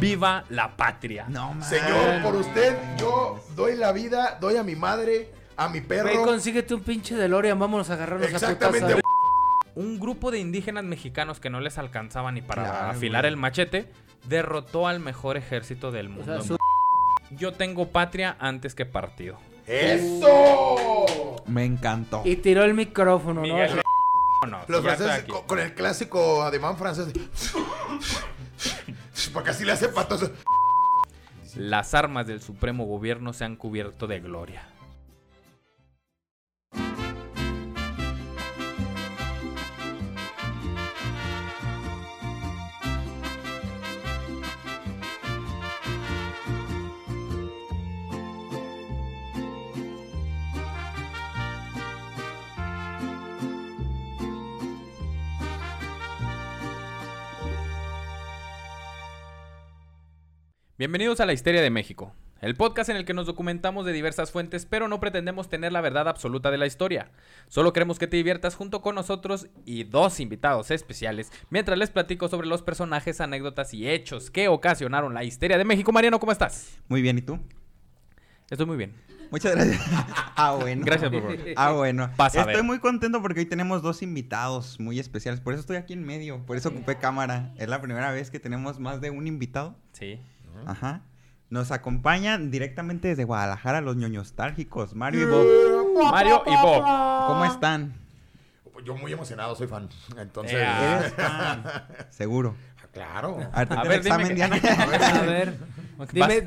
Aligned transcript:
¡Viva 0.00 0.44
la 0.50 0.76
patria! 0.76 1.26
No, 1.28 1.54
man. 1.54 1.62
Señor, 1.68 2.22
por 2.22 2.36
usted, 2.36 2.76
yo 2.98 3.38
doy 3.56 3.74
la 3.76 3.90
vida, 3.92 4.38
doy 4.40 4.56
a 4.56 4.62
mi 4.62 4.76
madre, 4.76 5.32
a 5.56 5.68
mi 5.68 5.80
perro. 5.80 6.04
Güey, 6.12 6.24
consíguete 6.24 6.74
un 6.74 6.82
pinche 6.82 7.16
DeLorean, 7.16 7.58
vámonos 7.58 7.90
a 7.90 7.94
agarrarnos 7.94 8.28
a 8.28 8.30
Exactamente. 8.30 8.80
putazos. 8.86 9.02
Un 9.74 10.00
grupo 10.00 10.32
de 10.32 10.40
indígenas 10.40 10.82
mexicanos 10.82 11.38
que 11.38 11.50
no 11.50 11.60
les 11.60 11.78
alcanzaba 11.78 12.32
ni 12.32 12.42
para 12.42 12.64
Claro, 12.64 12.90
afilar 12.90 13.22
güey. 13.22 13.32
el 13.32 13.36
machete 13.36 13.88
derrotó 14.24 14.88
al 14.88 14.98
mejor 14.98 15.36
ejército 15.36 15.92
del 15.92 16.08
O 16.08 16.10
mundo. 16.10 16.34
sea, 16.34 16.42
su- 16.42 16.56
Yo 17.30 17.52
tengo 17.52 17.86
patria 17.88 18.36
antes 18.40 18.74
que 18.74 18.86
partido. 18.86 19.38
¡Eso! 19.68 21.36
Me 21.46 21.64
encantó. 21.64 22.22
Y 22.24 22.36
tiró 22.36 22.64
el 22.64 22.74
micrófono, 22.74 23.34
¿no? 23.34 23.42
Miguel, 23.42 23.80
no, 24.48 24.58
Los 24.66 24.82
franceses 24.82 25.24
con 25.46 25.58
el 25.60 25.72
clásico 25.74 26.42
ademán 26.42 26.76
francés. 26.76 27.12
Así 29.46 29.64
le 29.64 29.72
hace. 29.72 29.90
Las 31.56 31.94
armas 31.94 32.26
del 32.26 32.40
supremo 32.40 32.84
gobierno 32.84 33.32
se 33.32 33.44
han 33.44 33.56
cubierto 33.56 34.06
de 34.06 34.20
gloria. 34.20 34.68
Bienvenidos 60.78 61.18
a 61.18 61.26
la 61.26 61.32
Histeria 61.32 61.60
de 61.60 61.70
México, 61.70 62.14
el 62.40 62.54
podcast 62.54 62.88
en 62.88 62.94
el 62.94 63.04
que 63.04 63.12
nos 63.12 63.26
documentamos 63.26 63.84
de 63.84 63.92
diversas 63.92 64.30
fuentes, 64.30 64.64
pero 64.64 64.86
no 64.86 65.00
pretendemos 65.00 65.48
tener 65.48 65.72
la 65.72 65.80
verdad 65.80 66.06
absoluta 66.06 66.52
de 66.52 66.56
la 66.56 66.68
historia. 66.68 67.10
Solo 67.48 67.72
queremos 67.72 67.98
que 67.98 68.06
te 68.06 68.16
diviertas 68.16 68.54
junto 68.54 68.80
con 68.80 68.94
nosotros 68.94 69.48
y 69.64 69.82
dos 69.82 70.20
invitados 70.20 70.70
especiales, 70.70 71.32
mientras 71.50 71.76
les 71.80 71.90
platico 71.90 72.28
sobre 72.28 72.46
los 72.46 72.62
personajes, 72.62 73.20
anécdotas 73.20 73.74
y 73.74 73.88
hechos 73.88 74.30
que 74.30 74.46
ocasionaron 74.46 75.14
la 75.14 75.24
Histeria 75.24 75.58
de 75.58 75.64
México. 75.64 75.90
Mariano, 75.90 76.20
¿cómo 76.20 76.30
estás? 76.30 76.78
Muy 76.86 77.02
bien, 77.02 77.18
¿y 77.18 77.22
tú? 77.22 77.40
Estoy 78.48 78.66
muy 78.66 78.76
bien. 78.76 78.94
Muchas 79.32 79.56
gracias. 79.56 79.82
ah, 80.36 80.56
bueno. 80.60 80.84
Gracias, 80.84 81.10
por 81.10 81.22
favor. 81.22 81.38
Ah, 81.56 81.72
bueno. 81.72 82.08
Pasa 82.16 82.42
Estoy 82.42 82.62
muy 82.62 82.78
contento 82.78 83.20
porque 83.20 83.40
hoy 83.40 83.46
tenemos 83.46 83.82
dos 83.82 84.00
invitados 84.00 84.78
muy 84.78 85.00
especiales. 85.00 85.40
Por 85.40 85.54
eso 85.54 85.60
estoy 85.60 85.76
aquí 85.76 85.92
en 85.92 86.04
medio. 86.04 86.46
Por 86.46 86.56
eso 86.56 86.68
ocupé 86.68 86.98
cámara. 86.98 87.52
Es 87.58 87.68
la 87.68 87.82
primera 87.82 88.12
vez 88.12 88.30
que 88.30 88.38
tenemos 88.38 88.78
más 88.78 89.00
de 89.00 89.10
un 89.10 89.26
invitado. 89.26 89.76
Sí. 89.92 90.20
Ajá. 90.66 91.02
Nos 91.50 91.70
acompañan 91.70 92.50
directamente 92.50 93.08
desde 93.08 93.24
Guadalajara 93.24 93.80
los 93.80 93.96
ñoñostálgicos, 93.96 94.94
Mario 94.94 95.22
y 95.22 95.24
Bob. 95.24 96.10
Mario 96.12 96.42
y 96.46 96.50
Bob. 96.62 96.82
¿Cómo 97.28 97.44
están? 97.46 97.94
Yo 98.84 98.94
muy 98.96 99.12
emocionado, 99.12 99.54
soy 99.56 99.66
fan. 99.66 99.88
Entonces, 100.16 100.54
Ea. 100.54 100.98
¿Eres 101.00 101.12
fan? 101.14 101.64
Seguro. 102.10 102.54
claro. 102.92 103.38
A 103.52 103.64
ver, 103.64 103.78
A 103.78 103.82
ver, 103.82 103.92
el 103.92 104.04
dime 104.04 104.22
examen, 104.22 104.28
que- 104.28 104.34
Diana. 104.34 104.56
A 104.82 104.86
ver, 104.86 105.00
dime, 105.00 105.46
Vas. 105.46 105.87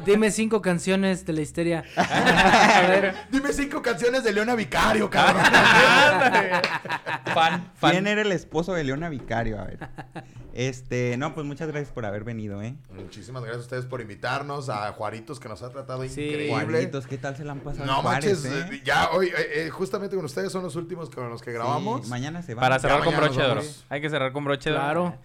Dime 0.05 0.31
cinco 0.31 0.61
canciones 0.61 1.25
de 1.25 1.33
la 1.33 1.41
histeria. 1.41 1.83
A 1.95 2.81
ver, 2.87 3.15
Dime 3.29 3.51
cinco 3.53 3.81
canciones 3.81 4.23
de 4.23 4.33
Leona 4.33 4.55
Vicario, 4.55 5.09
cabrón. 5.09 5.43
fan, 7.33 7.71
fan. 7.75 7.91
¿Quién 7.91 8.07
era 8.07 8.21
el 8.21 8.31
esposo 8.31 8.73
de 8.73 8.83
Leona 8.83 9.09
Vicario? 9.09 9.59
A 9.59 9.65
ver. 9.65 9.79
Este, 10.53 11.15
no, 11.17 11.33
pues 11.33 11.45
muchas 11.45 11.69
gracias 11.69 11.91
por 11.93 12.05
haber 12.05 12.23
venido, 12.25 12.61
¿eh? 12.61 12.75
Muchísimas 12.93 13.41
gracias 13.43 13.61
a 13.61 13.65
ustedes 13.65 13.85
por 13.85 14.01
invitarnos. 14.01 14.69
A 14.69 14.91
Juaritos, 14.91 15.39
que 15.39 15.47
nos 15.47 15.61
ha 15.63 15.69
tratado 15.69 16.03
Sí. 16.03 16.09
increíble. 16.25 16.49
Juanitos, 16.49 17.07
¿qué 17.07 17.17
tal 17.17 17.37
se 17.37 17.45
la 17.45 17.53
han 17.53 17.59
pasado? 17.61 17.85
No 17.85 18.01
manches, 18.01 18.43
eh? 18.45 18.65
eh, 18.71 18.81
ya 18.83 19.09
hoy, 19.11 19.31
eh, 19.35 19.69
justamente 19.71 20.15
con 20.15 20.25
ustedes 20.25 20.51
son 20.51 20.63
los 20.63 20.75
últimos 20.75 21.09
con 21.09 21.29
los 21.29 21.41
que 21.41 21.51
grabamos. 21.53 22.03
Sí, 22.05 22.09
mañana 22.09 22.41
se 22.43 22.53
va. 22.53 22.61
Para 22.61 22.79
cerrar 22.79 22.99
Ya 22.99 23.05
con 23.05 23.15
broche 23.15 23.41
de 23.41 23.47
oro. 23.51 23.61
Hay 23.89 24.01
que 24.01 24.09
cerrar 24.09 24.31
con 24.33 24.43
broche 24.43 24.69
de 24.71 24.75
oro. 24.75 24.83
claro. 24.83 25.15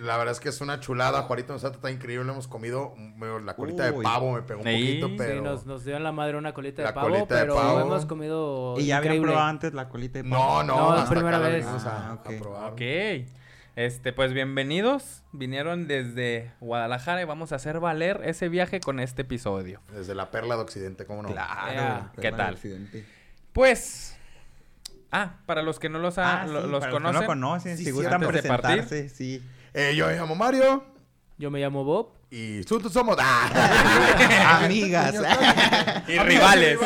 La 0.00 0.16
verdad 0.16 0.32
es 0.32 0.40
que 0.40 0.48
es 0.48 0.60
una 0.62 0.80
chulada. 0.80 1.22
Juarito 1.22 1.52
nos 1.52 1.62
tratado 1.72 1.88
increíble. 1.92 2.30
Hemos 2.30 2.48
comido 2.48 2.94
la 3.44 3.54
colita 3.54 3.84
de 3.84 3.92
pavo, 4.02 4.32
me 4.32 4.42
pegó 4.42 4.60
un 4.60 4.66
Sí, 4.66 4.72
poquito, 5.00 5.10
pero. 5.18 5.34
Sí, 5.34 5.40
nos, 5.42 5.66
nos 5.66 5.84
dio 5.84 5.96
en 5.96 6.02
la 6.02 6.12
madre 6.12 6.36
una 6.38 6.54
colita 6.54 6.82
de 6.82 6.88
La 6.88 6.94
pavo, 6.94 7.08
colita 7.10 7.34
de 7.34 7.40
pero 7.42 7.54
pavo. 7.56 7.80
hemos 7.80 8.06
comido 8.06 8.74
Y 8.78 8.86
ya 8.86 8.96
habían 8.96 9.20
probado 9.20 9.46
antes 9.46 9.74
la 9.74 9.88
colita 9.88 10.20
de 10.22 10.28
No, 10.28 10.38
pavo. 10.38 10.62
no, 10.62 10.76
No, 10.76 10.94
es 10.94 11.00
hasta 11.02 11.14
primera 11.14 11.36
acá 11.36 11.48
vez. 11.48 11.64
venimos 11.64 11.84
a, 11.84 12.12
Ah, 12.12 12.18
a 12.64 12.68
ok. 12.68 12.80
Este, 13.76 14.12
pues 14.12 14.32
bienvenidos. 14.32 15.22
Vinieron 15.32 15.86
desde 15.86 16.50
Guadalajara 16.60 17.20
y 17.22 17.24
vamos 17.24 17.52
a 17.52 17.56
hacer 17.56 17.78
valer 17.78 18.20
ese 18.24 18.48
viaje 18.48 18.80
con 18.80 19.00
este 19.00 19.22
episodio. 19.22 19.80
Desde 19.92 20.14
la 20.14 20.30
perla 20.30 20.56
de 20.56 20.62
Occidente, 20.62 21.04
¿cómo 21.04 21.22
no? 21.22 21.28
Claro. 21.30 22.10
¿Qué 22.20 22.32
tal? 22.32 22.58
Pues. 23.52 24.16
Ah, 25.12 25.34
para 25.44 25.62
los 25.62 25.78
que 25.80 25.88
no 25.88 25.98
los, 25.98 26.18
ha- 26.18 26.42
Ah, 26.42 26.46
lo- 26.46 26.62
sí, 26.62 26.68
los 26.68 26.80
para 26.80 26.90
que 26.92 26.96
conocen. 26.96 27.14
no 27.14 27.20
lo 27.22 27.26
conocen, 27.26 27.72
Sí, 27.76 27.84
si 27.84 27.90
sí, 27.90 27.90
gustan 27.90 28.14
antes 28.22 28.42
de 28.44 28.48
partir. 28.48 28.70
presentarse, 28.84 29.08
sí. 29.08 29.42
Eh, 29.74 29.94
yo 29.96 30.06
me 30.06 30.16
llamo 30.16 30.34
Mario 30.34 30.84
Yo 31.38 31.50
me 31.50 31.60
llamo 31.60 31.84
Bob. 31.84 32.12
y 32.30 32.62
juntos 32.68 32.92
somos. 32.92 33.16
¡Ah! 33.20 34.60
Amigas. 34.64 35.14
Y 36.08 36.18
rivales. 36.18 36.78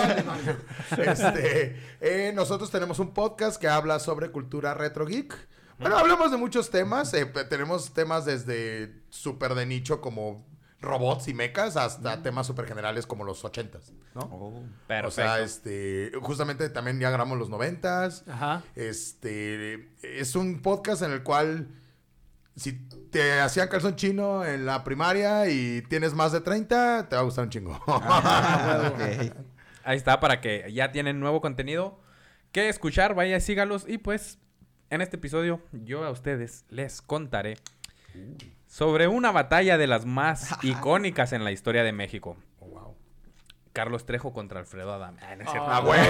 Este, 0.97 1.77
eh, 2.00 2.33
nosotros 2.34 2.71
tenemos 2.71 2.99
un 2.99 3.12
podcast 3.12 3.61
que 3.61 3.69
habla 3.69 3.99
sobre 3.99 4.31
cultura 4.31 4.75
retro 4.75 5.06
geek. 5.06 5.34
Bueno, 5.78 5.99
hablamos 5.99 6.31
de 6.31 6.37
muchos 6.37 6.71
temas. 6.71 7.12
eh, 7.15 7.27
tenemos 7.49 7.93
temas 7.93 8.25
desde 8.25 9.03
súper 9.11 9.55
de 9.55 9.67
nicho 9.67 10.00
como 10.00 10.47
robots 10.81 11.28
y 11.28 11.34
mechas 11.34 11.77
hasta 11.77 12.23
temas 12.23 12.47
súper 12.47 12.67
generales 12.67 13.06
como 13.06 13.25
los 13.25 13.44
ochentas, 13.44 13.93
¿no? 14.15 14.21
Oh. 14.21 14.62
Perfecto. 14.87 15.09
O 15.09 15.11
sea, 15.11 15.41
este, 15.41 16.12
justamente 16.23 16.69
también 16.69 17.00
ya 17.00 17.09
grabamos 17.11 17.39
los 17.39 17.49
noventas. 17.49 18.23
Ajá. 18.28 18.62
Este, 18.77 19.91
es 20.03 20.37
un 20.37 20.61
podcast 20.61 21.03
en 21.03 21.12
el 21.12 21.23
cual 21.23 21.69
si 22.56 22.72
te 23.10 23.41
hacían 23.41 23.69
calzón 23.69 23.97
chino 23.97 24.44
en 24.44 24.66
la 24.66 24.84
primaria 24.84 25.48
y 25.48 25.82
tienes 25.82 26.15
más 26.15 26.32
de 26.32 26.41
30, 26.41 27.09
te 27.09 27.16
va 27.16 27.22
a 27.22 27.25
gustar 27.25 27.44
un 27.44 27.50
chingo. 27.50 27.81
Ah. 27.87 28.92
Ahí 29.84 29.97
está, 29.97 30.19
para 30.20 30.41
que 30.41 30.72
ya 30.72 30.93
tienen 30.93 31.20
nuevo 31.20 31.41
contenido 31.41 32.00
que 32.53 32.69
escuchar, 32.69 33.14
vaya, 33.14 33.38
sígalos. 33.41 33.84
Y 33.87 33.98
pues, 33.98 34.38
en 34.88 35.00
este 35.00 35.16
episodio, 35.16 35.60
yo 35.72 36.04
a 36.04 36.10
ustedes 36.10 36.64
les 36.70 37.03
contaré 37.03 37.59
sobre 38.66 39.09
una 39.09 39.32
batalla 39.32 39.76
de 39.76 39.87
las 39.87 40.06
más 40.06 40.56
icónicas 40.62 41.32
en 41.32 41.44
la 41.44 41.53
historia 41.53 41.82
de 41.82 41.93
México. 41.93 42.37
Carlos 43.75 44.07
Trejo 44.07 44.33
contra 44.33 44.61
Alfredo 44.61 44.95
Adame. 44.95 45.19
Ah, 45.21 45.35
no 45.35 45.43
es 45.43 45.51
cierto. 45.51 45.69
Ah, 45.69 45.81
huevo. 45.81 46.05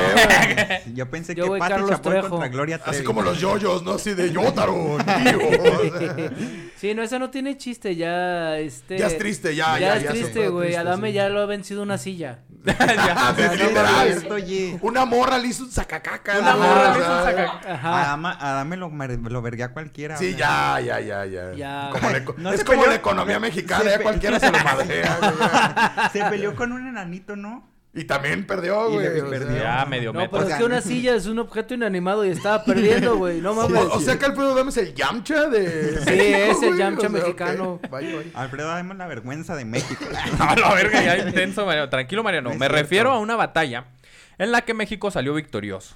Yo 0.94 1.10
pensé 1.10 1.34
Yo 1.34 1.52
que 1.54 1.58
Pati 1.58 1.72
Carlos 1.72 1.90
Chapoy 1.90 2.12
Trejo. 2.12 2.28
contra 2.28 2.48
Gloria 2.48 2.78
Trevi. 2.78 2.96
Así 2.96 3.04
como 3.04 3.22
los 3.22 3.40
yoyos, 3.40 3.82
¿no? 3.82 3.92
Así 3.92 4.12
de 4.14 4.30
Yotaro. 4.30 4.74
tío. 5.24 6.30
Sí, 6.76 6.94
no, 6.94 7.02
eso 7.02 7.18
no 7.18 7.30
tiene 7.30 7.56
chiste, 7.56 7.96
ya 7.96 8.58
este... 8.58 8.98
ya 8.98 9.06
es 9.06 9.16
triste, 9.18 9.56
ya, 9.56 9.78
Ya, 9.78 9.80
ya. 9.80 9.96
es 9.96 10.02
ya, 10.04 10.10
triste, 10.10 10.48
güey. 10.48 10.74
Adame 10.74 11.08
sí. 11.08 11.14
ya 11.14 11.28
lo 11.30 11.40
ha 11.40 11.46
vencido 11.46 11.82
una 11.82 11.96
silla. 11.96 12.40
No 14.28 14.78
Una 14.80 15.04
morra 15.04 15.38
le 15.38 15.48
hizo 15.48 15.64
un 15.64 15.70
sacacaca. 15.70 16.38
Una 16.38 16.56
morra 16.56 16.92
le 16.94 16.98
hizo 17.00 17.12
un 17.18 17.22
sea, 17.24 17.32
saca- 17.36 17.74
Ajá. 17.74 18.00
Adama, 18.02 18.32
Adame 18.40 18.76
lo, 18.76 18.88
lo 18.90 19.42
vergué 19.42 19.64
a 19.64 19.72
cualquiera. 19.72 20.16
Sí, 20.16 20.34
ya, 20.34 20.80
ya, 20.80 21.00
ya, 21.00 21.24
ya. 21.26 21.52
Ya. 21.54 21.88
Como 21.92 22.10
la 22.10 22.18
eco- 22.18 22.34
No 22.38 22.52
es 22.52 22.64
como 22.64 22.80
peleó- 22.82 22.88
la 22.90 22.94
economía 22.96 23.38
mexicana, 23.40 23.84
ya 23.90 23.98
cualquiera 24.00 24.40
se 24.40 24.50
lo 24.50 24.58
madrea. 24.64 26.10
Se 26.12 26.24
peleó 26.24 26.54
con 26.56 26.72
un 26.72 26.86
enanito, 26.88 27.36
¿no? 27.36 27.73
Y 27.96 28.04
también 28.04 28.44
perdió, 28.46 28.90
güey. 28.90 29.06
perdió. 29.06 29.48
sea. 29.52 29.80
Ya 29.82 29.86
medio 29.86 30.12
No, 30.12 30.18
metro. 30.20 30.38
pero 30.38 30.50
es 30.50 30.56
que 30.58 30.64
una 30.64 30.80
silla 30.80 31.14
es 31.14 31.26
un 31.26 31.38
objeto 31.38 31.74
inanimado 31.74 32.24
y 32.24 32.30
estaba 32.30 32.64
perdiendo, 32.64 33.16
güey. 33.16 33.40
No 33.40 33.54
mames. 33.54 33.82
O, 33.84 33.94
o 33.94 34.00
sea 34.00 34.18
que 34.18 34.24
Alfredo 34.24 34.54
Dame 34.54 34.70
es 34.70 34.76
el 34.78 34.94
Yamcha 34.94 35.48
de. 35.48 35.98
Sí, 36.00 36.04
México, 36.10 36.38
es 36.50 36.62
el. 36.64 36.76
Yamcha 36.76 37.06
O 37.06 37.10
sea, 37.10 37.20
ok. 37.20 37.24
mexicano. 37.24 37.80
Alfredo, 38.34 38.68
dame 38.68 38.94
la 38.96 39.06
vergüenza 39.06 39.54
de 39.54 39.64
México. 39.64 40.04
A 40.40 40.56
la 40.56 40.74
verga, 40.74 41.02
ya 41.04 41.18
intenso, 41.28 41.64
Mariano. 41.66 41.88
Tranquilo, 41.88 42.22
Mariano. 42.24 42.48
No 42.48 42.54
es 42.54 42.58
Me 42.60 42.66
cierto. 42.66 42.82
refiero 42.82 43.10
a 43.12 43.18
una 43.20 43.36
batalla 43.36 43.84
en 44.38 44.50
la 44.50 44.62
que 44.62 44.74
México 44.74 45.10
salió 45.12 45.32
victorioso. 45.34 45.94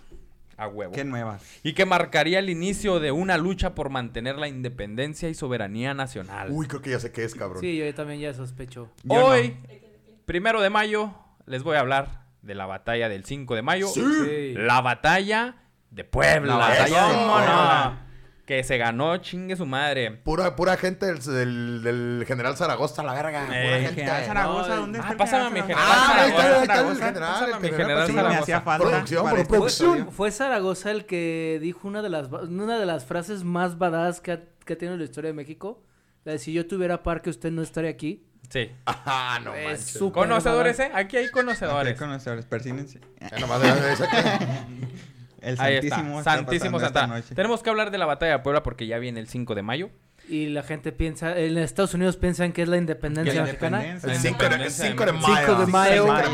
A 0.56 0.68
huevo. 0.68 0.92
Qué 0.92 1.04
nuevas. 1.04 1.42
Y 1.64 1.72
que 1.72 1.84
marcaría 1.84 2.38
el 2.40 2.48
inicio 2.50 3.00
de 3.00 3.10
una 3.12 3.38
lucha 3.38 3.74
por 3.74 3.90
mantener 3.90 4.36
la 4.36 4.46
independencia 4.48 5.28
y 5.28 5.34
soberanía 5.34 5.94
nacional. 5.94 6.48
Uy, 6.50 6.66
creo 6.68 6.80
que 6.82 6.90
ya 6.90 7.00
sé 7.00 7.10
qué 7.12 7.24
es, 7.24 7.34
cabrón. 7.34 7.60
Sí, 7.60 7.76
yo 7.76 7.92
también 7.94 8.20
ya 8.20 8.34
sospecho. 8.34 8.88
Yo 9.04 9.24
Hoy, 9.26 9.56
primero 10.26 10.60
de 10.60 10.70
mayo, 10.70 11.14
les 11.48 11.62
voy 11.62 11.76
a 11.76 11.80
hablar 11.80 12.26
de 12.42 12.54
la 12.54 12.66
batalla 12.66 13.08
del 13.08 13.24
5 13.24 13.54
de 13.54 13.62
mayo. 13.62 13.88
Sí. 13.88 14.54
La 14.56 14.80
batalla 14.80 15.56
de 15.90 16.04
Puebla. 16.04 16.54
La 16.54 16.68
batalla 16.68 17.06
de 17.08 17.14
¿Cómo 17.14 17.32
Puebla. 17.34 18.04
Que 18.46 18.64
se 18.64 18.78
ganó, 18.78 19.14
chingue 19.18 19.56
su 19.56 19.66
madre. 19.66 20.10
Pura, 20.10 20.56
pura 20.56 20.78
gente 20.78 21.04
del, 21.04 21.18
del, 21.22 21.82
del 21.82 22.24
general 22.26 22.56
Zaragoza, 22.56 23.02
la 23.02 23.12
verga. 23.12 23.42
Eh, 23.44 23.46
pura 23.46 23.76
El 23.76 23.84
gente. 23.86 24.00
general 24.00 24.24
Zaragoza, 24.24 24.68
No, 24.68 24.76
¿dónde 24.76 24.98
ah, 25.00 25.02
está 25.02 25.16
pásame 25.18 25.44
a 25.44 25.50
mi 25.50 25.60
general 25.60 25.84
Ah, 25.86 26.14
ahí 26.16 26.30
está, 26.30 26.42
ahí 26.42 26.48
está 26.48 26.60
el 26.62 26.66
Zaragoza? 26.66 27.04
general. 27.06 27.32
Pásame 27.34 27.60
mi 27.70 27.76
general, 27.76 28.06
sí, 28.06 28.12
me 28.12 28.18
Zaragoza. 28.18 28.42
hacía 28.42 28.60
falta. 28.62 28.86
Producción, 28.88 29.28
por 29.28 29.38
este 29.38 29.48
producción. 29.52 30.12
Fue 30.12 30.30
Zaragoza 30.30 30.90
el 30.92 31.04
que 31.04 31.58
dijo 31.60 31.86
una 31.88 32.00
de 32.00 32.08
las, 32.08 32.28
una 32.32 32.78
de 32.78 32.86
las 32.86 33.04
frases 33.04 33.44
más 33.44 33.76
badass 33.76 34.22
que 34.22 34.32
ha, 34.32 34.40
que 34.64 34.72
ha 34.72 34.78
tenido 34.78 34.96
la 34.96 35.04
historia 35.04 35.28
de 35.28 35.34
México. 35.34 35.82
La 36.24 36.32
de 36.32 36.38
si 36.38 36.54
yo 36.54 36.66
tuviera 36.66 37.02
parque, 37.02 37.28
usted 37.28 37.50
no 37.52 37.60
estaría 37.60 37.90
aquí. 37.90 38.24
Sí. 38.48 38.70
Ah, 38.86 39.40
no 39.44 39.54
Es 39.54 39.64
manches. 39.66 39.98
Conocedores. 40.12 40.78
¿eh? 40.80 40.90
Aquí 40.94 41.16
hay 41.16 41.30
conocedores. 41.30 41.98
conocedores, 41.98 42.46
persínense. 42.46 43.00
Nomás 43.40 43.60
de- 43.60 43.92
esa 43.92 44.08
que- 44.08 44.78
El 45.40 45.60
Ahí 45.60 45.76
está. 45.76 45.96
Santísimo 45.96 46.18
está 46.18 46.34
Santísimo 46.34 46.78
noche. 46.80 47.34
Tenemos 47.34 47.62
que 47.62 47.70
hablar 47.70 47.90
de 47.92 47.98
la 47.98 48.06
batalla 48.06 48.32
de 48.32 48.38
Puebla 48.40 48.62
porque 48.64 48.86
ya 48.88 48.98
viene 48.98 49.20
el 49.20 49.28
5 49.28 49.54
de 49.54 49.62
mayo. 49.62 49.90
Y 50.28 50.48
la 50.48 50.62
gente 50.62 50.90
piensa, 50.92 51.38
en 51.38 51.56
Estados 51.58 51.94
Unidos 51.94 52.16
piensan 52.16 52.52
que 52.52 52.62
es 52.62 52.68
la 52.68 52.76
independencia 52.76 53.42
mexicana. 53.44 53.82
El 53.84 54.00
5 54.00 54.06
de, 54.08 54.12
el 54.12 54.26
Independencia 54.26 54.84
de 54.84 54.90
5 54.90 55.04
de 55.04 55.12
México. 55.12 55.28
mayo. 55.30 55.46
5 55.46 55.60
de 55.60 55.66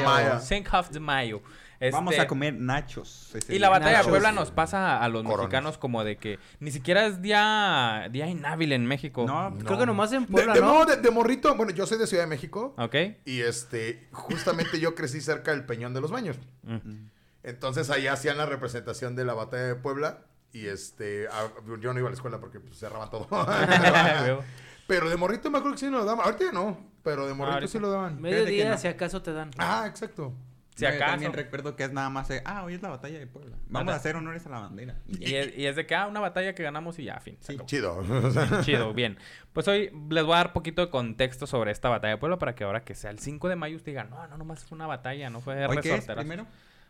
mayo. 0.02 0.40
5 0.40 0.82
de 0.90 1.00
mayo. 1.00 1.42
5 1.78 1.84
de 1.84 1.90
mayo. 1.90 1.96
Vamos 1.96 2.12
Este, 2.12 2.22
a 2.22 2.26
comer 2.26 2.54
nachos. 2.54 3.32
Y 3.34 3.52
día. 3.52 3.60
la 3.60 3.68
batalla 3.68 3.90
de 3.90 3.96
Nachos. 3.96 4.10
Puebla 4.10 4.32
nos 4.32 4.50
pasa 4.50 5.02
a 5.02 5.08
los 5.08 5.22
Coronas. 5.22 5.38
mexicanos 5.44 5.78
como 5.78 6.04
de 6.04 6.16
que 6.16 6.38
ni 6.60 6.70
siquiera 6.70 7.06
es 7.06 7.20
día, 7.22 8.08
día 8.10 8.26
inhábil 8.26 8.72
en 8.72 8.86
México. 8.86 9.24
No, 9.26 9.54
Creo 9.64 9.78
que 9.78 9.86
nomás 9.86 10.12
en 10.12 10.26
De, 10.26 10.32
Puebla, 10.32 10.54
de, 10.54 10.60
¿no? 10.60 10.74
no, 10.80 10.84
de- 10.86 10.96
de 10.96 11.10
morrito, 11.10 11.54
bueno, 11.56 11.72
yo 11.72 11.86
soy 11.86 11.98
de 11.98 12.06
Ciudad 12.06 12.24
de 12.24 12.28
México. 12.30 12.74
¿Ok? 12.78 12.94
Y 13.24 13.40
este, 13.40 14.08
justamente 14.12 14.78
yo 14.80 14.94
crecí 14.94 15.20
cerca 15.20 15.50
del 15.50 15.64
Peñón 15.66 15.94
de 15.94 16.00
los 16.00 16.10
Baños. 16.10 16.36
Mm. 16.62 17.08
Entonces 17.42 17.90
allá 17.90 18.14
hacían 18.14 18.38
la 18.38 18.46
representación 18.46 19.14
de 19.16 19.24
la 19.24 19.34
batalla 19.34 19.64
de 19.64 19.74
Puebla. 19.74 20.20
Y 20.52 20.66
este, 20.66 21.26
a- 21.28 21.50
yo 21.80 21.92
no 21.92 21.98
iba 21.98 22.08
a 22.08 22.10
la 22.10 22.14
escuela 22.14 22.38
porque 22.40 22.60
pues, 22.60 22.78
cerraban 22.78 23.10
todo. 23.10 23.26
pero 24.86 25.08
de 25.10 25.16
morrito 25.16 25.50
me 25.50 25.58
acuerdo 25.58 25.74
que 25.76 25.80
sí 25.80 25.90
lo 25.90 26.04
daban. 26.04 26.24
Ahorita 26.24 26.44
ya 26.44 26.52
no, 26.52 26.78
pero 27.02 27.26
de 27.26 27.34
morrito 27.34 27.54
Ahorita. 27.54 27.72
sí 27.72 27.78
lo 27.78 27.90
daban. 27.90 28.16
Que 28.16 28.22
Mediodía, 28.22 28.70
no. 28.70 28.78
si 28.78 28.86
acaso 28.88 29.20
te 29.22 29.32
dan. 29.32 29.50
Ah, 29.58 29.84
exacto. 29.88 30.32
Si 30.74 30.82
Yo 30.82 30.88
acaso. 30.88 31.12
también 31.12 31.32
recuerdo 31.32 31.76
que 31.76 31.84
es 31.84 31.92
nada 31.92 32.10
más, 32.10 32.28
eh, 32.30 32.42
ah, 32.44 32.64
hoy 32.64 32.74
es 32.74 32.82
la 32.82 32.88
batalla 32.88 33.18
de 33.18 33.26
Puebla. 33.26 33.56
Vamos 33.68 33.86
Nada. 33.86 33.96
a 33.96 34.00
hacer 34.00 34.16
honores 34.16 34.44
a 34.46 34.48
la 34.50 34.58
bandera. 34.60 34.96
Y 35.06 35.34
es, 35.34 35.56
y 35.56 35.66
es 35.66 35.76
de 35.76 35.86
que, 35.86 35.94
ah, 35.94 36.06
una 36.08 36.20
batalla 36.20 36.54
que 36.54 36.62
ganamos 36.64 36.98
y 36.98 37.04
ya, 37.04 37.20
fin. 37.20 37.36
se 37.40 37.48
Sí. 37.48 37.52
acabó. 37.54 37.68
Chido. 37.68 38.62
Chido, 38.62 38.92
bien. 38.94 39.16
Pues 39.52 39.68
hoy 39.68 39.90
les 40.10 40.24
voy 40.24 40.34
a 40.34 40.38
dar 40.38 40.52
poquito 40.52 40.82
de 40.82 40.90
contexto 40.90 41.46
sobre 41.46 41.70
esta 41.70 41.88
batalla 41.88 42.14
de 42.14 42.18
Puebla 42.18 42.38
para 42.38 42.54
que 42.54 42.64
ahora 42.64 42.82
que 42.84 42.94
sea 42.94 43.10
el 43.10 43.18
5 43.20 43.48
de 43.48 43.56
mayo 43.56 43.76
usted 43.76 43.92
diga, 43.92 44.04
no, 44.04 44.26
no, 44.26 44.36
nomás 44.36 44.64
fue 44.64 44.74
una 44.76 44.86
batalla, 44.88 45.30
no 45.30 45.40
fue 45.40 45.54
¿Hoy 45.66 45.76
qué 45.76 45.88
es 45.90 45.94
resorterazo". 45.94 46.20
primero? 46.26 46.46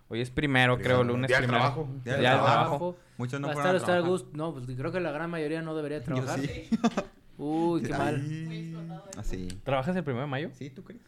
Hoy 0.09 0.21
es 0.21 0.31
primero, 0.31 0.77
creo, 0.79 1.03
lunes 1.03 1.29
Día 1.29 1.39
del 1.41 1.47
primero. 1.47 1.65
trabajo. 1.65 1.89
Día 2.05 2.17
Día 2.19 2.31
del 2.31 2.39
del 2.41 2.47
trabajo. 2.47 2.97
Muchos 3.17 3.41
no 3.41 3.47
fueron 3.53 3.75
a 3.75 3.77
estar 3.77 3.87
trabajar. 3.87 4.11
gusto. 4.11 4.31
No, 4.35 4.53
pues 4.55 4.67
creo 4.77 4.93
que 4.93 5.01
la 5.01 5.13
gran 5.13 5.31
mayoría 5.31 5.63
no 5.63 5.75
debería 5.75 5.99
Yo 5.99 6.05
trabajar. 6.05 6.41
sí. 6.41 6.69
Uy, 7.39 7.83
qué 7.83 7.89
mal. 7.89 8.23
Así. 9.19 9.49
¿Trabajas 9.65 9.97
el 9.97 10.05
primero 10.05 10.25
de 10.25 10.31
mayo? 10.31 10.51
¿Sí, 10.55 10.71
tú 10.71 10.85
crees? 10.85 11.01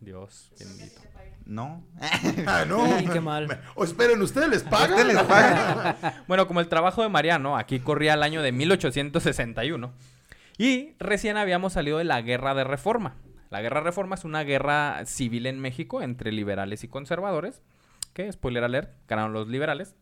Dios 0.00 0.50
bendito. 0.58 1.00
No. 1.48 1.82
Ah, 2.46 2.64
no. 2.68 2.98
Sí, 2.98 3.06
qué 3.06 3.20
mal. 3.20 3.60
O 3.74 3.82
esperen, 3.82 4.20
¿ustedes 4.22 4.48
les 4.48 4.62
pagan? 4.62 4.92
¿Usted 4.92 5.06
les 5.06 5.22
paga? 5.22 6.22
Bueno, 6.28 6.46
como 6.46 6.60
el 6.60 6.68
trabajo 6.68 7.02
de 7.02 7.08
Mariano, 7.08 7.56
aquí 7.56 7.80
corría 7.80 8.14
el 8.14 8.22
año 8.22 8.42
de 8.42 8.52
1861. 8.52 9.92
Y 10.58 10.94
recién 10.98 11.36
habíamos 11.36 11.72
salido 11.72 11.98
de 11.98 12.04
la 12.04 12.20
Guerra 12.20 12.54
de 12.54 12.64
Reforma. 12.64 13.16
La 13.50 13.62
Guerra 13.62 13.80
de 13.80 13.86
Reforma 13.86 14.14
es 14.14 14.24
una 14.24 14.44
guerra 14.44 15.04
civil 15.06 15.46
en 15.46 15.58
México 15.58 16.02
entre 16.02 16.32
liberales 16.32 16.84
y 16.84 16.88
conservadores. 16.88 17.62
Que, 18.12 18.30
spoiler 18.30 18.64
alert, 18.64 18.90
ganaron 19.08 19.32
los 19.32 19.48
liberales. 19.48 19.94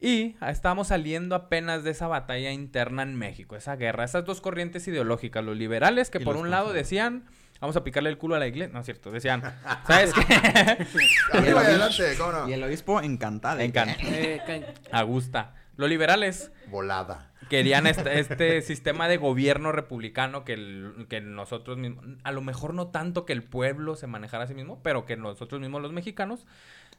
Y 0.00 0.36
estábamos 0.46 0.88
saliendo 0.88 1.34
apenas 1.34 1.84
de 1.84 1.90
esa 1.90 2.08
batalla 2.08 2.52
interna 2.52 3.02
en 3.02 3.16
México, 3.16 3.56
esa 3.56 3.76
guerra, 3.76 4.04
esas 4.04 4.24
dos 4.24 4.40
corrientes 4.40 4.86
ideológicas, 4.88 5.44
los 5.44 5.56
liberales 5.56 6.10
que 6.10 6.20
por 6.20 6.36
un 6.36 6.50
lado 6.50 6.72
decían, 6.72 7.24
vamos 7.64 7.76
a 7.76 7.82
picarle 7.84 8.10
el 8.10 8.18
culo 8.18 8.34
a 8.34 8.38
la 8.38 8.46
iglesia, 8.46 8.72
no 8.74 8.80
es 8.80 8.84
cierto, 8.84 9.10
decían, 9.10 9.42
¿sabes 9.86 10.12
qué? 10.12 10.22
Arriba 11.32 11.62
y 11.62 11.66
adelante, 11.66 12.14
¿cómo 12.18 12.32
no? 12.32 12.48
Y 12.48 12.52
el 12.52 12.62
obispo 12.62 13.00
encantado. 13.00 13.60
Encanta. 13.60 13.96
Eh, 14.02 14.40
ca- 14.46 14.98
A 14.98 15.02
gusta. 15.02 15.54
Los 15.76 15.88
liberales 15.88 16.52
Volada. 16.68 17.32
querían 17.50 17.86
este, 17.88 18.18
este 18.20 18.62
sistema 18.62 19.08
de 19.08 19.16
gobierno 19.16 19.72
republicano 19.72 20.44
que, 20.44 20.52
el- 20.52 21.06
que 21.08 21.20
nosotros 21.20 21.78
mismos, 21.78 22.04
a 22.22 22.30
lo 22.32 22.42
mejor 22.42 22.74
no 22.74 22.88
tanto 22.88 23.24
que 23.24 23.32
el 23.32 23.42
pueblo 23.42 23.96
se 23.96 24.06
manejara 24.06 24.44
a 24.44 24.46
sí 24.46 24.54
mismo, 24.54 24.80
pero 24.82 25.04
que 25.06 25.16
nosotros 25.16 25.60
mismos 25.60 25.80
los 25.82 25.92
mexicanos 25.92 26.46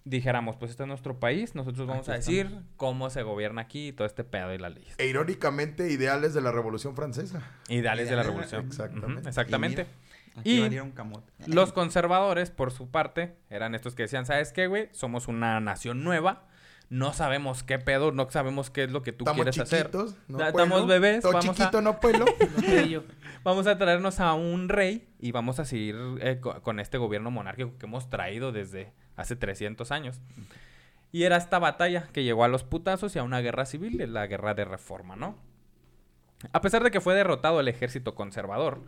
dijéramos, 0.03 0.55
pues 0.57 0.71
este 0.71 0.83
es 0.83 0.87
nuestro 0.87 1.19
país, 1.19 1.55
nosotros 1.55 1.87
vamos 1.87 2.09
Aquí 2.09 2.11
a 2.11 2.15
decir 2.17 2.59
cómo 2.75 3.09
se 3.09 3.23
gobierna 3.23 3.61
aquí 3.61 3.87
y 3.87 3.91
todo 3.93 4.05
este 4.05 4.23
pedo 4.23 4.53
y 4.53 4.57
las 4.57 4.73
leyes. 4.73 4.93
E 4.97 5.05
irónicamente, 5.07 5.89
ideales 5.91 6.33
de 6.33 6.41
la 6.41 6.51
Revolución 6.51 6.95
Francesa. 6.95 7.41
Ideales 7.69 8.09
de 8.09 8.15
la 8.15 8.23
revolución. 8.23 8.65
exactamente. 8.67 9.29
Exactamente. 9.29 9.87
Aquí 10.35 10.57
Y- 10.57 10.61
valieron 10.61 10.91
camote. 10.91 11.31
Los 11.47 11.71
conservadores, 11.73 12.51
por 12.51 12.71
su 12.71 12.89
parte, 12.89 13.35
eran 13.49 13.73
estos 13.75 13.95
que 13.95 14.03
decían, 14.03 14.25
¿sabes 14.25 14.51
qué, 14.51 14.67
güey? 14.67 14.89
Somos 14.91 15.27
una 15.27 15.59
nación 15.59 16.03
nueva. 16.03 16.43
No 16.89 17.13
sabemos 17.13 17.63
qué 17.63 17.79
pedo, 17.79 18.11
no 18.11 18.29
sabemos 18.29 18.69
qué 18.69 18.83
es 18.83 18.91
lo 18.91 19.01
que 19.01 19.11
tú 19.11 19.23
Estamos 19.23 19.37
quieres 19.43 19.59
hacer. 19.59 19.79
chiquitos, 19.87 20.15
no 20.27 20.37
Ya 20.37 20.51
pueblo. 20.51 20.63
estamos 20.75 20.87
bebés, 20.87 21.21
Todo 21.21 21.31
vamos 21.33 21.59
a- 21.59 21.81
no 21.81 21.99
pueblo. 21.99 22.25
no. 22.67 23.03
Vamos 23.43 23.65
traernos 23.77 24.19
a 24.19 24.33
un 24.35 24.69
rey 24.69 25.07
y 25.19 25.31
vamos 25.31 25.59
a 25.59 25.65
seguir 25.65 25.95
eh, 26.21 26.39
co- 26.39 26.61
con 26.61 26.79
este 26.79 26.97
gobierno 26.99 27.31
monárquico 27.31 27.75
que 27.79 27.85
hemos 27.87 28.09
traído 28.09 28.51
desde 28.51 28.93
hace 29.15 29.35
300 29.35 29.91
años. 29.91 30.19
Y 31.11 31.23
era 31.23 31.37
esta 31.37 31.57
batalla 31.59 32.07
que 32.13 32.23
llegó 32.23 32.43
a 32.43 32.47
los 32.49 32.63
putazos 32.63 33.15
y 33.15 33.19
a 33.19 33.23
una 33.23 33.39
guerra 33.41 33.65
civil, 33.65 34.13
la 34.13 34.27
guerra 34.27 34.53
de 34.53 34.65
reforma, 34.65 35.15
¿no? 35.15 35.37
A 36.53 36.61
pesar 36.61 36.83
de 36.83 36.91
que 36.91 37.01
fue 37.01 37.15
derrotado 37.15 37.59
el 37.59 37.67
ejército 37.67 38.13
conservador, 38.13 38.81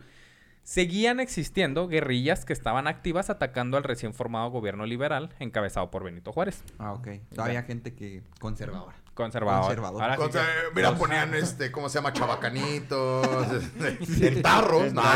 seguían 0.62 1.20
existiendo 1.20 1.88
guerrillas 1.88 2.44
que 2.44 2.52
estaban 2.52 2.86
activas 2.86 3.30
atacando 3.30 3.76
al 3.76 3.84
recién 3.84 4.12
formado 4.14 4.50
gobierno 4.50 4.84
liberal 4.86 5.30
encabezado 5.38 5.90
por 5.90 6.04
Benito 6.04 6.32
Juárez. 6.32 6.62
Ah, 6.78 6.92
ok. 6.92 7.08
Todavía 7.34 7.62
gente 7.62 7.94
que 7.94 8.22
conservadora. 8.40 8.94
Conservador. 9.14 9.62
Conservador. 9.64 10.02
Ahora 10.02 10.14
sí 10.16 10.20
Con- 10.22 10.30
que- 10.30 10.38
mira, 10.74 10.94
ponían 10.94 11.34
este, 11.34 11.72
¿cómo 11.72 11.88
se 11.88 11.98
llama? 11.98 12.12
Chabacanitos. 12.12 13.26
en 14.20 14.42
tarros. 14.42 14.92
No, 14.92 15.02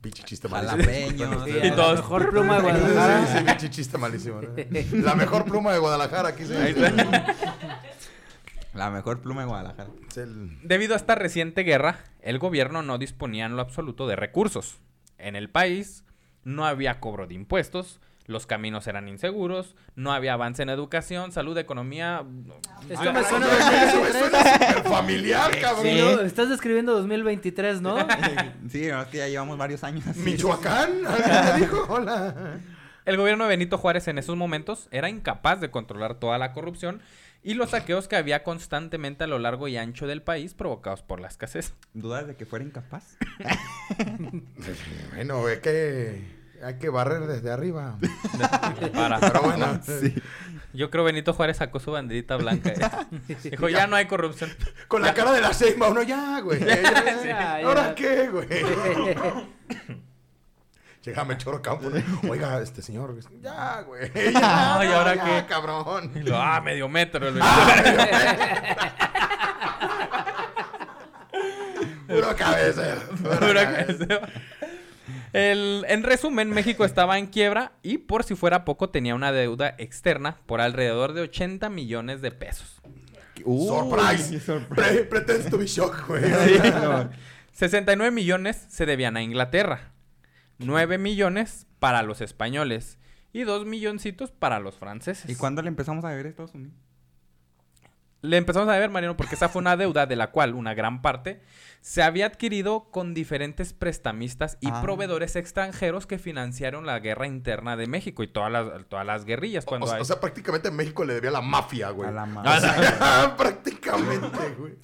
Pinche 0.00 0.22
chiste 0.24 0.48
malísimo. 0.48 0.82
Jalapeños. 0.82 1.44
Sí, 1.44 1.50
Y 1.62 1.70
todos- 1.70 1.88
la 1.88 1.94
mejor 2.02 2.30
pluma 2.30 2.54
de 2.56 2.60
Sí, 2.60 2.66
Guadalajara. 2.66 3.26
sí, 3.26 3.44
pinche 3.44 3.70
chiste 3.70 3.96
malísimo. 3.98 4.40
¿no? 4.42 4.48
La 5.02 5.14
mejor 5.14 5.44
pluma 5.46 5.72
de 5.72 5.78
Guadalajara 5.78 6.28
aquí 6.28 6.44
se 6.44 6.58
Ahí 6.58 6.74
está. 6.76 7.82
La 8.74 8.90
mejor 8.90 9.20
pluma 9.20 9.42
de 9.42 9.46
Guadalajara. 9.48 9.90
El- 10.16 10.58
Debido 10.62 10.94
a 10.94 10.96
esta 10.96 11.14
reciente 11.14 11.62
guerra, 11.62 11.98
el 12.20 12.38
gobierno 12.38 12.82
no 12.82 12.98
disponía 12.98 13.46
en 13.46 13.56
lo 13.56 13.62
absoluto 13.62 14.06
de 14.06 14.16
recursos. 14.16 14.78
En 15.18 15.36
el 15.36 15.48
país 15.48 16.04
no 16.42 16.66
había 16.66 16.98
cobro 17.00 17.26
de 17.26 17.34
impuestos, 17.34 18.00
los 18.26 18.46
caminos 18.46 18.86
eran 18.86 19.06
inseguros, 19.08 19.76
no 19.96 20.12
había 20.12 20.32
avance 20.32 20.62
en 20.62 20.70
educación, 20.70 21.30
salud, 21.30 21.56
economía. 21.58 22.24
Esto 22.88 23.12
me 23.12 23.22
suena 23.24 23.46
Eso- 23.46 23.56
eso- 23.56 23.98
2023. 24.00 24.14
eso 24.14 24.26
era 24.26 24.52
súper 24.74 24.82
familiar, 24.90 25.60
cabrón. 25.60 25.82
Sí, 25.84 25.98
¿no? 26.00 26.20
Estás 26.22 26.48
describiendo 26.48 26.94
2023, 26.94 27.80
¿no? 27.80 27.96
Sí, 28.70 28.86
es 28.86 29.06
que 29.08 29.18
ya 29.18 29.28
llevamos 29.28 29.56
varios 29.58 29.84
años 29.84 30.06
así. 30.06 30.20
Michoacán, 30.20 30.90
¿alguien 31.06 31.44
me 31.54 31.60
dijo? 31.60 31.86
Hola. 31.88 32.34
El 33.04 33.18
gobierno 33.18 33.44
de 33.44 33.50
Benito 33.50 33.76
Juárez 33.76 34.08
en 34.08 34.16
esos 34.16 34.34
momentos 34.36 34.88
era 34.90 35.10
incapaz 35.10 35.60
de 35.60 35.70
controlar 35.70 36.14
toda 36.14 36.38
la 36.38 36.52
corrupción 36.54 37.02
y 37.44 37.54
los 37.54 37.70
saqueos 37.70 38.08
que 38.08 38.16
había 38.16 38.42
constantemente 38.42 39.22
a 39.24 39.26
lo 39.28 39.38
largo 39.38 39.68
y 39.68 39.76
ancho 39.76 40.06
del 40.08 40.22
país 40.22 40.54
provocados 40.54 41.02
por 41.02 41.20
la 41.20 41.28
escasez. 41.28 41.74
¿Dudas 41.92 42.26
de 42.26 42.34
que 42.36 42.46
fuera 42.46 42.64
incapaz? 42.64 43.16
Bueno, 45.14 45.48
es 45.48 45.58
que 45.60 46.24
hay 46.62 46.78
que 46.78 46.88
barrer 46.88 47.26
desde 47.26 47.50
arriba. 47.50 47.98
Para. 48.94 49.20
Pero 49.20 49.42
bueno, 49.42 49.80
Yo 50.72 50.90
creo 50.90 51.04
Benito 51.04 51.32
Juárez 51.34 51.58
sacó 51.58 51.78
su 51.80 51.92
banderita 51.92 52.36
blanca. 52.36 52.72
eh. 53.28 53.36
Dijo, 53.50 53.68
ya 53.68 53.86
no 53.86 53.96
hay 53.96 54.06
corrupción. 54.06 54.50
con 54.88 55.02
la 55.02 55.14
cara 55.14 55.32
de 55.32 55.40
la 55.40 55.52
Seima, 55.52 55.88
uno 55.88 56.02
ya, 56.02 56.40
güey. 56.40 56.60
ya, 56.60 56.82
ya. 56.82 57.04
Ya, 57.04 57.24
ya. 57.60 57.66
¿Ahora 57.66 57.94
qué, 57.94 58.28
güey? 58.28 58.48
Llega 61.04 61.24
Melchor 61.24 61.60
Campo. 61.60 61.90
¿no? 61.90 62.02
Oiga, 62.30 62.60
este 62.62 62.80
señor. 62.82 63.14
Ya, 63.42 63.82
güey. 63.82 64.10
Ya, 64.32 64.78
no, 64.82 64.96
¿ahora 64.96 65.14
ya, 65.14 65.24
qué? 65.24 65.46
cabrón. 65.46 66.12
Y 66.14 66.20
lo, 66.20 66.36
ah, 66.36 66.60
medio 66.60 66.88
metro. 66.88 67.28
el 67.28 67.34
Puro 72.08 72.36
cabeza. 72.36 72.96
puro 73.22 73.38
Pura 73.40 73.64
cabeza. 73.64 74.06
cabeza. 74.06 74.28
El- 75.32 75.84
en 75.88 76.02
resumen, 76.04 76.50
México 76.50 76.84
estaba 76.84 77.18
en 77.18 77.26
quiebra 77.26 77.72
y 77.82 77.98
por 77.98 78.22
si 78.24 78.34
fuera 78.36 78.64
poco 78.64 78.90
tenía 78.90 79.14
una 79.14 79.32
deuda 79.32 79.74
externa 79.78 80.36
por 80.46 80.60
alrededor 80.60 81.12
de 81.12 81.22
80 81.22 81.68
millones 81.70 82.22
de 82.22 82.30
pesos. 82.30 82.80
Uy, 83.44 83.66
Surprise. 83.66 84.40
surprise. 84.40 84.90
Pre- 84.92 85.04
pretends 85.04 85.50
to 85.50 85.58
be 85.58 85.66
shocked, 85.66 86.06
güey. 86.06 86.22
No. 86.70 87.10
69 87.52 88.10
millones 88.12 88.64
se 88.68 88.86
debían 88.86 89.16
a 89.16 89.22
Inglaterra, 89.22 89.90
9 90.58 90.98
millones 90.98 91.66
para 91.78 92.02
los 92.02 92.20
españoles 92.20 92.98
y 93.32 93.42
2 93.42 93.66
milloncitos 93.66 94.30
para 94.32 94.60
los 94.60 94.76
franceses. 94.78 95.28
¿Y 95.30 95.34
cuándo 95.36 95.62
le 95.62 95.68
empezamos 95.68 96.04
a 96.04 96.08
ver 96.10 96.26
a 96.26 96.28
Estados 96.28 96.54
Unidos? 96.54 96.74
Le 98.22 98.38
empezamos 98.38 98.70
a 98.70 98.78
ver, 98.78 98.88
Mariano, 98.88 99.18
porque 99.18 99.34
esa 99.34 99.50
fue 99.50 99.60
una 99.60 99.76
deuda 99.76 100.06
de 100.06 100.16
la 100.16 100.30
cual 100.30 100.54
una 100.54 100.72
gran 100.72 101.02
parte 101.02 101.42
se 101.82 102.02
había 102.02 102.24
adquirido 102.24 102.88
con 102.90 103.12
diferentes 103.12 103.74
prestamistas 103.74 104.56
y 104.62 104.68
Ah. 104.70 104.80
proveedores 104.80 105.36
extranjeros 105.36 106.06
que 106.06 106.18
financiaron 106.18 106.86
la 106.86 106.98
guerra 107.00 107.26
interna 107.26 107.76
de 107.76 107.86
México 107.86 108.22
y 108.22 108.28
todas 108.28 108.50
las, 108.50 108.86
todas 108.88 109.04
las 109.04 109.26
guerrillas. 109.26 109.66
Cuando 109.66 109.88
O, 109.88 109.92
hay- 109.92 110.00
o 110.00 110.04
sea, 110.06 110.20
prácticamente 110.20 110.70
México 110.70 111.04
le 111.04 111.12
debía 111.12 111.28
a 111.28 111.32
la 111.34 111.42
mafia, 111.42 111.90
güey. 111.90 112.08
A 112.08 112.12
la 112.12 112.24
sí. 112.60 113.34
prácticamente, 113.36 114.54
güey. 114.58 114.74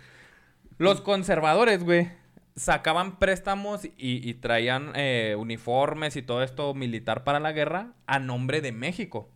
Los 0.77 1.01
conservadores, 1.01 1.83
güey, 1.83 2.13
sacaban 2.57 3.19
préstamos 3.19 3.85
y, 3.85 3.91
y 3.97 4.35
traían 4.35 4.93
eh, 4.95 5.37
uniformes 5.39 6.17
y 6.17 6.23
todo 6.23 6.43
esto 6.43 6.75
militar 6.75 7.25
para 7.25 7.41
la 7.41 7.53
guerra 7.53 7.93
a 8.07 8.19
nombre 8.19 8.61
de 8.61 8.73
México. 8.73 9.29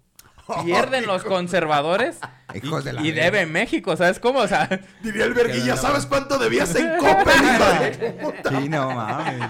Pierden 0.65 1.07
los 1.07 1.25
conservadores 1.25 2.19
Hijos 2.55 2.85
de 2.85 2.93
la 2.93 3.03
y 3.03 3.13
debe 3.13 3.47
México, 3.47 3.97
¿sabes 3.97 4.19
cómo? 4.21 4.41
O 4.41 4.49
sea, 4.49 4.69
Diría 5.03 5.25
el 5.25 5.35
verguilla, 5.35 5.77
¿sabes 5.77 6.07
cuánto 6.07 6.39
debías 6.39 6.75
en 6.75 6.99
Coppel? 6.99 8.35
Sí, 8.49 8.69
no 8.69 8.91
mames. 8.91 9.41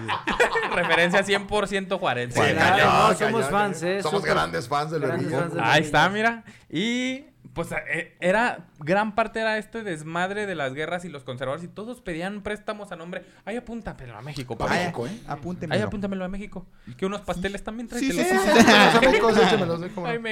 referencia 0.73 1.25
100% 1.25 1.99
Juárez. 1.99 2.35
Sí, 2.35 2.41
no, 2.79 3.15
somos 3.15 3.51
fans, 3.51 3.83
¿eh? 3.83 4.03
Somos 4.03 4.23
grandes 4.23 4.69
fans 4.69 4.93
del 4.93 5.03
verguilla. 5.03 5.49
Ahí 5.61 5.83
está, 5.83 6.09
mira. 6.09 6.45
Y 6.71 7.25
pues 7.55 7.69
eh, 7.73 8.17
era, 8.21 8.67
gran 8.81 9.15
parte 9.15 9.39
era 9.41 9.57
este 9.59 9.83
desmadre 9.85 10.47
de 10.47 10.55
las 10.57 10.75
guerras 10.75 11.05
y 11.05 11.09
los 11.09 11.23
conservadores 11.25 11.65
y 11.65 11.69
todos 11.69 12.01
pedían 12.01 12.43
préstamos 12.43 12.91
a 12.93 12.97
nombre. 12.97 13.25
Ay, 13.45 13.57
apúntamelo 13.57 14.17
a 14.17 14.23
México, 14.23 14.57
Pa' 14.59 14.65
papá. 14.67 14.77
México, 14.81 15.07
¿eh? 15.07 15.21
Apúntemelo. 15.29 15.81
Ay, 15.81 15.87
apúntamelo 15.87 16.25
a 16.25 16.29
México. 16.29 16.67
Que 16.97 17.07
unos 17.07 17.21
pasteles 17.21 17.63
también 17.63 17.89
Sí, 17.91 18.11
sí, 18.11 18.25
sí, 18.25 18.25
sí. 18.25 18.67
No 18.93 19.01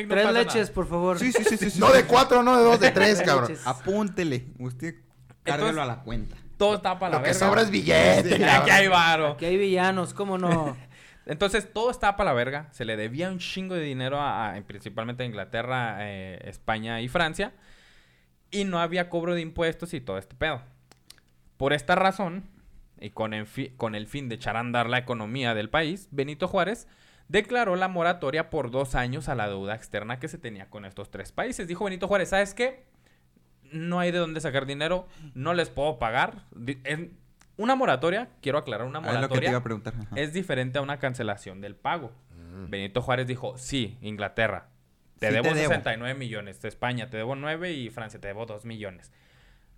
Tres 0.09 0.33
leches, 0.33 0.55
nada. 0.57 0.75
por 0.75 0.89
favor. 0.89 1.19
Sí, 1.19 1.33
sí, 1.33 1.45
sí, 1.45 1.57
sí, 1.57 1.71
sí. 1.71 1.81
No 1.81 1.91
de 1.93 2.05
cuatro, 2.05 2.43
no 2.43 2.57
de 2.57 2.65
dos, 2.65 2.81
de 2.81 2.91
tres, 2.91 3.23
cabrón. 3.23 3.57
Apúntele. 3.65 4.47
Usted 4.59 4.97
cárguelo 5.43 5.71
Entonces- 5.71 5.83
a 5.83 5.87
la 5.97 6.03
cuenta. 6.03 6.37
Todo 6.57 6.77
estaba 6.77 6.99
para 6.99 7.11
la 7.13 7.19
Lo 7.19 7.25
que 7.25 7.31
verga. 7.31 7.47
sobra 7.47 7.63
es 7.63 7.71
billete, 7.71 8.37
que 8.37 8.45
hay 8.71 8.87
varo. 8.89 9.33
Aquí 9.33 9.47
hay 9.47 9.57
villanos, 9.57 10.15
¿cómo 10.15 10.39
no? 10.39 10.77
Entonces 11.27 11.73
todo 11.73 11.91
estaba 11.91 12.17
para 12.17 12.31
la 12.31 12.35
verga. 12.35 12.69
Se 12.73 12.85
le 12.85 12.97
debía 12.97 13.31
un 13.31 13.39
chingo 13.39 13.75
de 13.75 13.83
dinero 13.83 14.21
a, 14.21 14.55
principalmente 14.67 15.23
a 15.23 15.27
Inglaterra, 15.27 15.99
eh, 16.01 16.41
España 16.45 17.01
y 17.01 17.09
Francia. 17.09 17.53
Y 18.51 18.65
no 18.65 18.81
había 18.81 19.09
cobro 19.09 19.35
de 19.35 19.41
impuestos 19.41 19.95
y 19.95 20.01
todo 20.01 20.19
este 20.19 20.35
pedo. 20.35 20.63
Por 21.57 21.73
esta 21.73 21.95
razón, 21.95 22.51
y 23.03 23.11
con 23.11 23.35
el, 23.35 23.47
fin 23.47 24.29
de 24.29 24.35
echar 24.35 24.57
andar 24.57 24.89
la 24.89 24.99
economía 24.99 25.55
del 25.55 25.71
país, 25.71 26.09
Benito 26.11 26.49
Juárez 26.49 26.87
declaró 27.29 27.77
la 27.77 27.89
moratoria 27.89 28.51
por 28.51 28.71
dos 28.71 28.95
años 28.95 29.29
a 29.29 29.35
la 29.35 29.49
deuda 29.49 29.75
externa 29.75 30.19
que 30.19 30.29
se 30.29 30.39
tenía 30.39 30.71
con 30.71 30.85
estos 30.85 31.11
tres 31.11 31.33
países. 31.33 31.67
Dijo 31.67 31.85
Benito 31.85 32.09
Juárez, 32.09 32.29
¿sabes 32.29 32.55
qué? 32.55 32.85
No 33.73 33.99
hay 33.99 34.11
de 34.11 34.19
dónde 34.19 34.41
sacar 34.41 34.67
dinero, 34.67 35.09
no 35.35 35.55
les 35.55 35.71
puedo 35.71 35.99
pagar. 35.99 36.45
Una 37.63 37.75
moratoria, 37.77 38.29
quiero 38.41 38.59
aclarar, 38.59 38.87
una 38.87 38.99
Ah, 38.99 39.03
Es 39.03 39.07
lo 39.07 39.13
que 39.13 39.21
te 39.21 39.29
moratoria 39.29 39.49
iba 39.51 39.59
a 39.59 39.63
preguntar. 39.63 39.95
ajá. 39.95 40.17
es 40.17 40.33
diferente 40.33 40.79
a 40.79 40.83
una 40.83 40.99
cancelación 40.99 41.61
del 41.61 41.75
pago. 41.77 42.13
Benito 42.69 43.01
Juárez 43.01 43.27
dijo, 43.27 43.57
sí, 43.57 43.97
Inglaterra, 44.03 44.67
te 45.19 45.29
Sí 45.29 45.33
debo 45.35 45.49
te 45.49 45.55
debo. 45.55 45.69
69 45.71 46.19
millones, 46.19 46.63
España 46.65 47.09
te 47.09 47.17
debo 47.17 47.35
9 47.35 47.73
y 47.73 47.89
Francia 47.91 48.21
te 48.21 48.29
debo 48.29 48.45
2 48.47 48.65
millones. 48.67 49.11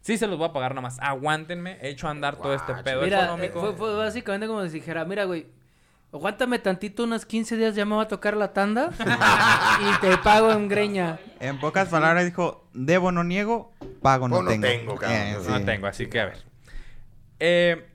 Sí 0.01 0.19
se 0.19 0.27
los 0.27 0.37
voy 0.39 0.49
a 0.49 0.53
pagar 0.53 0.75
nomás, 0.75 0.99
aguántenme, 1.01 1.79
he 1.81 1.89
hecho 1.91 2.09
a 2.09 2.11
andar 2.11 2.37
todo 2.37 2.53
este 2.55 2.75
pedo 2.83 3.03
Mira, 3.03 3.25
económico. 3.25 3.61
fue, 3.61 3.73
fue 3.75 3.95
básicamente 3.97 4.47
como 4.49 4.63
si 4.67 4.71
dijera, 4.75 5.05
mira, 5.05 5.25
güey, 5.25 5.47
aguántame 6.13 6.59
tantito, 6.59 7.05
unos 7.05 7.25
15 7.27 7.57
días 7.57 7.75
ya 7.75 7.85
me 7.87 7.97
va 7.97 8.03
a 8.03 8.09
tocar 8.09 8.37
la 8.37 8.53
tanda 8.53 8.91
y 9.81 10.01
te 10.01 10.19
pago 10.19 10.53
en 10.53 10.69
greña. 10.69 11.19
En 11.41 11.59
pocas 11.61 11.89
palabras 11.89 12.25
dijo, 12.25 12.67
debo 12.75 13.13
no 13.13 13.25
niego, 13.25 13.73
pago 14.03 14.29
no 14.29 14.37
Pago 14.37 14.43
no 14.45 14.51
tengo. 14.51 14.67
tengo, 14.67 14.95
cabrón. 14.97 15.19
Eh, 15.19 15.37
No 15.49 15.65
tengo, 15.65 15.87
así 15.87 16.07
que 16.09 16.21
a 16.21 16.25
ver. 16.27 16.45
Eh, 17.47 17.87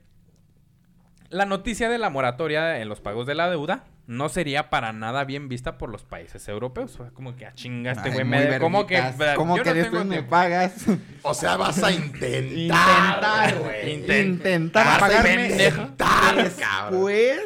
la 1.28 1.44
noticia 1.44 1.88
de 1.88 1.98
la 1.98 2.08
moratoria 2.08 2.78
en 2.80 2.88
los 2.88 3.00
pagos 3.00 3.26
de 3.26 3.34
la 3.34 3.50
deuda 3.50 3.84
no 4.06 4.28
sería 4.28 4.70
para 4.70 4.92
nada 4.92 5.24
bien 5.24 5.48
vista 5.48 5.76
por 5.76 5.90
los 5.90 6.04
países 6.04 6.46
europeos. 6.46 6.96
Fue 6.96 7.12
como 7.12 7.34
que 7.34 7.46
a 7.46 7.54
chinga 7.54 7.90
este 7.92 8.10
güey 8.10 8.24
me... 8.24 8.58
¿Cómo 8.60 8.86
que? 8.86 9.02
¿Cómo 9.34 9.56
yo 9.56 9.62
que 9.64 9.70
no 9.70 9.74
después 9.76 10.04
me 10.04 10.22
pagas? 10.22 10.84
O 11.22 11.34
sea, 11.34 11.56
vas 11.56 11.82
a 11.82 11.90
intentar. 11.90 12.46
Intentar, 12.52 13.58
güey. 13.58 13.96
Intent- 14.00 14.26
Intentar 14.26 14.86
Vas 14.86 14.96
a 14.96 15.00
pagarme 15.00 15.48
intentar, 15.50 16.50
cabrón. 16.58 17.06
después. 17.06 17.40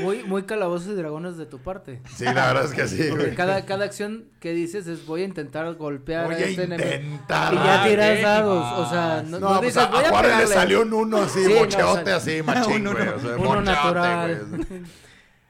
Muy, 0.00 0.22
muy 0.22 0.44
calabozos 0.44 0.88
y 0.88 0.94
dragones 0.94 1.36
de 1.36 1.44
tu 1.44 1.58
parte. 1.58 2.00
Sí, 2.14 2.24
la 2.24 2.46
verdad 2.52 2.66
es 2.66 2.72
que 2.72 2.86
sí, 2.86 3.06
Porque 3.10 3.24
güey. 3.24 3.34
cada, 3.36 3.64
cada 3.66 3.84
acción 3.84 4.26
que 4.38 4.52
dices 4.52 4.86
es 4.86 5.04
voy 5.06 5.22
a 5.22 5.24
intentar 5.24 5.72
golpear 5.74 6.26
Voy 6.26 6.34
a 6.34 6.38
a 6.38 6.40
este 6.40 6.62
enemigo. 6.64 6.88
intentar. 6.92 7.52
Y 7.52 7.56
ya 7.56 7.82
Ah, 7.82 7.86
tiras 7.88 8.22
dados. 8.22 8.78
O 8.78 8.88
sea, 8.90 9.22
no, 9.26 9.40
No, 9.40 9.54
no 9.54 9.60
pues 9.60 9.74
dices 9.74 9.88
a, 9.88 9.90
voy 9.90 10.04
a 10.04 10.06
a 10.06 10.10
Juárez 10.10 10.30
le 10.30 10.36
pegarle". 10.36 10.54
salió 10.54 10.82
un 10.82 10.92
uno 10.92 11.16
así, 11.22 11.44
Sí, 11.44 11.52
no, 11.52 11.60
mocheote 11.60 12.00
o 12.00 12.04
sea, 12.04 12.16
así, 12.16 12.42
machín, 12.46 12.84
güey. 12.84 12.96
uno. 13.08 13.16
O 13.16 13.20
sea, 13.20 13.30
Uno 13.36 13.44
mocheote, 13.44 13.64
natural. 13.64 14.46
güey. 14.50 14.82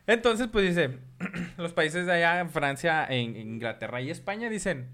Entonces, 0.06 0.48
pues 0.50 0.64
dice, 0.74 0.98
los 1.58 1.72
países 1.74 2.06
de 2.06 2.12
allá, 2.12 2.48
Francia, 2.48 3.06
en 3.08 3.36
Inglaterra 3.36 4.00
y 4.00 4.10
España 4.10 4.48
dicen, 4.48 4.88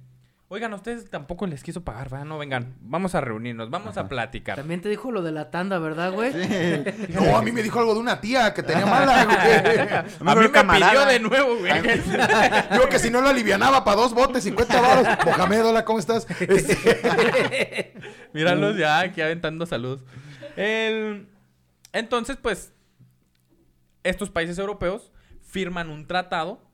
oigan, 0.50 0.72
a 0.72 0.76
ustedes 0.76 1.10
tampoco 1.10 1.46
les 1.46 1.62
quiso 1.62 1.84
pagar, 1.84 2.08
¿verdad? 2.08 2.24
No 2.24 2.38
vengan, 2.38 2.74
vamos 2.80 3.14
a 3.14 3.20
reunirnos, 3.20 3.68
vamos 3.70 3.96
a 3.96 4.08
platicar. 4.08 4.56
También 4.56 4.80
te 4.80 4.88
dijo 4.88 5.12
lo 5.12 5.22
de 5.22 5.32
la 5.32 5.50
tanda, 5.50 5.78
¿verdad, 5.78 6.12
güey? 6.12 6.32
No, 7.10 7.36
a 7.36 7.42
mí 7.42 7.52
me 7.52 7.62
dijo 7.62 7.78
algo 7.78 7.94
de 7.94 8.00
una 8.00 8.20
tía 8.20 8.54
que 8.54 8.62
tenía 8.62 8.86
mala, 8.86 9.24
güey. 10.18 10.30
A 10.30 10.34
mí 10.34 10.40
me 10.42 10.50
camarada. 10.50 10.90
pidió 10.92 11.06
de 11.06 11.20
nuevo, 11.20 11.56
güey. 11.58 11.72
Digo 12.72 12.88
que 12.88 12.98
si 12.98 13.10
no 13.10 13.20
lo 13.20 13.28
alivianaba 13.28 13.84
para 13.84 13.96
dos 13.98 14.14
botes, 14.14 14.44
50 14.44 14.80
baros. 14.80 15.06
Mohamed, 15.26 15.66
hola, 15.66 15.84
¿cómo 15.84 15.98
estás? 15.98 16.26
Este, 16.40 17.94
Míralos 18.32 18.76
ya 18.76 19.00
aquí 19.00 19.20
aventando 19.20 19.66
salud. 19.66 20.00
El... 20.56 21.28
Entonces, 21.92 22.36
pues, 22.40 22.72
estos 24.02 24.30
países 24.30 24.58
europeos 24.58 25.12
firman 25.42 25.88
un 25.90 26.06
tratado 26.06 26.67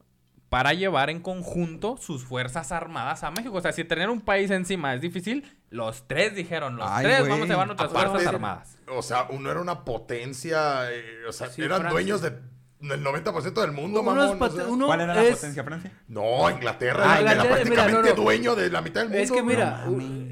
para 0.48 0.72
llevar 0.74 1.10
en 1.10 1.20
conjunto 1.20 1.96
sus 1.96 2.24
fuerzas 2.24 2.70
armadas 2.72 3.24
a 3.24 3.30
México. 3.30 3.56
O 3.56 3.60
sea, 3.60 3.72
si 3.72 3.84
tener 3.84 4.08
un 4.10 4.20
país 4.20 4.50
encima 4.50 4.94
es 4.94 5.00
difícil, 5.00 5.44
los 5.70 6.06
tres 6.06 6.34
dijeron, 6.34 6.76
los 6.76 6.88
Ay, 6.88 7.04
tres 7.06 7.28
vamos 7.28 7.42
a 7.42 7.52
llevar 7.52 7.66
nuestras 7.66 7.90
Aparte- 7.90 8.10
fuerzas 8.10 8.28
armadas. 8.34 8.78
o 8.88 9.02
sea, 9.02 9.26
uno 9.30 9.50
era 9.50 9.60
una 9.60 9.84
potencia, 9.84 10.92
eh, 10.92 11.26
o 11.28 11.32
sea, 11.32 11.48
Sí, 11.50 11.62
eran 11.62 11.80
Francia. 11.80 11.90
dueños 11.92 12.22
de- 12.22 12.38
del 12.88 13.04
90% 13.04 13.60
del 13.60 13.72
mundo, 13.72 14.00
Uno 14.00 14.10
mamón. 14.14 14.30
es 14.32 14.36
pat- 14.38 14.52
o 14.52 14.56
sea. 14.56 14.64
uno 14.66 14.86
¿Cuál 14.86 15.00
era 15.02 15.14
la 15.14 15.22
es- 15.22 15.36
potencia, 15.36 15.64
Francia? 15.64 15.92
No, 16.08 16.50
Inglaterra 16.50 17.02
Ah, 17.04 17.20
era- 17.20 17.32
era 17.32 17.42
Inglaterra, 17.42 17.54
mira, 17.64 17.64
prácticamente 17.82 18.10
no, 18.10 18.16
no. 18.16 18.22
dueño 18.22 18.54
de 18.54 18.70
la 18.70 18.80
mitad 18.82 19.00
del 19.00 19.08
mundo. 19.10 19.22
Es 19.24 19.30
que 19.32 19.42
mira. 19.42 19.84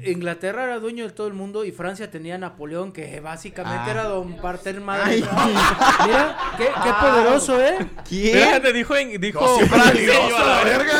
Inglaterra 0.05 0.63
era 0.65 0.79
dueño 0.79 1.05
de 1.05 1.11
todo 1.13 1.27
el 1.27 1.33
mundo 1.33 1.63
y 1.65 1.71
Francia 1.71 2.11
tenía 2.11 2.35
a 2.35 2.37
Napoleón, 2.37 2.91
que 2.91 3.19
básicamente 3.19 3.89
Ah. 3.89 3.91
era 3.91 4.03
don 4.05 4.35
Parter 4.37 4.79
Madre. 4.81 5.03
Ay. 5.05 5.21
Mira, 6.05 6.37
qué, 6.57 6.65
qué 6.65 6.89
poderoso, 6.99 7.61
¿eh? 7.61 7.77
¿Quién? 8.07 8.37
Fíjate, 8.37 8.73
dijo, 8.73 8.95
en- 8.95 9.21
dijo 9.21 9.39
No, 9.41 9.55
siempre 9.55 10.05
yo 10.05 10.37
a 10.37 10.43
la 10.45 10.63
verga. 10.63 10.93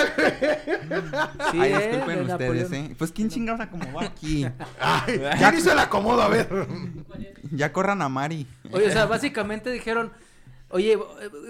Sí, 1.51 1.59
Ay, 1.59 1.71
¿eh? 1.73 1.87
disculpen 1.89 2.15
de 2.15 2.21
ustedes, 2.21 2.29
Napoleón. 2.29 2.73
¿eh? 2.73 2.95
Pues, 2.97 3.11
¿quién 3.11 3.29
chingados 3.29 3.61
acomodó 3.61 3.99
aquí? 3.99 4.45
Ay, 4.79 5.21
¿Quién 5.37 5.57
hizo 5.57 5.71
el 5.71 5.79
acomodo? 5.79 6.21
A 6.21 6.27
ver. 6.29 6.47
Ya 7.51 7.71
corran 7.73 8.01
a 8.01 8.09
Mari. 8.09 8.47
Oye, 8.71 8.87
o 8.87 8.91
sea, 8.91 9.05
básicamente 9.05 9.69
dijeron, 9.71 10.11
oye, 10.73 10.93
eh, 10.93 10.99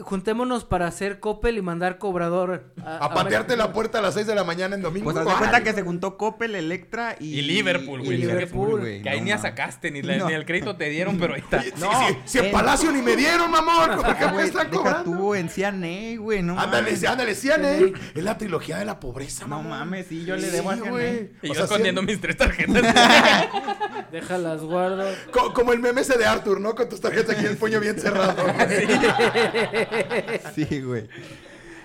juntémonos 0.02 0.64
para 0.66 0.88
hacer 0.88 1.20
Coppel 1.20 1.58
y 1.58 1.62
mandar 1.62 1.98
cobrador 1.98 2.72
a, 2.86 2.98
A 2.98 3.06
a 3.06 3.14
patearte 3.14 3.54
México. 3.56 3.68
la 3.68 3.74
puerta 3.74 4.00
a 4.00 4.02
las 4.02 4.14
6 4.14 4.28
de 4.28 4.36
la 4.36 4.44
mañana 4.44 4.76
en 4.76 4.82
domingo. 4.82 5.12
Pues 5.12 5.26
haz 5.26 5.38
cuenta 5.38 5.64
que 5.64 5.74
se 5.74 5.82
juntó 5.82 6.18
Coppel, 6.18 6.56
Electra 6.56 7.16
y... 7.20 7.40
Y 7.40 7.42
Liverpool, 7.42 8.02
y 8.02 8.06
güey. 8.06 8.18
Liverpool, 8.20 8.80
güey. 8.82 9.02
Que 9.02 9.10
ahí 9.10 9.20
No 9.20 9.26
ni 9.26 9.32
a 9.32 9.38
sacaste, 9.40 9.90
ni, 9.92 10.02
la- 10.02 10.18
No. 10.18 10.28
ni 10.28 10.34
el 10.34 10.46
crédito 10.46 10.76
te 10.76 10.90
dieron, 10.90 11.18
pero 11.18 11.34
ahí 11.34 11.40
está. 11.42 11.62
Sí, 11.64 11.72
No, 11.80 11.90
sí, 12.08 12.18
si 12.26 12.38
en 12.40 12.46
en- 12.46 12.52
Palacio 12.52 12.92
ni 12.92 13.02
me 13.02 13.16
dieron, 13.16 13.50
mamón. 13.50 13.96
¿Por 14.02 14.16
qué 14.18 14.28
me 14.28 14.44
están 14.44 14.70
deja 14.70 14.84
cobrando? 14.84 15.04
tú 15.12 15.36
en 15.36 15.50
CNA, 15.50 16.20
güey, 16.22 16.44
no 16.44 16.60
Ándale, 16.60 16.84
mames. 16.84 17.00
sí, 17.00 17.06
ándale, 17.06 17.34
Aney. 17.54 17.94
Es 18.16 18.24
la 18.24 18.38
trilogía 18.38 18.78
de 18.78 18.86
la 18.86 19.00
pobreza, 19.00 19.48
No 19.48 19.64
mames, 19.64 20.08
sí, 20.08 20.26
yo 20.26 20.36
le 20.36 20.44
Sí, 20.48 20.52
debo 20.52 20.72
a 20.72 20.76
güey. 20.76 21.32
Y 21.42 21.48
yo 21.48 21.54
sea, 21.54 21.64
escondiendo 21.64 22.02
mis 22.04 22.20
tres 22.20 22.38
tarjetas. 22.38 22.84
Déjalas 24.12 24.62
guardo. 24.62 25.06
co- 25.32 25.54
Como 25.54 25.74
el 25.74 25.80
meme 25.80 26.02
ese 26.02 26.18
de 26.18 26.26
Arthur, 26.26 26.60
¿no? 26.60 26.76
Con 26.76 26.88
tus 26.90 27.02
tarjetas 27.02 27.36
aquí 27.38 27.46
el 27.46 27.58
puño 27.58 27.80
bien 27.80 28.00
cerrado. 28.00 28.36
Sí, 30.54 30.82
güey. 30.82 31.08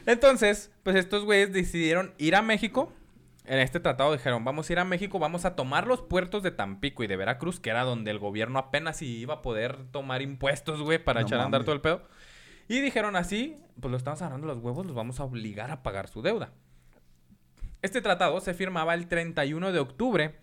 Entonces, 0.06 0.70
pues 0.82 0.96
estos 0.96 1.24
güeyes 1.24 1.52
decidieron 1.52 2.14
ir 2.18 2.34
a 2.34 2.42
México. 2.42 2.92
En 3.44 3.58
este 3.58 3.80
tratado 3.80 4.12
dijeron, 4.12 4.44
vamos 4.44 4.68
a 4.68 4.72
ir 4.72 4.78
a 4.78 4.84
México, 4.84 5.18
vamos 5.18 5.44
a 5.44 5.56
tomar 5.56 5.86
los 5.86 6.02
puertos 6.02 6.42
de 6.42 6.50
Tampico 6.50 7.02
y 7.02 7.06
de 7.06 7.16
Veracruz, 7.16 7.60
que 7.60 7.70
era 7.70 7.82
donde 7.82 8.10
el 8.10 8.18
gobierno 8.18 8.58
apenas 8.58 9.00
iba 9.00 9.34
a 9.34 9.42
poder 9.42 9.90
tomar 9.90 10.20
impuestos, 10.20 10.82
güey, 10.82 11.02
para 11.02 11.20
No 11.20 11.26
echar 11.26 11.40
a 11.40 11.44
andar 11.44 11.64
todo 11.64 11.74
el 11.74 11.80
pedo. 11.80 12.02
Y 12.68 12.80
dijeron 12.80 13.16
así, 13.16 13.58
pues 13.80 13.90
lo 13.90 13.96
estamos 13.96 14.20
agarrando 14.20 14.46
los 14.46 14.58
huevos, 14.58 14.84
los 14.84 14.94
vamos 14.94 15.18
a 15.20 15.24
obligar 15.24 15.70
a 15.70 15.82
pagar 15.82 16.08
su 16.08 16.20
deuda. 16.20 16.52
Este 17.80 18.02
tratado 18.02 18.40
se 18.40 18.54
firmaba 18.54 18.92
el 18.94 19.06
31 19.06 19.72
de 19.72 19.78
octubre 19.78 20.38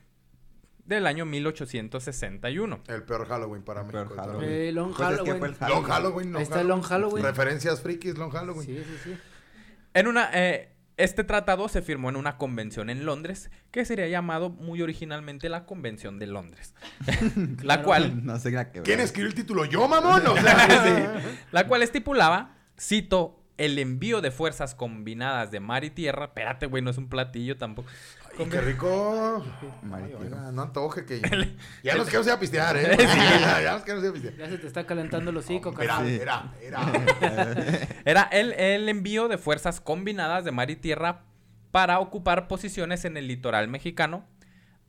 del 0.86 1.08
año 1.08 1.25
1861. 1.25 2.80
El 2.88 3.04
peor 3.04 3.27
Halloween 3.27 3.63
para 3.63 3.82
El 3.82 3.88
mí. 3.88 3.92
peor 3.92 4.15
Halloween. 4.15 4.50
Eh, 4.50 4.72
Long 4.72 4.94
Pues 4.96 5.00
es 5.00 5.08
que 5.08 5.32
Halloween. 5.32 5.39
fue 5.39 5.68
el 5.68 5.74
Long 5.74 5.84
Halloween. 5.84 6.32
Long 6.32 6.38
Ahí 6.38 6.44
está 6.44 6.62
el 6.62 6.68
Long 6.68 6.82
Halloween. 6.82 7.24
Referencias 7.24 7.82
frikis, 7.82 8.18
Long 8.18 8.32
Halloween. 8.32 8.65
Sí, 8.65 8.84
sí, 8.86 8.98
sí. 9.04 9.18
En 9.94 10.08
una, 10.08 10.30
eh, 10.34 10.75
este 10.98 11.24
tratado 11.24 11.68
se 11.68 11.82
firmó 11.82 12.10
en 12.10 12.15
una 12.15 12.38
convención 12.38 12.89
en 12.89 13.06
Londres 13.06 13.50
que 13.72 13.84
sería 13.86 14.08
llamado 14.08 14.50
muy 14.50 14.82
originalmente 14.82 15.50
la 15.50 15.65
Convención 15.65 16.20
de 16.20 16.27
Londres. 16.27 16.74
la, 17.63 17.82
cual, 17.84 18.25
No 18.25 18.39
sé 18.39 18.51
que 18.51 18.82
¿Quién 18.84 19.00
escribió 19.00 19.27
el 19.27 19.36
título? 19.36 19.65
¿Yo, 19.65 19.88
mamón? 19.88 20.25
O 20.27 20.38
sea, 20.38 21.22
la 21.51 21.68
cual 21.68 21.82
estipulaba, 21.84 22.56
cito, 22.80 23.42
el 23.58 23.80
envío 23.80 24.22
de 24.22 24.32
fuerzas 24.32 24.75
combinadas 24.75 25.51
de 25.51 25.60
mar 25.60 25.84
y 25.84 25.89
tierra. 25.89 26.25
Espérate, 26.25 26.65
güey, 26.65 26.84
no 26.84 26.92
es 26.92 26.98
un 26.98 27.10
platillo 27.10 27.58
tampoco. 27.58 27.89
Qué 28.38 28.62
rico. 28.62 29.44
No 30.51 30.62
antoje 30.62 31.06
que... 31.06 31.22
Ya 31.84 31.96
nos 31.96 32.06
queremos 32.08 32.27
ir 32.27 32.34
a 32.34 32.39
pistear, 32.39 32.77
¿eh? 32.77 32.96
Ya, 32.98 33.62
ya 33.62 33.74
nos 33.74 33.84
queremos 33.84 34.04
ir 34.04 34.10
a 34.10 34.13
pistear. 34.13 34.36
Ya 34.36 34.50
se 34.50 34.58
te 34.58 34.68
está 34.68 34.86
calentando 34.86 35.32
el 35.32 35.38
hocico, 35.38 35.72
Mira, 35.72 35.96
carnal. 35.96 36.12
mira, 36.12 36.54
mira. 36.62 37.88
Era 38.06 38.24
el, 38.32 38.54
el 38.54 38.89
envío 38.89 39.27
de 39.27 39.38
fuerzas 39.38 39.80
combinadas 39.82 40.44
de 40.46 40.51
mar 40.51 40.70
y 40.70 40.75
tierra 40.75 41.24
para 41.72 42.00
ocupar 42.00 42.48
posiciones 42.48 43.06
en 43.06 43.18
el 43.18 43.27
litoral 43.27 43.68
mexicano, 43.68 44.25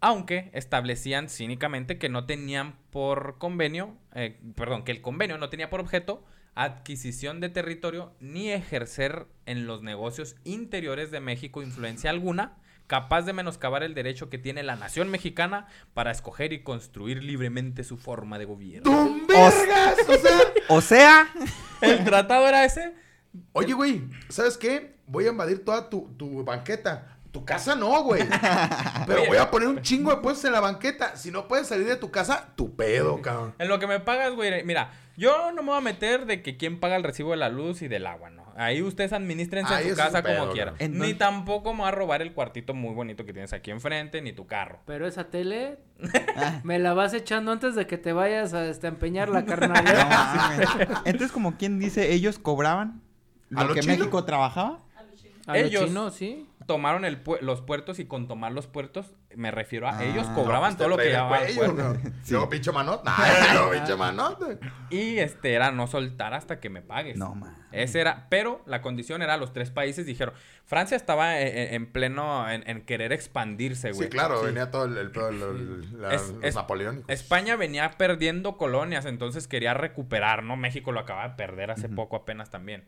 aunque 0.00 0.50
establecían 0.53 1.29
cínicamente 1.29 1.99
que 1.99 2.09
no 2.09 2.26
tenían 2.26 2.76
por 2.91 3.38
convenio, 3.38 3.97
eh, 4.15 4.38
perdón, 4.55 4.85
que 4.85 4.93
el 4.93 5.00
convenio 5.00 5.38
no 5.38 5.49
tenía 5.49 5.71
por 5.71 5.81
objeto 5.81 6.25
adquisición 6.55 7.41
de 7.41 7.49
territorio 7.50 8.15
ni 8.21 8.50
ejercer 8.50 9.26
en 9.47 9.67
los 9.67 9.83
negocios 9.83 10.37
interiores 10.45 11.11
de 11.11 11.21
México 11.21 11.62
influencia 11.62 12.11
alguna 12.11 12.57
capaz 12.87 13.23
de 13.23 13.33
menoscabar 13.33 13.83
el 13.83 13.95
derecho 13.95 14.31
que 14.31 14.38
tiene 14.38 14.62
la 14.62 14.76
nación 14.76 15.09
mexicana 15.11 15.66
para 15.95 16.11
escoger 16.11 16.52
y 16.52 16.62
construir 16.62 17.23
libremente 17.23 17.85
su 17.85 17.97
forma 17.97 18.38
de 18.38 18.45
gobierno. 18.45 18.90
¡Tum, 18.90 19.26
vergas! 19.26 19.97
O 20.09 20.16
sea... 20.16 20.38
O 20.69 20.81
sea, 20.81 21.28
¿El 21.81 22.05
tratado 22.05 22.47
era 22.47 22.64
ese? 22.64 22.95
Oye, 23.52 23.73
güey, 23.73 24.02
¿sabes 24.28 24.57
qué? 24.57 24.97
Voy 25.07 25.26
a 25.26 25.31
invadir 25.31 25.64
toda 25.64 25.88
tu, 25.88 26.14
tu 26.16 26.45
banqueta. 26.45 27.19
Tu 27.33 27.45
casa 27.45 27.75
no, 27.75 28.02
güey. 28.02 28.23
Pero 29.07 29.21
Oye. 29.21 29.28
voy 29.28 29.37
a 29.37 29.50
poner 29.50 29.69
un 29.69 29.83
chingo 29.83 30.11
de 30.11 30.23
puestos 30.23 30.47
en 30.47 30.52
la 30.52 30.61
banqueta. 30.61 31.16
Si 31.16 31.31
no 31.31 31.47
puedes 31.47 31.66
salir 31.66 31.87
de 31.87 31.97
tu 31.97 32.11
casa, 32.11 32.52
tu 32.57 32.75
pedo, 32.75 33.21
cabrón. 33.21 33.55
En 33.59 33.69
lo 33.69 33.78
que 33.78 33.87
me 33.87 34.00
pagas, 34.00 34.33
güey, 34.35 34.64
mira, 34.64 34.90
yo 35.16 35.52
no 35.52 35.62
me 35.62 35.68
voy 35.70 35.78
a 35.78 35.80
meter 35.80 36.26
de 36.26 36.42
que 36.42 36.56
quién 36.56 36.78
paga 36.80 36.96
el 36.96 37.02
recibo 37.02 37.30
de 37.32 37.37
la 37.38 37.49
luz 37.49 37.82
y 37.82 37.88
del 37.88 38.06
agua, 38.06 38.30
¿no? 38.30 38.44
Ahí 38.56 38.80
ustedes 38.82 39.12
administrense 39.12 39.73
Ahí 39.75 39.85
en 39.88 39.90
su 39.90 39.96
casa 39.96 40.23
pedo, 40.23 40.40
como 40.40 40.52
quieran. 40.52 40.75
Entonces- 40.78 41.08
Ni 41.08 41.14
tampoco 41.14 41.75
me 41.75 41.82
va 41.82 41.88
a 41.88 41.90
robar 41.92 42.23
el 42.23 42.32
cuartito 42.32 42.73
muy 42.73 42.94
bonito 42.94 43.25
que 43.26 43.32
tienes 43.32 43.52
aquí 43.52 43.70
enfrente, 43.70 44.23
ni 44.23 44.32
tu 44.32 44.46
carro. 44.46 44.80
Pero 44.87 45.06
esa 45.06 45.25
tele 45.25 45.78
me 46.64 46.78
la 46.78 46.94
vas 46.94 47.12
echando 47.14 47.52
antes 47.52 47.75
de 47.75 47.87
que 47.87 47.99
te 47.99 48.12
vayas 48.12 48.54
a 48.54 48.66
este, 48.66 48.87
a 48.87 48.90
empeñar 48.90 49.28
la 49.28 49.44
carnal. 49.44 49.85
no 49.85 50.08
mames. 50.08 50.68
Entonces, 51.04 51.32
como 51.32 51.56
quien 51.58 51.78
dice, 51.78 52.12
ellos 52.14 52.38
cobraban 52.38 53.02
¿A 53.54 53.62
lo 53.62 53.68
lo 53.68 53.75
que 53.75 53.80
chino? 53.80 53.96
México 53.96 54.25
trabajaba. 54.25 54.80
A 55.46 55.52
los 55.56 55.62
Ellos- 55.66 55.85
chinos, 55.85 56.14
sí. 56.14 56.49
Tomaron 56.66 57.04
el 57.04 57.23
pu- 57.23 57.40
los 57.40 57.61
puertos 57.62 57.99
y 57.99 58.06
con 58.06 58.26
tomar 58.28 58.50
los 58.52 58.66
puertos, 58.66 59.14
me 59.35 59.50
refiero 59.50 59.87
a 59.88 59.99
Ah. 59.99 60.04
ellos 60.04 60.26
cobraban 60.28 60.73
No, 60.73 60.76
todo 60.78 60.88
lo 60.88 60.96
pues 60.96 61.08
que 61.08 61.14
cuello, 61.28 61.54
puerto. 61.75 61.82
¿no? 61.94 61.94
Pinche. 61.94 62.16
Ay, 63.16 63.49
luego 63.52 63.70
pinche 63.70 63.96
manota. 63.96 64.58
Y 64.90 65.18
este 65.18 65.54
era 65.54 65.70
no 65.70 65.87
soltar 65.87 66.35
hasta 66.35 66.58
que 66.58 66.68
me 66.70 66.82
pagues. 66.82 67.16
No 67.16 67.35
mames. 67.35 67.56
Ese 67.73 68.00
era, 68.00 68.26
pero 68.30 68.62
la 68.66 68.80
condición 68.80 69.23
era 69.23 69.37
los 69.37 69.52
tres 69.52 69.70
países 69.70 70.06
dijeron, 70.06 70.35
Francia 70.64 70.96
estaba 70.96 71.40
en, 71.40 71.49
en- 71.56 71.75
en 71.75 71.92
pleno 71.92 72.49
en, 72.50 72.68
en 72.68 72.82
querer 72.85 73.12
expandirse, 73.12 73.92
güey. 73.92 74.04
Sí, 74.04 74.08
claro, 74.08 74.42
venía 74.42 74.70
todo 74.70 74.87
el, 74.87 74.96
el 74.96 75.11
pedo, 75.11 75.28
el- 75.28 75.42
el- 75.42 76.00
la- 76.02 76.14
Es- 76.14 76.30
los 76.30 76.42
es- 76.44 76.54
napoleónicos. 76.54 77.08
España 77.11 77.56
venía 77.56 77.90
perdiendo 77.99 78.56
colonias, 78.56 79.04
entonces 79.04 79.46
quería 79.46 79.75
recuperar, 79.75 80.42
¿no? 80.42 80.56
México 80.56 80.90
lo 80.92 81.00
acaba 81.00 81.28
de 81.28 81.35
perder 81.35 81.70
hace 81.70 81.88
poco 81.88 82.16
apenas 82.16 82.50
también. 82.50 82.85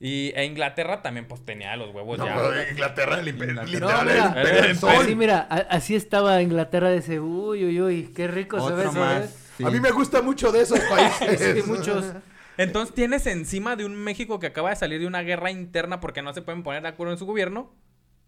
Y 0.00 0.32
e 0.36 0.44
Inglaterra 0.44 1.02
también 1.02 1.26
pues 1.26 1.44
tenía 1.44 1.74
los 1.76 1.92
huevos 1.92 2.18
No, 2.18 2.26
ya. 2.26 2.36
pero 2.36 2.70
Inglaterra, 2.70 3.18
el 3.18 3.28
imperio, 3.28 3.54
No, 3.54 3.64
literal, 3.64 4.06
mira, 4.06 4.22
el 4.22 4.28
imperio 4.28 4.62
del 4.62 4.70
el- 4.70 4.78
sol. 4.78 5.04
Sí, 5.06 5.14
mira, 5.16 5.40
así 5.40 5.96
estaba 5.96 6.40
Inglaterra 6.40 6.88
de 6.88 6.98
ese, 6.98 7.18
uy, 7.18 7.64
uy, 7.64 7.80
uy, 7.80 8.12
qué 8.14 8.28
rico 8.28 8.60
se 8.60 8.74
ve 8.74 8.86
Otro 8.86 8.90
eso, 8.92 9.00
más. 9.00 9.24
¿eh? 9.24 9.30
sí. 9.56 9.64
A 9.64 9.70
mí 9.70 9.80
me 9.80 9.90
gusta 9.90 10.22
mucho 10.22 10.52
de 10.52 10.60
esos 10.62 10.78
países. 10.90 11.40
Sí, 11.64 11.68
muchos. 11.68 12.12
Entonces 12.56 12.94
tienes 12.94 13.26
encima 13.26 13.74
de 13.76 13.84
un 13.84 13.94
México 13.96 14.38
que 14.38 14.46
acaba 14.48 14.70
de 14.70 14.76
salir 14.76 15.00
de 15.00 15.06
una 15.06 15.22
guerra 15.22 15.50
interna 15.50 15.98
porque 16.00 16.22
no 16.22 16.32
se 16.32 16.42
pueden 16.42 16.62
poner 16.62 16.82
de 16.82 16.88
acuerdo 16.88 17.12
en 17.12 17.18
su 17.18 17.26
gobierno 17.26 17.72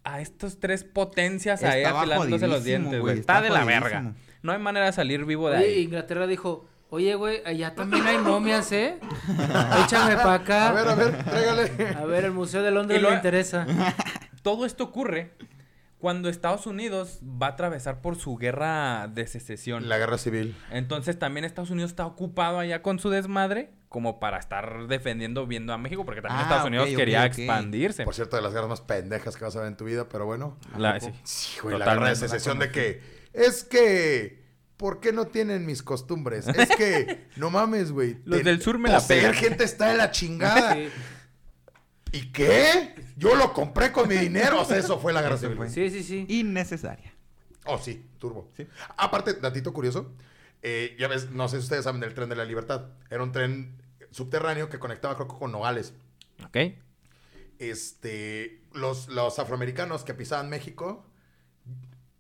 a 0.03 0.21
estos 0.21 0.61
tres 0.61 0.83
potencias 0.83 1.63
ahí 1.63 1.83
Estaba 1.83 2.01
afilándose 2.01 2.47
los 2.49 2.65
dientes, 2.65 3.01
güey. 3.01 3.19
Está 3.19 3.39
está 3.39 3.43
de 3.43 3.51
la 3.51 3.65
verga. 3.65 4.15
No 4.43 4.53
hay 4.53 4.59
manera 4.59 4.87
de 4.87 4.93
salir 4.93 5.25
vivo 5.25 5.51
de 5.51 5.59
Oye, 5.59 5.67
ahí. 5.67 5.83
Inglaterra 5.83 6.27
dijo, 6.27 6.67
oye, 6.91 7.15
güey, 7.15 7.43
allá 7.45 7.75
también 7.75 8.07
hay 8.07 8.19
momias, 8.23 8.71
¿eh? 8.73 8.99
Échame 9.85 10.17
para 10.17 10.35
acá. 10.35 10.69
A 10.69 10.73
ver, 10.73 10.89
a 10.89 10.95
ver, 10.95 11.25
tráigale. 11.25 11.89
A 11.97 12.05
ver, 12.05 12.25
el 12.25 12.33
Museo 12.33 12.63
de 12.63 12.71
Londres 12.71 13.01
lo- 13.01 13.11
le 13.11 13.17
interesa. 13.17 13.67
Todo 14.43 14.65
esto 14.67 14.85
ocurre 14.85 15.33
cuando 15.99 16.31
Estados 16.31 16.67
Unidos 16.67 17.21
va 17.23 17.49
a 17.49 17.51
atravesar 17.51 18.01
por 18.01 18.17
su 18.17 18.37
guerra 18.37 19.07
de 19.09 19.27
secesión. 19.27 19.89
La 19.89 19.99
guerra 19.99 20.17
civil. 20.17 20.57
Entonces 20.71 21.19
también 21.19 21.45
Estados 21.45 21.71
Unidos 21.71 21.91
está 21.91 22.07
ocupado 22.07 22.59
allá 22.59 22.81
con 22.83 22.99
su 22.99 23.11
desmadre 23.11 23.71
como 23.91 24.19
para 24.21 24.39
estar 24.39 24.87
defendiendo 24.87 25.47
viendo 25.47 25.73
a 25.75 25.79
México 25.79 26.05
porque 26.07 26.23
también 26.23 26.41
Ah, 26.41 26.45
Estados 26.45 26.67
Unidos 26.69 26.89
quería 26.97 27.27
expandirse. 27.27 28.05
Por 28.05 28.15
cierto, 28.15 28.37
de 28.37 28.43
las 28.43 28.53
guerras 28.55 28.71
más 28.71 28.81
pendejas 28.81 29.37
que 29.37 29.45
vas 29.45 29.55
a 29.57 29.59
ver 29.59 29.69
en 29.69 29.77
tu 29.77 29.85
vida, 29.85 30.09
pero 30.09 30.25
bueno. 30.25 30.57
La- 30.79 30.99
sí. 31.01 31.11
Sí, 31.25 31.61
güey, 31.61 31.77
la 31.79 31.85
guerra 31.85 32.09
de 32.09 32.17
secesión 32.17 32.59
de 32.59 32.71
que 32.71 33.03
es 33.35 33.63
que 33.65 34.40
¿por 34.81 34.99
qué 34.99 35.13
no 35.13 35.27
tienen 35.27 35.67
mis 35.67 35.83
costumbres? 35.83 36.49
Es 36.49 36.71
que 36.75 37.29
no 37.37 37.51
mames, 37.51 37.93
güey. 37.93 38.17
Los 38.25 38.39
te- 38.39 38.45
del 38.45 38.63
sur 38.63 38.79
me 38.79 38.89
la 38.89 38.99
pegan. 39.07 39.35
gente 39.35 39.63
está 39.63 39.89
de 39.91 39.97
la 39.99 40.11
chingada. 40.11 40.75
Sí, 42.13 42.19
¿Y 42.19 42.33
qué? 42.33 42.95
Yo 43.17 43.37
lo 43.37 43.53
compré 43.53 43.93
con 43.93 44.09
mi 44.09 44.17
dinero. 44.17 44.63
O 44.63 44.65
sea, 44.65 44.79
eso 44.79 44.99
fue 44.99 45.13
la 45.13 45.23
fue. 45.23 45.69
sí, 45.71 45.91
sí. 45.91 46.03
sí. 46.03 46.25
Innecesaria. 46.29 47.13
Oh, 47.67 47.79
sí, 47.79 48.05
turbo. 48.19 48.51
Sí. 48.57 48.67
Aparte, 48.97 49.35
datito 49.35 49.73
curioso. 49.73 50.13
eh, 50.63 50.97
ya 50.99 51.07
ves, 51.07 51.31
no 51.31 51.47
sé 51.49 51.59
si 51.59 51.65
ustedes 51.65 51.85
saben 51.85 52.01
del 52.01 52.15
tren 52.15 52.29
de 52.29 52.35
la 52.37 52.45
libertad. 52.45 52.87
Era 53.11 53.23
un 53.23 53.31
tren 53.31 53.81
subterráneo 54.11 54.69
que 54.69 54.81
conectaba, 54.81 55.15
creo 55.15 55.29
que 55.29 55.37
con 55.39 55.53
Nogales. 55.53 55.93
¿Ok? 56.45 56.57
Este, 57.61 58.63
los, 58.73 59.09
los 59.09 59.39
afroamericanos 59.39 60.03
que 60.03 60.15
pisaban 60.15 60.49
México 60.49 61.05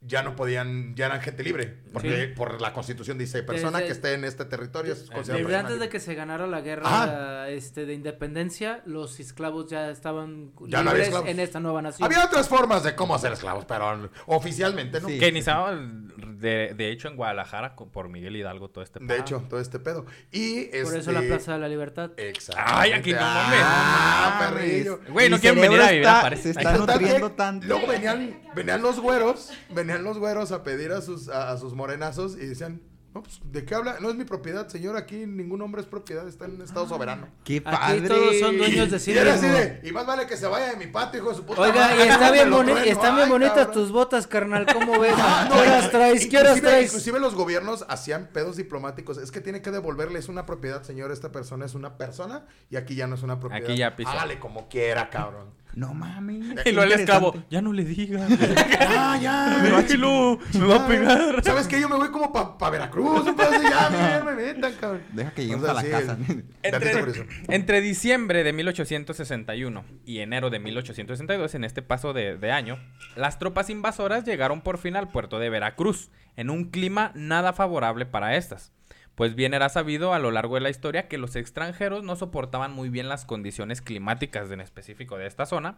ya 0.02 0.22
no 0.22 0.34
podían, 0.34 0.94
ya 0.96 1.06
eran 1.06 1.20
gente 1.20 1.42
libre. 1.42 1.76
Porque 1.92 2.28
Sí. 2.28 2.32
por 2.34 2.60
la 2.60 2.72
constitución 2.72 3.18
dice, 3.18 3.42
persona 3.42 3.78
Desde- 3.78 3.86
que 3.86 3.92
esté 3.92 4.14
en 4.14 4.24
este 4.24 4.44
territorio 4.46 4.92
es 4.94 5.10
considerada 5.10 5.44
Desde 5.46 5.56
antes 5.56 5.74
de 5.74 5.80
libre". 5.80 5.88
que 5.90 6.00
se 6.00 6.14
ganara 6.14 6.46
la 6.46 6.60
guerra 6.62 6.86
Ajá. 6.86 7.48
este, 7.50 7.84
de 7.84 7.94
independencia, 7.94 8.82
los 8.86 9.20
esclavos 9.20 9.66
ya 9.70 9.90
estaban 9.90 10.52
Ya 10.68 10.82
no 10.82 10.90
había 10.90 11.02
esclavos. 11.04 11.28
en 11.28 11.40
esta 11.40 11.60
nueva 11.60 11.82
nación. 11.82 12.06
Había 12.06 12.24
otras 12.24 12.48
formas 12.48 12.82
de 12.82 12.94
cómo 12.94 13.14
hacer 13.14 13.32
esclavos, 13.32 13.64
pero 13.66 14.08
oficialmente 14.26 15.00
no. 15.00 15.08
Sí. 15.08 15.18
Que 15.18 15.28
iniciaba 15.28 15.76
de, 15.76 16.72
de 16.74 16.90
hecho 16.90 17.08
en 17.08 17.16
Guadalajara 17.16 17.76
por 17.76 18.08
Miguel 18.08 18.36
Hidalgo 18.36 18.70
todo 18.70 18.82
este 18.82 19.00
De 19.00 19.06
pedo. 19.06 19.18
hecho, 19.20 19.44
todo 19.50 19.60
este 19.60 19.78
pedo. 19.78 20.06
Y 20.32 20.64
Por 20.66 20.76
eso 20.76 20.96
este- 20.96 21.12
la 21.12 21.20
Plaza 21.20 21.52
de 21.54 21.58
la 21.58 21.68
Libertad. 21.68 22.12
Exacto. 22.16 22.62
Ay, 22.64 22.92
aquí 22.92 23.12
no 23.12 23.20
mames. 23.20 23.60
Ah, 23.62 24.50
perrillo. 24.54 25.00
Güey, 25.10 25.28
no 25.28 25.38
quieren 25.38 25.60
venir 25.60 25.80
a 25.80 25.90
vivir 25.90 26.04
París. 26.06 26.40
Se 26.40 26.50
está 26.50 26.76
nutriendo 26.76 27.32
tanto. 27.32 27.66
Luego 27.66 27.86
venían, 27.86 28.40
venían 28.54 28.80
los 28.80 28.98
güeros, 29.00 29.50
venían 29.70 29.89
los 29.98 30.18
güeros 30.18 30.52
a 30.52 30.62
pedir 30.62 30.92
a 30.92 31.00
sus, 31.00 31.28
a, 31.28 31.50
a 31.52 31.58
sus 31.58 31.74
morenazos 31.74 32.34
y 32.36 32.46
decían, 32.46 32.80
no, 33.12 33.24
pues, 33.24 33.40
¿de 33.42 33.64
qué 33.64 33.74
habla? 33.74 33.96
No 33.98 34.08
es 34.08 34.14
mi 34.14 34.22
propiedad, 34.24 34.68
señor, 34.68 34.96
aquí 34.96 35.26
ningún 35.26 35.60
hombre 35.62 35.80
es 35.80 35.88
propiedad, 35.88 36.28
está 36.28 36.44
en 36.44 36.62
estado 36.62 36.86
soberano. 36.86 37.26
¡Qué 37.42 37.60
padre! 37.60 37.98
Aquí 37.98 38.06
todos 38.06 38.38
son 38.38 38.56
dueños 38.56 38.88
de 38.88 39.00
sí 39.00 39.10
y 39.10 39.18
era 39.18 39.34
así 39.34 39.46
mismos. 39.46 39.60
de, 39.64 39.80
y 39.82 39.90
más 39.90 40.06
vale 40.06 40.28
que 40.28 40.36
se 40.36 40.46
vaya 40.46 40.70
de 40.70 40.76
mi 40.76 40.86
patio, 40.86 41.18
hijo 41.20 41.30
de 41.30 41.34
su 41.34 41.44
puta 41.44 41.60
Oiga, 41.60 41.88
madre, 41.88 42.04
y 42.04 42.08
está 42.08 42.30
bien, 42.32 42.48
boni- 42.52 42.70
trueno. 42.70 42.80
están 42.92 43.16
bien 43.16 43.24
Ay, 43.26 43.32
bonitas 43.32 43.54
cabrón. 43.56 43.74
tus 43.74 43.90
botas, 43.90 44.26
carnal. 44.28 44.64
¿Cómo 44.72 45.00
ves? 45.00 45.14
Ah, 45.16 45.44
no, 45.50 45.56
¿Qué 45.56 45.60
horas 45.68 45.90
traes? 45.90 46.26
¿Qué 46.28 46.38
horas 46.38 46.56
inclusive- 46.58 46.70
traes? 46.70 46.86
Inclusive 46.86 47.18
los 47.18 47.34
gobiernos 47.34 47.84
hacían 47.88 48.28
pedos 48.32 48.56
diplomáticos. 48.56 49.18
Es 49.18 49.32
que 49.32 49.40
tiene 49.40 49.60
que 49.60 49.72
devolverle, 49.72 50.20
es 50.20 50.28
una 50.28 50.46
propiedad, 50.46 50.84
señor. 50.84 51.10
Esta 51.10 51.32
persona 51.32 51.66
es 51.66 51.74
una 51.74 51.96
persona 51.98 52.46
y 52.70 52.76
aquí 52.76 52.94
ya 52.94 53.08
no 53.08 53.16
es 53.16 53.24
una 53.24 53.40
propiedad. 53.40 53.68
Aquí 53.68 53.76
ya 53.76 53.96
pisó. 53.96 54.10
Hágale 54.10 54.38
como 54.38 54.68
quiera, 54.68 55.10
cabrón. 55.10 55.58
No 55.74 55.94
mames. 55.94 56.46
Y 56.66 56.72
luego 56.72 56.92
el 56.92 57.00
esclavo, 57.00 57.44
ya 57.48 57.62
no 57.62 57.72
le 57.72 57.84
digas. 57.84 58.30
¡Ah, 58.80 59.18
ya! 59.20 59.58
Déjelo, 59.62 60.38
me 60.54 60.66
va 60.66 60.74
a 60.74 60.78
Ya, 60.78 60.88
pegar. 60.88 61.44
¿Sabes 61.44 61.66
qué? 61.68 61.80
Yo 61.80 61.88
me 61.88 61.96
voy 61.96 62.08
como 62.10 62.32
para 62.32 62.58
pa 62.58 62.70
Veracruz. 62.70 63.26
así, 63.26 63.62
ya, 63.62 63.90
ya 64.18 64.24
me 64.24 64.34
metan, 64.34 64.72
cabrón. 64.80 65.02
Deja 65.12 65.30
que 65.32 65.42
lleguemos 65.42 65.68
a 65.68 65.74
la 65.74 65.82
sí, 65.82 65.90
casa. 65.90 66.16
Entre, 66.62 67.26
entre 67.48 67.80
diciembre 67.80 68.44
de 68.44 68.52
1861 68.52 69.84
y 70.04 70.18
enero 70.18 70.50
de 70.50 70.58
1862, 70.58 71.54
en 71.54 71.64
este 71.64 71.82
paso 71.82 72.12
de, 72.12 72.36
de 72.36 72.52
año, 72.52 72.78
las 73.16 73.38
tropas 73.38 73.70
invasoras 73.70 74.24
llegaron 74.24 74.60
por 74.60 74.78
fin 74.78 74.96
al 74.96 75.08
puerto 75.10 75.38
de 75.38 75.50
Veracruz, 75.50 76.10
en 76.36 76.50
un 76.50 76.70
clima 76.70 77.12
nada 77.14 77.52
favorable 77.52 78.06
para 78.06 78.36
estas. 78.36 78.72
Pues 79.20 79.34
bien 79.34 79.52
era 79.52 79.68
sabido 79.68 80.14
a 80.14 80.18
lo 80.18 80.30
largo 80.30 80.54
de 80.54 80.62
la 80.62 80.70
historia 80.70 81.06
que 81.06 81.18
los 81.18 81.36
extranjeros 81.36 82.02
no 82.02 82.16
soportaban 82.16 82.72
muy 82.72 82.88
bien 82.88 83.10
las 83.10 83.26
condiciones 83.26 83.82
climáticas 83.82 84.50
en 84.50 84.62
específico 84.62 85.18
de 85.18 85.26
esta 85.26 85.44
zona. 85.44 85.76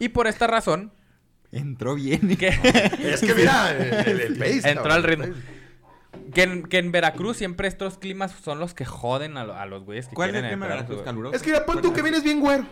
Y 0.00 0.08
por 0.08 0.26
esta 0.26 0.48
razón, 0.48 0.92
Entró 1.52 1.94
bien. 1.94 2.36
que, 2.36 2.48
Es 2.48 3.20
que 3.20 3.32
mira, 3.36 3.70
el, 3.70 4.08
el, 4.08 4.20
el 4.22 4.36
pace, 4.38 4.56
Entró 4.70 4.88
cabrón, 4.88 4.92
al 4.92 5.02
ritmo. 5.04 5.26
que, 6.34 6.42
en, 6.42 6.62
que 6.64 6.78
en 6.78 6.90
Veracruz 6.90 7.36
siempre 7.36 7.68
estos 7.68 7.96
climas 7.98 8.32
son 8.32 8.58
los 8.58 8.74
que 8.74 8.86
joden 8.86 9.36
a, 9.36 9.44
lo- 9.44 9.54
a 9.54 9.64
los 9.66 9.84
güeyes 9.84 10.08
que 10.08 10.16
¿Cuál 10.16 10.30
es 10.30 10.32
quieren 10.32 10.46
el 10.50 10.56
clima 10.56 10.66
de 10.66 10.72
Veracruz 10.74 11.02
caluroso? 11.02 11.36
Es 11.36 11.42
que 11.42 11.52
mira, 11.52 11.64
pon 11.64 11.80
tú 11.80 11.92
que 11.92 12.02
vienes 12.02 12.24
bien 12.24 12.40
güero, 12.40 12.66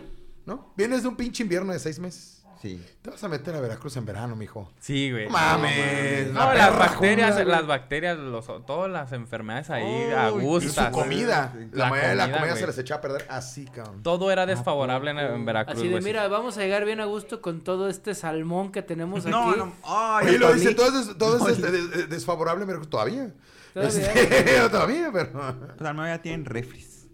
¿no? 0.46 0.74
Vienes 0.76 1.02
de 1.02 1.08
un 1.10 1.14
pinche 1.16 1.44
invierno 1.44 1.72
de 1.72 1.78
seis 1.78 2.00
meses. 2.00 2.39
Sí. 2.60 2.84
Te 3.00 3.08
vas 3.08 3.24
a 3.24 3.28
meter 3.28 3.54
a 3.54 3.60
Veracruz 3.60 3.96
en 3.96 4.04
verano, 4.04 4.36
mijo. 4.36 4.70
Sí, 4.80 5.10
güey. 5.10 5.24
No 5.26 5.30
mames. 5.32 6.30
No, 6.30 6.40
la 6.40 6.54
las 6.54 6.78
bacterias, 6.78 7.34
jungla, 7.36 7.56
las 7.56 7.66
bacterias, 7.66 8.18
los, 8.18 8.46
todas 8.66 8.90
las 8.90 9.12
enfermedades 9.12 9.70
ahí, 9.70 10.10
a 10.12 10.30
Uy, 10.30 10.44
y 10.64 10.66
Y 10.66 10.68
su 10.68 10.90
comida. 10.90 11.54
Sí. 11.56 11.68
La, 11.72 11.84
La 11.84 11.90
mayoría 11.90 12.08
de 12.10 12.16
la 12.16 12.22
comida, 12.24 12.38
comida 12.38 12.50
güey. 12.52 12.60
se 12.60 12.66
les 12.66 12.78
echaba 12.78 12.98
a 12.98 13.00
perder 13.00 13.26
así, 13.30 13.64
cabrón. 13.64 14.02
Todo 14.02 14.30
era 14.30 14.44
desfavorable 14.44 15.10
en, 15.12 15.18
en 15.18 15.44
Veracruz, 15.46 15.78
Así 15.78 15.86
de, 15.86 15.92
güey. 15.92 16.04
mira, 16.04 16.28
vamos 16.28 16.58
a 16.58 16.60
llegar 16.60 16.84
bien 16.84 17.00
a 17.00 17.06
gusto 17.06 17.40
con 17.40 17.62
todo 17.62 17.88
este 17.88 18.14
salmón 18.14 18.72
que 18.72 18.82
tenemos 18.82 19.20
aquí. 19.24 19.30
No, 19.30 19.56
no. 19.56 19.72
Ay, 19.82 20.28
Oye, 20.28 20.38
lo 20.38 20.52
dice, 20.52 20.74
todo 20.74 21.00
es, 21.00 21.16
todo 21.16 21.48
es 21.48 21.56
este, 21.56 21.70
des- 21.72 21.90
des- 21.90 22.10
desfavorable 22.10 22.60
en 22.62 22.66
Veracruz. 22.68 22.90
Todavía. 22.90 23.32
Todavía. 23.72 24.12
Este, 24.12 24.68
todavía, 24.68 25.10
pero. 25.10 25.30
Pues 25.78 25.88
al 25.88 25.94
menos 25.94 26.08
ya 26.10 26.20
tienen 26.20 26.44
refris. 26.44 27.06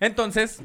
Entonces, 0.00 0.60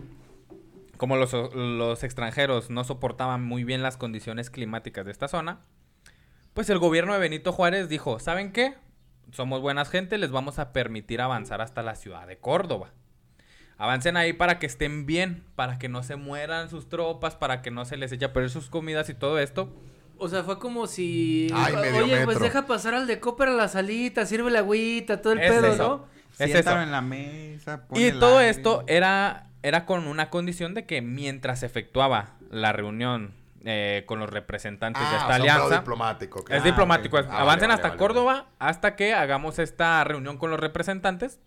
como 0.98 1.16
los, 1.18 1.34
los 1.54 2.04
extranjeros 2.04 2.70
no 2.70 2.84
soportaban 2.84 3.44
muy 3.44 3.64
bien 3.64 3.82
las 3.84 3.98
condiciones 3.98 4.50
climáticas 4.50 5.06
de 5.06 5.12
esta 5.12 5.28
zona, 5.28 5.62
pues 6.54 6.70
el 6.70 6.80
gobierno 6.80 7.14
de 7.14 7.20
Benito 7.20 7.52
Juárez 7.52 7.90
dijo, 7.90 8.20
¿saben 8.20 8.52
qué? 8.52 8.76
Somos 9.32 9.62
buenas 9.62 9.90
gente, 9.90 10.18
les 10.18 10.32
vamos 10.32 10.60
a 10.60 10.74
permitir 10.74 11.22
avanzar 11.22 11.62
hasta 11.62 11.82
la 11.82 11.96
ciudad 11.96 12.28
de 12.28 12.38
Córdoba. 12.38 12.92
Avancen 13.78 14.18
ahí 14.18 14.34
para 14.34 14.60
que 14.60 14.68
estén 14.68 15.06
bien, 15.06 15.44
para 15.56 15.80
que 15.80 15.90
no 15.90 16.04
se 16.04 16.16
mueran 16.16 16.70
sus 16.70 16.90
tropas, 16.90 17.36
para 17.36 17.62
que 17.62 17.72
no 17.72 17.86
se 17.86 17.98
les 17.98 18.12
eche 18.12 18.26
a 18.26 18.34
perder 18.34 18.52
sus 18.52 18.70
comidas 18.70 19.10
y 19.10 19.14
todo 19.16 19.40
esto. 19.40 19.74
O 20.18 20.30
sea, 20.30 20.44
fue 20.44 20.60
como 20.60 20.86
si. 20.86 21.50
Ay, 21.54 21.76
medio 21.76 22.04
Oye, 22.06 22.24
pues 22.24 22.40
deja 22.40 22.68
pasar 22.68 22.94
al 22.94 23.08
de 23.08 23.20
Copper 23.20 23.50
a 23.50 23.54
la 23.54 23.68
salita, 23.68 24.26
sirve 24.26 24.52
la 24.52 24.60
agüita, 24.60 25.22
todo 25.22 25.34
el 25.34 25.40
Es 25.40 25.52
pedo, 25.52 25.68
eso. 25.68 25.88
¿no? 25.88 26.06
Es 26.46 26.54
eso. 26.54 26.82
en 26.82 26.92
la 26.92 27.02
mesa. 27.02 27.88
pon 27.88 28.00
Y 28.00 28.06
el 28.06 28.20
todo 28.20 28.38
aire. 28.38 28.52
esto 28.52 28.84
era, 28.88 29.50
era 29.64 29.86
con 29.86 30.08
una 30.08 30.30
condición 30.30 30.74
de 30.76 30.86
que 30.86 31.02
mientras 31.02 31.62
se 31.62 31.66
efectuaba 31.66 32.36
la 32.52 32.72
reunión 32.74 33.34
eh, 33.66 34.04
con 34.06 34.20
los 34.20 34.30
representantes 34.30 35.02
de 35.02 35.08
Ah, 35.08 35.12
esta 35.14 35.26
o 35.26 35.28
sea, 35.30 35.36
alianza, 35.38 35.78
diplomático. 35.80 36.46
es 36.50 36.64
diplomático, 36.64 37.18
Ah, 37.18 37.42
avancen 37.42 37.70
vale, 37.70 37.74
hasta 37.76 37.88
vale, 37.90 37.98
Córdoba 38.00 38.34
vale. 38.34 38.46
hasta 38.60 38.96
que 38.96 39.14
hagamos 39.14 39.58
esta 39.58 40.04
reunión 40.04 40.38
con 40.38 40.52
los 40.52 40.60
representantes. 40.60 41.40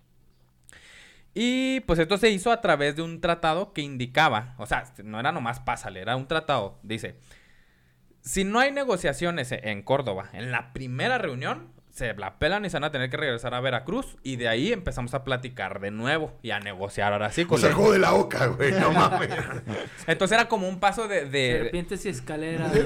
Y 1.34 1.80
pues 1.80 1.98
esto 1.98 2.16
se 2.16 2.30
hizo 2.30 2.50
a 2.50 2.62
través 2.62 2.96
de 2.96 3.02
un 3.02 3.20
tratado 3.20 3.74
que 3.74 3.82
indicaba, 3.82 4.54
o 4.56 4.64
sea, 4.64 4.84
no 5.04 5.20
era 5.20 5.32
nomás 5.32 5.60
pásale, 5.60 6.00
era 6.00 6.16
un 6.16 6.26
tratado, 6.26 6.78
dice, 6.82 7.18
si 8.22 8.44
no 8.44 8.58
hay 8.58 8.72
negociaciones 8.72 9.52
en 9.52 9.82
Córdoba 9.82 10.30
en 10.32 10.50
la 10.50 10.72
primera 10.72 11.18
reunión, 11.18 11.74
se 11.96 12.12
la 12.12 12.38
pelan 12.38 12.62
y 12.66 12.68
se 12.68 12.76
van 12.76 12.84
a 12.84 12.90
tener 12.92 13.08
que 13.08 13.16
regresar 13.16 13.54
a 13.54 13.60
Veracruz 13.60 14.18
y 14.22 14.36
de 14.36 14.48
ahí 14.48 14.70
empezamos 14.70 15.14
a 15.14 15.24
platicar 15.24 15.80
de 15.80 15.90
nuevo 15.90 16.34
y 16.42 16.50
a 16.50 16.60
negociar 16.60 17.14
ahora 17.14 17.32
sí. 17.32 17.44
O 17.44 17.48
con 17.48 17.58
sea, 17.58 17.70
los- 17.70 17.76
juego 17.78 17.92
de 17.92 17.98
la 18.00 18.12
oca, 18.12 18.48
güey. 18.48 18.70
No 18.72 18.92
mames. 18.92 19.30
Entonces 20.06 20.36
era 20.38 20.46
como 20.46 20.68
un 20.68 20.78
paso 20.78 21.08
de... 21.08 21.24
de- 21.24 21.58
Serpientes 21.62 22.04
y 22.04 22.10
escaleras. 22.10 22.70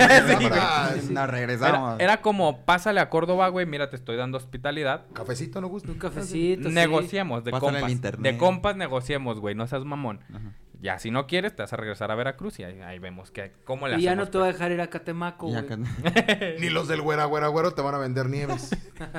Ah, 0.53 0.91
sí. 0.95 1.01
Nos 1.09 1.11
era, 1.11 1.27
regresamos. 1.27 2.01
era 2.01 2.21
como, 2.21 2.65
pásale 2.65 3.01
a 3.01 3.09
Córdoba, 3.11 3.49
güey, 3.49 3.67
mira, 3.67 3.91
te 3.91 3.97
estoy 3.97 4.17
dando 4.17 4.39
hospitalidad. 4.39 5.07
Cafecito 5.13 5.61
no 5.61 5.67
gusta. 5.67 5.91
Un 5.91 5.99
cafecito. 5.99 6.69
sí. 6.69 6.75
Negociemos, 6.75 7.43
de 7.43 7.51
Pásale 7.51 7.71
el 7.73 7.75
compas. 7.81 7.91
internet. 7.93 8.33
De 8.33 8.39
compas 8.39 8.77
negociemos, 8.77 9.41
güey, 9.41 9.55
no 9.57 9.67
seas 9.67 9.85
mamón. 9.85 10.21
Ajá. 10.31 10.53
Ya, 10.83 10.99
si 10.99 11.11
no 11.11 11.27
quieres, 11.27 11.55
te 11.55 11.63
vas 11.63 11.73
a 11.73 11.77
regresar 11.77 12.11
a 12.11 12.15
Veracruz 12.15 12.59
y 12.59 12.65
ahí, 12.65 12.81
ahí 12.81 12.99
vemos 12.99 13.31
que, 13.31 13.53
cómo 13.65 13.87
le 13.87 13.99
Y 13.99 14.03
ya 14.03 14.15
no 14.15 14.29
te 14.29 14.39
va 14.39 14.45
a 14.45 14.47
pues. 14.49 14.55
dejar 14.59 14.73
ir 14.73 14.81
a 14.81 14.89
Catemaco, 14.89 15.49
Y 15.49 15.53
güey. 15.53 15.65
acá- 15.65 15.77
Ni 16.59 16.71
los 16.71 16.89
del 16.89 17.03
güera, 17.03 17.27
güera, 17.27 17.49
güero 17.49 17.73
te 17.75 17.83
van 17.83 17.95
a 17.95 17.99
vender 17.99 18.27
nieves. 18.31 18.71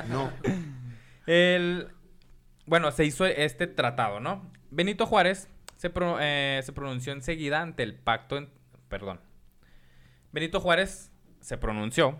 No. 0.08 0.30
El... 1.26 1.88
Bueno, 2.66 2.90
se 2.92 3.04
hizo 3.04 3.26
este 3.26 3.66
tratado, 3.66 4.18
¿no? 4.20 4.50
Benito 4.70 5.06
Juárez 5.06 5.48
se, 5.76 5.90
pro- 5.90 6.18
eh, 6.20 6.60
se 6.64 6.72
pronunció 6.72 7.12
enseguida 7.12 7.60
ante 7.60 7.82
el 7.82 7.94
pacto... 7.94 8.36
en- 8.38 8.50
Perdón. 8.88 9.20
Benito 10.32 10.60
Juárez 10.60 11.10
se 11.40 11.58
pronunció 11.58 12.18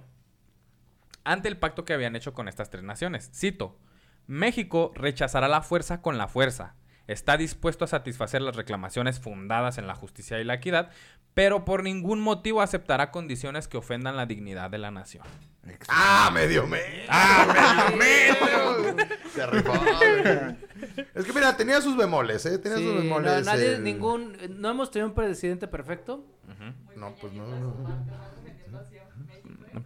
ante 1.24 1.48
el 1.48 1.56
pacto 1.56 1.84
que 1.84 1.94
habían 1.94 2.16
hecho 2.16 2.32
con 2.34 2.48
estas 2.48 2.70
tres 2.70 2.82
naciones. 2.84 3.30
Cito, 3.34 3.78
México 4.26 4.92
rechazará 4.94 5.48
la 5.48 5.62
fuerza 5.62 6.00
con 6.02 6.18
la 6.18 6.28
fuerza. 6.28 6.74
Está 7.08 7.36
dispuesto 7.36 7.84
a 7.84 7.88
satisfacer 7.88 8.42
las 8.42 8.56
reclamaciones 8.56 9.18
fundadas 9.20 9.78
en 9.78 9.86
la 9.86 9.94
justicia 9.94 10.40
y 10.40 10.44
la 10.44 10.54
equidad, 10.54 10.90
pero 11.34 11.64
por 11.64 11.82
ningún 11.82 12.20
motivo 12.20 12.62
aceptará 12.62 13.10
condiciones 13.10 13.66
que 13.68 13.76
ofendan 13.76 14.16
la 14.16 14.26
dignidad 14.26 14.70
de 14.70 14.78
la 14.78 14.90
nación. 14.90 15.24
¡Ah, 15.88 16.30
medio 16.32 16.66
metro! 16.66 17.04
¡Ah, 17.08 17.90
medio 17.96 18.94
metro! 18.94 19.16
Se 19.32 19.46
rifó. 19.46 19.72
Es 21.14 21.24
que 21.24 21.32
mira, 21.32 21.56
tenía 21.56 21.80
sus 21.80 21.96
bemoles, 21.96 22.44
¿eh? 22.46 22.58
Tenía 22.58 22.78
Sí, 22.78 22.84
sus 22.84 22.94
no, 22.94 23.00
bemoles. 23.00 23.46
nadie, 23.46 23.74
el- 23.76 23.84
ningún, 23.84 24.36
no 24.60 24.70
hemos 24.70 24.90
tenido 24.90 25.08
un 25.08 25.14
presidente 25.14 25.68
perfecto. 25.68 26.24
No, 26.96 27.14
pues 27.16 27.32
no. 27.32 27.46
no. 27.46 27.76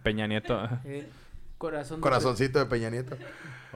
Peña 0.03 0.27
Nieto. 0.27 0.67
Corazón. 1.57 2.01
Corazoncito 2.01 2.59
de 2.59 2.65
Peña 2.67 2.89
Nieto. 2.89 3.17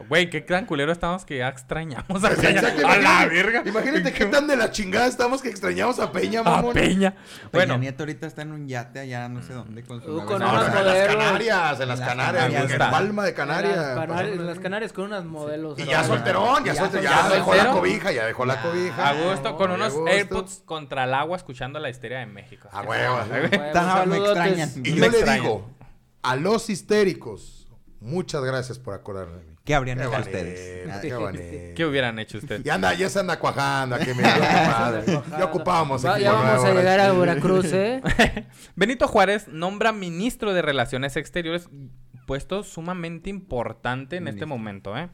Güey, 0.09 0.29
qué 0.31 0.41
tan 0.41 0.65
culero 0.65 0.91
estamos 0.91 1.25
que 1.25 1.37
ya 1.37 1.47
extrañamos 1.49 2.23
a 2.23 2.29
Pues, 2.29 2.39
Peña. 2.39 2.59
A 2.59 2.63
la 2.63 2.73
imagínate- 2.73 3.29
verga. 3.29 3.63
Imagínate 3.65 4.13
qué 4.13 4.25
tan 4.25 4.47
de 4.47 4.55
la 4.55 4.71
chingada 4.71 5.05
estamos 5.07 5.41
que 5.41 5.49
extrañamos 5.49 5.99
a 5.99 6.11
Peña, 6.11 6.39
A 6.39 6.43
mamón. 6.43 6.73
Peña. 6.73 7.11
Peña 7.11 7.49
Bueno, 7.51 7.77
Nieto 7.77 8.03
ahorita 8.03 8.25
está 8.25 8.41
en 8.43 8.51
un 8.51 8.67
yate 8.67 8.99
allá, 8.99 9.27
no 9.29 9.43
sé 9.43 9.53
dónde, 9.53 9.83
con 9.83 10.01
su 10.01 10.09
Uh, 10.11 10.15
nave 10.17 10.27
con 10.27 10.39
No, 10.39 10.49
unos 10.49 10.69
no, 10.73 10.79
en 10.79 10.85
las. 10.85 11.07
Canarias, 11.07 11.79
en 11.81 11.87
las 11.87 11.99
Canarias, 11.99 12.43
Canarias 12.45 12.71
en. 12.71 12.77
Palma 12.79 13.23
de 13.23 13.29
En 13.29 13.35
Canarias. 13.35 13.75
las, 13.75 13.85
Canarias, 13.85 14.07
pasando- 14.17 14.33
en 14.41 14.47
las 14.47 14.59
Canarias 14.59 14.93
con 14.93 15.05
unas 15.05 15.25
modelos. 15.25 15.79
Y 15.79 15.85
ya 15.85 16.03
solterón, 16.03 16.63
ya, 16.63 16.73
Ya 16.73 16.81
solterón, 16.81 17.03
ya 17.03 17.29
dejó 17.29 17.55
la 17.55 17.71
cobija, 17.71 18.11
ya 18.11 18.25
dejó 18.25 18.45
la 18.45 18.61
cobija. 18.61 19.09
a 19.09 19.13
gusto, 19.13 19.55
con 19.57 19.71
a 19.71 19.73
unos. 19.75 19.93
AirPods 20.07 20.61
contra 20.65 21.03
el 21.03 21.13
agua 21.13 21.37
escuchando 21.37 21.79
la 21.79 21.89
histeria 21.89 22.19
de 22.19 22.25
México. 22.27 22.69
A 22.71 22.81
huevo. 22.83 23.17
Tan- 23.73 24.09
me 24.09 24.17
extrañan. 24.17 24.69
Y 24.83 24.93
yo 24.95 25.09
le 25.09 25.23
digo 25.23 25.69
a 26.23 26.35
los 26.35 26.69
histéricos, 26.69 27.60
muchas 28.01 28.43
gracias 28.43 28.77
por 28.79 28.93
acordarme 28.93 29.37
de 29.37 29.43
mí. 29.45 29.55
¿Qué 29.63 29.73
habrían 29.75 29.99
Qué 29.99 30.05
hecho 30.05 30.19
ustedes? 30.19 31.01
Qué 31.01 31.13
bonito. 31.15 31.43
¿Qué 31.75 31.85
hubieran 31.85 32.19
hecho 32.19 32.37
ustedes? 32.39 32.65
Y 32.65 32.69
anda, 32.69 32.93
ya 32.93 33.09
se 33.09 33.19
anda 33.19 33.39
cuajando 33.39 33.95
aquí, 33.95 34.11
mira, 34.15 34.33
qué 34.35 34.41
padre. 34.41 35.21
Ya 35.37 35.45
ocupábamos 35.45 36.03
Va- 36.05 36.15
equipo 36.17 36.23
ya 36.23 36.31
vamos 36.33 36.65
a 36.65 36.73
llegar 36.73 36.99
a. 36.99 37.11
Veracruz, 37.13 37.71
¿eh? 37.71 38.01
Benito 38.75 39.07
Juárez 39.07 39.47
nombra 39.47 39.91
ministro 39.93 40.53
de 40.53 40.61
Relaciones 40.61 41.15
Exteriores, 41.15 41.69
puesto 42.25 42.63
sumamente 42.63 43.29
importante 43.29 44.15
en 44.17 44.27
este 44.27 44.45
momento, 44.45 44.97
¿eh? 44.97 45.09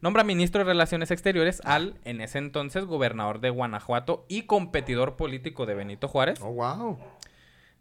Nombra 0.00 0.24
ministro 0.24 0.60
de 0.60 0.64
Relaciones 0.64 1.10
Exteriores 1.10 1.60
al, 1.64 1.94
en 2.04 2.20
ese 2.22 2.38
entonces, 2.38 2.84
gobernador 2.86 3.40
de 3.40 3.50
Guanajuato 3.50 4.24
y 4.28 4.42
competidor 4.42 5.16
político 5.16 5.66
de 5.66 5.74
Benito 5.74 6.08
Juárez, 6.08 6.38
Oh, 6.42 6.52
wow. 6.52 6.98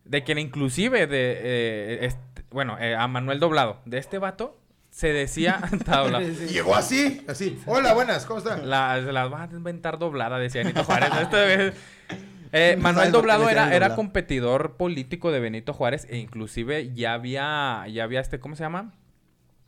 de 0.03 0.23
quien 0.23 0.37
inclusive, 0.39 1.07
de, 1.07 1.31
eh, 1.41 2.05
bueno, 2.51 2.77
eh, 2.79 2.95
a 2.95 3.07
Manuel 3.07 3.39
Doblado, 3.39 3.79
de 3.85 3.97
este 3.97 4.17
vato, 4.17 4.57
se 4.89 5.13
decía... 5.13 5.59
está 5.71 6.07
llegó 6.19 6.75
así, 6.75 7.23
así. 7.27 7.61
Hola, 7.65 7.93
buenas, 7.93 8.25
¿cómo 8.25 8.39
están? 8.39 8.69
La, 8.69 9.01
se 9.03 9.11
las 9.11 9.31
va 9.31 9.43
a 9.43 9.45
inventar 9.51 9.99
doblada, 9.99 10.39
decía 10.39 10.61
Benito 10.61 10.83
Juárez. 10.83 11.09
Eh, 12.51 12.75
No 12.77 12.83
Manuel 12.83 13.11
Doblado 13.11 13.47
era, 13.47 13.65
era 13.67 13.89
doblado. 13.89 13.95
competidor 13.95 14.75
político 14.75 15.31
de 15.31 15.39
Benito 15.39 15.71
Juárez 15.73 16.07
e 16.09 16.17
inclusive 16.17 16.93
ya 16.95 17.13
había, 17.13 17.85
ya 17.93 18.03
había 18.03 18.19
este, 18.21 18.39
¿cómo 18.39 18.55
se 18.55 18.63
llama? 18.63 18.91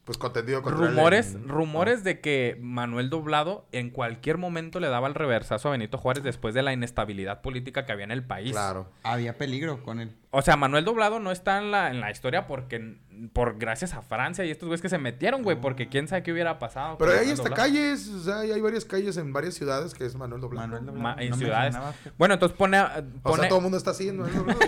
Pues 0.04 0.18
contendido 0.18 0.64
contra 0.64 0.88
Rumores, 0.88 1.36
en- 1.36 1.48
rumores 1.48 2.04
de 2.04 2.20
que 2.22 2.58
Manuel 2.60 3.12
Doblado 3.12 3.68
en 3.72 3.92
cualquier 3.92 4.40
momento 4.40 4.80
le 4.80 4.88
daba 4.90 5.08
el 5.08 5.14
reversazo 5.14 5.68
a 5.68 5.72
Benito 5.72 6.00
Juárez 6.00 6.24
después 6.24 6.56
de 6.56 6.64
la 6.64 6.74
inestabilidad 6.74 7.42
política 7.42 7.86
que 7.86 7.92
había 7.92 8.06
en 8.06 8.12
el 8.12 8.24
país. 8.24 8.52
Claro. 8.52 8.90
Había 9.04 9.38
peligro 9.38 9.84
con 9.84 10.00
él. 10.00 10.16
O 10.32 10.42
sea, 10.42 10.58
Manuel 10.58 10.86
Doblado 10.86 11.20
no 11.20 11.32
está 11.32 11.60
en 11.60 11.70
la, 11.72 11.92
en 11.92 12.00
la 12.02 12.10
historia 12.10 12.48
porque 12.48 12.98
por 13.32 13.60
gracias 13.60 13.94
a 13.94 14.02
Francia 14.02 14.44
y 14.44 14.50
estos 14.50 14.68
güeyes 14.68 14.82
que 14.82 14.90
se 14.90 14.98
metieron, 14.98 15.44
güey, 15.44 15.62
porque 15.62 15.88
quién 15.88 16.08
sabe 16.08 16.24
qué 16.24 16.32
hubiera 16.32 16.58
pasado. 16.58 16.98
Pero 16.98 17.12
hay 17.12 17.30
hasta 17.30 17.52
calles, 17.52 18.08
o 18.08 18.24
sea, 18.24 18.40
hay 18.40 18.60
varias 18.62 18.86
calles 18.86 19.18
en 19.18 19.32
varias 19.34 19.54
ciudades 19.54 19.94
que 19.94 20.06
es 20.06 20.16
Manuel 20.16 20.42
Doblado. 20.42 20.68
Manuel 20.68 20.86
Doblado. 20.88 21.16
Ma- 21.16 21.22
en 21.22 21.30
No 21.30 21.36
ciudades. 21.38 21.76
Bueno, 22.18 22.34
entonces 22.34 22.58
pone, 22.58 22.78
a- 22.78 23.04
O 23.22 23.30
pone 23.30 23.42
sea, 23.42 23.50
todo 23.50 23.60
el 23.60 23.64
mundo 23.64 23.78
está 23.78 23.92
así. 23.92 24.12
Manuel 24.12 24.34
Doblado. 24.34 24.60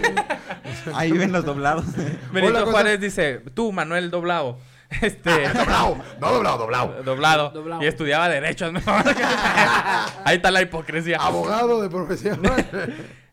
Ahí 0.94 1.12
viven 1.12 1.32
los 1.32 1.44
doblados. 1.46 1.86
Benito 2.32 2.52
Hola, 2.54 2.60
¿cómo 2.62 2.72
Juárez 2.72 3.00
dice, 3.00 3.40
tú, 3.54 3.72
Manuel 3.72 4.12
Doblado, 4.12 4.60
este, 5.02 5.48
doblado, 5.50 5.98
no 6.20 6.32
doblado, 6.32 6.58
doblado. 6.58 7.04
doblado, 7.04 7.50
Doblado. 7.52 7.84
y 7.84 7.88
estudiaba 7.88 8.30
derechos, 8.30 8.72
¿no? 8.74 8.80
Ahí 10.26 10.36
está 10.38 10.52
la 10.52 10.62
hipocresía. 10.62 11.18
Abogado 11.18 11.82
de 11.82 11.90
profesión. 11.90 12.42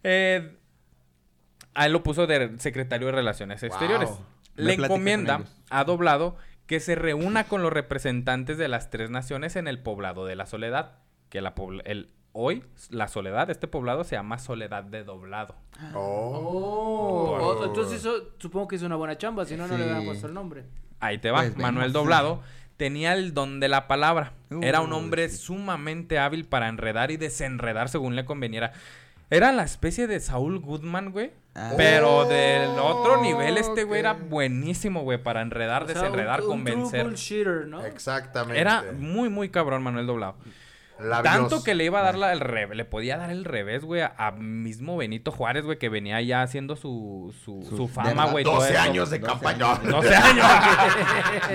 Eh, 0.02 0.56
a 1.74 1.84
él 1.84 1.92
lo 1.92 2.02
puso 2.02 2.26
de 2.26 2.58
secretario 2.58 3.08
de 3.08 3.12
Relaciones 3.12 3.62
Exteriores. 3.62 4.08
Wow. 4.08 4.18
Le 4.56 4.72
encomienda 4.72 5.42
a 5.68 5.84
Doblado 5.84 6.36
que 6.66 6.80
se 6.80 6.94
reúna 6.94 7.44
con 7.44 7.62
los 7.62 7.70
representantes 7.70 8.56
de 8.56 8.68
las 8.68 8.88
tres 8.88 9.10
naciones 9.10 9.56
en 9.56 9.68
el 9.68 9.78
poblado 9.82 10.24
de 10.24 10.36
la 10.36 10.46
Soledad. 10.46 10.92
Que 11.28 11.42
la 11.42 11.52
el, 11.84 12.14
hoy, 12.32 12.64
la 12.88 13.08
Soledad, 13.08 13.50
este 13.50 13.68
poblado 13.68 14.04
se 14.04 14.16
llama 14.16 14.38
Soledad 14.38 14.84
de 14.84 15.04
Doblado. 15.04 15.54
Oh. 15.94 17.36
Oh, 17.38 17.56
oh, 17.60 17.64
entonces 17.66 18.02
supongo 18.38 18.68
que 18.68 18.76
hizo 18.76 18.86
una 18.86 18.96
buena 18.96 19.18
chamba, 19.18 19.44
si 19.44 19.54
no, 19.54 19.66
no 19.66 19.76
le 19.76 19.82
hubieran 19.84 20.00
Sí. 20.00 20.06
puesto 20.06 20.26
el 20.28 20.34
nombre. 20.34 20.64
Ahí 21.00 21.18
te 21.18 21.30
va. 21.30 21.40
Pues 21.40 21.56
Manuel 21.56 21.88
vemos. 21.88 21.92
Doblado 21.92 22.42
tenía 22.76 23.12
el 23.14 23.34
don 23.34 23.60
de 23.60 23.68
la 23.68 23.86
palabra. 23.88 24.32
Era 24.62 24.80
un 24.80 24.92
hombre 24.92 25.28
sí. 25.28 25.36
sumamente 25.36 26.18
hábil 26.18 26.44
para 26.46 26.68
enredar 26.68 27.10
y 27.10 27.16
desenredar 27.16 27.88
según 27.88 28.16
le 28.16 28.24
conveniera. 28.24 28.72
Era 29.28 29.52
la 29.52 29.62
especie 29.64 30.06
de 30.06 30.18
Saúl 30.18 30.58
Goodman, 30.60 31.12
güey. 31.12 31.30
Ah. 31.54 31.72
Pero 31.76 32.26
del 32.26 32.68
otro 32.78 33.18
Oh, 33.18 33.22
nivel, 33.22 33.58
este 33.58 33.84
güey 33.84 34.00
era 34.00 34.12
buenísimo, 34.14 35.02
güey, 35.02 35.22
para 35.22 35.42
enredar, 35.42 35.82
O 35.82 35.86
sea, 35.86 35.94
desenredar, 35.94 36.40
un- 36.42 36.46
convencer. 36.48 37.04
¿no? 37.66 37.84
Exactamente. 37.84 38.60
Era 38.60 38.84
muy, 38.96 39.28
muy 39.28 39.48
cabrón 39.50 39.82
Manuel 39.82 40.06
Doblado. 40.06 40.36
Labios. 41.02 41.32
Tanto 41.34 41.62
que 41.64 41.74
le 41.74 41.84
iba 41.84 42.00
a 42.00 42.02
dar 42.02 42.16
la- 42.16 42.32
el 42.32 42.40
revés, 42.40 42.76
le 42.76 42.84
podía 42.84 43.16
dar 43.16 43.30
el 43.30 43.44
revés, 43.44 43.84
güey, 43.84 44.02
a, 44.02 44.12
a 44.16 44.32
mismo 44.32 44.96
Benito 44.96 45.32
Juárez, 45.32 45.64
güey, 45.64 45.78
que 45.78 45.88
venía 45.88 46.20
ya 46.22 46.42
haciendo 46.42 46.76
su, 46.76 47.34
su, 47.44 47.62
Su- 47.68 47.76
su 47.76 47.86
de 47.86 47.92
fama, 47.92 48.26
güey. 48.26 48.44
todo 48.44 48.56
12 48.56 48.72
eso. 48.72 48.80
años 48.82 49.10
de 49.10 49.18
12 49.18 49.32
campaña. 49.32 49.72
años. 49.72 49.88
12 49.92 50.14
años. 50.16 50.46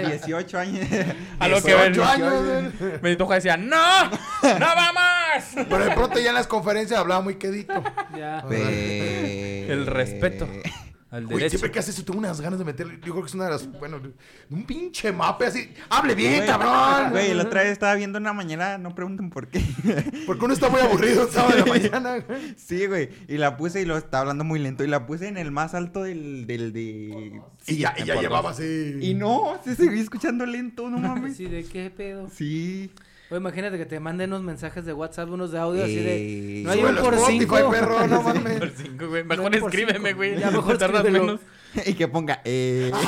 18 0.08 0.60
años. 0.60 0.88
A 1.40 1.48
lo 1.48 1.62
que 1.62 1.74
18 1.76 1.82
ven- 1.82 2.02
años, 2.02 2.74
güey. 2.80 2.98
Benito 3.02 3.26
Juárez 3.26 3.44
decía, 3.44 3.58
¡No! 3.58 4.06
¡No 4.10 4.12
vamos! 4.60 5.44
Pero 5.56 5.86
de 5.86 5.92
pronto 5.92 6.20
ya 6.20 6.30
en 6.30 6.36
las 6.36 6.48
conferencias 6.48 7.00
hablaba 7.00 7.22
muy 7.22 7.36
quedito. 7.36 7.74
Ya. 8.18 8.44
Pe- 8.48 9.72
El 9.72 9.86
respeto 9.86 10.48
al 11.16 11.26
Uy, 11.34 11.50
siempre 11.50 11.72
que 11.72 11.80
hace 11.80 11.92
eso 11.92 12.04
tengo 12.04 12.20
unas 12.20 12.42
ganas 12.42 12.60
de 12.60 12.66
meterle. 12.66 12.96
Yo 12.96 13.14
creo 13.14 13.22
que 13.22 13.28
es 13.28 13.34
una 13.34 13.46
de 13.46 13.52
las. 13.52 13.72
Bueno, 13.80 14.02
un 14.50 14.64
pinche 14.66 15.12
mape 15.12 15.46
así. 15.46 15.72
¡Hable 15.90 16.14
bien, 16.16 16.36
Güey, 16.38 16.48
cabrón! 16.48 17.12
Güey, 17.12 17.34
la 17.34 17.44
otra 17.44 17.64
vez 17.64 17.72
estaba 17.72 17.96
viendo 17.96 18.20
una 18.20 18.34
mañana, 18.34 18.78
no 18.78 18.94
pregunten 18.94 19.30
por 19.30 19.48
qué. 19.48 19.64
Porque 20.26 20.46
uno 20.46 20.54
está 20.54 20.70
muy 20.70 20.82
aburrido 20.82 21.24
el 21.24 21.30
sábado 21.30 21.54
de 21.56 21.60
la 21.62 21.66
mañana. 21.66 22.20
güey. 22.20 22.56
Sí, 22.58 22.86
güey. 22.88 23.10
Y 23.28 23.38
la 23.38 23.58
puse 23.58 23.82
y 23.82 23.86
lo 23.86 23.98
estaba 23.98 24.22
hablando 24.22 24.44
muy 24.44 24.60
lento. 24.60 24.84
Y 24.84 24.88
la 24.88 25.06
puse 25.06 25.28
en 25.28 25.38
el 25.38 25.52
más 25.52 25.74
alto 25.74 26.04
del, 26.04 26.46
del 26.48 26.74
de. 26.74 27.42
Y 27.68 27.78
ya, 27.78 27.96
y 27.98 28.04
ya 28.06 28.20
llevaba 28.20 28.52
así. 28.52 28.98
Y 29.02 29.14
no, 29.14 29.60
se 29.64 29.76
seguía 29.76 30.02
escuchando 30.02 30.46
lento, 30.46 30.90
no 30.90 30.98
mames. 31.00 31.38
Sí, 31.38 31.46
¿de 31.46 31.64
qué 31.64 31.90
pedo? 31.90 32.30
Sí. 32.30 32.92
Oye, 33.30 33.40
imagínate 33.40 33.78
que 33.78 33.86
te 33.86 34.00
manden 34.00 34.32
unos 34.34 34.44
mensajes 34.44 34.86
de 34.86 34.94
WhatsApp, 34.94 35.30
unos 35.30 35.52
de 35.52 35.60
audio 35.60 35.84
así 35.84 35.96
de... 35.96 36.62
No 36.64 36.72
hay 36.72 36.84
un 36.84 36.96
por 36.96 37.18
cinco. 37.18 37.72
perro, 37.72 38.08
no 38.08 38.22
mames. 38.24 38.60
Por 38.60 38.70
cinco, 38.72 39.08
güey. 39.08 39.24
Mejor 39.24 39.56
escríbeme, 39.56 40.14
güey. 40.14 40.40
Ya, 40.40 40.52
mejor 40.52 40.78
Tardas 40.78 41.04
menos. 41.04 41.40
y 41.86 41.94
que 41.96 42.08
ponga. 42.08 42.42
Eh. 42.46 42.92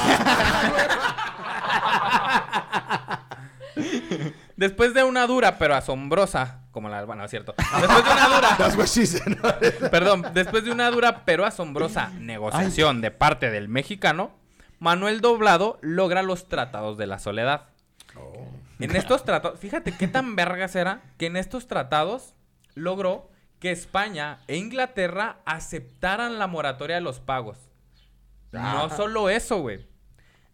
Después 4.55 4.93
de 4.95 5.03
una 5.03 5.27
dura 5.27 5.59
pero 5.59 5.75
asombrosa, 5.75 6.61
como 6.71 6.89
la, 6.89 7.05
bueno, 7.05 7.23
es 7.23 7.29
cierto. 7.29 7.53
Después 7.57 8.03
de 8.03 8.11
una 8.11 8.27
dura, 8.27 8.57
That's 8.57 8.75
what 8.75 8.87
she 8.87 9.05
said. 9.05 9.37
perdón, 9.91 10.25
después 10.33 10.63
de 10.65 10.71
una 10.71 10.89
dura 10.89 11.23
pero 11.25 11.45
asombrosa 11.45 12.09
negociación 12.19 13.01
de 13.01 13.11
parte 13.11 13.51
del 13.51 13.69
mexicano, 13.69 14.31
Manuel 14.79 15.21
Doblado 15.21 15.77
logra 15.81 16.23
los 16.23 16.47
tratados 16.49 16.97
de 16.97 17.05
la 17.05 17.19
soledad. 17.19 17.67
En 18.79 18.95
estos 18.95 19.23
tratados, 19.23 19.59
fíjate 19.59 19.91
qué 19.97 20.07
tan 20.07 20.35
vergas 20.35 20.75
era 20.75 21.01
que 21.17 21.25
en 21.25 21.37
estos 21.37 21.67
tratados 21.67 22.35
logró 22.75 23.29
que 23.59 23.71
España 23.71 24.39
e 24.47 24.57
Inglaterra 24.57 25.39
aceptaran 25.45 26.37
la 26.37 26.47
moratoria 26.47 26.95
de 26.97 27.01
los 27.01 27.19
pagos. 27.19 27.57
No 28.51 28.89
solo 28.89 29.29
eso, 29.29 29.59
güey. 29.59 29.85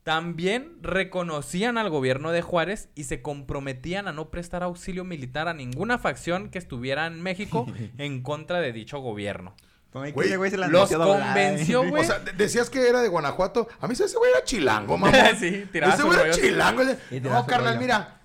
También 0.03 0.79
reconocían 0.81 1.77
al 1.77 1.89
gobierno 1.89 2.31
de 2.31 2.41
Juárez 2.41 2.89
y 2.93 3.05
se 3.05 3.21
comprometían 3.21 4.09
a 4.09 4.11
no 4.11 4.29
prestar 4.29 4.61
auxilio 4.63 5.05
militar 5.05 5.47
a 5.47 5.53
ninguna 5.53 5.97
facción 5.97 6.49
que 6.49 6.57
estuviera 6.57 7.07
en 7.07 7.21
México 7.21 7.65
en 7.97 8.21
contra 8.21 8.59
de 8.59 8.73
dicho 8.73 8.99
gobierno. 8.99 9.55
Güey, 9.93 10.27
ese 10.27 10.37
güey 10.37 10.49
se 10.51 10.57
la 10.57 10.67
los 10.67 10.91
convenció, 10.91 11.83
güey. 11.89 12.03
O 12.03 12.05
sea, 12.05 12.19
de- 12.19 12.31
decías 12.33 12.69
que 12.69 12.87
era 12.87 13.01
de 13.01 13.09
Guanajuato. 13.09 13.67
A 13.79 13.87
mí 13.87 13.93
ese 13.93 14.05
güey 14.17 14.31
era 14.31 14.43
chilango, 14.43 14.97
mamá. 14.97 15.17
Sí, 15.39 15.67
tiraba 15.71 15.93
Ese 15.93 16.03
güey 16.03 16.19
era 16.19 16.31
chilango. 16.31 16.83
No, 17.21 17.45
carnal, 17.45 17.75
rollo. 17.75 17.79
mira. 17.79 18.19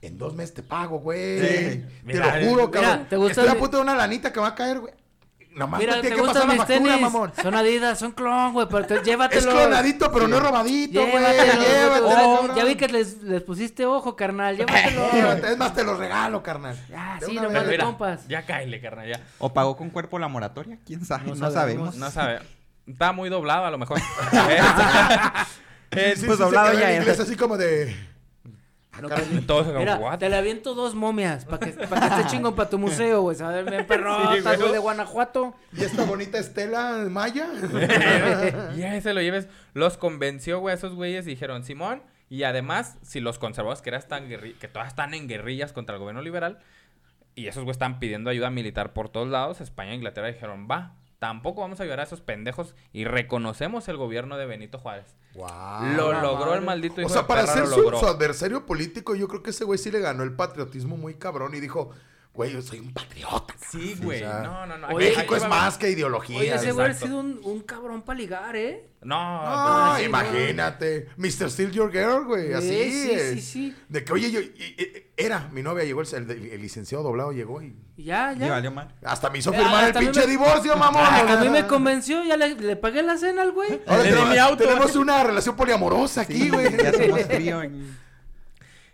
En 0.00 0.18
dos 0.18 0.34
meses 0.34 0.54
te 0.54 0.62
pago, 0.62 0.98
güey. 0.98 1.40
Sí. 1.40 1.46
Te 1.46 1.88
Mira, 2.04 2.38
lo 2.38 2.48
juro, 2.48 2.68
mira, 2.68 2.80
cabrón. 2.80 3.06
¿te 3.08 3.16
gusta 3.16 3.40
Estoy 3.42 3.56
a 3.56 3.58
punto 3.58 3.76
de 3.76 3.82
una 3.84 3.94
lanita 3.94 4.32
que 4.32 4.40
va 4.40 4.48
a 4.48 4.54
caer, 4.54 4.80
güey. 4.80 4.94
Nomás 5.54 5.80
Mira, 5.80 5.94
te 5.96 6.00
¿te 6.00 6.08
tiene 6.08 6.16
que 6.16 6.22
pasar 6.22 6.42
gustan 6.42 6.48
la 6.48 6.54
mis 6.54 6.62
factura, 6.74 6.94
tenis? 6.96 7.12
mamón. 7.12 7.32
Son 7.42 7.54
Adidas, 7.54 7.98
son 7.98 8.12
clon, 8.12 8.52
güey, 8.54 8.66
pero 8.70 8.86
te- 8.86 8.94
Es 8.96 9.02
llévatelo. 9.02 9.50
clonadito, 9.52 10.10
pero 10.12 10.26
no 10.28 10.36
es 10.36 10.42
robadito, 10.42 11.00
güey. 11.00 11.12
Llévatelo. 11.12 11.62
Llévatelo, 11.62 12.40
Oh, 12.40 12.56
ya 12.56 12.64
vi 12.64 12.74
que 12.76 12.88
les, 12.88 13.22
les 13.22 13.42
pusiste 13.42 13.84
ojo, 13.84 14.16
carnal, 14.16 14.56
llévatelo. 14.56 15.10
Llévate, 15.12 15.52
Es 15.52 15.58
más, 15.58 15.74
te 15.74 15.84
lo 15.84 15.96
regalo, 15.96 16.42
carnal. 16.42 16.74
Ya, 16.88 17.18
De 17.20 17.26
sí, 17.26 17.34
nomás 17.36 17.66
de 17.66 17.78
compas. 17.78 18.26
ya 18.28 18.46
cáele, 18.46 18.80
carnal, 18.80 19.06
ya. 19.08 19.20
O 19.38 19.52
pagó 19.52 19.76
con 19.76 19.90
cuerpo 19.90 20.18
la 20.18 20.28
moratoria, 20.28 20.78
quién 20.86 21.04
sabe, 21.04 21.24
No 21.24 21.34
no, 21.34 21.50
sabemos. 21.50 21.54
sabemos. 21.54 21.96
No 21.96 22.10
sabe. 22.10 22.40
Está 22.86 23.12
muy 23.12 23.28
doblado 23.28 23.66
a 23.66 23.70
lo 23.70 23.78
mejor. 23.78 24.00
Eh, 25.94 26.14
Sí, 26.16 26.24
pues 26.24 26.38
sí, 26.38 26.42
doblado 26.44 26.72
ya 26.72 26.88
en 26.90 26.94
es. 26.94 26.98
inglés 27.00 27.20
así 27.20 27.36
como 27.36 27.58
de... 27.58 27.94
No, 29.00 29.08
caray. 29.08 29.24
que- 29.26 29.40
Todos 29.42 29.66
como, 29.68 29.78
Mira, 29.78 29.96
"What?". 29.96 30.18
te 30.18 30.28
le 30.28 30.36
aviento 30.36 30.74
dos 30.74 30.94
momias 30.94 31.44
para 31.46 31.58
que, 31.66 31.72
pa' 31.86 31.98
que 32.00 32.06
esté 32.06 32.26
chingón 32.26 32.54
para 32.54 32.68
tu 32.68 32.78
museo, 32.78 33.22
güey. 33.22 33.36
¿Sabes? 33.36 33.64
Perrotas, 33.88 34.42
güey. 34.42 34.56
güey, 34.58 34.72
de 34.72 34.78
Guanajuato. 34.78 35.54
¿Y 35.72 35.82
esta 35.84 36.04
bonita 36.04 36.38
Estela 36.38 37.04
Maya? 37.10 37.48
y 38.76 38.82
ahí 38.82 39.00
se 39.00 39.14
lo 39.14 39.22
lleves. 39.22 39.48
Los 39.74 39.96
convenció, 39.96 40.60
güey, 40.60 40.72
a 40.72 40.76
esos 40.76 40.94
güeyes 40.94 41.26
y 41.26 41.30
dijeron, 41.30 41.64
Simón. 41.64 42.02
Y 42.28 42.44
además, 42.44 42.96
si 43.02 43.20
los 43.20 43.38
conservadores 43.38 43.82
que, 43.82 43.90
eran 43.90 44.02
tan 44.08 44.28
que 44.28 44.68
todas 44.72 44.88
están 44.88 45.12
en 45.14 45.28
guerrillas 45.28 45.72
contra 45.72 45.94
el 45.96 46.00
gobierno 46.00 46.22
liberal, 46.22 46.58
y 47.34 47.46
esos 47.46 47.62
güeyes 47.64 47.74
están 47.76 47.98
pidiendo 47.98 48.30
ayuda 48.30 48.50
militar 48.50 48.92
por 48.94 49.08
todos 49.10 49.28
lados, 49.28 49.60
España 49.60 49.92
e 49.92 49.96
Inglaterra 49.96 50.28
dijeron, 50.28 50.66
va, 50.70 50.94
tampoco 51.22 51.60
vamos 51.60 51.78
a 51.78 51.84
ayudar 51.84 52.00
a 52.00 52.02
esos 52.02 52.20
pendejos 52.20 52.74
y 52.92 53.04
reconocemos 53.04 53.86
el 53.86 53.96
gobierno 53.96 54.36
de 54.38 54.44
Benito 54.44 54.80
Juárez. 54.80 55.14
Wow. 55.34 55.46
lo 55.96 56.12
logró 56.20 56.46
madre. 56.46 56.58
el 56.58 56.64
maldito 56.64 57.00
hijo 57.00 57.08
O 57.08 57.12
sea, 57.12 57.22
de 57.22 57.28
para 57.28 57.42
perra, 57.42 57.54
ser 57.54 57.66
su, 57.68 57.90
su 57.96 58.06
adversario 58.08 58.66
político, 58.66 59.14
yo 59.14 59.28
creo 59.28 59.40
que 59.40 59.50
ese 59.50 59.62
güey 59.62 59.78
sí 59.78 59.92
le 59.92 60.00
ganó 60.00 60.24
el 60.24 60.34
patriotismo 60.34 60.96
muy 60.96 61.14
cabrón 61.14 61.54
y 61.54 61.60
dijo, 61.60 61.92
güey, 62.34 62.52
yo 62.52 62.62
soy 62.62 62.78
un 62.80 62.92
patriota. 62.92 63.54
Sí, 63.70 63.96
güey. 64.02 64.22
O 64.22 64.26
sea, 64.28 64.40
no, 64.42 64.66
no, 64.66 64.78
no. 64.78 64.88
Oye, 64.88 65.10
México 65.14 65.36
es 65.36 65.48
más 65.48 65.76
que 65.78 65.90
ideología. 65.90 66.38
Oye, 66.38 66.54
ese 66.54 66.72
güey 66.72 66.90
ha 66.90 66.94
sido 66.94 67.18
un, 67.20 67.40
un 67.42 67.60
cabrón 67.62 68.02
para 68.02 68.18
ligar, 68.18 68.56
¿eh? 68.56 68.88
No, 69.02 69.44
No, 69.44 69.96
sí, 69.98 70.04
imagínate. 70.04 71.08
Mr. 71.16 71.50
Steal 71.50 71.72
Your 71.72 71.90
Girl, 71.90 72.24
güey. 72.24 72.52
Así 72.52 72.68
Sí, 72.68 72.90
sí, 72.92 73.10
es. 73.12 73.32
sí, 73.34 73.40
sí. 73.40 73.76
De 73.88 74.04
que, 74.04 74.12
oye, 74.12 74.30
yo, 74.30 74.40
y- 74.40 74.44
y- 74.78 75.12
era, 75.16 75.48
mi 75.52 75.62
novia 75.62 75.84
llegó, 75.84 76.02
el, 76.02 76.08
el- 76.14 76.30
el 76.52 76.60
licenciado 76.62 77.02
doblado 77.04 77.32
llegó 77.32 77.60
y 77.62 77.76
Y 77.96 78.04
Ya, 78.04 78.32
Y 78.34 78.38
ya. 78.38 78.48
valió 78.50 78.70
mal. 78.70 78.94
hasta 79.04 79.28
me 79.30 79.38
hizo 79.38 79.52
Eh, 79.52 79.56
firmar 79.58 79.84
el 79.90 79.96
a 79.96 80.00
mí 80.00 80.06
pinche 80.06 80.20
me- 80.20 80.26
divorcio, 80.26 80.76
mamón. 80.76 81.02
Ah, 81.04 81.36
a 81.38 81.40
mí 81.42 81.48
me 81.50 81.66
convenció, 81.66 82.24
ya 82.24 82.36
le, 82.36 82.54
le 82.54 82.76
pagué 82.76 83.02
la 83.02 83.16
cena 83.18 83.42
al 83.42 83.52
güey. 83.52 83.80
Ahora 83.86 84.02
tenemos, 84.04 84.28
mi 84.30 84.38
auto. 84.38 84.64
tenemos 84.64 84.96
una 84.96 85.22
relación 85.24 85.54
poliamorosa 85.56 86.22
aquí, 86.22 86.48
güey. 86.48 86.76
Ya 86.76 86.92
somos 86.92 87.20
frío. 87.26 87.62
en- 87.62 87.96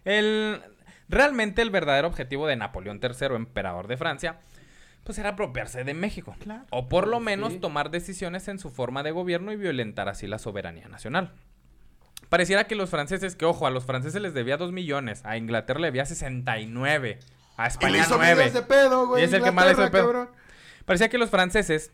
El, 0.04 0.62
realmente 1.08 1.62
el 1.62 1.70
verdadero 1.70 2.08
objetivo 2.08 2.46
de 2.46 2.56
Napoleón 2.56 3.00
III, 3.02 3.34
emperador 3.36 3.86
de 3.88 3.96
Francia, 3.96 4.38
pues 5.04 5.18
era 5.18 5.30
apropiarse 5.30 5.84
de 5.84 5.94
México. 5.94 6.36
Claro. 6.40 6.66
O 6.70 6.88
por 6.88 7.06
lo 7.08 7.18
menos 7.20 7.54
Sí. 7.54 7.58
tomar 7.60 7.90
decisiones 7.90 8.46
en 8.48 8.58
su 8.58 8.70
forma 8.70 9.02
de 9.02 9.10
gobierno 9.10 9.52
y 9.52 9.56
violentar 9.56 10.08
así 10.08 10.26
la 10.26 10.38
soberanía 10.38 10.88
nacional. 10.88 11.32
Pareciera 12.28 12.64
que 12.66 12.74
los 12.74 12.90
franceses, 12.90 13.36
que 13.36 13.46
ojo, 13.46 13.66
a 13.66 13.70
los 13.70 13.86
franceses 13.86 14.20
les 14.20 14.34
debía 14.34 14.58
2 14.58 14.70
millones, 14.72 15.24
a 15.24 15.38
Inglaterra 15.38 15.80
le 15.80 15.86
debía 15.86 16.04
69, 16.04 17.20
a 17.56 17.66
España 17.68 17.98
hizo 17.98 18.16
9. 18.18 18.34
miles 18.34 18.52
de 18.54 18.62
pedo, 18.62 19.06
güey. 19.06 19.22
Y 19.22 19.24
es 19.26 19.32
el 19.32 19.42
que 19.42 19.50
más 19.50 19.64
le 19.66 19.72
hizo 19.72 19.82
de 19.82 19.90
pedo. 19.90 20.30
Parecía 20.84 21.08
que 21.08 21.16
los 21.18 21.30
franceses 21.30 21.90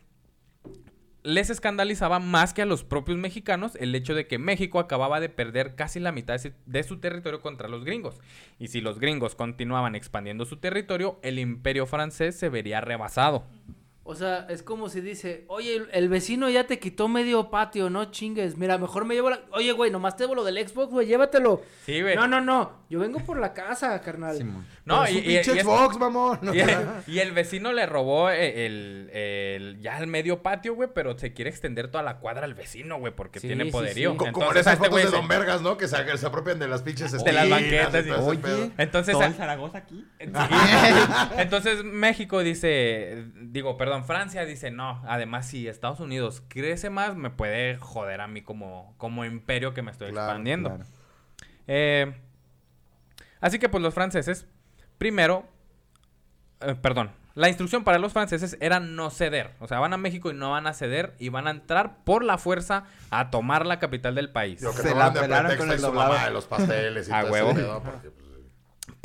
les 1.25 1.51
escandalizaba 1.51 2.19
más 2.21 2.55
que 2.55 2.63
a 2.63 2.67
los 2.67 2.85
propios 2.85 3.19
mexicanos 3.19 3.77
el 3.81 3.95
hecho 3.95 4.15
de 4.15 4.27
que 4.29 4.39
México 4.39 4.79
acababa 4.79 5.19
de 5.21 5.31
perder 5.31 5.75
casi 5.75 5.99
la 5.99 6.13
mitad 6.13 6.39
de 6.67 6.83
su- 6.85 6.99
territorio 7.01 7.41
contra 7.41 7.67
los 7.67 7.85
gringos. 7.85 8.21
Y 8.59 8.69
si 8.69 8.81
los 8.83 9.01
gringos 9.01 9.35
continuaban 9.35 9.95
expandiendo 9.95 10.45
su 10.45 10.59
territorio, 10.59 11.19
el 11.23 11.39
imperio 11.39 11.87
francés 11.87 12.37
se 12.37 12.51
vería 12.51 12.81
rebasado. 12.83 13.45
O 14.07 14.15
sea, 14.15 14.47
es 14.51 14.63
como 14.63 14.91
si 14.91 15.01
dice, 15.01 15.47
oye, 15.49 15.77
el, 15.77 15.89
el 15.93 16.11
vecino 16.11 16.51
ya 16.51 16.67
te 16.67 16.79
quitó 16.79 17.09
medio 17.09 17.49
patio, 17.49 17.89
no 17.89 18.05
chingues. 18.11 18.59
Mira, 18.59 18.77
mejor 18.77 19.07
me 19.07 19.15
llevo 19.15 19.31
la... 19.31 19.41
Oye, 19.53 19.73
güey, 19.73 19.91
nomás 19.91 20.15
te 20.19 20.25
llevo 20.25 20.35
lo 20.35 20.45
del 20.45 20.59
Xbox, 20.69 20.93
güey, 20.93 21.07
llévatelo. 21.07 21.63
Sí, 21.87 22.03
güey. 22.03 22.15
No, 22.15 22.29
no, 22.29 22.43
no. 22.43 22.84
Yo 22.95 23.01
vengo 23.01 23.19
por 23.19 23.41
la 23.41 23.53
casa, 23.53 24.01
carnal. 24.03 24.39
No, 24.85 25.09
y, 25.09 25.19
y- 25.19 25.37
y 25.39 25.43
Xbox, 25.43 25.99
mamón. 25.99 26.39
y 26.55 26.61
el, 26.61 26.71
y 27.09 27.19
el 27.19 27.33
vecino 27.33 27.73
le 27.73 27.87
robó 27.87 28.31
eh, 28.31 28.67
el, 28.67 29.11
el- 29.13 29.81
ya 29.81 29.99
el 29.99 30.07
medio 30.07 30.43
patio, 30.43 30.77
güey, 30.77 30.91
pero 30.95 31.19
se 31.19 31.33
quiere 31.33 31.51
extender 31.51 31.89
toda 31.91 32.05
la 32.05 32.19
cuadra 32.19 32.45
al 32.45 32.55
vecino, 32.55 32.99
güey, 33.01 33.13
porque 33.13 33.41
Sí, 33.41 33.49
tiene 33.49 33.67
poderío. 33.67 34.13
sí. 34.13 34.17
Co- 34.17 34.31
Como 34.31 34.47
en 34.53 34.57
Entonces, 34.59 34.61
esas 34.61 34.75
este 34.75 34.87
fotos 34.87 35.03
de 35.03 35.11
se- 35.11 35.17
Don 35.17 35.27
Vergas, 35.27 35.61
¿no? 35.61 35.77
Que 35.77 35.89
se, 35.89 36.17
se 36.19 36.27
apropian 36.27 36.61
de 36.61 36.69
las 36.69 36.83
pinches 36.83 37.11
De 37.25 37.33
las 37.33 37.51
banquetas 37.51 38.07
y. 38.07 38.11
Oye, 38.13 38.71
Entonces, 38.79 39.13
todo 39.13 39.25
el 39.25 39.35
Zaragoza 39.35 39.79
aquí. 39.79 40.07
Sí. 40.21 40.29
Entonces 41.39 41.83
México 41.83 42.41
dice, 42.41 43.25
digo, 43.41 43.77
perdón, 43.77 44.05
Francia 44.05 44.45
dice, 44.45 44.71
no, 44.71 45.03
además 45.07 45.49
si 45.49 45.67
Estados 45.67 45.99
Unidos 46.01 46.43
crece 46.49 46.91
más, 46.91 47.17
me 47.17 47.31
puede 47.31 47.77
joder 47.77 48.21
a 48.21 48.29
mí 48.29 48.43
como, 48.43 48.95
como 48.99 49.25
imperio 49.25 49.75
que 49.75 49.83
me 49.83 49.91
estoy 49.91 50.13
Claro, 50.13 50.29
expandiendo. 50.29 50.69
Claro. 50.71 50.85
Eh, 51.67 52.13
así 53.45 53.59
que 53.59 53.69
pues 53.69 53.83
los 53.83 53.95
franceses, 53.95 54.47
primero, 54.99 55.47
eh, 56.61 56.75
perdón, 56.75 57.11
la 57.35 57.49
instrucción 57.49 57.83
para 57.83 57.99
los 57.99 58.13
franceses 58.13 58.57
era 58.61 58.79
no 58.79 59.11
ceder. 59.11 59.55
O 59.59 59.67
sea, 59.67 59.81
van 59.81 59.93
a 59.93 59.97
México 59.97 60.31
y 60.31 60.35
no 60.35 60.53
van 60.53 60.67
a 60.69 60.73
ceder 60.73 61.15
y 61.19 61.31
van 61.31 61.49
a 61.49 61.51
entrar 61.51 62.05
por 62.05 62.23
la 62.25 62.39
fuerza 62.39 62.85
a 63.11 63.31
tomar 63.31 63.67
la 63.67 63.81
capital 63.81 64.15
del 64.15 64.31
país. 64.31 64.61
Digo, 64.61 64.73
que 64.73 64.83
Se 64.83 64.95
la 64.95 65.11
de 65.11 65.21
pelaron 65.21 65.47
pretexto 65.49 65.65
con 65.65 65.71
el 65.73 65.77
y 65.77 65.81
su 65.81 65.87
doblado. 65.87 66.13
mamá 66.13 66.25
de 66.27 66.31
los 66.31 66.47
pasteles 66.47 67.09
y 67.09 67.13
A 67.13 67.23
todo 67.23 67.33
huevo. 67.33 67.51
ese 67.51 67.61
pedo, 67.61 67.83
porque, 67.83 68.11
pues, 68.11 68.24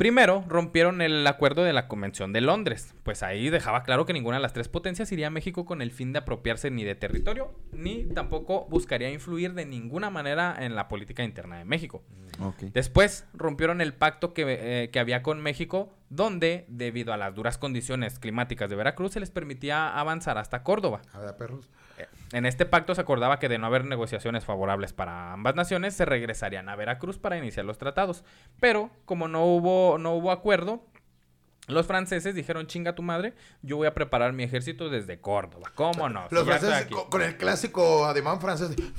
Primero, 0.00 0.42
rompieron 0.48 1.02
el 1.02 1.26
acuerdo 1.26 1.62
de 1.62 1.74
la 1.74 1.86
Convención 1.86 2.32
de 2.32 2.40
Londres, 2.40 2.94
pues 3.02 3.22
ahí 3.22 3.50
dejaba 3.50 3.82
claro 3.82 4.06
que 4.06 4.14
ninguna 4.14 4.38
de 4.38 4.42
las 4.42 4.54
tres 4.54 4.66
potencias 4.66 5.12
iría 5.12 5.26
a 5.26 5.30
México 5.30 5.66
con 5.66 5.82
el 5.82 5.90
fin 5.90 6.14
de 6.14 6.20
apropiarse 6.20 6.70
ni 6.70 6.84
de 6.84 6.94
territorio, 6.94 7.52
ni 7.72 8.06
tampoco 8.06 8.66
buscaría 8.70 9.10
influir 9.10 9.52
de 9.52 9.66
ninguna 9.66 10.08
manera 10.08 10.56
en 10.58 10.74
la 10.74 10.88
política 10.88 11.22
interna 11.22 11.58
de 11.58 11.66
México. 11.66 12.02
Ok. 12.40 12.72
Después 12.72 13.26
rompieron 13.34 13.82
el 13.82 13.92
pacto 13.92 14.32
que, 14.32 14.44
eh, 14.48 14.88
que 14.88 15.00
había 15.00 15.22
con 15.22 15.42
México, 15.42 15.92
donde, 16.08 16.64
debido 16.68 17.12
a 17.12 17.18
las 17.18 17.34
duras 17.34 17.58
condiciones 17.58 18.18
climáticas 18.18 18.70
de 18.70 18.76
Veracruz, 18.76 19.12
se 19.12 19.20
les 19.20 19.30
permitía 19.30 20.00
avanzar 20.00 20.38
hasta 20.38 20.62
Córdoba. 20.62 21.02
A 21.12 21.18
ver, 21.18 21.36
perros. 21.36 21.68
En 22.32 22.46
este 22.46 22.64
pacto 22.64 22.94
se 22.94 23.00
acordaba 23.00 23.40
que 23.40 23.48
de 23.48 23.58
no 23.58 23.66
haber 23.66 23.84
negociaciones 23.84 24.44
favorables 24.44 24.92
para 24.92 25.32
ambas 25.32 25.56
naciones, 25.56 25.94
se 25.94 26.04
regresarían 26.04 26.68
a 26.68 26.76
Veracruz 26.76 27.18
para 27.18 27.36
iniciar 27.36 27.64
los 27.66 27.76
tratados. 27.78 28.22
Pero, 28.60 28.90
como 29.04 29.26
no 29.26 29.44
hubo, 29.44 29.98
no 29.98 30.12
hubo 30.12 30.30
acuerdo, 30.30 30.86
los 31.66 31.86
franceses 31.86 32.34
dijeron, 32.36 32.68
chinga 32.68 32.94
tu 32.94 33.02
madre, 33.02 33.34
yo 33.62 33.76
voy 33.76 33.88
a 33.88 33.94
preparar 33.94 34.32
mi 34.32 34.44
ejército 34.44 34.88
desde 34.90 35.20
Córdoba. 35.20 35.72
¿Cómo 35.74 36.08
no? 36.08 36.28
Los 36.30 36.42
Si 36.44 36.48
franceses 36.48 36.74
aquí". 36.84 36.94
con, 36.94 37.10
con 37.10 37.22
el 37.22 37.36
clásico 37.36 38.06
ademán 38.06 38.40
francés. 38.40 38.76
de- 38.76 38.82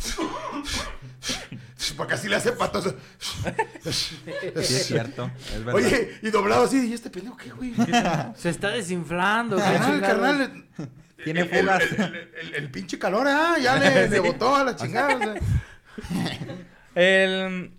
Porque 1.98 2.13
así 2.13 2.30
le 2.30 2.36
hace 2.36 2.52
patos. 2.52 2.94
Sí, 3.82 4.17
es 4.56 4.86
cierto. 4.86 5.30
Es 5.54 5.65
verdad. 5.65 5.74
Oye, 5.76 6.12
y 6.22 6.30
doblado 6.30 6.63
así. 6.63 6.89
¿Y 6.89 6.94
este 6.94 7.10
pendejo 7.10 7.36
qué, 7.38 7.52
güey? 7.52 7.74
Se 8.36 8.50
está 8.50 8.70
desinflando. 8.70 9.58
qué 9.58 9.63
Carnal, 9.63 10.02
carnal. 10.02 10.65
Tiene 11.24 11.42
el- 11.42 11.50
fugas. 11.50 11.82
El, 11.84 12.02
el- 12.02 12.32
el- 12.42 12.56
el 12.56 12.70
pinche 12.72 12.98
calor, 13.00 13.28
ah, 13.28 13.56
ya 13.62 13.76
le, 13.78 14.08
le 14.10 14.20
botó 14.20 14.56
a 14.56 14.64
la 14.64 14.76
chingada. 14.76 15.16
o 15.16 15.20
sea. 15.20 15.34
El 16.96 17.72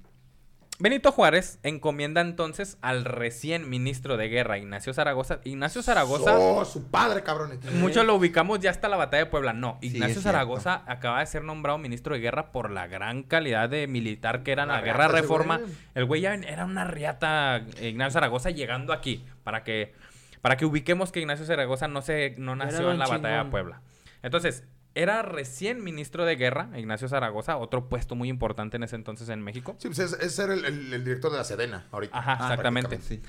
Benito 0.79 1.13
Juárez 1.13 1.61
encomienda 1.63 2.21
entonces 2.23 2.77
al 2.81 3.05
recién 3.05 3.71
ministro 3.71 4.17
de 4.17 4.29
guerra, 4.29 4.59
Ignacio 4.59 4.93
Zaragoza. 4.93 5.39
Ignacio 5.45 5.81
Zaragoza, 5.83 6.37
Oh, 6.37 6.65
su 6.65 6.91
padre, 6.91 7.23
cabrón. 7.23 7.61
muchos 7.75 8.05
lo 8.05 8.17
ubicamos 8.17 8.59
ya 8.59 8.71
hasta 8.71 8.89
la 8.89 8.97
batalla 8.97 9.25
de 9.25 9.31
Puebla. 9.31 9.53
No, 9.53 9.79
Ignacio 9.81 10.21
Zaragoza 10.21 10.83
acaba 10.87 11.21
de 11.21 11.27
ser 11.27 11.45
nombrado 11.45 11.79
ministro 11.79 12.15
de 12.15 12.21
guerra 12.21 12.51
por 12.51 12.71
la 12.71 12.89
gran 12.89 13.23
calidad 13.23 13.69
de 13.69 13.87
militar 13.87 14.43
que 14.43 14.53
era 14.53 14.63
en 14.65 14.71
la 14.71 14.75
Una 14.77 14.83
guerra 14.83 15.09
reforma. 15.09 15.59
güey. 15.59 15.71
El 15.95 16.05
güey 16.07 16.21
ya 16.23 16.35
era 16.35 16.65
una 16.65 16.85
riata, 16.85 17.59
eh, 17.79 17.89
Ignacio 17.91 18.13
Zaragoza, 18.15 18.51
llegando 18.51 18.93
aquí, 18.93 19.25
para 19.45 19.63
que, 19.63 19.95
para 20.43 20.59
que 20.59 20.67
ubiquemos 20.67 21.11
que 21.13 21.21
Ignacio 21.21 21.47
Zaragoza 21.47 21.89
no, 21.89 22.03
se, 22.03 22.35
no 22.37 22.55
nació 22.55 22.91
en 22.93 22.99
la 22.99 23.07
batalla 23.07 23.45
de. 23.45 23.51
Puebla. 23.51 23.81
Entonces, 24.23 24.65
era 24.95 25.23
recién 25.23 25.83
ministro 25.83 26.27
de 26.27 26.37
guerra, 26.37 26.69
Ignacio 26.77 27.09
Zaragoza, 27.09 27.57
otro 27.57 27.89
puesto 27.89 28.15
muy 28.15 28.29
importante 28.29 28.77
en 28.77 28.83
ese 28.83 28.97
entonces 28.97 29.31
en 29.31 29.41
México. 29.41 29.75
Sí, 29.79 29.89
pues 29.89 29.99
es, 30.01 30.13
es 30.21 30.35
ser 30.35 30.51
el, 30.51 30.67
el- 30.67 30.93
el 30.93 31.03
director 31.05 31.31
de 31.33 31.39
la 31.39 31.45
Sedena 31.45 31.87
ahorita. 31.91 32.19
Ajá, 32.19 32.37
Ah, 32.39 32.49
exactamente. 32.51 33.01
sí. 33.01 33.23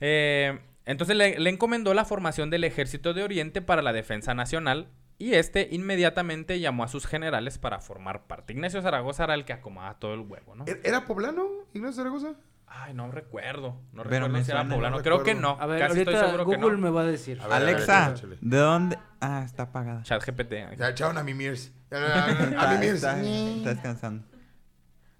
Eh, 0.00 0.58
entonces 0.84 1.16
le, 1.16 1.38
le 1.38 1.50
encomendó 1.50 1.94
la 1.94 2.04
formación 2.04 2.50
del 2.50 2.64
Ejército 2.64 3.14
de 3.14 3.22
Oriente 3.22 3.62
para 3.62 3.82
la 3.82 3.92
Defensa 3.92 4.34
Nacional 4.34 4.88
y 5.18 5.34
este 5.34 5.68
inmediatamente 5.70 6.60
llamó 6.60 6.84
a 6.84 6.88
sus 6.88 7.06
generales 7.06 7.58
para 7.58 7.80
formar 7.80 8.26
parte. 8.26 8.52
Ignacio 8.52 8.82
Zaragoza 8.82 9.24
era 9.24 9.34
el 9.34 9.44
que 9.44 9.52
acomodaba 9.54 9.98
todo 9.98 10.14
el 10.14 10.20
huevo, 10.20 10.54
¿no? 10.54 10.64
¿Er- 10.66 10.80
¿Era 10.84 11.06
poblano, 11.06 11.46
Ignacio 11.72 12.02
Zaragoza? 12.02 12.34
Ay, 12.66 12.94
no 12.94 13.10
recuerdo. 13.10 13.80
No 13.92 14.02
Pero 14.02 14.26
recuerdo 14.26 14.28
me 14.28 14.44
si 14.44 14.50
era 14.50 14.68
poblano. 14.68 14.96
no 14.98 15.02
Creo 15.02 15.22
que 15.22 15.34
no. 15.34 15.56
A 15.60 15.66
ver, 15.66 15.78
Casi 15.80 16.00
estoy 16.00 16.14
ahorita 16.14 16.30
seguro 16.32 16.50
que 16.50 16.56
Google 16.56 16.76
no. 16.76 16.82
me 16.82 16.90
va 16.90 17.00
a 17.02 17.04
decir. 17.04 17.40
A 17.40 17.46
ver, 17.46 17.56
Alexa. 17.56 18.14
¿de 18.40 18.56
dónde? 18.58 18.98
Ah, 19.20 19.42
está 19.44 19.64
apagada. 19.64 20.02
Chat 20.02 20.22
GPT. 20.24 20.76
Ya 20.76 20.88
echaron 20.90 21.16
a 21.18 21.22
mi 21.22 21.32
Mirs. 21.34 21.72
A, 21.90 21.96
a- 21.96 21.98
a 21.98 22.70
Ah, 22.70 22.72
mi 22.74 22.78
Mirs. 22.86 22.94
está, 22.96 23.20
está 23.22 23.70
descansando. 23.74 24.24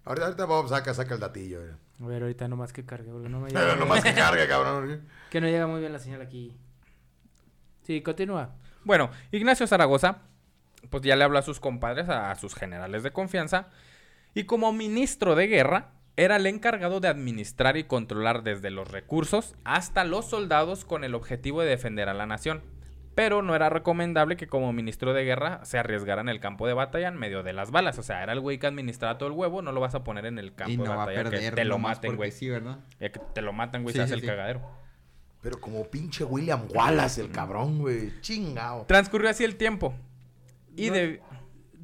Ahorita, 0.05 0.27
ahorita 0.27 0.45
vamos 0.47 0.71
a 0.73 0.77
sacar 0.79 0.95
saca 0.95 1.15
el 1.15 1.21
datillo. 1.21 1.65
eh. 1.65 1.75
A 2.03 2.07
ver, 2.07 2.23
ahorita 2.23 2.47
nomás 2.49 2.73
que 2.73 2.85
cargue, 2.85 3.11
porque 3.11 3.29
no 3.29 3.41
me 3.41 3.49
Pero 3.49 3.61
llega. 3.65 3.77
nomás 3.77 4.03
que 4.05 4.13
cargue, 4.15 4.47
cabrón. 4.47 5.09
Que 5.31 5.41
no 5.41 5.47
llega 5.49 5.67
muy 5.67 5.81
bien 5.81 5.93
la 5.93 5.99
señal 5.99 6.21
aquí. 6.21 6.55
Sí, 7.83 8.03
continúa. 8.03 8.51
Bueno, 8.85 9.11
Ignacio 9.33 9.67
Zaragoza, 9.67 10.19
pues 10.91 11.03
ya 11.03 11.17
le 11.17 11.25
habló 11.25 11.39
a 11.39 11.43
sus 11.43 11.59
compadres, 11.61 12.09
a, 12.09 12.31
a 12.31 12.35
sus 12.35 12.55
generales 12.55 13.03
de 13.03 13.13
confianza, 13.13 13.69
y 14.35 14.45
como 14.45 14.73
ministro 14.73 15.35
de 15.35 15.47
guerra, 15.47 15.93
era 16.17 16.37
el 16.37 16.47
encargado 16.47 17.01
de 17.01 17.09
administrar 17.09 17.77
y 17.77 17.85
controlar 17.85 18.43
desde 18.43 18.71
los 18.71 18.89
recursos 18.91 19.55
hasta 19.65 20.05
los 20.05 20.29
soldados 20.29 20.85
con 20.85 21.05
el 21.05 21.15
objetivo 21.15 21.61
de 21.63 21.69
defender 21.69 22.09
a 22.09 22.15
la 22.15 22.27
nación. 22.27 22.63
Pero 23.15 23.41
no 23.41 23.55
era 23.55 23.71
recomendable 23.71 24.37
que 24.37 24.47
como 24.47 24.75
ministro 24.75 25.15
de 25.15 25.25
guerra 25.25 25.65
se 25.65 25.79
arriesgara 25.79 26.21
en 26.21 26.29
el 26.29 26.39
campo 26.39 26.67
de 26.67 26.75
batalla 26.75 27.09
en 27.09 27.17
medio 27.17 27.43
de 27.43 27.55
las 27.55 27.71
balas. 27.71 27.99
O 27.99 28.03
sea, 28.03 28.23
era 28.23 28.35
el 28.35 28.41
güey 28.41 28.59
que 28.59 28.67
administraba 28.67 29.17
todo 29.17 29.31
el 29.31 29.35
huevo, 29.35 29.63
no 29.63 29.73
lo 29.73 29.81
vas 29.81 29.95
a 29.95 30.05
poner 30.05 30.27
en 30.27 30.39
el 30.39 30.55
campo 30.55 30.73
Y 30.73 30.77
de 30.77 30.85
no 30.85 30.91
va 30.91 30.95
a 30.95 31.07
batalla 31.07 31.23
perder. 31.25 31.41
que 31.51 31.57
te 31.57 31.65
lo 31.65 31.79
maten, 31.79 32.17
güey. 32.17 32.31
Sí, 32.31 32.51
¿verdad? 32.51 32.79
Ya 33.01 33.11
que 33.11 33.19
te 33.33 33.41
lo 33.41 33.55
matan, 33.55 33.83
güey, 33.85 33.95
Sí, 33.95 33.99
se 33.99 34.03
hace 34.03 34.09
sí, 34.11 34.15
el 34.17 34.21
sí. 34.21 34.27
cagadero. 34.27 34.61
Pero 35.41 35.61
como 35.61 35.85
pinche 35.89 36.25
William 36.25 36.67
Wallace, 36.75 37.23
el 37.23 37.31
cabrón, 37.31 37.79
güey. 37.79 38.21
Chingao. 38.21 38.85
Transcurrió 38.87 39.31
así 39.31 39.45
el 39.45 39.57
tiempo. 39.57 39.95
Y 40.77 40.89
No. 40.89 40.93
de... 40.95 41.23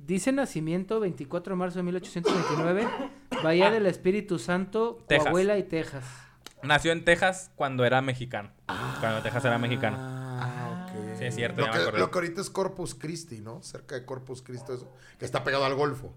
Dice 0.07 0.33
nacimiento 0.33 0.99
24 1.01 1.55
de 1.55 1.57
marzo 1.57 1.79
de 1.79 1.85
1829, 1.85 2.88
Bahía 3.43 3.71
del 3.71 3.87
Espíritu 3.87 4.38
Santo, 4.38 4.99
Texas. 5.07 5.31
Coahuila 5.31 5.59
y 5.59 5.62
Texas. 5.62 6.05
Nació 6.62 6.93
en 6.93 7.05
Texas 7.05 7.51
cuando 7.55 7.85
era 7.85 8.01
mexicano. 8.03 8.51
Cuando 9.01 9.23
Texas 9.23 9.45
era 9.45 9.59
mexicano. 9.59 9.97
Ah, 10.01 10.87
ok. 10.88 11.19
Sí, 11.19 11.25
es 11.25 11.35
cierto, 11.35 11.61
Lo 11.61 11.67
ya 11.67 11.73
me 11.73 11.77
que, 11.77 11.83
acordé. 11.83 11.99
lo 12.01 12.11
que 12.11 12.19
ahorita 12.19 12.41
es 12.41 12.51
Corpus 12.51 12.95
Christi, 12.95 13.41
¿no? 13.41 13.62
Cerca 13.62 13.95
de 13.95 14.05
Corpus 14.05 14.43
Christi, 14.43 14.73
eso. 14.73 14.93
Que 15.19 15.25
está 15.25 15.45
pegado 15.45 15.65
al 15.65 15.75
Golfo. 15.75 16.12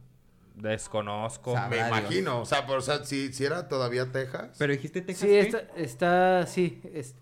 Desconozco. 0.56 1.54
Sabe. 1.54 1.78
Me 1.78 1.82
Sabrá 1.84 2.00
imagino. 2.00 2.42
O 2.42 2.46
sea, 2.46 2.66
pero, 2.66 2.80
o 2.80 2.82
sea 2.82 3.04
si, 3.04 3.34
si 3.34 3.44
era 3.46 3.68
todavía 3.68 4.12
Texas. 4.12 4.56
Pero 4.58 4.74
dijiste 4.74 5.02
Texas. 5.02 5.22
Sí, 5.22 5.28
qué? 5.28 5.40
está, 5.42 5.60
está 5.76 6.48
sí, 6.48 6.82
es, 6.94 7.16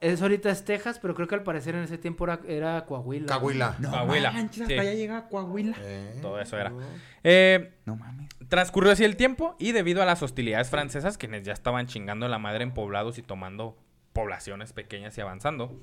es 0.00 0.20
ahorita 0.22 0.50
es 0.50 0.64
Texas, 0.64 0.98
pero 1.00 1.14
creo 1.14 1.26
que 1.28 1.34
al 1.34 1.42
parecer 1.42 1.74
en 1.74 1.82
ese 1.84 1.96
tiempo 1.98 2.24
era, 2.24 2.40
era 2.46 2.84
Coahuila. 2.84 3.26
Cahuila. 3.26 3.76
No 3.78 3.90
Coahuila, 3.90 4.30
manches, 4.32 4.66
sí. 4.66 4.72
hasta 4.74 4.82
allá 4.82 4.94
llega 4.94 5.28
Coahuila. 5.28 5.76
Eh, 5.80 6.18
Todo 6.22 6.40
eso 6.40 6.58
era. 6.58 6.70
no. 6.70 6.80
Eh, 7.24 7.72
No 7.86 7.96
mames. 7.96 8.28
transcurrió 8.48 8.92
así 8.92 9.04
el 9.04 9.16
tiempo 9.16 9.56
y 9.58 9.72
debido 9.72 10.02
a 10.02 10.06
las 10.06 10.22
hostilidades 10.22 10.68
francesas, 10.70 11.16
quienes 11.18 11.44
ya 11.44 11.52
estaban 11.52 11.86
chingando 11.86 12.28
la 12.28 12.38
madre 12.38 12.62
en 12.64 12.72
poblados 12.74 13.18
y 13.18 13.22
tomando 13.22 13.76
poblaciones 14.12 14.72
pequeñas 14.72 15.16
y 15.18 15.20
avanzando, 15.22 15.78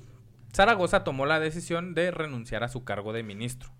Zaragoza 0.54 1.02
tomó 1.04 1.26
la 1.26 1.40
decisión 1.40 1.94
de 1.94 2.10
renunciar 2.10 2.62
a 2.64 2.68
su 2.68 2.84
cargo 2.84 3.12
de 3.12 3.22
ministro. 3.24 3.70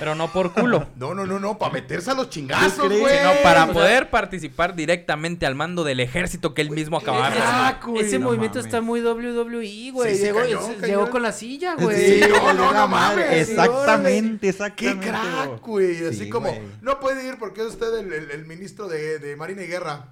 Pero 0.00 0.16
no 0.16 0.32
por 0.32 0.52
culo, 0.52 0.88
No, 0.96 1.14
no, 1.14 1.24
no, 1.26 1.38
no. 1.38 1.58
Para 1.58 1.74
meterse 1.74 2.10
a 2.10 2.14
los 2.14 2.28
chingazos, 2.28 2.88
güey. 2.88 3.16
sino 3.18 3.30
para 3.44 3.62
O 3.62 3.66
sea- 3.66 3.72
poder 3.74 4.10
participar 4.10 4.74
directamente 4.74 5.46
al 5.46 5.54
mando 5.54 5.84
del 5.84 6.00
ejército 6.00 6.54
que 6.54 6.62
él 6.62 6.70
mismo 6.72 6.96
acababa 6.96 7.30
de 7.30 7.36
güey. 7.84 8.04
Ese 8.04 8.18
No 8.18 8.26
movimiento 8.26 8.58
mames. 8.58 8.66
está 8.66 8.80
muy 8.80 9.00
WWE, 9.00 9.90
güey. 9.92 10.10
Sí, 10.10 10.16
sí, 10.18 10.22
llegó, 10.24 10.40
cayó, 10.40 10.60
ese- 10.60 10.74
cayó. 10.76 10.86
llegó 11.00 11.10
con 11.10 11.22
la 11.22 11.30
silla, 11.32 11.74
güey. 11.76 11.96
Sí, 11.96 12.20
no, 12.28 12.52
no, 12.52 12.72
no 12.72 12.88
mames. 12.88 13.48
Exactamente, 13.48 14.40
Qué 14.40 14.48
exactamente. 14.48 15.06
crack, 15.08 15.60
güey. 15.62 16.06
Así 16.06 16.24
Sí, 16.24 16.28
como, 16.30 16.52
no 16.82 16.98
puede 16.98 17.26
ir 17.28 17.38
porque 17.38 17.60
es 17.60 17.68
usted 17.68 17.94
el, 17.98 18.12
el- 18.12 18.30
el 18.32 18.44
ministro 18.44 18.88
de, 18.88 19.18
de 19.20 19.36
Marina 19.36 19.62
y 19.62 19.66
Guerra. 19.68 20.06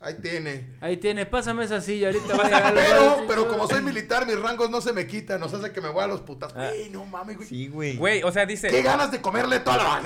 Ahí 0.00 0.14
tiene. 0.22 0.76
Ahí 0.80 0.96
tiene, 0.96 1.26
pásame 1.26 1.64
esa 1.64 1.80
silla, 1.80 2.06
ahorita 2.08 2.36
va 2.36 2.68
a 2.68 2.72
Pero, 2.74 3.24
pero 3.26 3.48
como 3.48 3.66
soy 3.66 3.82
militar, 3.82 4.26
mis 4.26 4.38
rangos 4.38 4.70
no 4.70 4.80
se 4.80 4.92
me 4.92 5.08
quitan. 5.08 5.40
Nos 5.40 5.52
hace 5.52 5.72
que 5.72 5.80
me 5.80 5.88
voy 5.88 6.04
a 6.04 6.06
los 6.06 6.20
putas. 6.20 6.52
Ah. 6.54 6.68
Güey, 6.68 6.90
no 6.90 7.04
mames, 7.04 7.36
güey. 7.36 7.48
Sí, 7.48 7.66
güey. 7.66 7.96
Güey, 7.96 8.22
o 8.22 8.30
sea, 8.30 8.46
Qué 8.46 8.52
dice, 8.52 8.82
ganas 8.82 9.10
de 9.10 9.20
comerle 9.20 9.58
toda 9.58 9.76
la 9.76 10.00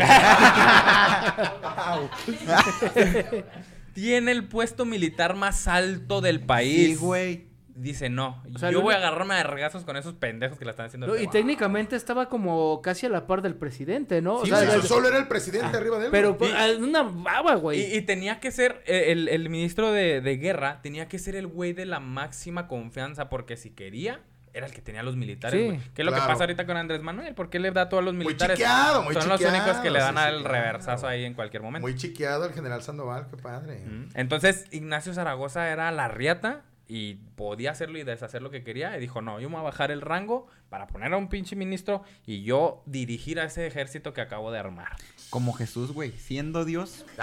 tiene 3.92 4.32
el 4.32 4.48
puesto 4.48 4.86
militar 4.86 5.36
más 5.36 5.68
alto 5.68 6.22
del 6.22 6.40
país. 6.40 6.92
Sí, 6.92 6.94
güey. 6.94 7.51
Dice, 7.74 8.10
no, 8.10 8.42
O 8.54 8.58
sea, 8.58 8.70
yo 8.70 8.82
voy 8.82 8.92
a 8.92 8.98
agarrarme 8.98 9.34
de 9.36 9.44
regazos 9.44 9.84
con 9.84 9.96
esos 9.96 10.12
pendejos 10.14 10.58
que 10.58 10.64
la 10.66 10.72
están 10.72 10.86
haciendo. 10.86 11.06
No, 11.06 11.16
y 11.16 11.22
Wow. 11.24 11.30
técnicamente 11.32 11.96
estaba 11.96 12.28
como 12.28 12.82
casi 12.82 13.06
a 13.06 13.08
la 13.08 13.26
par 13.26 13.40
del 13.40 13.54
presidente, 13.54 14.20
¿no? 14.20 14.34
O 14.36 14.44
Sí, 14.44 14.50
sea, 14.50 14.82
solo 14.82 15.08
era 15.08 15.16
el 15.16 15.26
presidente 15.26 15.76
arriba 15.78 15.98
de 15.98 16.04
él. 16.06 16.10
pero 16.10 16.36
pues, 16.36 16.52
ah, 16.54 16.66
una 16.78 17.02
baba, 17.02 17.54
güey. 17.54 17.80
Y, 17.80 17.96
y 17.96 18.02
tenía 18.02 18.40
que 18.40 18.50
ser, 18.50 18.82
eh, 18.86 19.06
el, 19.12 19.26
el 19.28 19.48
ministro 19.48 19.90
de, 19.90 20.20
de 20.20 20.36
guerra 20.36 20.80
tenía 20.82 21.08
que 21.08 21.18
ser 21.18 21.34
el 21.34 21.46
güey 21.46 21.72
de 21.72 21.86
la 21.86 21.98
máxima 21.98 22.68
confianza, 22.68 23.30
porque 23.30 23.56
si 23.56 23.70
quería, 23.70 24.20
era 24.52 24.66
el 24.66 24.72
que 24.74 24.82
tenía 24.82 25.00
a 25.00 25.04
los 25.04 25.16
militares, 25.16 25.58
Sí, 25.58 25.64
güey. 25.66 25.80
Que 25.94 26.02
es 26.02 26.06
lo 26.06 26.12
que 26.12 26.18
pasa 26.18 26.42
ahorita 26.44 26.66
con 26.66 26.76
Andrés 26.76 27.00
Manuel, 27.00 27.34
porque 27.34 27.56
él 27.56 27.62
le 27.62 27.70
da 27.70 27.82
a 27.82 27.88
todos 27.88 28.04
los 28.04 28.12
Muy 28.12 28.26
militares. 28.26 28.58
chiqueado, 28.58 29.02
muy 29.02 29.14
Son 29.14 29.26
los 29.30 29.38
chiqueado, 29.40 29.58
únicos 29.64 29.80
que 29.80 29.90
le 29.90 29.98
dan 29.98 30.14
sí, 30.14 30.20
sí, 30.20 30.26
al 30.28 30.38
claro. 30.40 30.54
reversazo 30.54 31.06
ahí 31.08 31.24
en 31.24 31.32
cualquier 31.32 31.62
momento. 31.62 31.86
Muy 31.88 31.96
chiqueado 31.96 32.44
el 32.44 32.52
general 32.52 32.82
Sandoval, 32.82 33.28
qué 33.30 33.38
padre. 33.38 33.78
Mm. 33.86 34.08
Entonces, 34.12 34.66
Ignacio 34.72 35.14
Zaragoza 35.14 35.70
era 35.70 35.90
la 35.90 36.08
riata 36.08 36.64
y 36.94 37.14
podía 37.36 37.70
hacerlo 37.70 37.98
y 37.98 38.02
deshacer 38.02 38.42
lo 38.42 38.50
que 38.50 38.62
quería. 38.62 38.94
Y 38.98 39.00
dijo, 39.00 39.22
no, 39.22 39.40
yo 39.40 39.48
me 39.48 39.54
voy 39.54 39.62
a 39.62 39.64
bajar 39.64 39.90
el 39.90 40.02
rango 40.02 40.46
para 40.68 40.86
poner 40.88 41.14
a 41.14 41.16
un 41.16 41.30
pinche 41.30 41.56
ministro 41.56 42.02
y 42.26 42.42
yo 42.42 42.82
dirigir 42.84 43.40
a 43.40 43.44
ese 43.44 43.66
ejército 43.66 44.12
que 44.12 44.20
acabo 44.20 44.52
de 44.52 44.58
armar. 44.58 44.94
Como 45.30 45.54
Jesús, 45.54 45.92
güey. 45.92 46.12
Siendo 46.12 46.66
Dios, 46.66 47.06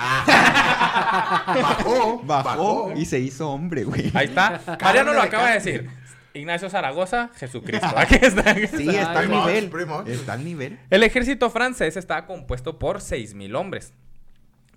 Bajó, 1.53 2.20
bajó 2.24 2.93
y 2.95 3.05
se 3.05 3.20
hizo 3.20 3.51
hombre, 3.51 3.84
güey. 3.84 4.09
Ahí 4.15 4.26
está. 4.26 4.59
Mariano 4.82 5.13
lo 5.13 5.22
acaba 5.22 5.49
de 5.49 5.53
decir. 5.53 5.88
Ignacio 6.34 6.67
Zaragoza, 6.72 7.30
Jesucristo. 7.36 7.93
Aquí 7.95 8.15
está. 8.20 8.55
Sí, 8.55 8.89
está 8.89 9.20
al 9.20 9.30
nivel. 9.30 9.72
Está 10.07 10.34
al 10.34 10.43
nivel. 10.43 10.80
El 10.89 11.03
ejército 11.03 11.51
francés 11.51 11.95
estaba 11.95 12.26
compuesto 12.26 12.80
por 12.80 13.01
6.000 13.01 13.55
hombres. 13.55 13.93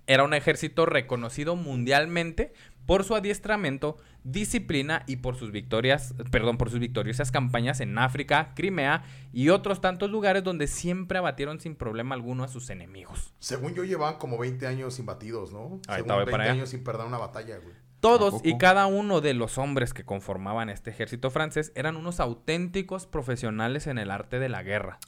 Era 0.05 0.23
un 0.23 0.35
ejército 0.35 0.85
reconocido 0.85 1.55
mundialmente 1.55 2.53
por 2.85 3.03
su 3.03 3.15
adiestramiento, 3.15 3.97
disciplina 4.23 5.03
y 5.07 5.17
por 5.17 5.35
sus 5.35 5.51
victorias, 5.51 6.13
perdón, 6.31 6.57
por 6.57 6.69
sus 6.69 6.79
victoriosas 6.79 7.31
campañas 7.31 7.79
en 7.79 7.97
África, 7.97 8.53
Crimea 8.55 9.03
y 9.31 9.49
otros 9.49 9.81
tantos 9.81 10.09
lugares 10.09 10.43
donde 10.43 10.67
siempre 10.67 11.17
abatieron 11.17 11.59
sin 11.59 11.75
problema 11.75 12.15
alguno 12.15 12.43
a 12.43 12.47
sus 12.47 12.69
enemigos. 12.69 13.33
Según 13.39 13.73
yo 13.73 13.83
llevaban 13.83 14.17
como 14.17 14.37
20 14.37 14.67
años 14.67 14.99
imbatidos, 14.99 15.53
¿no? 15.53 15.79
Ahí 15.87 15.97
Según 15.97 16.01
está, 16.01 16.13
voy 16.15 16.25
20 16.25 16.31
para 16.31 16.43
allá. 16.43 16.53
años 16.53 16.69
sin 16.69 16.83
perder 16.83 17.05
una 17.07 17.17
batalla, 17.17 17.57
güey. 17.57 17.75
Todos 17.99 18.41
y 18.43 18.57
cada 18.57 18.85
uno 18.87 19.21
de 19.21 19.33
los 19.33 19.57
hombres 19.57 19.93
que 19.93 20.03
conformaban 20.03 20.69
este 20.69 20.89
ejército 20.89 21.31
francés 21.31 21.71
eran 21.73 21.95
unos 21.95 22.19
auténticos 22.19 23.07
profesionales 23.07 23.87
en 23.87 23.97
el 23.97 24.11
arte 24.11 24.39
de 24.39 24.49
la 24.49 24.61
guerra. 24.61 24.99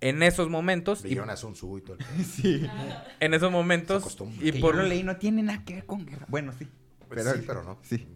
En 0.00 0.22
esos 0.24 0.48
momentos, 0.48 1.00
y, 1.00 1.10
Leyeron 1.10 1.30
a 1.30 1.36
Sun 1.36 1.54
Tzu 1.54 1.78
y 1.78 1.80
todo 1.82 1.94
el 1.94 1.98
pedo. 2.04 2.24
Sí. 2.24 2.68
en 3.20 3.34
esos 3.34 3.52
momentos, 3.52 4.16
y 4.40 4.52
Que 4.52 4.60
por 4.60 4.74
yo 4.74 4.82
lo 4.82 4.88
leí, 4.88 5.04
no 5.04 5.16
tiene 5.16 5.42
nada 5.44 5.64
que 5.64 5.74
ver 5.74 5.86
con 5.86 6.06
guerra. 6.06 6.26
Bueno, 6.28 6.52
sí. 6.58 6.68
Sí, 7.10 7.44
pero 7.46 7.62
no. 7.62 7.78
Sí. 7.82 8.06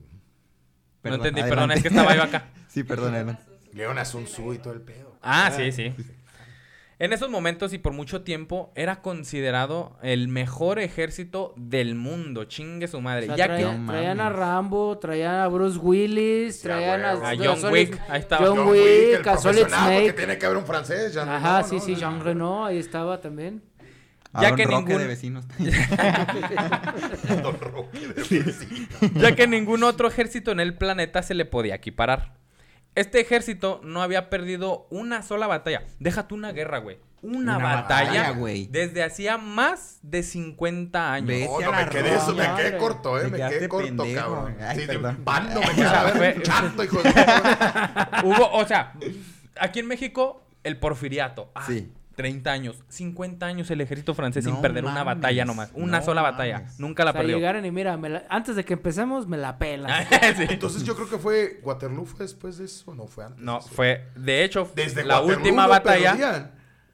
no 1.03 1.15
entendí, 1.15 1.41
adelante. 1.41 1.49
perdón, 1.51 1.71
es 1.73 1.83
que 1.83 1.89
estaba 1.89 2.15
yo 2.17 2.23
acá. 2.23 2.45
Sí, 2.69 2.85
perdón, 2.85 3.15
adelante. 3.15 3.43
Leyeron 3.73 3.99
a 3.99 4.05
Sun 4.07 4.25
Tzu 4.25 4.55
y 4.55 4.59
todo 4.59 4.73
el 4.73 4.81
pedo. 4.81 5.17
Ah, 5.21 5.51
sí, 5.55 5.73
sí. 5.73 5.93
En 6.99 7.13
esos 7.13 7.29
momentos 7.31 7.73
y 7.73 7.79
por 7.79 7.93
mucho 7.93 8.23
tiempo 8.23 8.73
era 8.77 9.03
considerado 9.03 9.99
el 10.03 10.29
mejor 10.29 10.79
ejército 10.79 11.53
del 11.57 11.97
mundo, 11.97 12.45
chingue 12.45 12.87
su 12.89 12.99
O 12.99 13.01
madre. 13.01 13.27
sea, 13.27 13.37
ya 13.37 13.47
traía- 13.47 13.73
que 13.73 13.79
No 13.79 13.91
traían 13.93 14.21
a. 14.21 14.31
Rambo, 14.31 14.99
traían 14.99 15.35
a 15.41 15.49
Bruce 15.49 15.79
Willis, 15.79 16.61
traían 16.63 17.05
a 17.05 17.17
John 17.37 17.59
Solid- 17.59 17.73
Wick, 17.91 18.01
ahí 18.09 18.21
estaba. 18.21 18.47
John 18.47 18.57
John 18.59 18.69
Wick, 18.69 19.21
el 19.21 19.29
a 19.29 19.37
Solid 19.39 19.67
Snake. 19.67 20.13
tiene 20.13 20.39
que 20.39 20.47
haber 20.47 20.59
un 20.59 20.65
francés. 20.67 21.13
Jean 21.13 21.29
Ajá, 21.29 21.57
Reno, 21.63 21.69
sí, 21.69 21.75
¿no? 21.77 21.83
sí, 21.83 21.95
Jean 21.97 22.21
Reno, 22.25 22.65
ahí 22.67 22.79
estaba 22.79 23.21
también. 23.21 23.63
Ya 24.41 24.49
Don 24.49 24.57
que 24.57 24.65
Roque 24.65 24.77
ningún- 24.77 24.99
de 25.03 25.07
vecinos. 25.07 25.45
Don 27.43 27.61
Roque 27.61 27.99
de 28.09 28.41
vecino. 28.41 28.87
ya 29.15 29.35
que 29.37 29.47
ningún 29.47 29.83
otro 29.85 30.09
ejército 30.09 30.51
en 30.53 30.61
el 30.61 30.75
planeta 30.77 31.23
se 31.23 31.35
le 31.35 31.45
podía 31.45 31.75
equiparar. 31.77 32.35
Este 32.95 33.21
ejército 33.21 33.81
no 33.85 34.03
había 34.03 34.29
perdido 34.29 34.87
una 34.91 35.23
sola 35.23 35.47
batalla. 35.47 35.83
Déjate 35.99 36.35
una 36.35 36.53
guerra, 36.53 36.79
güey. 36.79 36.99
Una, 37.23 37.57
Una 37.57 37.59
batalla, 37.59 38.11
batalla, 38.11 38.31
güey. 38.33 38.67
desde 38.67 39.03
hacía 39.05 39.39
más 39.39 39.99
de 40.03 40.23
50 40.23 41.13
años. 41.13 41.49
No, 41.49 41.61
no, 41.61 41.73
me 41.73 41.89
quedé, 41.89 42.15
eso, 42.17 42.35
me 42.35 42.55
quedé 42.57 42.77
corto, 42.77 43.19
eh. 43.21 43.29
Me 43.29 43.39
quedé 43.39 43.69
corto, 43.69 43.87
pendejo. 43.87 44.21
cabrón. 44.21 44.57
Ay, 44.61 44.75
Sí, 44.75 44.81
me 44.81 44.87
quedé 45.75 45.85
a 45.87 46.03
ver, 46.13 46.43
chato, 46.43 46.85
hijo 46.85 46.97
de 47.03 47.11
puta. 47.13 48.11
Hubo, 48.25 48.51
o 48.53 48.67
sea, 48.67 48.93
aquí 49.61 49.79
en 49.81 49.87
México, 49.87 50.45
el 50.65 50.79
porfiriato. 50.79 51.51
Ah, 51.55 51.65
Sí. 51.67 51.91
30 52.15 52.53
años, 52.53 52.77
50 52.89 53.47
años 53.47 53.71
el 53.71 53.81
ejército 53.81 54.15
francés 54.15 54.45
sin 54.45 54.61
perder 54.61 54.85
una 54.85 55.03
batalla 55.03 55.45
nomás. 55.45 55.71
Una 55.75 55.99
no 56.01 56.05
sola 56.05 56.23
batalla. 56.23 56.59
mames. 56.61 56.79
Nunca 56.81 57.05
la 57.05 57.11
o 57.11 57.13
sea, 57.13 57.21
perdió. 57.23 57.37
llegaron 57.37 57.65
y 57.65 57.71
mira, 57.71 57.97
me 57.97 58.09
la- 58.11 58.25
antes 58.29 58.55
de 58.57 58.65
que 58.65 58.75
empecemos, 58.75 59.27
me 59.27 59.37
la 59.39 59.59
pelan. 59.59 60.07
Sí. 60.37 60.47
Entonces 60.49 60.85
yo 60.85 60.95
creo 60.95 61.09
que 61.09 61.19
fue 61.19 61.61
Waterloo 61.63 62.05
fue 62.07 62.21
después 62.21 62.59
de 62.59 62.65
eso, 62.67 62.95
no 62.95 63.07
fue 63.07 63.25
antes. 63.25 63.43
No, 63.43 63.61
de 63.61 63.69
fue, 63.69 64.09
de 64.17 64.45
hecho, 64.45 64.71
Desde 64.75 65.05
la 65.05 65.21
Waterloo 65.21 65.39
última 65.39 65.63
no 65.65 65.69
batalla 65.71 66.11
perdían. 66.13 66.51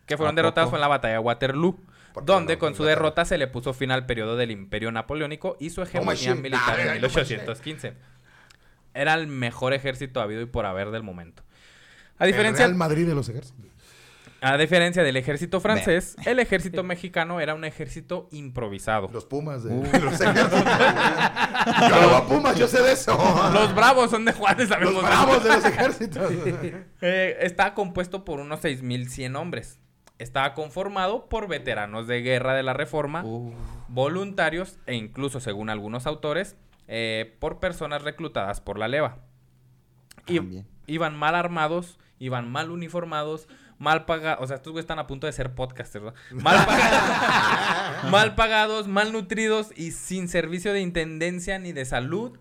que 0.06 0.16
fueron 0.16 0.34
¿A 0.34 0.36
derrotadas 0.36 0.66
poco? 0.66 0.70
fue 0.70 0.78
en 0.78 0.80
la 0.82 0.88
batalla 0.88 1.14
de 1.14 1.20
Waterloo. 1.20 1.80
Porque 2.14 2.26
Donde 2.32 2.54
no, 2.54 2.58
con 2.58 2.74
su 2.74 2.84
derrota 2.84 3.24
se 3.24 3.36
le 3.38 3.46
puso 3.48 3.74
fin 3.74 3.90
al 3.90 4.06
periodo 4.06 4.36
del 4.36 4.50
Imperio 4.50 4.90
Napoleónico 4.90 5.56
y 5.60 5.70
su 5.70 5.82
hegemonía 5.82 6.12
machine. 6.14 6.34
militar 6.36 6.80
en 6.80 6.88
ay, 6.88 7.00
no 7.00 7.08
1815. 7.08 7.92
Era 8.94 9.14
el 9.14 9.26
mejor 9.26 9.74
ejército 9.74 10.20
habido 10.20 10.40
y 10.40 10.46
por 10.46 10.64
haber 10.66 10.90
del 10.90 11.02
momento. 11.02 11.42
A 12.18 12.24
El 12.24 12.32
diferencia, 12.32 12.64
Real 12.66 12.76
Madrid 12.76 13.06
de 13.06 13.14
los 13.14 13.28
ejércitos. 13.28 13.64
A 14.40 14.56
diferencia 14.56 15.02
del 15.02 15.16
ejército 15.16 15.60
francés, 15.60 16.16
el 16.24 16.38
ejército 16.38 16.82
mexicano 16.84 17.40
era 17.40 17.54
un 17.54 17.64
ejército 17.64 18.28
improvisado. 18.30 19.08
Los 19.12 19.24
Pumas 19.24 19.64
de 19.64 19.74
Uh. 19.74 19.82
los 20.04 20.20
ejércitos. 20.20 20.64
yo 21.90 22.26
Pumas, 22.28 22.56
yo 22.58 22.68
sé 22.68 22.82
de 22.82 22.92
eso. 22.92 23.16
Los 23.52 23.74
bravos 23.74 24.10
son 24.10 24.24
de 24.24 24.32
Juárez, 24.32 24.68
sabemos. 24.68 24.94
Los 24.94 25.02
bravos 25.02 25.42
de 25.44 25.48
los 25.50 25.64
ejércitos. 25.64 26.32
Eh, 27.00 27.36
está 27.42 27.74
compuesto 27.74 28.24
por 28.24 28.40
unos 28.40 28.60
6.100 28.62 29.36
hombres. 29.38 29.78
Estaba 30.18 30.54
conformado 30.54 31.28
por 31.28 31.46
veteranos 31.46 32.06
de 32.08 32.22
guerra 32.22 32.54
de 32.54 32.62
la 32.64 32.72
Reforma, 32.72 33.22
Uh, 33.24 33.52
voluntarios 33.88 34.78
e 34.86 34.94
incluso, 34.94 35.38
según 35.40 35.70
algunos 35.70 36.06
autores, 36.06 36.56
eh, 36.88 37.36
por 37.38 37.60
personas 37.60 38.02
reclutadas 38.02 38.60
por 38.60 38.78
la 38.78 38.88
leva. 38.88 39.18
I- 40.26 40.36
También. 40.36 40.66
iban 40.86 41.16
mal 41.16 41.34
armados, 41.36 41.98
iban 42.18 42.50
mal 42.50 42.70
uniformados, 42.72 43.46
mal 43.78 44.04
pagados. 44.04 44.44
O 44.44 44.46
sea, 44.46 44.56
estos 44.56 44.72
güeyes 44.72 44.84
están 44.84 44.98
a 44.98 45.06
punto 45.06 45.26
de 45.26 45.32
ser 45.32 45.54
podcasters, 45.54 46.04
¿verdad? 46.04 46.20
Mal 46.32 46.66
pagados, 46.66 48.04
mal 48.10 48.34
pagados, 48.34 48.88
mal 48.88 49.12
nutridos 49.12 49.68
y 49.76 49.92
sin 49.92 50.28
servicio 50.28 50.72
de 50.72 50.80
intendencia 50.80 51.58
ni 51.58 51.72
de 51.72 51.84
salud. 51.84 52.38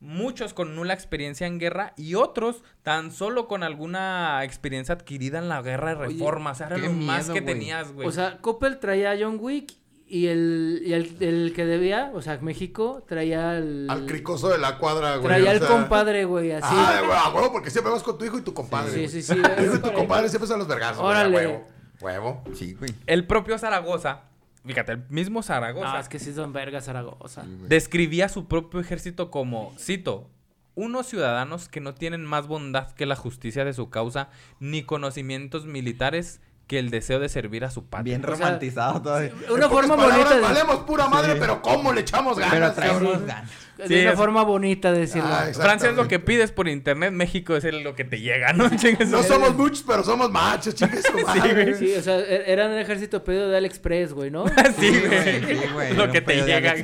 Muchos 0.00 0.52
con 0.52 0.76
nula 0.76 0.92
experiencia 0.92 1.46
en 1.46 1.58
guerra 1.58 1.94
y 1.96 2.14
otros 2.14 2.62
tan 2.82 3.10
solo 3.10 3.48
con 3.48 3.62
alguna 3.62 4.44
experiencia 4.44 4.94
adquirida 4.96 5.38
en 5.38 5.48
la 5.48 5.62
guerra 5.62 5.94
de 5.94 5.96
Oye, 6.06 6.12
reforma. 6.14 6.50
O 6.50 6.54
sea, 6.54 6.66
era 6.66 6.76
qué 6.76 6.82
lo 6.82 6.92
más 6.92 7.22
miedo, 7.22 7.34
que 7.34 7.40
güey. 7.40 7.54
tenías, 7.54 7.92
güey. 7.92 8.06
O 8.06 8.12
sea, 8.12 8.36
Coppel 8.38 8.78
traía 8.80 9.12
a 9.12 9.16
John 9.18 9.38
Wick 9.40 9.72
y 10.06 10.26
el, 10.26 10.82
y 10.84 10.92
el, 10.92 11.16
el 11.20 11.52
que 11.54 11.64
debía, 11.64 12.10
o 12.14 12.20
sea, 12.20 12.38
México, 12.38 13.02
traía 13.08 13.52
al... 13.52 13.88
Al 13.88 14.06
cricoso 14.06 14.48
de 14.50 14.58
la 14.58 14.78
cuadra, 14.78 15.16
güey. 15.16 15.26
Traía 15.28 15.48
o 15.48 15.52
al 15.52 15.58
sea. 15.60 15.68
compadre, 15.68 16.24
güey, 16.24 16.52
así. 16.52 16.66
Ah, 16.70 17.00
güey, 17.04 17.18
a 17.18 17.28
huevo, 17.30 17.52
porque 17.52 17.70
siempre 17.70 17.92
vas 17.92 18.02
con 18.02 18.18
tu 18.18 18.24
hijo 18.24 18.38
y 18.38 18.42
tu 18.42 18.52
compadre. 18.52 18.90
Sí, 18.92 18.98
güey. 18.98 19.08
sí, 19.08 19.22
sí. 19.22 19.34
Tu 19.34 19.62
hijo 19.62 19.76
y 19.76 19.78
tu 19.80 19.92
compadre 19.92 20.28
siempre 20.28 20.46
son 20.46 20.58
los 20.58 20.68
vergazos. 20.68 20.98
güey, 20.98 21.10
Órale. 21.10 21.36
Huevo. 21.36 21.66
Huevo. 22.00 22.44
sí, 22.54 22.74
güey. 22.74 22.90
el 23.06 23.26
propio 23.26 23.56
Zaragoza, 23.56 24.24
fíjate, 24.66 24.92
el 24.92 25.04
mismo 25.08 25.42
Zaragoza. 25.42 25.92
No, 25.94 25.98
es 25.98 26.08
que 26.08 26.18
sí 26.18 26.34
son 26.34 26.52
vergas 26.52 26.84
Zaragoza. 26.84 27.44
Sí, 27.44 27.56
describía 27.68 28.28
su 28.28 28.46
propio 28.46 28.80
ejército 28.80 29.30
como, 29.30 29.72
cito, 29.78 30.28
unos 30.74 31.06
ciudadanos 31.06 31.68
que 31.68 31.80
no 31.80 31.94
tienen 31.94 32.24
más 32.24 32.46
bondad 32.46 32.90
que 32.92 33.06
la 33.06 33.16
justicia 33.16 33.64
de 33.64 33.72
su 33.72 33.90
causa, 33.90 34.28
ni 34.60 34.82
conocimientos 34.82 35.66
militares 35.66 36.40
que 36.66 36.78
el 36.78 36.90
deseo 36.90 37.18
de 37.20 37.28
servir 37.28 37.64
a 37.64 37.70
su 37.70 37.84
patria. 37.84 38.16
Bien 38.16 38.24
O 38.24 38.34
sea, 38.36 38.46
romantizado 38.46 39.02
todavía. 39.02 39.32
Una 39.50 39.68
forma 39.68 39.96
palabras, 39.96 40.18
bonita 40.18 40.34
de... 40.36 40.40
Valemos 40.40 40.76
pura 40.84 41.08
madre, 41.08 41.32
Sí. 41.34 41.38
pero 41.40 41.60
¿cómo 41.60 41.92
le 41.92 42.00
echamos 42.00 42.38
ganas, 42.38 42.74
de 42.76 43.88
Sí, 43.88 44.00
una 44.02 44.12
es- 44.12 44.16
forma 44.16 44.42
bonita 44.44 44.92
de 44.92 45.00
decirlo. 45.00 45.28
Ah, 45.30 45.46
Francia 45.52 45.90
es 45.90 45.96
lo 45.96 46.06
que 46.08 46.20
pides 46.20 46.52
por 46.52 46.68
internet, 46.68 47.12
México 47.12 47.56
es 47.56 47.64
lo 47.64 47.94
que 47.94 48.04
te 48.04 48.20
llega, 48.20 48.52
¿no? 48.52 48.70
No 49.08 49.22
somos 49.22 49.54
muchos, 49.56 49.82
pero 49.86 50.02
somos 50.04 50.30
machos, 50.30 50.74
chingue 50.76 51.02
su 51.02 51.18
madre. 51.18 51.74
Sí, 51.74 51.92
o 51.96 52.00
sea, 52.00 52.18
e- 52.20 52.50
eran 52.52 52.70
el 52.72 52.78
ejército 52.78 53.22
pedido 53.24 53.48
de 53.50 53.56
AliExpress, 53.58 54.12
güey, 54.12 54.30
¿no? 54.30 54.44
Sí, 54.78 54.90
güey. 55.06 55.44
Sí, 55.44 55.60
güey. 55.72 55.94
Lo 55.94 56.10
que 56.10 56.20
te 56.20 56.42
llega. 56.44 56.74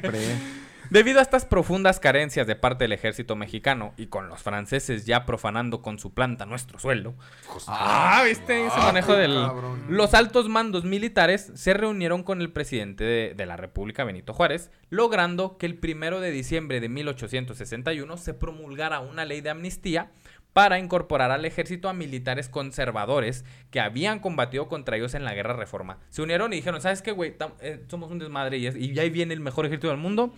Debido 0.90 1.20
a 1.20 1.22
estas 1.22 1.44
profundas 1.44 2.00
carencias 2.00 2.48
de 2.48 2.56
parte 2.56 2.82
del 2.84 2.92
ejército 2.92 3.36
mexicano 3.36 3.94
y 3.96 4.06
con 4.06 4.28
los 4.28 4.42
franceses 4.42 5.06
ya 5.06 5.24
profanando 5.24 5.82
con 5.82 6.00
su 6.00 6.12
planta 6.12 6.46
nuestro 6.46 6.80
sueldo. 6.80 7.14
Ah, 7.68 8.22
¿viste? 8.26 8.66
Ese 8.66 8.74
Ah, 8.76 8.86
manejo 8.86 9.14
del... 9.14 9.32
cabrón. 9.34 9.84
Los 9.88 10.14
altos 10.14 10.48
mandos 10.48 10.84
militares 10.84 11.52
se 11.54 11.74
reunieron 11.74 12.24
con 12.24 12.40
el 12.40 12.50
presidente 12.50 13.04
de, 13.04 13.34
de 13.36 13.46
la 13.46 13.56
República, 13.56 14.02
Benito 14.02 14.34
Juárez, 14.34 14.72
logrando 14.88 15.58
que 15.58 15.66
el 15.66 15.76
primero 15.76 16.20
de 16.20 16.32
diciembre 16.32 16.80
de 16.80 16.88
1861 16.88 18.16
se 18.16 18.34
promulgara 18.34 18.98
una 18.98 19.24
ley 19.24 19.40
de 19.42 19.50
amnistía 19.50 20.10
para 20.52 20.80
incorporar 20.80 21.30
al 21.30 21.44
ejército 21.44 21.88
a 21.88 21.92
militares 21.92 22.48
conservadores 22.48 23.44
que 23.70 23.78
habían 23.78 24.18
combatido 24.18 24.66
contra 24.66 24.96
ellos 24.96 25.14
en 25.14 25.22
la 25.24 25.34
guerra 25.34 25.54
reforma. 25.54 25.98
Se 26.08 26.22
unieron 26.22 26.52
y 26.52 26.56
dijeron, 26.56 26.80
¿sabes 26.80 27.00
qué, 27.02 27.12
güey? 27.12 27.36
Eh, 27.60 27.84
somos 27.88 28.10
un 28.10 28.18
desmadre 28.18 28.58
y, 28.58 28.66
es- 28.66 28.74
y 28.74 28.98
ahí 28.98 29.10
viene 29.10 29.32
el 29.34 29.38
mejor 29.40 29.66
ejército 29.66 29.86
del 29.86 29.98
mundo. 29.98 30.34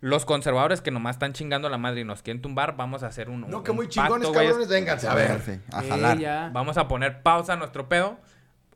Los 0.00 0.24
conservadores 0.24 0.80
que 0.80 0.90
nomás 0.92 1.16
están 1.16 1.32
chingando 1.32 1.66
a 1.66 1.70
la 1.70 1.78
madre 1.78 2.02
y 2.02 2.04
nos 2.04 2.22
quieren 2.22 2.40
tumbar, 2.40 2.76
vamos 2.76 3.02
a 3.02 3.08
hacer 3.08 3.28
un, 3.28 3.40
No, 3.42 3.58
un 3.58 3.64
que 3.64 3.72
muy 3.72 3.86
pacto, 3.86 4.02
chingones, 4.02 4.30
cabrones, 4.30 4.68
vénganse, 4.68 5.08
a 5.08 5.14
ver. 5.14 5.60
A 5.72 5.82
jalar. 5.82 6.52
Vamos 6.52 6.76
a 6.76 6.86
poner 6.86 7.22
pausa 7.22 7.54
a 7.54 7.56
nuestro 7.56 7.88
pedo. 7.88 8.18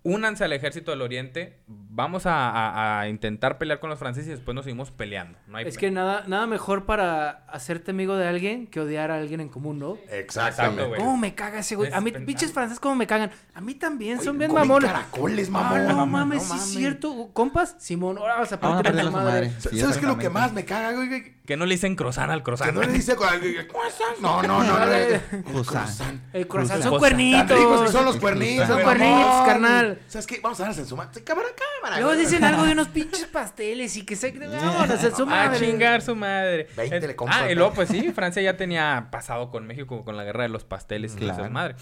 Únanse 0.04 0.42
al 0.44 0.52
ejército 0.52 0.90
del 0.90 1.00
oriente. 1.00 1.60
Vamos 1.68 2.26
a, 2.26 2.50
a- 2.50 3.00
a 3.02 3.08
intentar 3.08 3.56
pelear 3.58 3.78
con 3.78 3.88
los 3.88 3.98
franceses 4.00 4.28
y 4.28 4.30
después 4.32 4.52
nos 4.54 4.64
seguimos 4.64 4.90
peleando. 4.90 5.38
No 5.46 5.58
hay 5.58 5.66
Es 5.68 5.78
que 5.78 5.92
nada, 5.92 6.24
nada 6.26 6.46
mejor 6.48 6.86
para 6.86 7.44
hacerte 7.48 7.92
amigo 7.92 8.16
de 8.16 8.26
alguien 8.26 8.66
que 8.66 8.80
odiar 8.80 9.12
a 9.12 9.16
alguien 9.18 9.40
en 9.40 9.48
común, 9.48 9.78
¿no? 9.78 9.98
Exactamente. 10.10 10.86
güey. 10.86 10.98
¿Cómo 11.00 11.16
me 11.16 11.34
caga 11.36 11.60
ese 11.60 11.76
güey? 11.76 11.92
A 11.92 12.00
mí, 12.00 12.10
Es 12.14 12.20
pinches 12.22 12.52
franceses, 12.52 12.80
¿cómo 12.80 12.96
me 12.96 13.06
cagan? 13.06 13.30
A 13.54 13.60
mí 13.60 13.74
también, 13.74 14.20
son 14.20 14.38
bien 14.38 14.52
mamones. 14.52 14.90
caracoles, 14.90 15.48
Ah, 15.48 15.52
mamón. 15.52 15.82
no 15.86 15.88
mamón, 15.96 16.10
mames, 16.10 16.48
no 16.48 16.54
sí 16.54 16.60
es 16.60 16.64
cierto. 16.78 17.30
¿Compas? 17.32 17.76
Simón, 17.78 18.18
ahora 18.18 18.38
vas 18.40 18.52
a 18.52 18.56
Vamos 18.56 18.80
a 18.80 18.82
partir 18.82 18.92
perder 18.92 19.04
la 19.04 19.10
madre. 19.12 19.48
madre. 19.48 19.60
¿Sabes 19.60 19.96
qué 19.98 20.02
es 20.06 20.08
lo 20.08 20.18
que 20.18 20.30
más 20.30 20.52
me 20.52 20.64
caga, 20.64 20.92
güey? 20.92 21.40
Que 21.46 21.56
no 21.56 21.66
le 21.66 21.74
dicen 21.74 21.96
croissant 21.96 22.30
al 22.30 22.38
Que 22.38 22.44
croissant. 22.44 22.72
no 22.72 22.82
le 22.82 22.92
dice 22.92 23.16
croissant. 23.16 24.18
No, 24.20 24.42
no, 24.42 24.62
no. 24.62 24.78
no, 24.78 24.92
el 24.92 25.20
Croissant. 25.52 26.22
El 26.32 26.46
son 26.82 26.98
cuernitos. 26.98 27.90
Son 27.90 28.04
los 28.04 28.16
cuernitos. 28.18 28.68
Son 28.68 28.80
cuernitos, 28.80 29.46
carnal. 29.46 29.98
¿Sabes 30.06 30.26
qué? 30.28 30.40
Vamos 30.40 30.60
a 30.60 30.62
darles 30.62 30.78
en 30.78 30.86
su 30.86 30.96
madre. 30.96 31.24
Cámara, 31.24 31.48
cámara. 31.80 32.00
Luego 32.00 32.16
dicen 32.16 32.44
algo 32.44 32.62
de 32.62 32.72
unos 32.72 32.88
pinches 32.88 33.26
pasteles 33.26 33.96
y 33.96 34.06
que 34.06 34.14
se... 34.14 34.30
Vámonos, 34.38 35.02
en 35.02 35.16
su 35.16 35.22
A 35.24 35.26
madre. 35.26 35.58
chingar 35.58 36.00
su 36.00 36.14
madre. 36.14 36.68
20 36.76 36.96
Eh, 36.96 37.00
le 37.00 37.16
ah, 37.26 37.50
y 37.50 37.54
luego, 37.56 37.72
pues 37.74 37.88
sí, 37.88 38.12
Francia 38.12 38.40
ya 38.40 38.56
tenía 38.56 39.08
pasado 39.10 39.50
con 39.50 39.66
México 39.66 40.04
con 40.04 40.16
la 40.16 40.22
guerra 40.22 40.44
de 40.44 40.48
los 40.48 40.64
pasteles 40.64 41.16
y 41.20 41.24
esas 41.24 41.50
madre. 41.50 41.74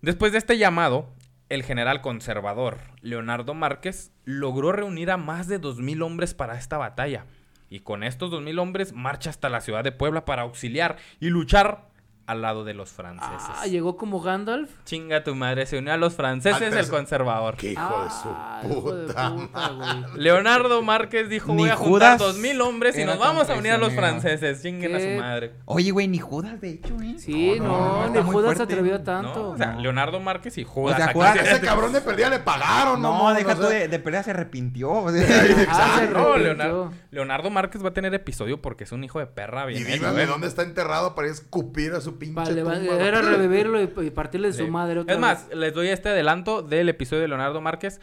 Después 0.00 0.32
de 0.32 0.38
este 0.38 0.58
llamado, 0.58 1.14
el 1.48 1.62
general 1.62 2.00
conservador 2.00 2.78
Leonardo 3.00 3.54
Márquez 3.54 4.10
logró 4.24 4.72
reunir 4.72 5.12
a 5.12 5.16
más 5.16 5.46
de 5.46 5.60
2.000 5.60 6.02
hombres 6.02 6.34
para 6.34 6.58
esta 6.58 6.78
batalla. 6.78 7.26
Y 7.72 7.80
con 7.80 8.02
estos 8.02 8.30
2.000 8.30 8.60
hombres 8.60 8.92
marcha 8.92 9.30
hasta 9.30 9.48
la 9.48 9.62
ciudad 9.62 9.82
de 9.82 9.92
Puebla 9.92 10.26
para 10.26 10.42
auxiliar 10.42 10.98
y 11.20 11.30
luchar 11.30 11.88
al 12.26 12.40
lado 12.42 12.64
de 12.64 12.72
los 12.74 12.90
franceses. 12.90 13.48
Ah, 13.60 13.66
llegó 13.66 13.96
como 13.96 14.20
Gandalf. 14.20 14.70
Chinga 14.84 15.24
tu 15.24 15.34
madre, 15.34 15.66
se 15.66 15.78
unió 15.78 15.92
a 15.92 15.96
los 15.96 16.14
franceses 16.14 16.62
Antes- 16.62 16.86
el 16.86 16.88
conservador. 16.90 17.56
Qué 17.56 17.72
hijo 17.72 17.82
Ah, 17.82 18.60
de 18.62 18.68
su 18.70 18.74
de 18.74 18.80
puta. 19.06 19.34
puta, 19.34 19.68
güey. 19.70 20.22
Leonardo 20.22 20.82
Márquez 20.82 21.28
dijo, 21.28 21.52
Ni 21.52 21.62
voy 21.62 21.70
a 21.70 21.76
juntar 21.76 21.90
Judas 22.16 22.18
dos 22.18 22.38
mil 22.38 22.60
hombres 22.60 22.96
y 22.96 23.04
nos 23.04 23.18
vamos 23.18 23.50
a 23.50 23.54
unir 23.54 23.72
a 23.72 23.78
los 23.78 23.92
franceses. 23.92 24.62
Chinguen 24.62 24.94
a 24.94 25.00
su 25.00 25.20
madre. 25.20 25.52
Oye, 25.64 25.90
güey, 25.90 26.06
ni 26.08 26.18
Judas, 26.18 26.60
de 26.60 26.70
hecho, 26.70 26.94
¿eh? 27.02 27.16
Sí, 27.18 27.56
No, 27.58 27.66
no, 27.66 28.06
no, 28.06 28.08
no, 28.14 28.22
ni 28.24 28.30
Judas 28.30 28.56
se 28.56 28.62
atrevió 28.62 28.98
¿no? 28.98 29.04
tanto. 29.04 29.50
O 29.50 29.56
sea, 29.56 29.72
No. 29.72 29.80
Leonardo 29.80 30.20
Márquez 30.20 30.56
y 30.58 30.64
Judas. 30.64 30.94
O 31.00 31.02
sea. 31.04 31.12
Judas- 31.12 31.36
Ese 31.36 31.60
cabrón 31.60 31.92
de 31.92 32.00
perdida 32.00 32.30
le 32.30 32.38
pagaron, 32.38 33.02
No, 33.02 33.12
mamón, 33.12 33.34
deja 33.34 33.52
o 33.52 33.56
tú 33.56 33.62
sea. 33.62 33.70
de, 33.70 33.88
de 33.88 33.98
pelea, 33.98 34.22
se 34.22 34.30
arrepintió. 34.30 34.90
o 34.90 35.10
sea. 35.12 35.26
Ah, 35.70 35.96
se 35.98 36.06
No, 36.10 36.18
arrepintió. 36.20 36.36
Leonardo, 36.38 36.92
Leonardo 37.10 37.50
Márquez 37.50 37.84
va 37.84 37.88
a 37.88 37.92
tener 37.94 38.14
episodio 38.14 38.62
porque 38.62 38.84
es 38.84 38.92
un 38.92 39.02
hijo 39.04 39.18
de 39.18 39.26
perra 39.26 39.70
Y 39.70 39.74
bien 39.82 39.98
dígame 39.98 40.22
¿eh? 40.22 40.26
dónde 40.26 40.46
está 40.46 40.62
enterrado 40.62 41.14
para 41.14 41.26
ir 41.28 41.32
a 41.32 41.34
escupir 41.34 41.92
a 41.94 42.00
su 42.00 42.18
pinche 42.26 42.40
Vale, 42.40 42.62
va- 42.62 42.74
tumba. 42.78 42.94
era 43.04 43.22
revivirlo 43.22 43.80
y, 43.80 43.90
y 44.06 44.10
partirle 44.10 44.48
de 44.48 44.54
su 44.54 44.68
madre 44.68 45.00
otra 45.00 45.14
Es 45.14 45.20
más, 45.20 45.48
vez. 45.48 45.56
les 45.58 45.74
doy 45.74 45.88
este 45.88 46.08
adelanto 46.10 46.62
del 46.62 46.88
episodio 46.88 47.22
de 47.22 47.28
Leonardo 47.28 47.60
Márquez. 47.60 48.00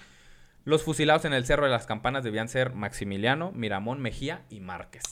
Los 0.65 0.84
fusilados 0.84 1.26
en 1.26 1.34
el 1.34 1.45
Cerro 1.45 1.65
de 1.65 1.72
las 1.72 1.86
Campanas 1.86 2.24
debían 2.24 2.47
ser 2.49 2.74
Maximiliano, 2.74 3.51
Miramón, 3.53 4.01
Mejía 4.01 4.41
y 4.49 4.59
Márquez. 4.59 5.03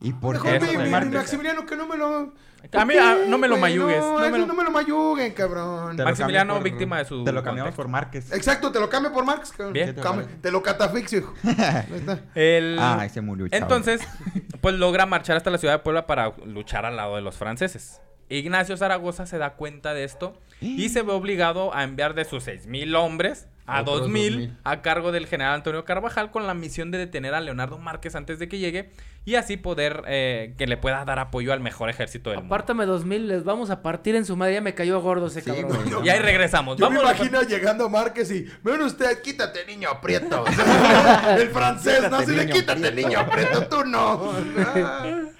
¿Y 0.00 0.14
por 0.14 0.34
Mejor 0.42 0.58
qué? 0.66 0.88
Márquez. 0.88 1.12
Maximiliano 1.12 1.66
que 1.66 1.76
no 1.76 1.86
me 1.86 1.96
lo... 1.98 2.32
A 2.72 2.84
mí, 2.84 2.92
¿Por 2.94 3.02
ah, 3.02 3.16
no 3.26 3.38
me 3.38 3.48
lo 3.48 3.56
mayugues, 3.56 3.98
No, 4.00 4.18
no 4.20 4.30
me 4.30 4.38
lo- 4.38 4.46
no 4.46 4.54
me 4.54 4.64
lo 4.64 4.70
mayuguen, 4.70 5.32
cabrón. 5.32 5.96
Te 5.96 6.04
Maximiliano, 6.04 6.54
por- 6.54 6.62
víctima 6.62 6.98
de 6.98 7.04
su 7.06 7.24
Te 7.24 7.32
lo 7.32 7.42
cambiamos 7.42 7.68
contexto. 7.74 7.82
por 7.82 7.88
Márquez. 7.88 8.32
Exacto, 8.32 8.70
te 8.72 8.80
lo 8.80 8.88
cambio 8.90 9.12
por 9.12 9.24
Marx, 9.24 9.50
cabrón. 9.52 9.72
Bien. 9.72 9.94
Te, 10.42 10.50
lo 10.50 10.62
catafixio, 10.62 11.18
hijo. 11.20 11.34
El... 12.34 12.78
Ay, 12.80 13.08
se 13.08 13.20
murió, 13.22 13.48
chavo. 13.48 13.62
Entonces, 13.62 14.02
pues 14.60 14.74
logra 14.74 15.06
marchar 15.06 15.36
hasta 15.36 15.50
la 15.50 15.56
ciudad 15.58 15.74
de 15.74 15.78
Puebla 15.80 16.06
para 16.06 16.34
luchar 16.46 16.84
al 16.86 16.96
lado 16.96 17.16
de 17.16 17.22
los 17.22 17.36
franceses. 17.36 18.00
Ignacio 18.30 18.76
Zaragoza 18.76 19.26
se 19.26 19.38
da 19.38 19.54
cuenta 19.54 19.92
de 19.94 20.04
esto 20.04 20.38
y 20.60 20.88
se 20.88 21.02
ve 21.02 21.12
obligado 21.12 21.74
a 21.74 21.82
enviar 21.84 22.14
de 22.14 22.24
sus 22.24 22.46
6.000 22.46 22.96
hombres 22.96 23.46
a 23.66 23.82
Otros 23.82 24.08
2.000 24.08 24.30
2,000. 24.30 24.56
a 24.64 24.82
cargo 24.82 25.12
del 25.12 25.26
general 25.28 25.54
Antonio 25.54 25.84
Carvajal 25.84 26.32
con 26.32 26.46
la 26.46 26.54
misión 26.54 26.90
de 26.90 26.98
detener 26.98 27.34
a 27.34 27.40
Leonardo 27.40 27.78
Márquez 27.78 28.16
antes 28.16 28.40
de 28.40 28.48
que 28.48 28.58
llegue 28.58 28.90
y 29.24 29.36
así 29.36 29.56
poder 29.56 30.02
eh, 30.08 30.54
que 30.58 30.66
le 30.66 30.76
pueda 30.76 31.04
dar 31.04 31.20
apoyo 31.20 31.52
al 31.52 31.60
mejor 31.60 31.88
ejército 31.88 32.30
del 32.30 32.40
mundo. 32.40 32.52
Apártame 32.52 32.84
dos 32.86 33.04
mil, 33.04 33.28
les 33.28 33.44
vamos 33.44 33.70
a 33.70 33.80
partir 33.82 34.16
en 34.16 34.24
su 34.24 34.34
madre. 34.36 34.54
Ya 34.54 34.60
me 34.60 34.74
cayó 34.74 35.00
gordo 35.00 35.26
ese 35.26 35.42
Sí, 35.42 35.50
cabrón. 35.52 36.04
Y 36.04 36.08
ahí 36.08 36.18
regresamos. 36.18 36.78
Yo 36.78 36.90
me 36.90 36.96
Vamos 36.96 37.12
a- 37.12 37.14
imagino 37.16 37.42
llegando 37.42 37.88
Márquez 37.88 38.30
y... 38.32 38.46
Ven 38.64 38.82
usted, 38.82 39.20
quítate, 39.22 39.64
niño 39.66 39.88
aprieto. 39.90 40.44
El 41.38 41.48
francés, 41.50 42.10
¿no? 42.10 42.18
Quítate, 42.18 42.22
Así 42.24 42.32
de 42.34 42.44
niño 42.46 42.54
quítate, 42.56 42.88
aprieto". 42.88 43.08
niño 43.08 43.20
aprieto, 43.20 43.66
tú 43.68 43.84
no. 43.84 44.32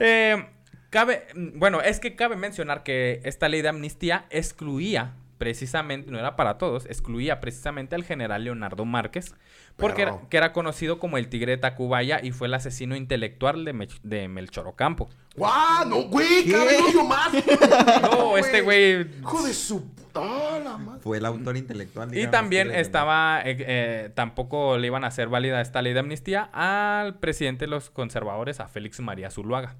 Eh, 0.00 0.44
cabe, 0.92 1.26
bueno, 1.34 1.80
es 1.80 1.98
que 1.98 2.14
cabe 2.14 2.36
mencionar 2.36 2.82
que 2.84 3.20
esta 3.24 3.48
ley 3.48 3.62
de 3.62 3.68
amnistía 3.70 4.26
excluía 4.30 5.14
precisamente, 5.38 6.08
no 6.08 6.20
era 6.20 6.36
para 6.36 6.56
todos, 6.56 6.86
excluía 6.86 7.40
precisamente 7.40 7.96
al 7.96 8.04
general 8.04 8.44
Leonardo 8.44 8.84
Márquez, 8.84 9.34
porque 9.76 10.02
era, 10.02 10.16
que 10.30 10.36
era 10.36 10.52
conocido 10.52 11.00
como 11.00 11.18
el 11.18 11.26
tigre 11.28 11.52
de 11.52 11.56
Tacubaya 11.58 12.20
y 12.22 12.30
fue 12.30 12.46
el 12.46 12.54
asesino 12.54 12.94
intelectual 12.94 13.64
de, 13.64 13.74
Mech- 13.74 14.00
de 14.04 14.28
Melchor 14.28 14.68
Ocampo. 14.68 15.08
¡Guau! 15.34 15.88
¡No, 15.88 16.02
güey! 16.02 16.44
¿Qué? 16.44 16.52
¡Cabe 16.52 16.76
hoyo 16.76 17.02
más! 17.04 17.32
No, 18.02 18.36
este 18.38 18.60
güey... 18.60 19.00
Hijo 19.20 19.42
de 19.44 19.52
su... 19.52 19.84
¡Ah, 20.14 20.60
la 20.62 20.76
madre! 20.78 21.00
Fue 21.02 21.16
el 21.18 21.24
autor 21.26 21.56
intelectual. 21.56 22.10
Y 22.10 22.16
digamos, 22.18 22.32
también 22.32 22.68
que- 22.68 22.78
estaba, 22.80 23.40
eh, 23.44 23.56
eh, 23.58 24.10
tampoco 24.14 24.78
le 24.78 24.86
iban 24.86 25.02
a 25.02 25.08
hacer 25.08 25.26
válida 25.28 25.60
esta 25.60 25.82
ley 25.82 25.92
de 25.92 26.00
amnistía 26.00 26.50
al 26.52 27.18
presidente 27.18 27.64
de 27.64 27.70
los 27.70 27.90
conservadores, 27.90 28.60
a 28.60 28.68
Félix 28.68 29.00
María 29.00 29.28
Zuluaga. 29.32 29.74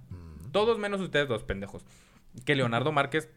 Todos 0.53 0.79
menos 0.79 1.01
ustedes 1.01 1.29
dos 1.29 1.43
pendejos. 1.43 1.85
Que 2.45 2.55
Leonardo 2.55 2.93
Márquez 2.93 3.29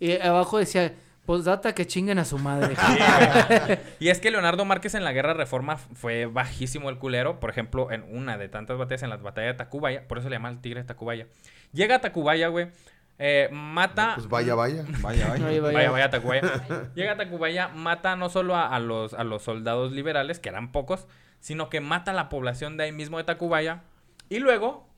Y 0.00 0.18
abajo 0.20 0.58
decía, 0.58 0.94
posdata 1.26 1.74
que 1.74 1.86
chinguen 1.86 2.18
a 2.18 2.24
su 2.24 2.38
madre. 2.38 2.74
Y 4.00 4.08
es 4.08 4.20
que 4.20 4.30
Leonardo 4.30 4.64
Márquez 4.64 4.94
en 4.94 5.04
la 5.04 5.12
Guerra 5.12 5.34
Reforma 5.34 5.76
fue 5.76 6.26
bajísimo 6.26 6.90
el 6.90 6.98
culero. 6.98 7.40
Por 7.40 7.50
ejemplo, 7.50 7.90
en 7.92 8.02
una 8.02 8.38
de 8.38 8.48
tantas 8.48 8.78
batallas, 8.78 9.02
en 9.02 9.10
la 9.10 9.16
batalla 9.18 9.48
de 9.48 9.54
Tacubaya. 9.54 10.06
Por 10.08 10.18
eso 10.18 10.28
le 10.28 10.36
llaman 10.36 10.54
el 10.54 10.60
tigre 10.60 10.80
de 10.80 10.86
Tacubaya. 10.86 11.26
Llega 11.72 11.96
a 11.96 12.00
Tacubaya, 12.00 12.48
güey. 12.48 12.68
eh, 13.18 13.48
mata... 13.52 14.14
Pues 14.16 14.28
vaya, 14.28 14.54
vaya. 14.54 14.84
Vaya, 15.00 15.28
vaya. 15.28 15.46
Oye, 15.46 15.60
Vaya, 15.60 15.90
vaya, 15.90 16.10
Tacubaya. 16.10 16.42
Llega 16.94 17.12
a 17.12 17.16
Tacubaya, 17.16 17.68
mata 17.68 18.16
no 18.16 18.28
solo 18.28 18.56
a, 18.56 18.66
a 18.68 18.80
los, 18.80 19.14
a 19.14 19.22
los 19.24 19.42
soldados 19.42 19.92
liberales, 19.92 20.40
que 20.40 20.48
eran 20.48 20.72
pocos, 20.72 21.06
sino 21.40 21.68
que 21.68 21.80
mata 21.80 22.10
a 22.10 22.14
la 22.14 22.28
población 22.28 22.76
de 22.76 22.84
ahí 22.84 22.92
mismo 22.92 23.18
de 23.18 23.24
Tacubaya. 23.24 23.82
Y 24.28 24.40
luego 24.40 24.88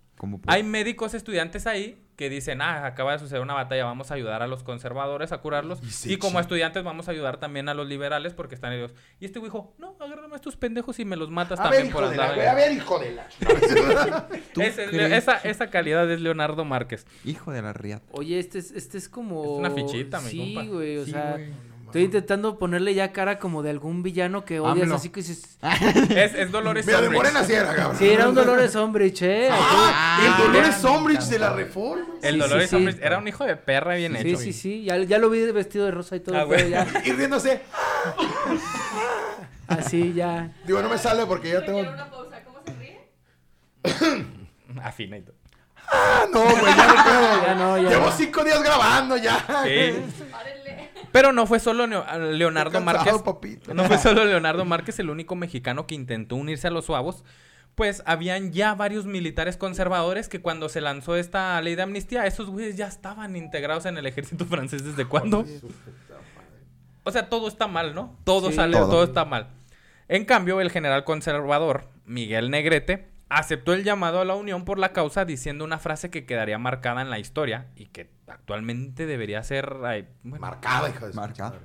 Hay 0.46 0.62
médicos 0.62 1.14
estudiantes 1.14 1.66
ahí 1.66 2.02
que 2.16 2.30
dicen, 2.30 2.62
ah, 2.62 2.86
acaba 2.86 3.12
de 3.12 3.18
suceder 3.18 3.42
una 3.42 3.52
batalla, 3.52 3.84
vamos 3.84 4.10
a 4.10 4.14
ayudar 4.14 4.42
a 4.42 4.46
los 4.46 4.62
conservadores 4.62 5.32
a 5.32 5.38
curarlos. 5.38 5.80
Y 6.06 6.16
como 6.16 6.40
estudiantes 6.40 6.82
vamos 6.82 7.08
a 7.08 7.10
ayudar 7.10 7.38
también 7.38 7.68
a 7.68 7.74
los 7.74 7.86
liberales 7.86 8.32
porque 8.32 8.54
están 8.54 8.72
ellos. 8.72 8.94
Y 9.20 9.26
este 9.26 9.38
güey 9.38 9.50
dijo, 9.50 9.74
no, 9.78 9.94
agárrame 10.00 10.32
a 10.32 10.36
estos 10.36 10.56
pendejos 10.56 10.98
y 10.98 11.04
me 11.04 11.16
los 11.16 11.30
matas 11.30 11.60
A 11.60 11.64
también 11.64 11.84
ver, 11.84 11.92
por 11.92 12.08
de 12.08 12.16
la... 12.16 12.22
andar. 12.22 12.36
güey, 12.36 12.46
A 12.48 12.54
ver, 12.54 12.72
hijo 12.72 12.98
de 12.98 13.12
la... 13.12 13.28
¿tú 14.54 14.62
Ese- 14.62 14.86
crees? 14.86 15.12
esa, 15.12 15.36
esa 15.38 15.68
calidad 15.68 16.10
es 16.10 16.20
Leonardo 16.22 16.64
Márquez. 16.64 17.06
Hijo 17.24 17.52
de 17.52 17.60
la 17.60 17.74
riata. 17.74 18.06
Oye, 18.12 18.38
este 18.38 18.58
es, 18.60 18.70
este 18.72 18.96
es 18.96 19.10
como... 19.10 19.42
Es 19.42 19.50
una 19.58 19.70
fichita, 19.70 20.20
mi 20.22 20.30
Sí, 20.30 20.54
compa. 20.54 20.70
güey, 20.72 20.96
o 20.96 21.04
Sí, 21.04 21.10
sea... 21.10 21.32
güey. 21.32 21.75
Estoy 21.86 22.02
intentando 22.02 22.58
ponerle 22.58 22.94
ya 22.94 23.12
cara 23.12 23.38
como 23.38 23.62
de 23.62 23.70
algún 23.70 24.02
villano 24.02 24.44
que 24.44 24.60
odias, 24.60 24.82
AMLO. 24.84 24.94
así 24.96 25.08
que 25.10 25.20
dices... 25.20 25.58
Es, 26.10 26.34
es 26.34 26.50
Dolores 26.52 26.84
Mira, 26.86 27.00
de 27.00 27.06
Umbridge. 27.08 27.22
morena 27.24 27.44
sí 27.44 27.52
era, 27.54 27.74
cabrón. 27.74 27.96
Sí, 27.98 28.08
era 28.08 28.28
un 28.28 28.34
Dolores 28.34 28.74
Umbridge, 28.74 29.22
¿eh? 29.22 29.48
¡Ah! 29.50 30.18
Ah, 30.20 30.26
el 30.26 30.44
Dolores 30.46 30.82
me 30.82 30.90
Umbridge 30.90 31.24
de 31.28 31.38
la 31.38 31.52
Reforma. 31.52 32.04
El 32.22 32.34
Sí, 32.34 32.40
Dolores 32.40 32.64
sí, 32.70 32.70
sí. 32.70 32.76
Umbridge 32.76 33.00
era 33.02 33.18
un 33.18 33.28
hijo 33.28 33.44
de 33.44 33.56
perra 33.56 33.94
bien 33.94 34.16
Sí, 34.20 34.28
hecho. 34.30 34.38
sí, 34.40 34.52
sí, 34.52 34.84
ya, 34.84 34.96
ya 34.98 35.18
lo 35.18 35.30
vi 35.30 35.50
vestido 35.52 35.84
de 35.86 35.90
rosa 35.92 36.16
y 36.16 36.20
todo, 36.20 36.36
Ah, 36.38 36.44
pero 36.48 36.68
ya, 36.68 36.86
Y 37.04 37.12
riéndose. 37.12 37.62
así 39.68 40.12
ya... 40.12 40.52
Digo, 40.64 40.82
no 40.82 40.88
me 40.88 40.98
sale 40.98 41.26
porque 41.26 41.50
ya 41.50 41.64
tengo... 41.64 41.78
Quiero 41.80 41.94
una 41.94 42.10
pausa. 42.10 42.42
¿Cómo 42.44 42.58
se 42.64 42.72
ríe? 42.74 43.00
Afina 44.82 45.18
y 45.18 45.22
todo. 45.22 45.36
Ah, 45.88 46.24
no, 46.32 46.40
güey, 46.42 46.76
ya 46.76 46.86
no 46.86 47.04
puedo. 47.04 47.42
Ya 47.46 47.54
no, 47.54 47.78
ya 47.78 47.88
Llevo 47.90 48.06
no. 48.06 48.12
cinco 48.12 48.42
días 48.44 48.60
grabando 48.62 49.16
ya. 49.16 49.38
Sí. 49.38 50.24
Párenle. 50.32 50.65
Pero 51.16 51.32
no 51.32 51.46
fue 51.46 51.60
solo 51.60 51.86
Leonardo 51.86 52.80
Márquez. 52.82 53.14
No 53.72 53.84
fue 53.84 53.96
solo 54.02 54.24
Leonardo 54.26 54.64
Márquez 54.66 54.98
el 54.98 55.08
único 55.08 55.34
mexicano 55.34 55.86
que 55.86 55.94
intentó 55.94 56.36
unirse 56.36 56.66
a 56.66 56.70
los 56.70 56.84
suavos. 56.84 57.24
Pues 57.74 58.02
habían 58.06 58.52
ya 58.52 58.74
varios 58.74 59.06
militares 59.06 59.56
conservadores 59.56 60.28
que 60.28 60.40
cuando 60.42 60.68
se 60.68 60.80
lanzó 60.82 61.16
esta 61.16 61.58
ley 61.62 61.74
de 61.74 61.82
amnistía, 61.82 62.26
esos 62.26 62.50
güeyes 62.50 62.76
ya 62.76 62.86
estaban 62.86 63.34
integrados 63.34 63.86
en 63.86 63.96
el 63.96 64.06
ejército 64.06 64.44
francés 64.46 64.84
desde 64.84 65.06
cuándo. 65.06 65.46
O 67.04 67.10
sea, 67.10 67.28
todo 67.30 67.48
está 67.48 67.66
mal, 67.66 67.94
¿no? 67.94 68.14
Todo 68.24 68.50
Sí. 68.50 68.56
sale, 68.56 68.76
Todo. 68.76 68.90
todo 68.90 69.04
está 69.04 69.24
mal. 69.24 69.48
En 70.08 70.24
cambio, 70.26 70.60
el 70.60 70.70
general 70.70 71.04
conservador, 71.04 71.88
Miguel 72.04 72.50
Negrete, 72.50 73.08
aceptó 73.28 73.72
el 73.72 73.82
llamado 73.84 74.20
a 74.20 74.24
la 74.24 74.34
unión 74.34 74.64
por 74.64 74.78
la 74.78 74.92
causa 74.92 75.24
diciendo 75.24 75.64
una 75.64 75.78
frase 75.78 76.10
que 76.10 76.26
quedaría 76.26 76.58
marcada 76.58 77.02
en 77.02 77.10
la 77.10 77.18
historia 77.18 77.66
y 77.76 77.86
que 77.86 78.10
actualmente 78.28 79.06
debería 79.06 79.42
ser... 79.42 79.74
bueno, 80.22 80.40
Marcada, 80.40 80.88
hija 80.88 81.06
de 81.08 81.12
Marcada. 81.14 81.58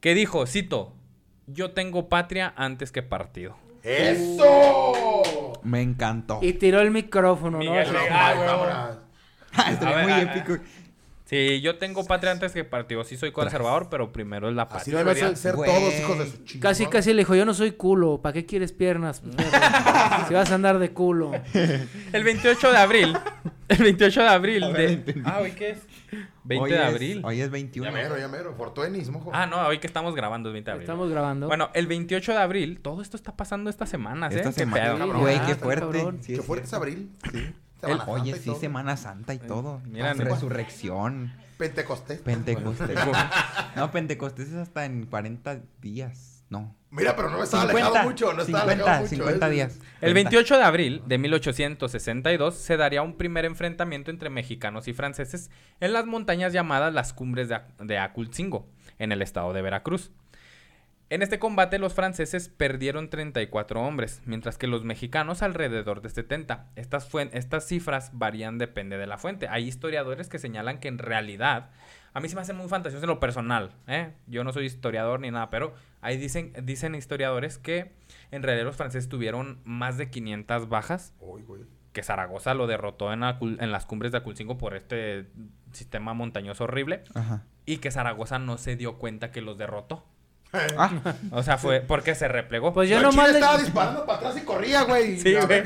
que 0.00 0.14
dijo, 0.14 0.46
cito, 0.46 0.94
yo 1.46 1.70
tengo 1.72 2.08
patria 2.08 2.52
antes 2.56 2.92
que 2.92 3.02
partido. 3.02 3.56
¡Eso! 3.82 5.60
Me 5.62 5.82
encantó. 5.82 6.40
Y 6.42 6.52
tiró 6.54 6.80
el 6.80 6.90
micrófono, 6.90 7.52
¿no? 7.52 7.58
Miguel 7.58 7.82
Así- 7.86 7.92
No, 7.92 7.98
Ay, 8.00 8.08
ay, 8.10 8.36
güey. 8.36 8.48
cámara. 8.48 8.98
Estaría 9.70 9.94
A 9.94 10.06
ver, 10.06 10.26
muy 10.26 10.36
épico. 10.36 10.62
Sí, 11.28 11.60
yo 11.60 11.76
tengo 11.76 12.06
patria 12.06 12.32
antes 12.32 12.52
que 12.52 12.64
partido. 12.64 13.04
Sí 13.04 13.18
soy 13.18 13.32
conservador, 13.32 13.88
pero 13.90 14.12
primero 14.12 14.48
es 14.48 14.54
la 14.54 14.62
Así 14.62 14.92
patria. 14.92 14.98
deberían 14.98 15.36
ser 15.36 15.56
Güey. 15.56 15.70
todos 15.70 15.94
hijos 15.98 16.18
de 16.20 16.26
su 16.26 16.44
chingada. 16.44 16.70
Casi, 16.70 16.86
casi 16.86 17.12
le 17.12 17.18
dijo, 17.18 17.34
yo 17.34 17.44
no 17.44 17.52
soy 17.52 17.72
culo, 17.72 18.22
¿para 18.22 18.32
qué 18.32 18.46
quieres 18.46 18.72
piernas? 18.72 19.22
Si 20.28 20.34
vas 20.34 20.50
a 20.50 20.54
andar 20.54 20.78
de 20.78 20.90
culo. 20.92 21.32
El 22.12 22.24
28 22.24 22.72
de 22.72 22.78
abril. 22.78 23.16
El 23.68 23.76
28 23.78 24.22
de 24.22 24.28
abril 24.28 24.64
A 24.64 24.68
ver, 24.68 24.76
de... 24.76 24.92
entendí. 24.94 25.22
Ah, 25.26 25.40
¿hoy 25.42 25.52
qué 25.52 25.70
es? 25.70 25.78
20 26.44 26.64
Hoy 26.64 26.70
de 26.70 26.76
es- 26.78 26.82
abril. 26.84 27.20
Hoy 27.24 27.40
es 27.42 27.46
Ya 27.48 27.52
21. 27.52 27.92
mero, 27.92 28.18
ya 28.18 28.28
mero. 28.28 28.54
Fortuenis, 28.56 29.10
mojo. 29.10 29.30
Ah, 29.34 29.44
no, 29.44 29.60
hoy 29.66 29.78
que 29.80 29.86
estamos 29.86 30.14
grabando 30.14 30.48
es 30.48 30.54
20 30.54 30.70
de 30.70 30.72
abril. 30.72 30.84
Estamos 30.84 31.10
grabando. 31.10 31.46
Bueno, 31.46 31.68
el 31.74 31.86
28 31.86 32.32
de 32.32 32.38
abril, 32.38 32.80
todo 32.80 33.02
esto 33.02 33.18
está 33.18 33.36
pasando 33.36 33.68
estas 33.68 33.90
semanas, 33.90 34.32
¿eh? 34.34 34.38
Esta 34.38 34.48
Qué 34.50 34.60
semana. 34.60 34.94
pedo. 34.96 35.18
Güey, 35.18 35.36
Ah, 35.36 35.42
qué 35.44 35.52
está 35.52 35.64
fuerte. 35.64 35.80
cabrón. 35.98 36.18
Sí, 36.22 36.32
Qué 36.32 36.40
es 36.40 36.46
fuerte 36.46 36.64
es 36.64 36.70
cierto. 36.70 36.82
abril. 36.86 37.10
Sí. 37.30 37.52
Semana 37.80 38.04
Oye, 38.06 38.34
sí, 38.36 38.46
todo. 38.46 38.60
Semana 38.60 38.96
Santa 38.96 39.34
y 39.34 39.38
todo. 39.38 39.80
Mira. 39.84 40.12
Resurrección. 40.14 41.32
Pentecostés. 41.58 42.20
Pentecostés. 42.20 42.98
no, 43.76 43.90
Pentecostés 43.90 44.48
es 44.48 44.54
hasta 44.54 44.84
en 44.84 45.06
40 45.06 45.60
días. 45.80 46.44
No. 46.50 46.74
Mira, 46.90 47.14
pero 47.14 47.28
no 47.28 47.38
me 47.38 47.44
estaba 47.44 47.64
alejado 47.64 48.02
mucho. 48.04 48.32
No 48.32 48.42
estaba 48.42 48.64
50, 48.64 48.72
alejado 48.72 49.00
mucho. 49.02 49.08
50 49.16 49.46
¿eh? 49.46 49.50
días. 49.50 49.78
El 50.00 50.14
28 50.14 50.56
de 50.56 50.62
abril 50.62 51.02
de 51.06 51.18
1862 51.18 52.54
se 52.54 52.76
daría 52.76 53.02
un 53.02 53.16
primer 53.16 53.44
enfrentamiento 53.44 54.10
entre 54.10 54.30
mexicanos 54.30 54.88
y 54.88 54.94
franceses 54.94 55.50
en 55.80 55.92
las 55.92 56.06
montañas 56.06 56.52
llamadas 56.52 56.94
las 56.94 57.12
cumbres 57.12 57.48
de, 57.48 57.56
Ac- 57.56 57.76
de 57.84 57.98
Acultzingo, 57.98 58.66
en 58.98 59.12
el 59.12 59.20
estado 59.20 59.52
de 59.52 59.60
Veracruz. 59.60 60.10
En 61.10 61.22
este 61.22 61.38
combate 61.38 61.78
los 61.78 61.94
franceses 61.94 62.50
perdieron 62.50 63.08
34 63.08 63.80
hombres, 63.80 64.20
mientras 64.26 64.58
que 64.58 64.66
los 64.66 64.84
mexicanos 64.84 65.42
alrededor 65.42 66.02
de 66.02 66.10
70. 66.10 66.66
Estas, 66.76 67.08
estas 67.32 67.66
cifras 67.66 68.10
varían 68.12 68.58
depende 68.58 68.98
de 68.98 69.06
la 69.06 69.16
fuente. 69.16 69.48
Hay 69.48 69.66
historiadores 69.66 70.28
que 70.28 70.38
señalan 70.38 70.80
que 70.80 70.88
en 70.88 70.98
realidad, 70.98 71.70
a 72.12 72.20
mí 72.20 72.28
se 72.28 72.34
me 72.34 72.42
hace 72.42 72.52
muy 72.52 72.68
fantasioso 72.68 73.04
en 73.04 73.08
lo 73.08 73.20
personal, 73.20 73.72
¿eh? 73.86 74.12
yo 74.26 74.44
no 74.44 74.52
soy 74.52 74.66
historiador 74.66 75.20
ni 75.20 75.30
nada, 75.30 75.48
pero 75.48 75.72
ahí 76.02 76.18
dicen, 76.18 76.52
dicen 76.62 76.94
historiadores 76.94 77.56
que 77.56 77.92
en 78.30 78.42
realidad 78.42 78.66
los 78.66 78.76
franceses 78.76 79.08
tuvieron 79.08 79.60
más 79.64 79.96
de 79.96 80.10
500 80.10 80.68
bajas, 80.68 81.14
que 81.94 82.02
Zaragoza 82.02 82.52
lo 82.52 82.66
derrotó 82.66 83.14
en, 83.14 83.22
en 83.22 83.72
las 83.72 83.86
cumbres 83.86 84.12
de 84.12 84.18
Aculcingo 84.18 84.58
por 84.58 84.76
este 84.76 85.26
sistema 85.72 86.12
montañoso 86.12 86.64
horrible, 86.64 87.02
Ajá. 87.14 87.44
y 87.64 87.78
que 87.78 87.90
Zaragoza 87.90 88.38
no 88.38 88.58
se 88.58 88.76
dio 88.76 88.98
cuenta 88.98 89.30
que 89.30 89.40
los 89.40 89.56
derrotó. 89.56 90.04
Ah, 90.78 90.90
O 91.30 91.42
sea, 91.42 91.58
fue 91.58 91.80
porque 91.80 92.14
se 92.14 92.26
replegó. 92.26 92.72
Pues 92.72 92.88
yo 92.88 92.96
el 92.96 93.02
nomás 93.02 93.28
le, 93.28 93.34
estaba 93.38 93.58
disparando 93.58 94.06
para 94.06 94.18
atrás 94.18 94.36
y 94.38 94.40
corría, 94.44 94.82
güey. 94.82 95.18
Sí, 95.20 95.34
güey. 95.34 95.62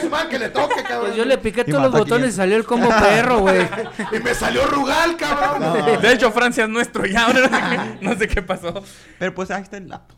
su 0.00 0.10
madre 0.10 0.28
que 0.28 0.38
le 0.38 0.48
toque, 0.50 0.82
cabrón. 0.82 1.06
pues 1.06 1.16
yo 1.16 1.24
le 1.24 1.38
piqué 1.38 1.62
Y 1.66 1.70
todos 1.70 1.84
los 1.84 1.92
botones 1.92 2.08
y 2.08 2.32
500. 2.32 2.34
salió 2.36 2.56
el 2.56 2.64
combo 2.64 2.88
perro, 3.00 3.38
güey. 3.40 3.66
Y 4.12 4.18
me 4.20 4.34
salió 4.34 4.66
Rugal, 4.66 5.16
cabrón. 5.16 6.00
De 6.02 6.12
hecho, 6.12 6.30
Francia 6.32 6.64
es 6.64 6.70
nuestro 6.70 7.06
ya. 7.06 7.26
Ahora 7.26 7.40
no 7.40 7.48
sé 7.48 7.62
qué, 7.70 8.04
no 8.04 8.14
sé 8.16 8.28
qué 8.28 8.42
pasó. 8.42 8.84
pero 9.18 9.34
pues 9.34 9.50
ahí 9.50 9.62
está 9.62 9.76
el 9.78 9.88
dato. 9.88 10.14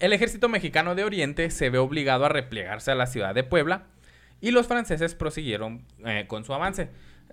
El 0.00 0.12
ejército 0.12 0.48
mexicano 0.48 0.94
de 0.94 1.04
Oriente 1.04 1.50
se 1.50 1.70
ve 1.70 1.78
obligado 1.78 2.24
a 2.24 2.28
replegarse 2.28 2.90
a 2.90 2.94
la 2.94 3.06
ciudad 3.06 3.34
de 3.34 3.44
Puebla 3.44 3.86
y 4.40 4.52
los 4.52 4.66
franceses 4.66 5.14
prosiguieron 5.14 5.84
eh, 6.04 6.26
con 6.28 6.44
su 6.44 6.54
avance. 6.54 6.90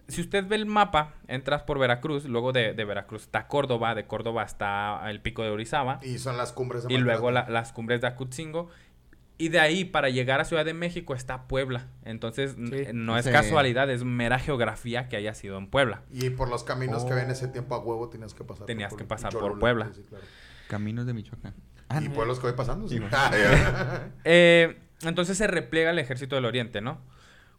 Si 0.07 0.21
usted 0.21 0.45
ve 0.47 0.55
el 0.55 0.65
mapa, 0.67 1.13
entras 1.27 1.63
por 1.63 1.79
Veracruz, 1.79 2.25
luego 2.25 2.51
de, 2.51 2.73
de 2.73 2.85
Veracruz 2.85 3.23
está 3.23 3.47
Córdoba, 3.47 3.95
de 3.95 4.05
Córdoba 4.05 4.43
está 4.43 5.01
el 5.09 5.19
pico 5.21 5.41
de 5.43 5.49
Orizaba 5.49 5.99
Y 6.03 6.19
son 6.19 6.37
las 6.37 6.51
cumbres 6.51 6.87
de 6.87 6.93
y 6.93 6.97
luego 6.97 7.31
la- 7.31 7.49
las 7.49 7.71
cumbres 7.73 8.01
de 8.01 8.07
Acutzingo. 8.07 8.69
Y 9.37 9.49
de 9.49 9.59
ahí 9.59 9.83
para 9.83 10.09
llegar 10.09 10.39
a 10.39 10.45
Ciudad 10.45 10.63
de 10.63 10.73
México 10.73 11.13
está 11.15 11.47
Puebla. 11.47 11.87
Entonces 12.05 12.51
Sí. 12.55 12.85
no 12.93 13.17
es 13.17 13.25
Sí. 13.25 13.31
casualidad, 13.31 13.89
es 13.89 14.03
mera 14.05 14.39
geografía 14.39 15.09
que 15.09 15.17
haya 15.17 15.33
sido 15.33 15.57
en 15.57 15.67
Puebla. 15.67 16.03
Y 16.11 16.29
por 16.29 16.49
los 16.49 16.63
caminos 16.63 17.03
que 17.03 17.13
ven 17.13 17.29
ese 17.31 17.47
tiempo 17.49 17.75
a 17.75 17.79
huevo 17.79 18.07
tenías 18.09 18.33
que 18.33 18.43
pasar. 18.45 18.65
Tenías 18.65 18.91
por- 18.91 18.99
que 18.99 19.05
pasar 19.05 19.33
por 19.33 19.59
Puebla. 19.59 19.89
sí, 19.93 20.03
claro. 20.07 20.23
Caminos 20.69 21.05
de 21.05 21.13
Michoacán. 21.13 21.53
Ah, 21.89 21.99
y 22.01 22.07
no. 22.09 22.13
pueblos 22.13 22.39
que 22.39 22.47
voy 22.47 22.55
pasando. 22.55 22.87
sí. 22.87 22.97
Sí, 22.99 23.03
Eh, 24.23 24.77
entonces 25.03 25.37
se 25.37 25.47
replega 25.47 25.91
el 25.91 25.99
ejército 25.99 26.35
del 26.35 26.45
Oriente, 26.45 26.79
¿no? 26.81 26.99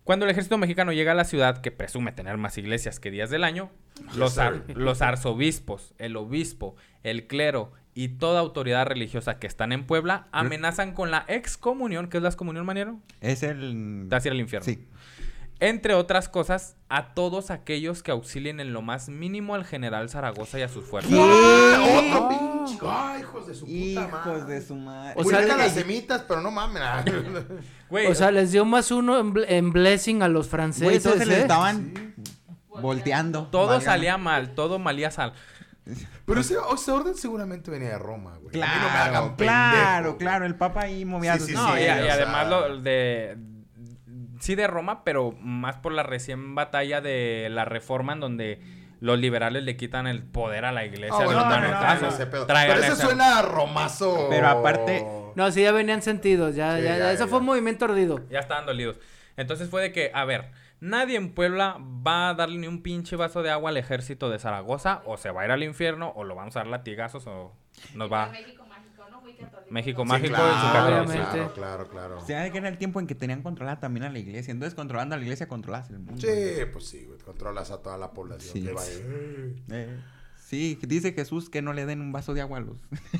Cuando 0.06 0.24
el 0.24 0.30
ejército 0.30 0.56
mexicano 0.56 0.92
llega 0.92 1.10
a 1.12 1.14
la 1.16 1.24
ciudad, 1.24 1.60
que 1.60 1.72
presume 1.72 2.12
tener 2.12 2.36
más 2.38 2.56
iglesias 2.58 3.00
que 3.00 3.10
días 3.10 3.28
del 3.28 3.42
año, 3.42 3.70
los, 4.16 4.38
ar- 4.38 4.62
los 4.76 5.02
arzobispos, 5.02 5.94
el 5.98 6.16
obispo, 6.16 6.76
el 7.02 7.26
clero 7.26 7.72
y 7.92 8.08
toda 8.10 8.38
autoridad 8.38 8.86
religiosa 8.86 9.40
que 9.40 9.48
están 9.48 9.72
en 9.72 9.84
Puebla 9.84 10.28
amenazan 10.30 10.92
con 10.94 11.10
la 11.10 11.24
excomunión, 11.26 12.08
¿qué 12.08 12.18
es 12.18 12.22
la 12.22 12.28
excomunión, 12.28 12.64
Maniero? 12.64 13.00
Es 13.20 13.42
el... 13.42 14.06
Te 14.08 14.14
vas 14.14 14.24
a 14.24 14.28
ir 14.28 14.32
al 14.32 14.40
infierno. 14.40 14.64
Sí. 14.64 14.86
Entre 15.58 15.94
otras 15.94 16.28
cosas, 16.28 16.76
a 16.90 17.14
todos 17.14 17.50
aquellos 17.50 18.02
que 18.02 18.10
auxilien 18.10 18.60
en 18.60 18.74
lo 18.74 18.82
más 18.82 19.08
mínimo 19.08 19.54
al 19.54 19.64
general 19.64 20.10
Zaragoza 20.10 20.58
y 20.58 20.62
a 20.62 20.68
sus 20.68 20.84
fuerzas. 20.84 21.12
Otro 21.14 22.28
pinche. 22.28 22.78
¡Ay, 22.86 23.20
hijos 23.22 23.46
de 23.46 23.54
su 23.54 23.64
puta 23.64 23.74
Hijos 23.76 24.10
madre! 24.12 24.54
de 24.54 24.60
su 24.60 24.74
madre. 24.74 25.14
O 25.16 25.24
sea, 25.24 25.40
ricas 25.40 25.56
le- 25.56 25.62
las 25.64 25.72
semitas, 25.72 26.24
pero 26.28 26.40
no 26.42 26.50
mames. 26.50 26.82
Güey, 27.88 28.06
O 28.08 28.14
sea, 28.14 28.30
les 28.32 28.52
dio 28.52 28.64
más 28.64 28.90
uno 28.90 29.18
en, 29.18 29.32
ble- 29.32 29.46
en 29.48 29.72
blessing 29.72 30.22
a 30.22 30.28
los 30.28 30.46
Güey, 30.46 30.50
franceses, 30.50 31.02
todos 31.04 31.18
se 31.18 31.26
les 31.26 31.38
¿eh? 31.38 31.42
estaban 31.42 32.14
volteando. 32.68 33.46
todo 33.46 33.80
salía 33.80 34.18
mal, 34.18 34.54
todo 34.54 34.78
malía 34.78 35.10
sal. 35.10 35.32
Pero 36.26 36.40
ese, 36.40 36.56
ese 36.74 36.90
orden 36.90 37.14
seguramente 37.14 37.70
venía 37.70 37.90
de 37.90 37.98
Roma, 37.98 38.32
güey. 38.42 38.46
No 38.46 38.50
Claro, 38.50 38.88
hagan 38.90 39.36
claro, 39.36 39.36
pendejo. 39.36 40.18
claro. 40.18 40.44
El 40.46 40.56
papa 40.56 40.80
ahí 40.82 41.04
movía 41.04 41.34
Sí, 41.34 41.38
sus- 41.38 41.48
sí, 41.48 41.54
No, 41.54 41.74
sí, 41.76 41.80
y, 41.80 41.84
y 41.84 41.88
o 41.88 41.94
sea- 42.04 42.14
además 42.14 42.48
lo 42.48 42.80
de... 42.80 43.38
Sí 44.40 44.54
de 44.54 44.66
Roma, 44.66 45.04
pero 45.04 45.32
más 45.40 45.76
por 45.76 45.92
la 45.92 46.02
recién 46.02 46.54
batalla 46.54 47.00
de 47.00 47.48
la 47.50 47.64
Reforma 47.64 48.12
en 48.14 48.20
donde 48.20 48.60
los 49.00 49.18
liberales 49.18 49.62
le 49.64 49.76
quitan 49.76 50.06
el 50.06 50.22
poder 50.22 50.64
a 50.64 50.72
la 50.72 50.84
iglesia. 50.84 51.14
Ah, 51.20 51.24
bueno, 51.24 51.40
los 51.40 51.48
no, 51.48 51.60
no, 51.60 52.00
no, 52.00 52.08
ese 52.08 52.26
pedo. 52.26 52.46
Pero 52.46 52.58
ese 52.74 52.86
esa- 52.92 52.96
suena 53.06 53.38
a 53.38 53.42
romazo. 53.42 54.26
Pero 54.30 54.48
aparte- 54.48 55.04
No, 55.34 55.50
sí, 55.50 55.62
ya 55.62 55.72
venían 55.72 56.00
sentidos. 56.02 56.54
Ya, 56.54 56.76
Sí, 56.78 56.82
ya, 56.82 56.92
ya, 56.92 56.98
ya. 56.98 57.12
Eso 57.12 57.24
ya. 57.24 57.28
fue 57.30 57.40
un 57.40 57.44
movimiento 57.44 57.84
ardido. 57.84 58.20
Ya 58.30 58.38
estaban 58.40 58.64
dolidos. 58.64 58.98
Entonces 59.36 59.68
fue 59.68 59.82
de 59.82 59.92
que, 59.92 60.10
a 60.14 60.24
ver, 60.24 60.50
nadie 60.80 61.16
en 61.18 61.34
Puebla 61.34 61.76
va 61.78 62.30
a 62.30 62.34
darle 62.34 62.56
ni 62.56 62.66
un 62.68 62.82
pinche 62.82 63.16
vaso 63.16 63.42
de 63.42 63.50
agua 63.50 63.68
al 63.68 63.76
ejército 63.76 64.30
de 64.30 64.38
Zaragoza, 64.38 65.02
o 65.04 65.18
se 65.18 65.30
va 65.30 65.42
a 65.42 65.44
ir 65.44 65.50
al 65.50 65.62
infierno, 65.62 66.12
o 66.16 66.24
lo 66.24 66.34
vamos 66.34 66.56
a 66.56 66.60
dar 66.60 66.68
latigazos, 66.68 67.26
o 67.26 67.52
nos 67.94 68.10
va... 68.10 68.32
México 69.26 69.26
mágico, 69.26 69.26
¿no? 69.26 69.32
Muy 69.32 69.34
católico. 69.34 69.72
México 69.74 70.02
Sí, 70.02 70.08
mágico 70.08 70.34
claro, 70.34 71.02
en 71.02 71.06
su. 71.08 71.12
Claro, 71.14 71.52
claro, 71.54 71.88
claro. 71.88 72.18
O 72.18 72.26
sea, 72.26 72.50
que 72.50 72.58
era 72.58 72.68
el 72.68 72.78
tiempo 72.78 73.00
en 73.00 73.06
que 73.06 73.14
tenían 73.14 73.42
controlada 73.42 73.80
también 73.80 74.04
a 74.04 74.10
la 74.10 74.18
iglesia. 74.18 74.52
Entonces, 74.52 74.74
controlando 74.74 75.14
a 75.14 75.18
la 75.18 75.24
iglesia, 75.24 75.48
controlas 75.48 75.90
el 75.90 75.98
mundo. 75.98 76.20
Sí, 76.20 76.64
pues 76.72 76.86
sí, 76.88 77.04
güey. 77.06 77.18
Controlas 77.18 77.70
a 77.70 77.82
toda 77.82 77.98
la 77.98 78.12
población 78.12 78.52
Sí. 78.52 78.62
que 78.62 78.72
va 78.72 78.82
ahí. 78.82 79.62
Eh, 79.70 79.96
sí, 80.36 80.78
dice 80.82 81.12
Jesús 81.12 81.50
que 81.50 81.60
no 81.62 81.72
le 81.72 81.86
den 81.86 82.00
un 82.00 82.12
vaso 82.12 82.32
de 82.34 82.40
agua 82.40 82.58
a 82.58 82.60
los... 82.60 82.76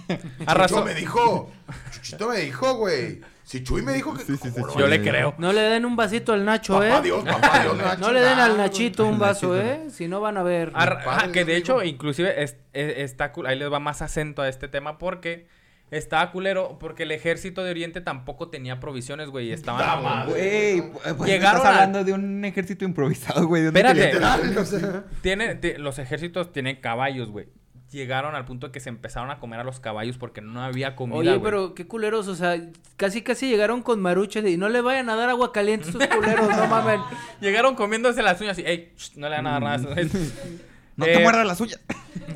A 0.46 0.54
razón- 0.54 0.78
Chuchito 0.80 0.84
me 0.84 0.94
dijo. 0.94 1.50
Chuchito 1.92 2.28
me 2.28 2.36
dijo, 2.40 2.74
güey. 2.74 3.20
Si 3.42 3.62
Chuy 3.62 3.82
me 3.82 3.92
dijo 3.92 4.12
que. 4.12 4.24
Sí, 4.24 4.36
sí, 4.36 4.50
sí. 4.50 4.60
Yo 4.76 4.88
le 4.88 5.00
creo. 5.00 5.32
No 5.38 5.52
le 5.52 5.60
den 5.60 5.84
un 5.84 5.94
vasito 5.94 6.32
al 6.32 6.44
Nacho, 6.44 6.72
Papá 6.74 6.98
¿eh? 6.98 7.02
Dios, 7.02 7.24
papá 7.24 7.60
Dios. 7.62 7.78
a 7.80 7.96
No 8.00 8.10
le 8.12 8.20
den 8.20 8.40
al 8.40 8.56
Nachito 8.56 9.06
un 9.06 9.20
vaso, 9.20 9.54
Nachito. 9.54 9.84
¿eh? 9.86 9.90
Si 9.90 10.08
no 10.08 10.20
van 10.20 10.36
a 10.36 10.42
ver. 10.42 10.72
Ah, 10.74 10.98
ah, 11.06 11.28
que 11.32 11.44
de 11.44 11.56
hecho, 11.56 11.84
inclusive, 11.84 12.42
es- 12.42 12.56
es- 12.72 12.98
está 12.98 13.32
cool- 13.32 13.46
ahí 13.46 13.56
les 13.56 13.72
va 13.72 13.78
más 13.78 14.02
acento 14.02 14.42
a 14.42 14.48
este 14.48 14.66
tema 14.66 14.98
porque 14.98 15.46
estaba 15.90 16.30
culero, 16.32 16.78
porque 16.80 17.04
el 17.04 17.12
ejército 17.12 17.62
de 17.62 17.70
Oriente 17.70 18.00
tampoco 18.00 18.48
tenía 18.48 18.80
provisiones, 18.80 19.28
güey, 19.30 19.48
y 19.48 19.52
estaban... 19.52 20.26
Güey, 20.28 20.82
pues 21.16 21.30
Llegaron 21.30 21.58
estás 21.58 21.72
a- 21.72 21.74
hablando 21.76 22.04
de 22.04 22.12
un 22.12 22.44
ejército 22.44 22.84
improvisado, 22.84 23.46
güey. 23.46 23.62
¿de 23.62 23.70
dónde 23.70 24.10
Espérate. 24.10 24.58
o 24.58 24.64
sea. 24.64 25.04
Tiene, 25.22 25.54
ti- 25.54 25.74
los 25.78 25.98
ejércitos 25.98 26.52
tienen 26.52 26.76
caballos, 26.80 27.30
güey. 27.30 27.46
Llegaron 27.92 28.34
al 28.34 28.44
punto 28.44 28.66
de 28.66 28.72
que 28.72 28.80
se 28.80 28.88
empezaron 28.88 29.30
a 29.30 29.38
comer 29.38 29.60
a 29.60 29.64
los 29.64 29.78
caballos 29.78 30.18
porque 30.18 30.40
no 30.40 30.60
había 30.60 30.96
comida, 30.96 31.18
Oye, 31.18 31.38
pero 31.38 31.72
qué 31.76 31.86
culeros, 31.86 32.26
o 32.26 32.34
sea, 32.34 32.60
casi 32.96 33.22
casi 33.22 33.48
llegaron 33.48 33.80
con 33.82 34.00
maruche 34.00 34.42
de, 34.42 34.50
y 34.50 34.56
no 34.56 34.68
le 34.68 34.80
vayan 34.80 35.08
a 35.08 35.14
dar 35.14 35.30
agua 35.30 35.52
caliente 35.52 35.86
a 35.86 35.90
estos 35.90 36.06
culeros, 36.08 36.48
no 36.56 36.66
mamen. 36.66 37.00
Llegaron 37.40 37.76
comiéndose 37.76 38.22
las 38.24 38.40
uñas 38.40 38.58
y, 38.58 38.62
ey, 38.66 38.92
no 39.14 39.28
le 39.28 39.36
van 39.36 39.46
a 39.46 39.50
dar 39.60 39.62
nada. 39.62 39.96
No 40.96 41.06
Eh, 41.06 41.12
te 41.14 41.18
muerdas 41.22 41.46
las 41.46 41.58
suyas. 41.58 41.80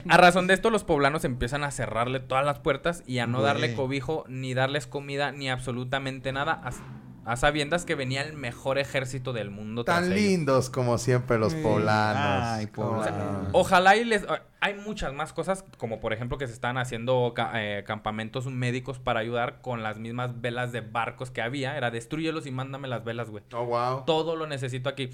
A 0.09 0.17
razón 0.17 0.47
de 0.47 0.55
esto, 0.55 0.71
los 0.71 0.85
poblanos 0.85 1.25
empiezan 1.25 1.65
a 1.65 1.71
cerrarle 1.71 2.21
todas 2.21 2.45
las 2.45 2.59
puertas 2.59 3.03
y 3.07 3.19
a 3.19 3.27
no 3.27 3.41
darle 3.43 3.75
cobijo, 3.75 4.25
ni 4.29 4.55
darles 4.55 4.87
comida, 4.87 5.33
ni 5.33 5.49
absolutamente 5.51 6.33
nada, 6.33 6.61
a, 6.63 7.33
a 7.33 7.37
sabiendas 7.37 7.85
que 7.87 7.95
venía 7.95 8.23
el 8.23 8.35
mejor 8.35 8.79
ejército 8.79 9.33
del 9.33 9.51
mundo. 9.51 9.85
tras 9.85 10.01
Tan 10.03 10.13
ellos. 10.13 10.19
lindos 10.25 10.71
como 10.71 10.99
siempre 10.99 11.39
los 11.39 11.55
poblanos. 11.55 12.43
Ay, 12.45 12.67
¿Cómo 12.67 12.97
poblanos. 12.97 13.43
no? 13.45 13.49
Ojalá 13.53 13.97
y 13.97 14.05
les... 14.05 14.27
Hay 14.63 14.75
muchas 14.75 15.15
más 15.15 15.33
cosas, 15.33 15.65
como 15.79 16.01
por 16.01 16.13
ejemplo 16.13 16.37
que 16.37 16.47
se 16.47 16.53
están 16.53 16.77
haciendo 16.77 17.33
ca- 17.35 17.53
eh, 17.55 17.83
campamentos 17.87 18.45
médicos 18.47 18.99
para 18.99 19.21
ayudar 19.21 19.63
con 19.63 19.83
las 19.83 19.99
mismas 19.99 20.43
velas 20.43 20.71
de 20.71 20.83
barcos 20.83 21.31
que 21.31 21.41
había. 21.41 21.79
Era 21.79 21.91
destruyelos 21.91 22.45
y 22.47 22.51
mándame 22.51 22.87
las 22.89 23.03
velas, 23.05 23.31
güey. 23.31 23.43
Oh, 23.55 23.65
wow. 23.65 24.05
Todo 24.05 24.37
lo 24.37 24.47
necesito 24.47 24.91
aquí. 24.91 25.09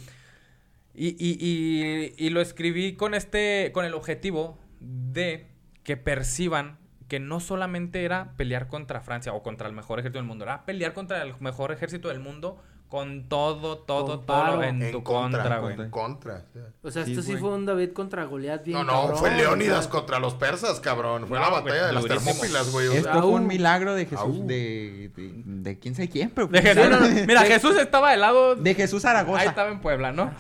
Y, 0.97 1.09
y- 1.19 1.37
y- 1.39 2.15
y 2.27 2.31
lo 2.31 2.41
escribí 2.41 2.95
con 2.97 3.15
este, 3.15 3.71
con 3.75 3.85
el 3.85 3.95
objetivo 3.95 4.59
de 4.81 5.47
que 5.85 5.97
perciban 5.97 6.79
que 7.09 7.21
no 7.21 7.39
solamente 7.39 8.05
era 8.05 8.33
pelear 8.37 8.67
contra 8.67 9.01
Francia 9.01 9.33
o 9.33 9.43
contra 9.43 9.69
el 9.69 9.75
mejor 9.75 9.99
ejército 10.01 10.19
del 10.19 10.27
mundo, 10.27 10.45
era 10.45 10.65
pelear 10.65 10.93
contra 10.95 11.23
el 11.23 11.35
mejor 11.41 11.71
ejército 11.71 12.09
del 12.09 12.19
mundo 12.21 12.61
con 12.89 13.29
todo, 13.29 13.79
todo, 13.79 14.19
Con 14.19 14.27
todo 14.27 14.63
en, 14.63 14.81
En 14.81 14.93
tu 14.93 15.03
contra, 15.03 15.41
contra, 15.43 15.59
güey. 15.59 15.75
En 15.81 15.91
contra. 15.91 16.45
sí. 16.53 16.61
O 16.83 16.91
sea, 16.91 17.05
Sí, 17.05 17.11
esto 17.13 17.23
sí 17.23 17.33
güey. 17.33 17.41
fue 17.41 17.51
un 17.55 17.67
David 17.67 17.91
contra 17.93 18.25
Goliat 18.25 18.65
bien 18.65 18.79
No, 18.79 18.85
no, 18.85 18.93
cabrón, 19.03 19.19
fue 19.19 19.31
o 19.31 19.37
Leónidas 19.37 19.85
sea, 19.85 19.91
contra 19.91 20.19
los 20.21 20.35
persas, 20.35 20.79
cabrón. 20.81 21.27
Fue 21.27 21.37
No, 21.39 21.45
la 21.45 21.51
güey, 21.51 21.63
batalla 21.65 21.87
de 21.89 21.93
las 21.93 22.03
durísimo. 22.05 22.31
Termópilas, 22.31 22.73
güey. 22.73 22.97
Esto 22.97 23.13
fue 23.23 23.27
un 23.31 23.47
milagro 23.49 23.95
de 23.97 24.07
Jesús, 24.07 24.47
de, 24.47 25.11
de, 25.17 25.33
de 25.45 25.79
quién 25.81 25.95
sabe 25.97 26.09
quién, 26.09 26.31
pero 26.31 26.47
De 26.47 26.63
Jesús, 26.63 26.79
era- 26.85 26.89
no, 27.01 27.09
no, 27.09 27.27
mira, 27.27 27.43
Jesús 27.43 27.77
estaba 27.77 28.13
del 28.13 28.21
lado 28.21 28.55
de 28.55 28.75
Jesús 28.75 29.03
Zaragoza. 29.03 29.41
Ahí 29.43 29.49
estaba 29.49 29.71
en 29.71 29.81
Puebla, 29.81 30.13
¿no? 30.13 30.33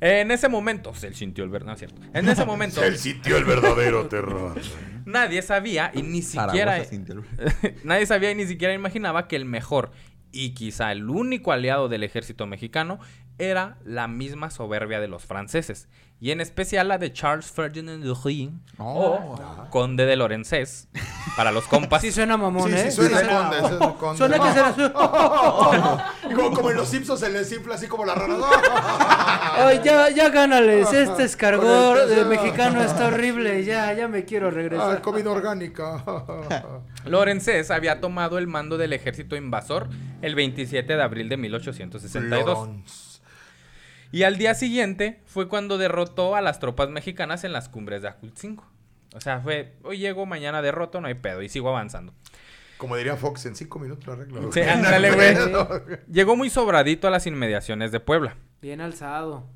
En 0.00 0.30
ese 0.30 0.48
momento, 0.48 0.94
se 0.94 1.12
sintió 1.14 1.44
el 1.44 1.50
verdad, 1.50 1.76
¿cierto? 1.76 2.00
En 2.14 2.28
ese 2.28 2.44
momento, 2.46 2.82
el 3.36 3.44
verdadero 3.44 4.06
terror. 4.08 4.60
nadie 5.04 5.42
sabía 5.42 5.90
y 5.94 6.02
ni 6.02 6.22
siquiera... 6.22 6.72
Zaragoza 6.72 6.90
sintió 6.90 7.14
el- 7.14 7.74
nadie 7.84 8.06
sabía 8.06 8.30
y 8.30 8.34
ni 8.34 8.46
siquiera 8.46 8.74
imaginaba 8.74 9.26
que 9.28 9.36
el 9.36 9.44
mejor 9.44 9.90
y 10.30 10.50
quizá 10.54 10.92
el 10.92 11.08
único 11.08 11.52
aliado 11.52 11.88
del 11.88 12.02
ejército 12.02 12.46
mexicano 12.46 12.98
era 13.38 13.78
la 13.84 14.08
misma 14.08 14.50
soberbia 14.50 15.00
de 15.00 15.08
los 15.08 15.24
franceses. 15.24 15.88
Y 16.20 16.30
en 16.32 16.40
especial 16.40 16.88
la 16.88 16.98
de 16.98 17.12
Charles 17.12 17.50
Ferdinand 17.50 18.02
de 18.04 18.14
Rie 18.24 18.50
Oh. 18.80 19.36
o 19.66 19.70
Conde 19.70 20.06
de 20.06 20.16
Lorenzés, 20.16 20.88
para 21.36 21.50
los 21.52 21.64
compas. 21.66 22.00
Sí 22.08 22.12
suena 22.12 22.36
mamón, 22.36 22.70
Sí, 22.70 22.76
¿eh? 22.76 22.90
sí, 22.90 22.96
suena 22.96 23.18
Sí 23.20 23.26
conde, 23.26 23.84
el 23.86 23.94
conde. 23.94 24.18
Suena 24.18 24.38
que 24.38 24.52
será... 24.52 24.74
Y 26.30 26.34
como, 26.34 26.52
como 26.52 26.70
en 26.70 26.76
los 26.76 26.88
Simpsons 26.88 27.20
se 27.20 27.28
les 27.30 27.50
infla 27.52 27.74
así 27.74 27.86
como 27.88 28.04
la 28.04 28.14
rana. 28.14 28.36
Ay, 29.58 29.80
ya, 29.84 30.10
ya 30.10 30.28
gánales. 30.30 30.92
Este 30.92 31.24
escargor 31.24 32.06
de 32.06 32.24
mexicano 32.24 32.82
está 32.82 33.08
horrible. 33.08 33.64
Ya, 33.64 33.92
ya 33.92 34.06
me 34.08 34.24
quiero 34.24 34.48
Ah, 34.48 34.50
regresar. 34.52 35.00
comida 35.02 35.30
orgánica. 35.30 36.04
Lorenzés 37.04 37.70
había 37.70 38.00
tomado 38.00 38.38
el 38.38 38.46
mando 38.46 38.76
del 38.78 38.92
ejército 38.92 39.34
invasor 39.36 39.88
el 40.22 40.34
27 40.34 40.96
de 40.96 41.02
abril 41.02 41.28
de 41.28 41.36
1862. 41.36 42.46
Lorons. 42.46 43.07
Y 44.10 44.22
al 44.22 44.38
día 44.38 44.54
siguiente 44.54 45.20
fue 45.26 45.48
cuando 45.48 45.76
derrotó 45.78 46.34
a 46.34 46.40
las 46.40 46.60
tropas 46.60 46.88
mexicanas 46.88 47.44
en 47.44 47.52
las 47.52 47.68
cumbres 47.68 48.02
de 48.02 48.08
Acultzinco. 48.08 48.66
O 49.14 49.20
sea, 49.20 49.40
fue, 49.40 49.74
hoy 49.82 49.98
llego, 49.98 50.26
mañana 50.26 50.62
derroto, 50.62 51.00
no 51.00 51.08
hay 51.08 51.14
pedo, 51.14 51.42
y 51.42 51.48
sigo 51.48 51.68
avanzando. 51.68 52.12
Como 52.78 52.96
diría 52.96 53.16
Fox, 53.16 53.44
en 53.46 53.56
cinco 53.56 53.78
minutos 53.78 54.06
lo 54.06 54.12
arreglo. 54.12 54.52
Sí, 54.52 54.60
ándale, 54.60 55.10
güey. 55.10 55.34
Llegó 56.12 56.36
muy 56.36 56.48
sobradito 56.48 57.08
a 57.08 57.10
las 57.10 57.26
inmediaciones 57.26 57.90
de 57.90 58.00
Puebla. 58.00 58.36
Bien 58.62 58.80
alzado. 58.80 59.46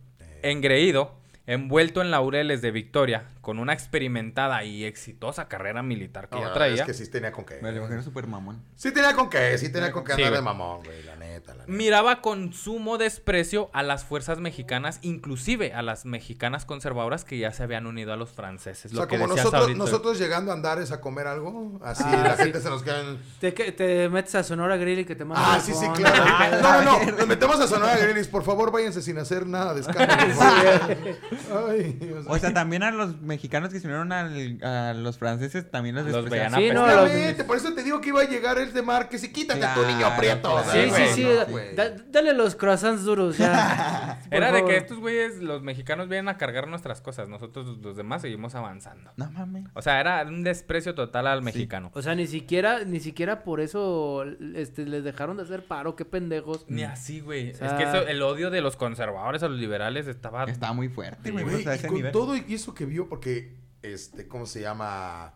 Engreído, 0.42 1.14
envuelto 1.46 2.00
en 2.02 2.10
laureles 2.12 2.62
de 2.62 2.70
victoria, 2.70 3.24
con 3.40 3.58
una 3.58 3.72
experimentada 3.72 4.62
y 4.64 4.84
exitosa 4.84 5.48
carrera 5.48 5.82
militar 5.82 6.28
que 6.28 6.36
No, 6.36 6.42
ya 6.42 6.52
traía, 6.52 6.74
Es 6.74 6.82
que 6.82 6.94
sí 6.94 7.10
tenía 7.10 7.32
con 7.32 7.44
qué. 7.44 7.58
Me 7.60 7.72
lo 7.72 7.78
imagino 7.78 8.00
súper 8.02 8.28
mamón. 8.28 8.62
Sí 8.76 8.92
tenía 8.92 9.14
con 9.14 9.28
qué, 9.28 9.58
sí 9.58 9.72
tenía 9.72 9.90
con 9.90 10.04
qué 10.04 10.14
Sí, 10.14 10.22
andar 10.22 10.36
de 10.38 10.42
mamón, 10.42 10.84
güey, 10.84 11.02
la 11.02 11.16
neta, 11.16 11.52
la 11.54 11.62
neta. 11.66 11.72
miraba 11.72 12.20
con 12.20 12.52
sumo 12.52 12.96
desprecio 12.98 13.70
a 13.72 13.82
las 13.82 14.04
fuerzas 14.04 14.38
mexicanas, 14.38 15.00
inclusive 15.02 15.72
a 15.74 15.82
las 15.82 16.04
mexicanas 16.04 16.64
conservadoras 16.64 17.24
que 17.24 17.36
ya 17.38 17.50
se 17.52 17.64
habían 17.64 17.86
unido 17.88 18.12
a 18.12 18.16
los 18.16 18.30
franceses. 18.30 18.92
O 18.92 18.94
Lo 18.94 19.00
sea, 19.02 19.08
que 19.08 19.16
como 19.18 19.26
nosotros, 19.34 19.62
ahorita. 19.62 19.78
nosotros 19.78 20.18
llegando 20.20 20.52
a 20.52 20.54
Andares 20.54 20.92
a 20.92 21.00
comer 21.00 21.26
algo, 21.26 21.80
así 21.82 22.04
Ah, 22.06 22.22
la 22.24 22.36
sí. 22.36 22.44
gente 22.44 22.60
se 22.60 22.70
nos 22.70 22.84
queda 22.84 23.00
en... 23.00 23.18
Te, 23.40 23.52
que- 23.52 23.72
te 23.72 24.08
metes 24.08 24.36
a 24.36 24.44
Sonora 24.44 24.76
Grill 24.76 25.00
y 25.00 25.04
que 25.04 25.16
te 25.16 25.24
mandan 25.24 25.56
Ah, 25.56 25.60
sí, 25.60 25.72
sí, 25.74 25.86
claro. 25.96 26.24
No, 26.62 26.82
no, 26.84 27.04
no. 27.04 27.12
Nos 27.16 27.26
metemos 27.26 27.58
a 27.60 27.66
Sonora 27.66 27.96
Grilis. 27.96 28.28
Por 28.28 28.44
favor, 28.44 28.70
váyanse 28.70 29.02
sin 29.02 29.18
hacer 29.18 29.44
nada 29.46 29.74
de 29.74 29.80
escándalo. 29.80 30.32
Ay, 31.68 31.92
Dios 32.00 32.24
O 32.28 32.38
sea, 32.38 32.52
también 32.52 32.82
a 32.82 32.90
los 32.90 33.20
mexicanos 33.20 33.72
que 33.72 33.80
se 33.80 33.86
unieron 33.86 34.12
al- 34.12 34.58
a 34.62 34.94
los 34.94 35.18
franceses 35.18 35.70
también 35.70 35.94
los 35.94 36.04
Los 36.06 36.14
despreciaban. 36.24 36.58
veían 36.58 36.72
Sí, 36.72 36.74
no, 36.74 36.86
Exactamente, 36.86 37.44
por 37.44 37.56
eso 37.56 37.72
te 37.74 37.82
digo 37.82 38.00
que 38.00 38.08
iba 38.08 38.20
a 38.20 38.28
llegar 38.28 38.58
el 38.58 38.72
de 38.72 38.82
Márquez 38.82 39.24
y 39.24 39.32
quítate 39.32 39.60
tu 39.74 39.84
niño 39.86 40.06
prieto. 40.16 40.50
claro. 40.62 40.70
Sí, 40.72 40.78
Sí, 40.82 40.84
sí, 40.84 40.90
güey, 40.90 41.08
sí. 41.14 41.22
no, 41.24 41.34
da- 41.34 41.44
güey. 41.44 41.74
da- 41.74 41.90
dale 42.10 42.32
los 42.34 42.54
croissants 42.54 43.04
duros 43.04 43.38
ya. 43.38 44.20
Era 44.30 44.52
de 44.52 44.64
que 44.64 44.76
estos 44.76 44.98
güeyes, 44.98 45.42
los 45.42 45.62
mexicanos, 45.62 46.08
vienen 46.08 46.28
a 46.28 46.36
cargar 46.38 46.68
nuestras 46.68 47.00
cosas. 47.00 47.28
Nosotros, 47.28 47.78
los 47.82 47.96
demás, 47.96 48.22
seguimos 48.22 48.54
avanzando. 48.54 49.10
No 49.16 49.30
mames. 49.30 49.64
O 49.74 49.82
sea, 49.82 50.00
era 50.00 50.22
un 50.22 50.42
desprecio 50.42 50.94
total 50.94 51.26
al 51.26 51.42
mexicano. 51.42 51.90
O 51.94 52.02
sea, 52.02 52.14
ni 52.14 52.26
siquiera, 52.26 52.84
ni 52.84 53.00
siquiera 53.00 53.42
por 53.44 53.60
eso 53.60 54.24
este, 54.54 54.86
les 54.86 55.04
dejaron 55.04 55.36
de 55.36 55.42
hacer 55.44 55.64
paro, 55.66 55.96
qué 55.96 56.04
pendejos. 56.04 56.64
Ni 56.68 56.82
así, 56.84 57.20
güey. 57.20 57.50
O 57.52 57.54
sea- 57.54 57.66
Es 57.68 57.72
que 57.74 57.82
eso- 57.84 58.06
el 58.06 58.22
odio 58.22 58.50
de 58.50 58.60
los 58.60 58.76
conservadores 58.76 59.42
a 59.42 59.48
los 59.48 59.58
liberales 59.58 60.06
estaba... 60.06 60.44
Estaba 60.44 60.72
muy 60.72 60.88
fuerte, 60.88 61.21
güey. 61.30 61.62
Y 61.62 61.78
con 61.86 61.94
nivel. 61.94 62.12
todo 62.12 62.36
y 62.36 62.54
eso 62.54 62.74
que 62.74 62.84
vio, 62.84 63.08
porque, 63.08 63.56
este, 63.82 64.28
¿cómo 64.28 64.46
se 64.46 64.60
llama? 64.60 65.34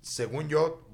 Según 0.00 0.48
yo, 0.48 0.88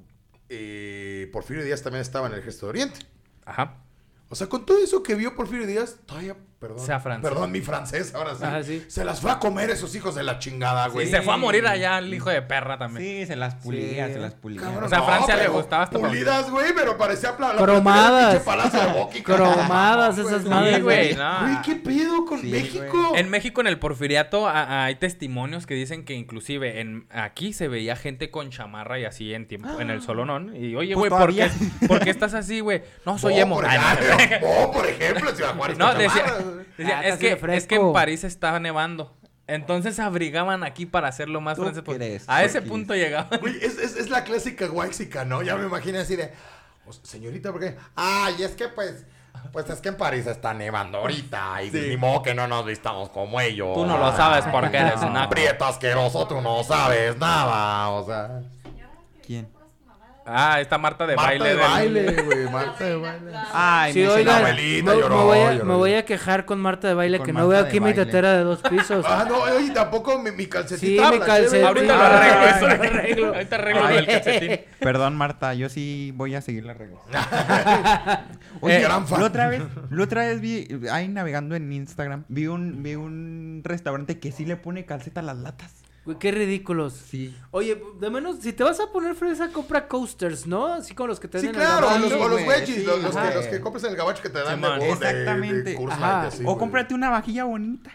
eh, 0.48 1.28
Porfirio 1.32 1.64
Díaz 1.64 1.82
también 1.82 2.02
estaba 2.02 2.26
en 2.26 2.34
el 2.34 2.40
Ejército 2.40 2.66
de 2.66 2.70
Oriente. 2.70 2.98
Ajá. 3.44 3.82
O 4.28 4.34
sea, 4.34 4.48
con 4.48 4.66
todo 4.66 4.78
eso 4.78 5.02
que 5.02 5.14
vio 5.14 5.34
Porfirio 5.36 5.66
Díaz, 5.66 5.98
todavía, 6.04 6.36
perdón. 6.58 6.80
Sea 6.80 7.00
francés. 7.00 7.28
Perdón, 7.30 7.52
mi 7.52 7.60
francés, 7.60 8.14
ahora 8.14 8.34
sí. 8.34 8.44
Ajá, 8.44 8.62
sí. 8.62 8.84
Se 8.88 9.04
las 9.04 9.20
fue 9.20 9.30
a 9.30 9.38
comer 9.38 9.70
esos 9.70 9.94
hijos 9.94 10.14
de 10.14 10.22
la 10.22 10.38
chingada, 10.38 10.88
Y 10.88 10.90
güey. 10.90 11.06
se 11.10 11.22
fue 11.22 11.34
a 11.34 11.36
morir 11.36 11.66
allá 11.66 11.98
el 11.98 12.12
hijo 12.12 12.30
de 12.30 12.42
perra 12.42 12.78
también. 12.78 13.20
Sí, 13.20 13.26
se 13.26 13.36
las 13.36 13.54
pulía, 13.56 14.06
Sí. 14.08 14.14
se 14.14 14.18
las 14.20 14.34
pulía. 14.34 14.62
Cabrón, 14.62 14.84
O 14.84 14.88
sea, 14.88 14.98
a 14.98 15.02
Francia 15.02 15.36
le 15.36 15.48
gustaba 15.48 15.82
hasta 15.84 15.98
Pulidas, 15.98 16.50
güey, 16.50 16.72
pero 16.74 16.96
parecía 16.96 17.36
pla- 17.36 17.52
la 17.54 17.62
Cromadas. 17.62 18.42
Palacio 18.42 18.80
de. 18.80 19.22
Cromadas, 19.22 20.18
esas 20.18 20.42
güey. 20.42 20.54
madres, 20.54 20.76
Sí, 20.76 20.82
güey, 20.82 21.14
güey. 21.14 21.62
¿qué 21.64 21.74
pedo 21.76 22.24
con 22.24 22.40
Sí, 22.40 22.48
México? 22.48 23.12
En 23.16 23.30
México, 23.30 23.60
en 23.60 23.66
el 23.66 23.78
porfiriato, 23.78 24.48
a- 24.48 24.62
a- 24.62 24.84
hay 24.86 24.94
testimonios 24.96 25.66
que 25.66 25.74
dicen 25.74 26.04
que 26.04 26.14
inclusive 26.14 26.80
en 26.80 27.06
aquí 27.10 27.52
se 27.52 27.68
veía 27.68 27.96
gente 27.96 28.30
con 28.30 28.50
chamarra 28.50 28.98
y 28.98 29.04
así 29.04 29.34
en 29.34 29.46
tiempo, 29.46 29.80
en 29.80 29.90
el 29.90 30.02
solonón. 30.02 30.54
Y 30.56 30.74
oye, 30.74 30.94
Pues 30.94 31.10
güey, 31.10 31.20
¿por, 31.22 31.34
qué. 31.34 31.50
¿por 31.86 32.00
qué 32.00 32.10
estás 32.10 32.34
así, 32.34 32.60
güey? 32.60 32.82
No, 33.04 33.18
soy 33.18 33.38
emo. 33.38 33.56
Por 33.56 33.64
no. 33.64 33.70
ejemplo. 34.84 35.30
No, 35.78 35.94
decía. 35.94 36.24
decía, 36.76 36.98
Ah, 37.00 37.06
es, 37.06 37.16
que, 37.16 37.38
es 37.54 37.66
que 37.66 37.76
en. 37.76 37.92
París 37.92 38.24
estaba 38.24 38.58
nevando. 38.60 39.16
Entonces 39.48 40.00
abrigaban 40.00 40.64
aquí 40.64 40.86
para 40.86 41.06
hacerlo 41.08 41.40
más 41.40 41.56
¿Tú 41.56 41.62
francés. 41.62 41.82
porque 41.84 41.98
crees, 41.98 42.24
A 42.28 42.42
ese 42.42 42.62
punto 42.62 42.94
llegaban. 42.94 43.38
Güey, 43.40 43.56
es, 43.64 43.78
es, 43.78 43.96
es 43.96 44.10
la 44.10 44.24
clásica 44.24 44.66
guaxica, 44.66 45.24
¿no? 45.24 45.42
Ya 45.42 45.54
me 45.56 45.66
imaginé 45.66 45.98
así 45.98 46.16
de, 46.16 46.32
"O 46.84 46.92
sea, 46.92 47.04
señorita, 47.04 47.52
¿por 47.52 47.60
qué? 47.60 47.76
Ay, 47.94 48.42
es 48.42 48.56
que 48.56 48.66
pues, 48.68 49.04
pues 49.52 49.70
es 49.70 49.80
que 49.80 49.90
en 49.90 49.96
París 49.96 50.26
está 50.26 50.52
nevando 50.52 50.98
ahorita 50.98 51.62
y 51.62 51.70
ni 51.70 51.96
modo 51.96 52.22
que 52.22 52.34
no 52.34 52.48
nos 52.48 52.66
vistamos 52.66 53.08
como 53.10 53.40
ellos. 53.40 53.72
Tú 53.74 53.86
no 53.86 53.96
lo 53.98 54.16
sabes 54.16 54.44
porque 54.50 54.78
eres 54.78 55.00
un 55.02 55.14
prieto 55.28 55.64
asqueroso, 55.64 56.26
tú 56.26 56.40
no 56.40 56.64
sabes 56.64 57.16
nada, 57.16 57.90
o 57.90 58.04
sea. 58.04 58.40
¿Quién? 59.24 59.48
Ah, 60.28 60.60
esta 60.60 60.76
Marta 60.76 61.06
de 61.06 61.14
Marta 61.14 61.30
baile. 61.30 61.48
de 61.50 61.54
baile, 61.56 62.22
güey, 62.24 62.50
Marta 62.50 62.84
de 62.84 62.96
baile. 62.96 63.32
Ay, 63.52 63.92
Sí, 63.92 64.00
me 64.00 64.24
me, 64.24 64.30
abuelita 64.32 64.90
me 64.94 65.00
lloró, 65.00 65.24
voy 65.24 65.38
a, 65.38 65.52
lloró. 65.52 65.64
me 65.64 65.74
voy 65.74 65.94
a 65.94 66.04
quejar 66.04 66.44
con 66.44 66.58
Marta 66.60 66.88
de 66.88 66.94
baile 66.94 67.18
Con 67.18 67.26
que 67.26 67.32
Marta 67.32 67.44
no 67.44 67.48
veo 67.50 67.60
aquí 67.60 67.78
mi 67.80 67.94
tetera 67.94 68.32
de 68.32 68.42
dos 68.42 68.60
pisos. 68.62 69.04
Ah, 69.08 69.24
no, 69.28 69.38
oye, 69.38 69.70
tampoco 69.70 70.18
mi, 70.18 70.32
mi 70.32 70.46
calcetita. 70.46 71.04
Sí, 71.04 71.10
me 71.10 71.10
mi 71.12 71.18
la 71.20 71.26
calcetín. 71.26 71.64
Ahorita 71.64 71.96
lo 71.96 72.02
arreglo, 72.02 72.46
eso 72.48 72.60
lo 72.60 72.66
lo 72.76 72.82
arreglo. 72.82 73.26
Ahorita 73.34 73.56
arreglo 73.56 73.88
el 73.88 74.06
calcetín. 74.06 74.60
Perdón, 74.80 75.16
Marta, 75.16 75.54
yo 75.54 75.68
sí 75.68 76.12
voy 76.16 76.34
a 76.34 76.40
seguir 76.40 76.64
la 76.64 76.74
regla. 76.74 76.98
Un 78.60 78.70
Eh, 78.70 78.80
gran 78.80 79.06
fan. 79.06 79.20
La 79.20 79.26
otra 79.26 79.48
vez, 79.48 79.62
la 79.90 80.02
otra 80.02 80.24
vez 80.26 80.40
vi, 80.40 80.66
ahí 80.90 81.08
navegando 81.08 81.54
en 81.54 81.72
Instagram, 81.72 82.24
vi 82.28 82.46
un, 82.48 82.82
vi 82.82 82.94
un 82.96 83.60
restaurante 83.64 84.18
que 84.18 84.32
sí 84.32 84.44
le 84.44 84.56
pone 84.56 84.84
calceta 84.84 85.20
a 85.20 85.22
las 85.22 85.36
latas. 85.36 85.72
Güey, 86.06 86.18
qué 86.18 86.30
ridículos. 86.30 86.94
Sí. 86.94 87.36
Oye, 87.50 87.82
de 88.00 88.10
menos, 88.10 88.38
si 88.40 88.52
te 88.52 88.62
vas 88.64 88.80
a 88.80 88.90
poner 88.92 89.14
fresa, 89.14 89.48
compra 89.52 89.86
coasters, 89.88 90.46
¿no? 90.46 90.66
Así 90.68 90.94
como 90.94 91.08
los 91.08 91.20
que 91.20 91.28
te 91.28 91.40
Sí, 91.40 91.46
venden 91.48 91.62
en 91.62 91.68
claro, 91.68 91.94
el 91.96 92.02
los, 92.02 92.12
o 92.12 92.28
los 92.28 92.42
wedgies, 92.46 92.76
sí, 92.78 92.84
los, 92.84 93.02
los 93.02 93.14
que, 93.16 93.34
los 93.34 93.46
que 93.46 93.60
compras 93.60 93.84
en 93.84 93.90
el 93.90 93.96
gabacho 93.96 94.22
que 94.22 94.28
te 94.30 94.38
dan 94.38 94.54
Simón. 94.54 94.78
de, 94.78 94.84
de, 94.86 94.86
de, 94.86 94.92
Exactamente. 94.92 95.78
Ajá. 95.90 96.22
Así, 96.28 96.42
o 96.42 96.46
güey. 96.46 96.58
cómprate 96.58 96.94
una 96.94 97.10
vajilla 97.10 97.44
bonita. 97.44 97.90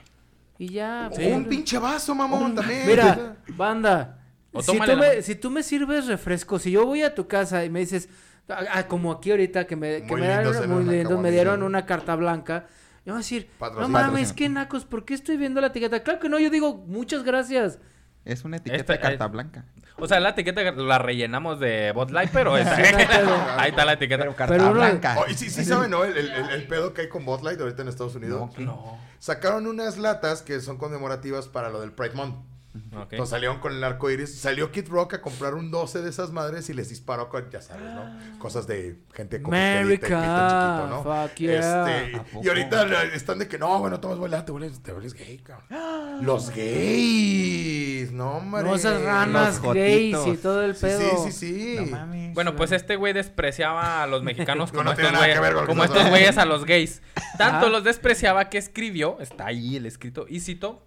Y 0.59 0.67
ya. 0.73 1.09
O 1.11 1.35
un 1.35 1.45
pinche 1.45 1.79
vaso, 1.79 2.13
mamón, 2.13 2.53
también. 2.53 2.85
Mira, 2.85 3.37
banda. 3.55 4.17
O 4.51 4.61
Si 4.61 4.77
tú, 4.77 4.83
la 4.85 4.95
me, 4.97 5.21
si 5.21 5.35
tú 5.35 5.49
me 5.49 5.63
sirves 5.63 6.07
refresco, 6.07 6.59
si 6.59 6.69
yo 6.71 6.85
voy 6.85 7.03
a 7.03 7.15
tu 7.15 7.25
casa 7.27 7.63
y 7.63 7.69
me 7.69 7.79
dices, 7.79 8.09
ah, 8.49 8.59
ah, 8.73 8.87
como 8.87 9.13
aquí 9.13 9.31
ahorita 9.31 9.65
que 9.65 9.77
me, 9.77 10.01
que 10.01 10.07
Muy 10.11 10.19
me 10.21 10.27
dan 10.27 10.43
lindos 10.43 10.57
una- 10.65 10.73
muy 10.75 10.83
una 10.83 10.91
lindos, 10.91 11.19
me 11.21 11.31
dieron 11.31 11.63
una 11.63 11.85
carta 11.85 12.15
blanca, 12.17 12.67
yo 13.05 13.13
voy 13.13 13.19
a 13.21 13.23
decir, 13.23 13.49
no 13.79 13.87
mames, 13.87 14.33
qué 14.33 14.49
nacos, 14.49 14.83
¿por 14.83 15.05
qué 15.05 15.13
estoy 15.13 15.37
viendo 15.37 15.61
la 15.61 15.67
etiqueta? 15.67 16.03
Claro 16.03 16.19
que 16.19 16.27
no, 16.27 16.37
yo 16.37 16.49
digo, 16.49 16.83
muchas 16.85 17.23
gracias. 17.23 17.79
Es 18.25 18.43
una 18.45 18.57
etiqueta 18.57 18.81
Esta- 18.81 18.93
de 18.93 18.99
carta 18.99 19.27
blanca. 19.27 19.65
O 19.97 20.07
sea, 20.07 20.19
la 20.19 20.29
etiqueta 20.29 20.61
la 20.71 20.97
rellenamos 20.97 21.59
de 21.59 21.91
Bot 21.91 22.11
Light, 22.11 22.31
pero 22.33 22.57
esa- 22.57 22.75
no 23.23 23.35
ahí 23.59 23.69
está 23.71 23.85
la 23.85 23.93
etiqueta. 23.93 24.23
Pero 24.23 24.35
carta 24.35 24.53
Pero 24.55 24.73
blanca. 24.73 25.15
Oh, 25.19 25.25
y 25.29 25.33
sí, 25.35 25.49
sí 25.49 25.63
saben, 25.65 25.91
¿no? 25.91 26.03
El, 26.03 26.17
el, 26.17 26.31
el- 26.31 26.49
el 26.49 26.67
pedo 26.67 26.93
que 26.93 27.01
hay 27.01 27.09
con 27.09 27.25
Bud 27.25 27.41
Light 27.43 27.59
ahorita 27.59 27.81
en 27.81 27.87
Estados 27.87 28.15
Unidos. 28.15 28.57
No. 28.57 28.97
Sacaron 29.19 29.67
unas 29.67 29.97
latas 29.97 30.41
que 30.41 30.59
son 30.61 30.77
conmemorativas 30.77 31.47
para 31.47 31.69
lo 31.69 31.81
del 31.81 31.91
Pride 31.91 32.13
Month. 32.15 32.35
Ok. 32.73 33.11
Entonces 33.11 33.29
salieron 33.29 33.59
con 33.59 33.73
el 33.73 33.83
arco 33.83 34.09
iris. 34.09 34.33
Salió 34.39 34.71
Kid 34.71 34.87
Rock 34.87 35.15
a 35.15 35.21
comprar 35.21 35.55
un 35.55 35.71
12 35.71 36.01
de 36.01 36.09
esas 36.09 36.31
madres 36.31 36.69
y 36.69 36.73
les 36.73 36.89
disparó 36.89 37.27
con, 37.27 37.49
ya 37.49 37.61
sabes, 37.61 37.83
¿no? 37.93 38.39
Cosas 38.39 38.65
de 38.65 38.99
gente 39.13 39.41
como 39.41 39.55
America, 39.57 40.07
chiquito, 40.07 40.87
¿no? 40.87 41.03
fuck 41.03 41.35
yeah. 41.35 41.99
Este, 42.01 42.21
y 42.43 42.47
ahorita 42.47 43.03
están 43.13 43.39
de 43.39 43.47
que 43.47 43.57
no, 43.57 43.79
bueno, 43.79 43.99
tomas 43.99 44.17
vuela, 44.17 44.45
te 44.45 44.51
vuelves, 44.53 44.81
te 44.81 44.93
vuelves 44.93 45.13
gay, 45.13 45.37
cabrón. 45.39 45.67
Los 46.25 46.49
gays, 46.51 48.11
no, 48.11 48.37
hombre. 48.37 48.63
No 48.63 48.75
esas 48.75 49.01
ranas 49.01 49.61
Los 49.61 49.73
gays 49.73 50.17
y 50.27 50.37
todo 50.37 50.63
el 50.63 50.75
Sí, 50.75 50.81
pedo. 50.81 50.99
sí, 51.25 51.31
sí, 51.31 51.31
sí. 51.31 51.75
No 51.79 51.85
mames. 51.87 52.33
Bueno, 52.33 52.55
pues 52.55 52.71
este 52.71 52.95
güey 52.95 53.13
despreciaba 53.13 54.03
a 54.03 54.07
los 54.07 54.23
mexicanos 54.23 54.71
No, 54.71 54.77
como 54.79 54.83
no 54.83 54.91
estos 54.91 55.17
güeyes, 55.17 55.65
como 55.65 55.83
estos 55.83 56.37
a 56.37 56.45
los 56.45 56.65
gays. 56.65 57.01
Tanto 57.37 57.69
los 57.69 57.83
despreciaba 57.83 58.49
que 58.49 58.57
escribió, 58.57 59.19
está 59.19 59.47
ahí 59.47 59.75
el 59.75 59.85
escrito, 59.85 60.25
y 60.29 60.39
cito, 60.39 60.83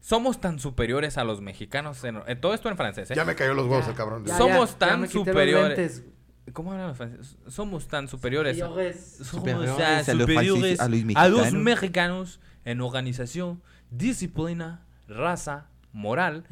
somos 0.00 0.40
tan 0.40 0.58
superiores 0.58 1.18
a 1.18 1.24
los 1.24 1.40
mexicanos, 1.40 2.02
en, 2.04 2.20
en- 2.26 2.40
todo 2.40 2.54
esto 2.54 2.68
en 2.68 2.76
francés, 2.76 3.10
¿eh? 3.10 3.14
Ya 3.14 3.24
me 3.24 3.34
cayó 3.34 3.54
los 3.54 3.66
huevos 3.66 3.84
Ya, 3.84 3.90
el 3.90 3.96
cabrón. 3.96 4.24
ya, 4.24 4.36
Somos 4.36 4.72
ya, 4.72 4.78
tan 4.78 5.08
superiores. 5.08 6.02
¿Cómo 6.52 6.72
hablan 6.72 6.88
los 6.88 6.96
franceses? 6.96 7.36
Somos 7.46 7.86
tan 7.86 8.08
superiores. 8.08 8.58
Somos 8.58 8.94
Superiores 9.22 9.76
tan 9.76 9.92
a 10.10 10.14
los 10.14 10.22
superiores 10.22 10.80
a 10.80 10.88
los 10.88 11.16
a 11.16 11.28
los 11.28 11.52
mexicanos. 11.52 12.40
en 12.64 12.80
organización, 12.80 13.62
disciplina, 13.90 14.84
raza, 15.06 15.66
moral 15.92 16.44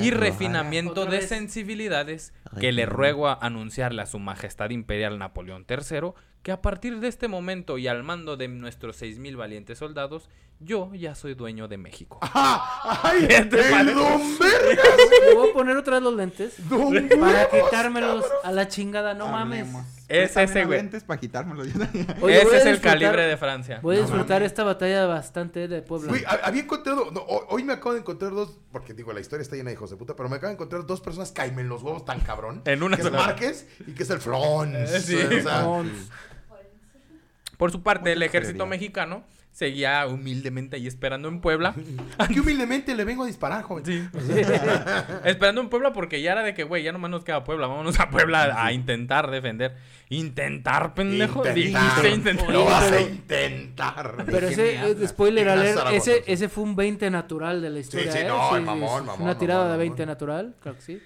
y 0.00 0.10
refinamiento 0.10 1.06
de 1.06 1.22
sensibilidades 1.22 2.32
que 2.60 2.72
le 2.72 2.86
ruego 2.86 3.28
a 3.28 3.34
anunciarle 3.34 4.02
a 4.02 4.06
su 4.06 4.18
majestad 4.18 4.70
imperial 4.70 5.18
Napoleón 5.18 5.66
III 5.68 6.12
que 6.42 6.52
a 6.52 6.62
partir 6.62 7.00
de 7.00 7.08
este 7.08 7.28
momento 7.28 7.78
y 7.78 7.88
al 7.88 8.02
mando 8.04 8.36
de 8.36 8.48
nuestros 8.48 8.96
seis 8.96 9.18
mil 9.18 9.36
valientes 9.36 9.78
soldados, 9.78 10.28
yo 10.60 10.92
ya 10.94 11.14
soy 11.14 11.34
dueño 11.34 11.68
de 11.68 11.78
México. 11.78 12.18
¡Ah! 12.22 13.00
¡Ay! 13.04 13.26
¿Qué 13.28 13.42
te 13.44 13.68
¡El 13.80 13.94
don 13.94 14.38
vergas! 14.38 14.86
Le 15.28 15.34
voy 15.34 15.50
a 15.50 15.52
poner 15.52 15.76
otra 15.76 15.94
vez 15.94 16.02
los 16.02 16.14
lentes 16.14 16.54
¡Don 16.68 17.08
para 17.20 17.48
quitármelos 17.50 18.24
a 18.44 18.50
la 18.52 18.66
chingada, 18.68 19.14
no 19.14 19.28
mames. 19.28 19.60
Hablemos. 19.68 19.86
Es 20.08 20.32
Préstame 20.32 20.44
ese, 20.46 20.64
güey. 20.64 20.78
lentes 20.78 21.04
para 21.04 21.20
quitármelos. 21.20 21.68
Oye, 22.22 22.40
Ese 22.42 22.56
es 22.56 22.64
el 22.66 22.80
calibre 22.80 23.26
de 23.26 23.36
Francia. 23.36 23.80
Voy 23.82 23.96
a 23.96 23.98
No 24.00 24.06
disfrutar 24.06 24.36
mames. 24.40 24.52
esta 24.52 24.64
batalla 24.64 25.04
bastante 25.06 25.68
de 25.68 25.82
Puebla. 25.82 26.08
Güey, 26.08 26.24
ha- 26.24 26.40
había 26.46 26.62
encontrado. 26.62 27.10
no, 27.10 27.20
hoy 27.26 27.62
me 27.62 27.74
acabo 27.74 27.92
de 27.92 28.00
encontrar 28.00 28.32
dos. 28.32 28.58
Porque 28.72 28.94
digo, 28.94 29.12
la 29.12 29.20
historia 29.20 29.42
está 29.42 29.54
llena 29.56 29.68
de 29.68 29.74
hijos 29.74 29.90
de 29.90 29.96
puta. 29.96 30.16
Pero 30.16 30.30
me 30.30 30.36
acabo 30.36 30.48
de 30.48 30.54
encontrar 30.54 30.86
dos 30.86 31.02
personas 31.02 31.30
caimen 31.30 31.68
los 31.68 31.82
huevos 31.82 32.06
tan 32.06 32.20
cabrón. 32.20 32.62
En 32.64 32.82
una 32.82 32.96
Que 32.96 33.02
es. 33.02 33.12
Márquez 33.12 33.68
y 33.86 33.92
que 33.92 34.02
es 34.02 34.08
el 34.10 34.18
Flons. 34.20 34.90
Sí. 35.02 35.14
O 35.16 35.42
sea, 35.42 35.60
Mons. 35.60 36.08
Por 37.58 37.70
su 37.72 37.82
parte, 37.82 38.12
el 38.12 38.22
ejército 38.22 38.64
mexicano 38.66 39.24
seguía 39.50 40.06
humildemente 40.06 40.76
ahí 40.76 40.86
esperando 40.86 41.26
en 41.26 41.40
Puebla. 41.40 41.74
Aquí 42.18 42.38
humildemente 42.38 42.94
le 42.94 43.04
vengo 43.04 43.24
a 43.24 43.26
disparar, 43.26 43.64
joven. 43.64 43.84
esperando 45.24 45.60
en 45.60 45.68
Puebla 45.68 45.92
porque 45.92 46.22
ya 46.22 46.32
era 46.32 46.44
de 46.44 46.54
que, 46.54 46.62
güey, 46.62 46.84
ya 46.84 46.92
nomás 46.92 47.10
nos 47.10 47.24
queda 47.24 47.42
Puebla. 47.42 47.66
Vámonos 47.66 47.98
a 47.98 48.08
Puebla 48.10 48.64
a 48.64 48.72
intentar 48.72 49.28
defender. 49.30 49.74
Intentar, 50.10 50.94
pendejo. 50.94 51.44
Intentar. 51.44 51.54
Dijiste 51.54 52.10
intentar. 52.10 52.50
Lo 52.50 52.64
vas 52.64 52.92
a 52.92 53.00
intentar. 53.00 54.14
Pero 54.24 54.48
¿De 54.48 54.54
qué 54.54 54.76
ese, 54.76 54.90
eh, 55.04 55.08
spoiler 55.08 55.48
alert, 55.48 55.80
ese, 55.92 56.14
sí. 56.18 56.22
ese 56.26 56.48
fue 56.48 56.62
un 56.62 56.76
20 56.76 57.10
natural 57.10 57.60
de 57.60 57.70
la 57.70 57.80
historia. 57.80 58.12
sí, 58.12 58.18
¿eh? 58.18 58.24
no, 58.24 58.54
el 58.54 58.60
Sí, 58.62 58.66
mamón, 58.66 59.08
Una 59.18 59.36
tirada 59.36 59.64
mamón, 59.64 59.72
de 59.72 59.78
20 59.78 60.02
mamón. 60.02 60.08
natural, 60.14 60.54
claro 60.60 60.76
que 60.78 60.84
sí. 60.84 61.02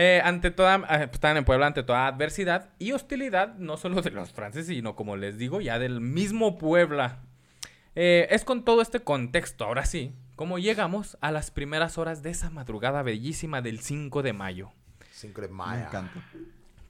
Eh, 0.00 0.20
ante 0.22 0.52
toda, 0.52 0.76
eh, 0.90 1.08
estaban 1.12 1.38
en 1.38 1.44
Puebla 1.44 1.66
ante 1.66 1.82
toda 1.82 2.06
adversidad 2.06 2.70
y 2.78 2.92
hostilidad, 2.92 3.56
no 3.56 3.76
solo 3.76 4.00
de 4.00 4.12
los 4.12 4.32
franceses, 4.32 4.68
sino 4.68 4.94
como 4.94 5.16
les 5.16 5.38
digo, 5.38 5.60
ya 5.60 5.80
del 5.80 6.00
mismo 6.00 6.56
Puebla. 6.56 7.18
Eh, 7.96 8.28
es 8.30 8.44
con 8.44 8.64
todo 8.64 8.80
este 8.80 9.00
contexto, 9.00 9.64
ahora 9.64 9.84
sí, 9.84 10.14
como 10.36 10.60
llegamos 10.60 11.18
a 11.20 11.32
las 11.32 11.50
primeras 11.50 11.98
horas 11.98 12.22
de 12.22 12.30
esa 12.30 12.48
madrugada 12.48 13.02
bellísima 13.02 13.60
del 13.60 13.80
5 13.80 14.22
de 14.22 14.32
mayo. 14.32 14.70
Cinco 15.10 15.40
de 15.40 15.48
Me 15.48 15.54
Maya. 15.54 15.86
encanta. 15.88 16.22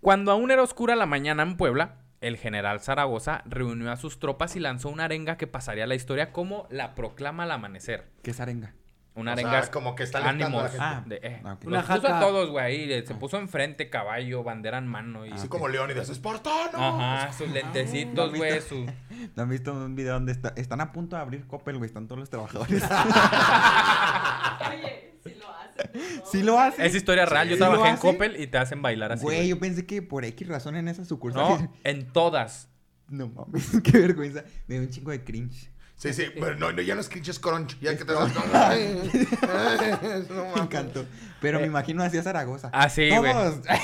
Cuando 0.03 0.31
aún 0.31 0.51
era 0.51 0.63
oscura 0.63 0.95
la 0.95 1.07
mañana 1.07 1.43
en 1.45 1.57
Puebla, 1.57 2.03
el 2.21 2.37
general 2.37 2.81
Zaragoza 2.81 3.43
reunió 3.47 3.91
a 3.91 3.97
sus 3.97 4.19
tropas 4.19 4.55
y 4.55 4.61
lanzó 4.61 4.91
una 4.91 5.05
arenga 5.05 5.39
que 5.39 5.47
pasaría 5.47 5.85
a 5.85 5.87
la 5.87 5.95
historia 5.95 6.31
como 6.31 6.67
la 6.69 6.95
proclama 6.95 7.45
al 7.45 7.53
amanecer. 7.53 8.11
¿Qué 8.23 8.33
es 8.33 8.41
arenga? 8.41 8.75
Una 9.19 9.33
arenga 9.33 9.59
es 9.59 9.69
como 9.69 9.95
que 9.95 10.05
está 10.05 10.19
a 10.19 10.21
la 10.21 10.29
ánimos. 10.31 10.71
gente. 10.71 11.21
de, 11.21 11.21
eh, 11.23 11.41
Ah, 11.45 11.57
los 11.63 11.85
puso 11.85 12.07
a 12.09 12.21
todos, 12.21 12.51
güey, 12.51 12.65
ahí, 12.65 13.07
se 13.07 13.15
puso 13.15 13.37
enfrente, 13.39 13.91
caballo, 13.91 14.43
bandera 14.45 14.79
en 14.79 14.87
mano. 14.87 15.27
Y, 15.27 15.33
Así 15.33 15.49
como 15.49 15.67
Leónidas, 15.69 16.09
¡Espartano! 16.09 16.79
Ajá, 16.79 17.33
sus 17.33 17.49
lentecitos, 17.51 18.35
güey, 18.35 18.61
su... 18.61 18.87
¿No 19.35 19.43
han 19.43 19.49
visto 19.49 19.73
un 19.73 19.95
video 19.97 20.15
donde 20.15 20.33
está- 20.33 20.53
están 20.57 20.81
a 20.81 20.93
punto 20.93 21.17
de 21.17 21.23
abrir 21.23 21.47
Coppel, 21.47 21.77
güey? 21.79 21.89
Están 21.89 22.07
todos 22.07 22.21
los 22.21 22.31
trabajadores. 22.31 22.83
Oye, 24.71 25.15
si 25.25 25.35
lo 25.35 25.49
hacen. 25.49 26.23
sí 26.31 26.43
lo 26.43 26.59
hacen. 26.61 26.85
Es 26.87 26.95
historia 26.95 27.27
real, 27.27 27.49
yo 27.49 27.55
¿Sí 27.57 27.61
lo 27.61 27.69
trabajé 27.71 27.91
en? 27.91 27.97
Coppel 27.99 28.41
y 28.41 28.47
te 28.47 28.59
hacen 28.59 28.83
bailar 28.83 29.13
así. 29.13 29.23
Güey, 29.23 29.39
güey. 29.39 29.49
yo 29.49 29.59
pensé 29.59 29.87
que 29.87 30.03
por 30.03 30.25
X 30.25 30.47
razón 30.49 30.77
en 30.77 30.89
esa 30.89 31.05
sucursal. 31.05 31.43
No, 31.43 31.73
en 31.85 32.07
todas. 32.13 32.69
No 33.09 33.29
mames, 33.29 33.71
qué 33.85 33.99
vergüenza. 33.99 34.45
Me 34.67 34.75
dio 34.77 34.85
un 34.85 34.91
chingo 34.91 35.11
de 35.11 35.25
cringe. 35.25 35.71
Sí, 35.99 36.13
sí, 36.13 36.27
pero 36.33 36.55
no, 36.55 36.71
no, 36.71 36.81
ya 36.81 36.95
no 36.95 37.01
es 37.01 37.11
es 37.11 37.39
crunch. 37.41 37.77
Ya 37.81 37.97
que 37.99 38.05
te 38.05 38.13
das 38.13 38.33
no 40.31 40.55
Me 40.55 40.63
encantó. 40.63 41.05
Pero 41.41 41.59
me 41.59 41.67
imagino 41.67 42.05
así 42.05 42.17
a 42.17 42.23
Zaragoza. 42.23 42.71
Ah, 42.73 42.89
sí, 42.89 43.11
güey. 43.11 43.35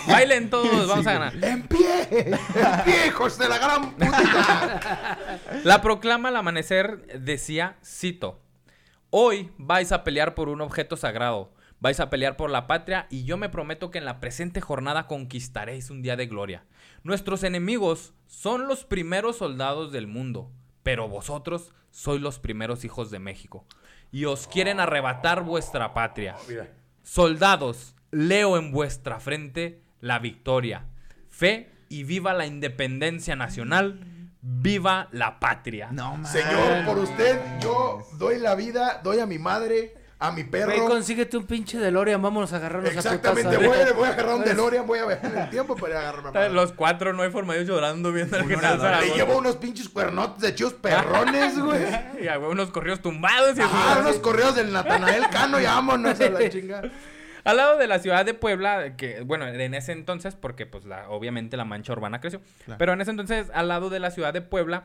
Bailen 0.07 0.49
todos, 0.49 0.87
vamos 0.89 1.03
Sí, 1.05 1.11
a 1.11 1.12
ganar. 1.12 1.35
¡En 1.45 1.62
pie! 1.67 2.09
¡En 2.11 2.39
pie, 2.85 3.09
hijos 3.09 3.37
de 3.37 3.49
la 3.49 3.59
gran 3.59 3.95
puta! 3.95 5.19
La 5.65 5.83
proclama 5.83 6.29
al 6.29 6.37
amanecer 6.37 7.19
decía, 7.21 7.79
cito, 7.85 8.41
Hoy 9.11 9.51
vais 9.59 9.91
a 9.91 10.05
pelear 10.05 10.35
por 10.37 10.49
un 10.49 10.61
objeto 10.61 10.97
sagrado, 10.97 11.53
vais 11.81 11.99
a 11.99 12.11
pelear 12.11 12.37
por 12.37 12.51
la 12.51 12.69
patria 12.69 13.09
y 13.11 13.25
yo 13.25 13.37
me 13.37 13.49
prometo 13.49 13.91
que 13.91 13.99
en 13.99 14.05
la 14.05 14.21
presente 14.21 14.61
jornada 14.61 15.09
conquistaréis 15.09 15.91
un 15.91 16.01
día 16.03 16.15
de 16.17 16.27
gloria. 16.27 16.65
Nuestros 17.03 17.43
enemigos 17.43 18.15
son 18.27 18.69
los 18.69 18.85
primeros 18.85 19.39
soldados 19.39 19.91
del 19.91 20.07
mundo, 20.07 20.51
pero 20.85 21.09
vosotros 21.09 21.73
sois 21.95 22.20
los 22.20 22.40
primeros 22.40 22.84
hijos 22.84 23.12
de 23.12 23.20
México 23.20 23.64
y 24.11 24.24
os 24.24 24.49
quieren 24.49 24.80
arrebatar 24.80 25.45
vuestra 25.45 25.95
patria. 25.95 26.34
Mira. 26.49 26.68
Soldados, 27.05 27.95
leo 28.11 28.59
en 28.59 28.72
vuestra 28.72 29.20
frente 29.20 29.80
la 30.01 30.18
victoria, 30.18 30.86
fe 31.30 31.70
y 31.88 32.03
viva 32.03 32.32
la 32.32 32.47
independencia 32.47 33.36
nacional, 33.36 34.01
viva 34.42 35.09
la 35.12 35.38
patria. 35.38 35.90
No. 35.92 36.20
Señor, 36.26 36.84
por 36.84 36.99
usted, 36.99 37.40
yo 37.62 38.05
doy 38.18 38.40
la 38.40 38.57
vida, 38.57 39.01
doy 39.05 39.20
a 39.20 39.26
mi 39.26 39.38
madre, 39.38 39.95
a 40.27 40.33
mi 40.33 40.43
Güey, 40.43 40.51
perro. 40.51 40.87
consíguete 40.89 41.37
un 41.37 41.45
pinche 41.47 41.79
DeLorean, 41.79 42.20
vámonos 42.20 42.53
a 42.53 42.57
agarrarnos 42.57 42.93
Exactamente, 42.93 43.49
a 43.49 43.59
putazos. 43.59 43.66
voy, 43.68 43.79
a- 43.89 43.93
voy 43.93 44.09
a 44.09 44.12
agarrar 44.12 44.35
un 44.37 44.45
DeLorean, 44.45 44.87
voy 44.87 44.99
a 45.01 45.07
viajar 45.07 45.33
en 45.33 45.39
el 45.39 45.51
tiempo 45.51 45.77
para 45.77 46.01
agarrarme. 46.01 46.49
Los 46.51 46.72
cuatro 46.72 47.12
no 47.12 47.22
hay 47.22 47.31
forma 47.31 47.55
de 47.55 47.61
ellos 47.61 47.75
llorando 47.77 48.12
viendo 48.12 48.37
al 48.37 48.43
Un 48.43 48.49
general 48.49 48.75
orador. 48.81 48.91
Le 48.91 48.97
Zaragoza. 49.09 49.16
llevo 49.25 49.39
unos 49.39 49.57
pinches 49.57 49.89
cuernotes 49.89 50.41
de 50.43 50.55
chivos 50.55 50.75
perrones, 50.75 51.59
güey. 51.59 51.83
Y 52.22 52.29
a 52.29 52.37
güey, 52.37 52.51
unos 52.51 52.70
corridos 52.70 53.01
tumbados 53.01 53.57
y 53.57 53.61
Ah, 53.61 53.68
así. 53.93 54.01
unos 54.01 54.16
correos 54.18 54.55
del 54.55 54.72
Natanael 54.72 55.25
Cano 55.31 55.61
y 55.61 55.64
vámonos 55.64 56.20
a 56.20 56.31
la 56.31 56.49
chinga. 56.49 56.83
Al 57.45 57.59
lado 57.59 57.77
de 57.77 57.87
la 57.87 57.99
ciudad 57.99 58.25
de 58.25 58.33
Puebla, 58.33 58.97
que 58.97 59.20
bueno, 59.20 59.47
en 59.47 59.75
ese 59.75 59.93
entonces, 59.93 60.35
porque 60.35 60.64
pues 60.64 60.87
la, 60.87 61.11
obviamente 61.11 61.59
la 61.59 61.66
mancha 61.66 61.93
urbana 61.93 62.18
creció, 62.18 62.41
Claro. 62.64 62.79
pero 62.79 62.95
en 62.95 63.03
ese 63.03 63.11
entonces, 63.11 63.51
al 63.53 63.68
lado 63.68 63.91
de 63.91 64.01
la 64.01 64.11
ciudad 64.11 64.33
de 64.33 64.41
Puebla, 64.41 64.85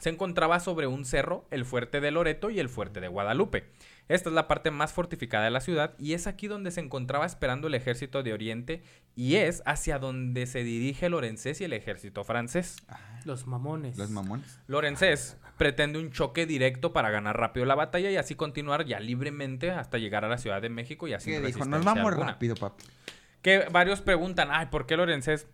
se 0.00 0.10
encontraba 0.10 0.58
sobre 0.58 0.88
un 0.88 1.04
cerro 1.04 1.44
el 1.52 1.64
fuerte 1.64 2.00
de 2.00 2.10
Loreto 2.10 2.50
y 2.50 2.58
el 2.58 2.68
fuerte 2.68 3.00
de 3.00 3.06
Guadalupe. 3.06 3.68
Esta 4.08 4.30
es 4.30 4.34
la 4.34 4.48
parte 4.48 4.70
más 4.70 4.92
fortificada 4.92 5.44
de 5.44 5.50
la 5.50 5.60
ciudad 5.60 5.94
y 5.98 6.14
es 6.14 6.26
aquí 6.26 6.46
donde 6.46 6.70
se 6.70 6.80
encontraba 6.80 7.26
esperando 7.26 7.68
el 7.68 7.74
ejército 7.74 8.22
de 8.22 8.32
Oriente 8.32 8.82
y 9.14 9.34
es 9.36 9.62
hacia 9.66 9.98
donde 9.98 10.46
se 10.46 10.62
dirige 10.64 11.08
Lorenzés 11.10 11.60
y 11.60 11.64
el 11.64 11.74
ejército 11.74 12.24
francés. 12.24 12.76
Los 13.24 13.46
mamones. 13.46 13.98
Los 13.98 14.10
mamones. 14.10 14.58
Lorenzés 14.66 15.36
pretende 15.58 15.98
un 15.98 16.10
choque 16.10 16.46
directo 16.46 16.92
para 16.92 17.10
ganar 17.10 17.36
rápido 17.36 17.66
la 17.66 17.74
batalla 17.74 18.10
y 18.10 18.16
así 18.16 18.34
continuar 18.34 18.86
ya 18.86 18.98
libremente 19.00 19.70
hasta 19.72 19.98
llegar 19.98 20.24
a 20.24 20.28
la 20.28 20.38
Ciudad 20.38 20.62
de 20.62 20.70
México 20.70 21.06
y 21.06 21.12
así 21.12 21.30
Que 21.30 21.40
dijo, 21.40 21.64
nos 21.66 21.84
vamos 21.84 22.14
rápido, 22.16 22.54
papi. 22.54 22.84
Que 23.42 23.66
varios 23.70 24.00
preguntan, 24.00 24.48
ay, 24.50 24.66
¿por 24.66 24.86
qué 24.86 24.96
Lorenzés? 24.96 25.46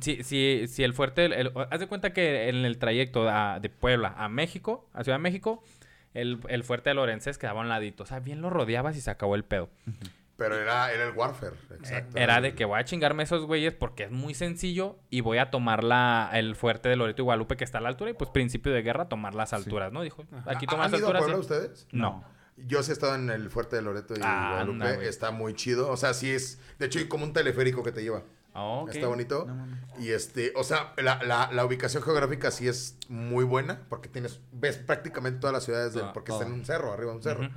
Si, 0.00 0.24
si, 0.24 0.66
si 0.66 0.82
el 0.82 0.92
fuerte, 0.92 1.26
el- 1.26 1.52
haz 1.70 1.78
de 1.78 1.86
cuenta 1.86 2.12
que 2.12 2.48
en 2.48 2.56
el 2.64 2.78
trayecto 2.78 3.28
a- 3.28 3.60
de 3.60 3.68
Puebla 3.70 4.12
a 4.16 4.28
México, 4.28 4.88
a 4.92 5.04
Ciudad 5.04 5.18
de 5.18 5.22
México, 5.22 5.62
el, 6.14 6.40
el 6.48 6.64
fuerte 6.64 6.90
de 6.90 6.94
Lorenzés 6.94 7.36
quedaba 7.38 7.60
a 7.60 7.62
un 7.62 7.68
ladito. 7.68 8.04
O 8.04 8.06
sea, 8.06 8.20
bien 8.20 8.40
lo 8.40 8.50
rodeabas 8.50 8.96
y 8.96 9.00
se 9.00 9.10
acabó 9.10 9.34
el 9.34 9.44
pedo. 9.44 9.68
Pero 10.36 10.56
era, 10.58 10.92
era 10.92 11.04
el 11.04 11.12
Warfare, 11.14 11.54
exacto. 11.76 12.18
Era 12.18 12.40
de 12.40 12.54
que 12.56 12.64
voy 12.64 12.80
a 12.80 12.84
chingarme 12.84 13.22
a 13.22 13.24
esos 13.24 13.44
güeyes 13.46 13.72
porque 13.72 14.04
es 14.04 14.10
muy 14.10 14.34
sencillo 14.34 14.98
y 15.08 15.20
voy 15.20 15.38
a 15.38 15.50
tomar 15.52 15.84
la, 15.84 16.28
el 16.32 16.56
fuerte 16.56 16.88
de 16.88 16.96
Loreto 16.96 17.22
y 17.22 17.24
Guadalupe 17.24 17.56
que 17.56 17.62
está 17.62 17.78
a 17.78 17.80
la 17.80 17.88
altura 17.90 18.10
y 18.10 18.14
pues 18.14 18.30
principio 18.30 18.72
de 18.72 18.82
guerra 18.82 19.08
tomar 19.08 19.36
las 19.36 19.52
alturas, 19.52 19.92
¿no? 19.92 20.02
Dijo, 20.02 20.24
aquí 20.46 20.66
¿Han 20.66 20.70
tomas 20.70 20.88
ido 20.92 21.06
a 21.06 21.10
alturas. 21.10 21.22
Puebla 21.22 21.34
sí. 21.36 21.40
ustedes? 21.40 21.86
No. 21.92 22.24
Yo 22.56 22.82
sí 22.82 22.90
he 22.90 22.94
estado 22.94 23.14
en 23.14 23.30
el 23.30 23.48
fuerte 23.50 23.76
de 23.76 23.82
Loreto 23.82 24.14
y 24.14 24.20
Ah, 24.24 24.48
Guadalupe. 24.54 24.84
anda, 24.88 25.04
está 25.04 25.30
muy 25.30 25.54
chido. 25.54 25.88
O 25.90 25.96
sea, 25.96 26.14
sí 26.14 26.30
es. 26.30 26.60
De 26.80 26.86
hecho, 26.86 26.98
hay 26.98 27.06
como 27.06 27.24
un 27.24 27.32
teleférico 27.32 27.82
que 27.84 27.92
te 27.92 28.02
lleva. 28.02 28.22
Ah. 28.54 28.84
Está 28.88 29.06
bonito. 29.08 29.44
No 29.46 29.66
y 30.00 30.10
este, 30.10 30.52
o 30.56 30.64
sea, 30.64 30.92
la, 30.96 31.22
la- 31.22 31.50
la 31.52 31.64
ubicación 31.64 32.02
geográfica 32.02 32.50
sí 32.50 32.66
es 32.68 32.96
muy 33.08 33.44
buena. 33.44 33.82
Porque 33.88 34.08
tienes, 34.08 34.40
ves 34.52 34.76
prácticamente 34.76 35.38
todas 35.40 35.52
las 35.54 35.64
ciudades, 35.64 35.92
del- 35.94 36.04
Ah, 36.06 36.12
porque 36.12 36.32
está 36.32 36.44
en 36.46 36.52
un 36.52 36.64
cerro, 36.64 36.92
arriba 36.92 37.10
de 37.10 37.16
un 37.16 37.22
cerro. 37.22 37.50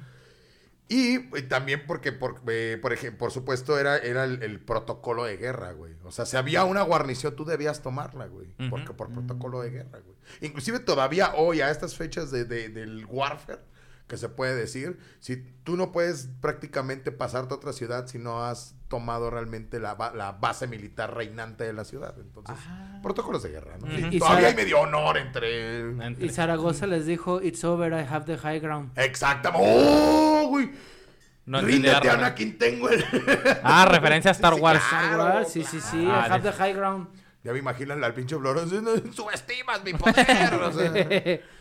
Y, 0.89 1.15
y 1.37 1.41
también 1.49 1.83
porque, 1.85 2.13
por, 2.13 2.41
eh, 2.47 2.79
por 2.81 2.93
ejemplo, 2.93 3.17
por 3.19 3.31
supuesto, 3.31 3.77
era, 3.77 3.97
era 3.97 4.23
el, 4.23 4.41
el 4.41 4.59
protocolo 4.61 5.25
de 5.25 5.35
guerra, 5.35 5.73
güey. 5.73 5.93
O 6.05 6.11
sea, 6.11 6.25
si 6.25 6.37
había 6.37 6.63
una 6.63 6.81
guarnición, 6.81 7.35
tú 7.35 7.43
debías 7.43 7.81
tomarla, 7.81 8.27
güey. 8.27 8.53
Porque 8.69 8.93
por 8.93 9.09
protocolo 9.11 9.61
de 9.61 9.69
guerra, 9.71 9.99
güey. 9.99 10.15
Inclusive 10.39 10.79
todavía 10.79 11.33
hoy, 11.35 11.59
a 11.59 11.71
estas 11.71 11.95
fechas 11.97 12.31
de, 12.31 12.45
de- 12.45 12.69
del 12.69 13.05
warfare, 13.05 13.59
que 14.07 14.15
se 14.15 14.29
puede 14.29 14.55
decir, 14.55 14.97
si 15.19 15.35
tú 15.65 15.75
no 15.75 15.91
puedes 15.91 16.29
prácticamente 16.39 17.11
pasarte 17.11 17.53
a 17.53 17.57
otra 17.57 17.73
ciudad 17.73 18.07
si 18.07 18.17
no 18.17 18.45
has 18.45 18.73
tomado 18.87 19.29
realmente 19.29 19.79
la, 19.79 19.95
la 20.15 20.31
base 20.31 20.65
militar 20.67 21.13
reinante 21.13 21.63
de 21.65 21.73
la 21.73 21.83
ciudad. 21.83 22.15
Entonces, 22.19 22.55
protocolos 23.03 23.43
de 23.43 23.49
guerra, 23.49 23.77
¿no? 23.79 23.87
Sí, 23.87 24.07
Y 24.11 24.19
todavía 24.19 24.37
Sara- 24.41 24.47
hay 24.49 24.55
medio 24.55 24.79
honor 24.81 25.17
entre... 25.17 25.79
Entre- 25.81 26.25
Y 26.25 26.29
Zaragoza 26.29 26.87
les 26.87 27.05
dijo, 27.05 27.41
it's 27.41 27.63
over, 27.63 27.91
I 27.91 28.05
have 28.09 28.25
the 28.25 28.37
high 28.37 28.59
ground. 28.59 28.91
Exactamente. 28.97 29.67
¡Oh, 29.69 30.47
güey! 30.49 30.71
No 31.45 31.61
Ríndete, 31.61 32.09
Anakin, 32.09 32.57
tengo 32.57 32.89
el... 32.89 33.03
Ah, 33.63 33.85
referencia 33.89 34.31
a 34.31 34.33
Star 34.33 34.55
Sí, 34.55 34.59
Wars. 34.61 34.81
claro. 34.89 35.05
Star 35.23 35.35
Wars, 35.35 35.51
sí, 35.51 35.63
sí, 35.63 35.79
sí, 35.79 36.05
Ah, 36.09 36.25
I 36.27 36.31
have 36.31 36.39
de- 36.43 36.51
the 36.51 36.57
high 36.57 36.73
ground. 36.73 37.07
Ya 37.43 37.53
me 37.53 37.59
imaginan 37.59 38.03
al 38.03 38.13
pinche 38.13 38.35
Floro. 38.37 38.65
Subestimas 38.67 39.81
mi 39.83 39.93
poder. 39.93 40.53
o 40.55 40.71
sea. 40.73 40.91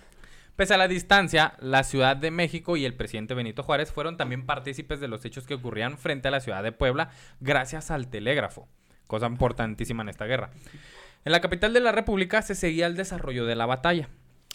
Pese 0.56 0.72
a 0.72 0.78
la 0.78 0.88
distancia, 0.88 1.52
la 1.60 1.84
Ciudad 1.84 2.16
de 2.16 2.30
México 2.30 2.78
y 2.78 2.86
el 2.86 2.94
presidente 2.94 3.34
Benito 3.34 3.62
Juárez 3.62 3.92
fueron 3.92 4.16
también 4.16 4.46
partícipes 4.46 5.00
de 5.00 5.08
los 5.08 5.22
hechos 5.26 5.46
que 5.46 5.52
ocurrían 5.52 5.98
frente 5.98 6.28
a 6.28 6.30
la 6.30 6.40
ciudad 6.40 6.62
de 6.62 6.72
Puebla 6.72 7.10
gracias 7.40 7.90
al 7.90 8.08
telégrafo, 8.08 8.66
cosa 9.06 9.26
importantísima 9.26 10.02
en 10.02 10.08
esta 10.08 10.24
guerra. 10.24 10.50
En 11.26 11.32
la 11.32 11.42
capital 11.42 11.74
de 11.74 11.80
la 11.80 11.92
República 11.92 12.40
se 12.40 12.54
seguía 12.54 12.86
el 12.86 12.96
desarrollo 12.96 13.44
de 13.44 13.54
la 13.54 13.66
batalla. 13.66 14.08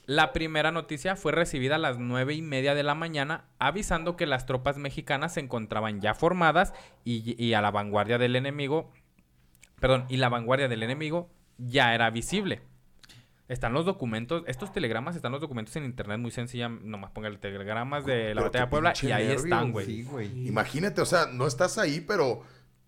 La 0.08 0.34
primera 0.34 0.72
noticia 0.72 1.16
fue 1.16 1.34
recibida 1.34 1.76
a 1.76 1.78
las 1.80 2.00
nueve 2.00 2.34
y 2.34 2.42
media 2.42 2.74
de 2.74 2.82
la 2.82 2.96
mañana, 2.96 3.46
avisando 3.60 4.16
que 4.16 4.26
las 4.26 4.48
tropas 4.48 4.80
mexicanas 4.80 5.36
se 5.36 5.42
encontraban 5.42 6.02
ya 6.02 6.16
formadas 6.16 6.74
y, 7.06 7.36
y 7.38 7.54
a 7.54 7.62
la 7.62 7.70
vanguardia 7.70 8.18
del 8.18 8.36
enemigo, 8.36 8.92
perdón, 9.80 10.06
y 10.10 10.18
la 10.18 10.30
vanguardia 10.30 10.68
del 10.68 10.82
enemigo 10.82 11.30
ya 11.60 11.94
era 11.94 12.10
visible. 12.10 12.71
Están 13.52 13.74
los 13.74 13.86
documentos, 13.86 14.44
estos 14.48 14.72
telegramas 14.72 15.18
están 15.18 15.34
los 15.34 15.42
documentos 15.42 15.76
en 15.76 15.84
internet 15.84 16.18
muy 16.20 16.32
sencilla, 16.32 16.70
nomás 16.70 17.12
pongan 17.12 17.38
telegramas 17.38 18.06
de 18.06 18.34
la 18.34 18.36
Pero 18.36 18.44
batalla 18.46 18.64
de 18.64 18.72
Puebla 18.72 18.94
y 19.02 19.12
ahí 19.12 19.28
nervios, 19.28 19.44
están, 19.44 19.72
güey. 19.74 19.86
Sí, 19.86 20.04
güey. 20.04 20.48
Imagínate, 20.48 21.02
o 21.02 21.06
sea, 21.06 21.26
no 21.26 21.46
estás 21.46 21.78
ahí, 21.78 22.00
pero 22.00 22.44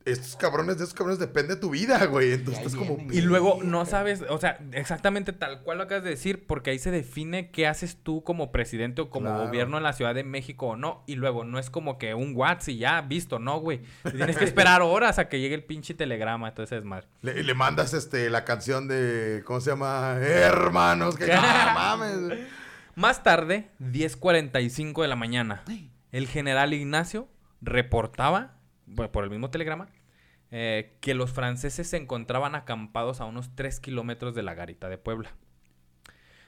estos 0.06 0.36
cabrones 0.36 0.78
de 0.78 0.84
estos 0.84 0.98
cabrones 0.98 1.20
depende 1.20 1.56
tu 1.56 1.70
vida, 1.70 2.06
güey. 2.06 2.34
Entonces 2.34 2.66
estás 2.66 2.76
como. 2.76 2.98
Y 3.12 3.22
luego 3.22 3.60
no 3.64 3.86
sabes, 3.86 4.24
o 4.30 4.38
sea, 4.38 4.60
exactamente 4.74 5.34
tal 5.34 5.62
cual 5.62 5.78
lo 5.78 5.86
acabas 5.86 6.04
de 6.04 6.10
decir, 6.12 6.46
porque 6.46 6.72
ahí 6.72 6.80
se 6.80 6.92
define 6.92 7.52
qué 7.52 7.68
haces 7.68 7.98
tú 8.04 8.24
como 8.24 8.52
presidente 8.52 9.02
o 9.02 9.10
como 9.10 9.28
Claro. 9.30 9.46
gobierno 9.46 9.78
en 9.78 9.84
la 9.84 9.94
Ciudad 9.94 10.14
de 10.16 10.24
México 10.24 10.68
o 10.68 10.76
no. 10.76 11.04
Y 11.08 11.16
luego 11.16 11.44
no 11.46 11.60
es 11.60 11.70
como 11.70 11.98
que 11.98 12.14
un 12.14 12.36
WhatsApp 12.36 12.70
y 12.70 12.78
ya, 12.80 13.02
visto, 13.02 13.40
no, 13.40 13.60
güey. 13.60 13.82
Tienes 14.12 14.38
que 14.38 14.44
esperar 14.46 14.82
horas 14.84 15.20
a 15.20 15.30
que 15.30 15.40
llegue 15.40 15.56
el 15.56 15.64
pinche 15.64 15.94
telegrama, 15.94 16.50
entonces 16.50 16.80
es 16.80 16.84
madre. 16.86 17.08
Le, 17.22 17.42
le 17.44 17.54
mandas 17.54 17.94
este 17.94 18.30
la 18.30 18.44
canción 18.46 18.88
de. 18.88 19.42
¿Cómo 19.46 19.62
se 19.62 19.70
llama? 19.72 20.18
Hermanos, 20.20 21.16
que 21.18 21.28
no 21.28 21.42
mames. 21.76 22.40
Más 22.96 23.24
tarde, 23.24 23.70
10.45 23.80 25.02
de 25.02 25.08
la 25.08 25.16
mañana, 25.16 25.64
el 26.12 26.28
general 26.28 26.74
Ignacio 26.74 27.28
reportaba, 27.62 28.56
por 29.12 29.24
el 29.24 29.30
mismo 29.32 29.50
telegrama, 29.50 29.88
eh, 30.56 30.96
que 31.02 31.16
los 31.16 31.32
franceses 31.32 31.88
se 31.88 31.98
encontraban 31.98 32.54
acampados 32.54 33.22
a 33.22 33.26
unos 33.26 33.56
3 33.56 33.80
kilómetros 33.80 34.36
de 34.36 34.44
la 34.44 34.54
garita 34.54 34.88
de 34.88 35.00
Puebla. 35.00 35.34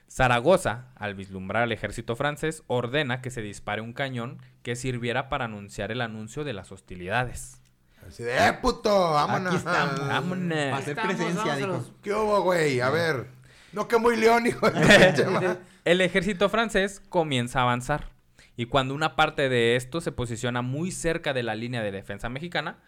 Zaragoza, 0.08 0.92
al 0.94 1.16
vislumbrar 1.16 1.64
al 1.64 1.72
ejército 1.72 2.14
francés, 2.14 2.62
ordena 2.68 3.20
que 3.20 3.32
se 3.32 3.42
dispare 3.42 3.82
un 3.82 3.92
cañón 3.92 4.40
que 4.62 4.76
sirviera 4.76 5.28
para 5.28 5.46
anunciar 5.46 5.90
el 5.90 6.00
anuncio 6.00 6.44
de 6.44 6.52
las 6.52 6.70
hostilidades. 6.70 7.60
Así 8.06 8.22
de, 8.22 8.36
¡eh, 8.36 8.52
puto! 8.62 8.90
¡Vámonos! 9.12 9.48
Aquí 9.48 9.56
estamos. 9.56 9.98
Vámonos. 10.08 10.56
Para 10.56 10.76
hacer 10.76 10.96
presencia, 10.96 11.56
dijo. 11.56 11.84
¿Qué 12.00 12.12
hubo, 12.12 12.42
güey? 12.42 12.80
A 12.80 12.90
ver. 12.90 13.26
No 13.72 13.88
que 13.88 13.98
muy 13.98 14.16
león, 14.16 14.46
hijo 14.46 14.70
de. 14.70 15.58
El 15.84 16.00
ejército 16.00 16.48
francés 16.48 17.02
comienza 17.08 17.58
a 17.58 17.62
avanzar. 17.62 18.12
Y 18.56 18.66
cuando 18.66 18.94
una 18.94 19.16
parte 19.16 19.48
de 19.48 19.74
esto 19.74 20.00
se 20.00 20.12
posiciona 20.12 20.62
muy 20.62 20.92
cerca 20.92 21.34
de 21.34 21.42
la 21.42 21.56
línea 21.56 21.82
de 21.82 21.90
defensa 21.90 22.28
mexicana, 22.28 22.78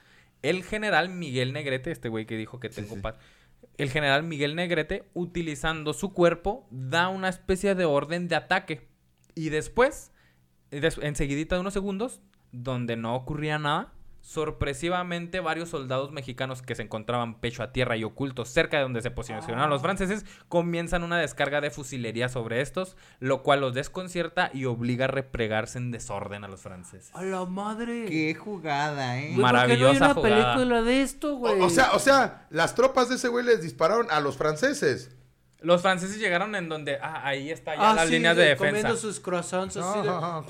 el 0.43 0.63
general 0.65 1.09
Miguel 1.09 1.53
Negrete, 1.53 1.91
este 1.91 2.09
güey 2.09 2.27
que 2.27 2.37
dijo 2.37 2.61
que 2.61 2.69
tengo 2.69 2.95
sí. 2.97 3.01
paz, 3.01 3.17
el 3.77 3.91
general 3.91 4.23
Miguel 4.23 4.55
Negrete, 4.57 5.05
utilizando 5.15 5.93
su 5.93 6.13
cuerpo, 6.13 6.67
da 6.71 7.09
una 7.09 7.29
especie 7.29 7.75
de 7.75 7.85
orden 7.85 8.29
de 8.29 8.37
ataque. 8.37 8.89
Y 9.35 9.51
después, 9.51 10.13
des- 10.71 10.99
enseguidita 10.99 11.55
de 11.57 11.61
unos 11.61 11.75
segundos, 11.75 12.21
donde 12.53 12.97
no 12.97 13.15
ocurría 13.15 13.59
nada, 13.59 13.93
sorpresivamente 14.29 15.41
varios 15.41 15.71
soldados 15.71 16.13
mexicanos 16.13 16.61
que 16.61 16.75
se 16.75 16.83
encontraban 16.83 17.41
pecho 17.41 17.63
a 17.63 17.73
tierra 17.73 17.97
y 17.97 18.05
ocultos 18.05 18.51
cerca 18.51 18.77
de 18.77 18.83
donde 18.83 19.01
se 19.01 19.11
posicionaron 19.11 19.71
los 19.71 19.81
franceses 19.81 20.27
comienzan 20.49 21.03
una 21.03 21.17
descarga 21.17 21.63
de 21.63 21.71
fusilería 21.71 22.29
sobre 22.29 22.61
estos, 22.61 22.99
lo 23.21 23.43
cual 23.43 23.63
los 23.63 23.73
desconcierta 23.73 24.51
y 24.53 24.67
obliga 24.67 25.07
a 25.07 25.09
replegarse 25.09 25.79
en 25.79 25.93
desorden 25.93 26.45
a 26.45 26.49
los 26.49 26.61
franceses. 26.61 27.11
A 27.15 27.23
la 27.23 27.47
madre. 27.47 28.05
Qué 28.05 28.35
jugada, 28.35 29.15
Güey, 29.15 29.25
¿eh? 29.25 29.29
¿por 29.29 29.37
qué 29.37 29.41
maravillosa 29.41 29.81
no 29.85 29.89
hay 29.89 29.97
una 29.97 30.15
jugada. 30.15 30.55
película 30.55 30.83
de 30.83 31.01
esto, 31.01 31.37
güey? 31.37 31.61
O, 31.63 31.65
o 31.65 31.71
sea, 31.71 31.93
o 31.93 31.99
sea, 31.99 32.47
las 32.51 32.75
tropas 32.75 33.09
de 33.09 33.15
ese 33.15 33.29
güey 33.29 33.47
les 33.47 33.63
dispararon 33.63 34.09
a 34.11 34.21
los 34.21 34.37
franceses. 34.37 35.11
Los 35.61 35.83
franceses 35.83 36.21
llegaron 36.21 36.55
en 36.55 36.69
donde, 36.69 36.99
ah, 37.03 37.21
ahí 37.25 37.51
está 37.51 37.75
ya 37.75 37.91
Ah, 37.91 37.95
las 37.95 38.07
sí, 38.07 38.13
líneas 38.13 38.37
de 38.37 38.55
Comiendo 38.57 38.79
defensa. 38.81 39.01
sus 39.03 39.19
croissants 39.19 39.77
así 39.77 39.99
de... 40.03 40.07
No, 40.07 40.45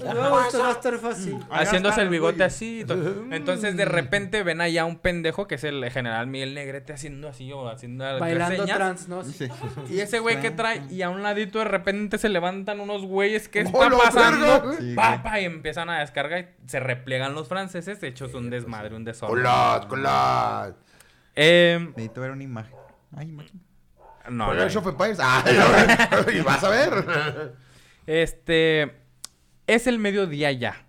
esto 0.44 0.58
va 0.58 0.68
a 0.68 0.72
estar 0.72 0.98
fácil. 0.98 1.38
Haciéndose 1.50 2.02
el 2.02 2.10
bigote 2.10 2.44
así. 2.44 2.80
y 2.80 2.84
todo. 2.84 3.24
Entonces 3.30 3.74
de 3.74 3.86
repente 3.86 4.42
ven 4.42 4.60
allá 4.60 4.84
un 4.84 4.98
pendejo 4.98 5.46
que 5.48 5.54
es 5.54 5.64
el 5.64 5.90
general 5.90 6.26
Miguel 6.26 6.52
Negrete 6.54 6.92
haciendo 6.92 7.26
así 7.28 7.50
o 7.50 7.70
haciendo 7.70 8.04
Bailando 8.20 8.66
trans, 8.66 9.08
¿no? 9.08 9.24
Sí. 9.24 9.48
Y 9.88 10.00
ese 10.00 10.18
güey 10.18 10.42
que 10.42 10.50
trae, 10.50 10.82
y 10.90 11.00
a 11.00 11.08
un 11.08 11.22
ladito 11.22 11.58
de 11.60 11.64
repente 11.64 12.18
se 12.18 12.28
levantan 12.28 12.78
unos 12.78 13.02
güeyes, 13.06 13.48
¿qué 13.48 13.60
está 13.60 13.78
¡Hola, 13.78 13.96
pasando? 13.96 14.72
Sí, 14.74 14.94
Pa, 14.94 15.08
güey. 15.08 15.22
pa, 15.22 15.40
y 15.40 15.46
empiezan 15.46 15.88
a 15.88 16.00
descargar 16.00 16.40
y 16.40 16.68
se 16.68 16.80
replegan 16.80 17.34
los 17.34 17.48
franceses, 17.48 18.02
hechos 18.02 18.34
un 18.34 18.50
desmadre, 18.50 18.94
un 18.94 19.04
desorden. 19.04 19.36
¡Colas, 19.38 19.86
colas! 19.86 20.74
Eh, 21.34 21.78
Necesito 21.96 22.20
ver 22.20 22.32
una 22.32 22.44
imagen. 22.44 22.74
Ay, 23.16 23.28
imagen. 23.28 23.58
No, 24.30 24.50
Age 24.52 24.78
of 24.78 24.86
Empires. 24.86 25.18
Ah, 25.22 25.44
y 26.34 26.40
vas 26.40 26.62
a 26.64 26.68
ver. 26.68 27.54
Este 28.06 28.94
es 29.66 29.86
el 29.86 29.98
mediodía 29.98 30.50
ya. 30.52 30.86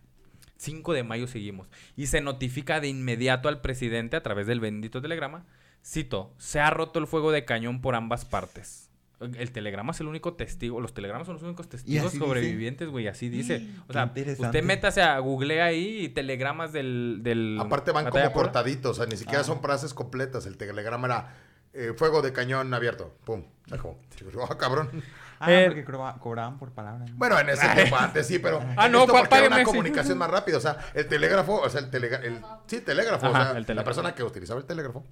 5 0.57 0.93
de 0.93 1.03
mayo 1.03 1.27
seguimos. 1.27 1.69
Y 1.95 2.07
se 2.07 2.21
notifica 2.21 2.79
de 2.79 2.87
inmediato 2.89 3.47
al 3.49 3.61
presidente 3.61 4.17
a 4.17 4.23
través 4.23 4.47
del 4.47 4.59
bendito 4.59 5.01
telegrama. 5.01 5.45
Cito, 5.85 6.33
se 6.37 6.59
ha 6.59 6.69
roto 6.69 6.99
el 6.99 7.07
fuego 7.07 7.31
de 7.31 7.45
cañón 7.45 7.81
por 7.81 7.95
ambas 7.95 8.25
partes. 8.25 8.89
El 9.21 9.51
telegrama 9.51 9.91
es 9.91 9.99
el 9.99 10.07
único 10.07 10.35
testigo, 10.35 10.79
los 10.79 10.93
telegramas 10.93 11.27
son 11.27 11.35
los 11.35 11.43
únicos 11.43 11.67
testigos 11.67 12.13
sobrevivientes, 12.13 12.87
güey, 12.87 13.07
así 13.09 13.27
dice. 13.27 13.67
O 13.89 13.93
sea, 13.93 14.13
usted 14.15 14.63
métase 14.63 15.01
a 15.01 15.19
Google 15.19 15.61
ahí 15.61 16.05
y 16.05 16.09
telegramas 16.09 16.71
del... 16.71 17.19
del 17.21 17.57
Aparte 17.59 17.91
van 17.91 18.09
como 18.09 18.31
cortaditos, 18.31 18.91
o 18.97 19.01
sea, 19.01 19.09
ni 19.11 19.17
siquiera 19.17 19.41
Ah. 19.41 19.43
son 19.43 19.61
frases 19.61 19.93
completas. 19.93 20.45
El 20.45 20.55
telegrama 20.55 21.07
era 21.07 21.35
eh, 21.73 21.93
fuego 21.95 22.21
de 22.21 22.33
cañón 22.33 22.73
abierto. 22.73 23.13
Pum. 23.25 23.43
Oh, 23.83 24.57
cabrón. 24.57 25.03
Ah, 25.39 25.51
eh, 25.53 25.65
porque 25.67 25.85
cobraban 26.19 26.57
por 26.57 26.71
palabra. 26.71 27.05
Bueno, 27.13 27.39
en 27.39 27.49
ese 27.49 27.67
tiempo 27.69 27.95
antes 27.95 28.27
sí, 28.27 28.39
pero. 28.39 28.61
Ah, 28.75 28.89
no, 28.89 29.03
esto 29.03 29.35
era 29.35 29.47
una 29.47 29.63
comunicación 29.63 30.17
más 30.17 30.29
rápida. 30.29 30.57
O 30.57 30.61
sea, 30.61 30.77
el 30.93 31.07
telégrafo, 31.07 31.61
o 31.61 31.69
sea, 31.69 31.79
el, 31.79 31.89
telega, 31.89 32.17
el 32.17 32.41
sí, 32.67 32.81
telégrafo. 32.81 33.29
O 33.29 33.31
sea, 33.31 33.53
la 33.53 33.83
persona 33.83 34.13
que 34.13 34.23
utilizaba 34.23 34.59
el 34.59 34.65
telégrafo. 34.65 35.05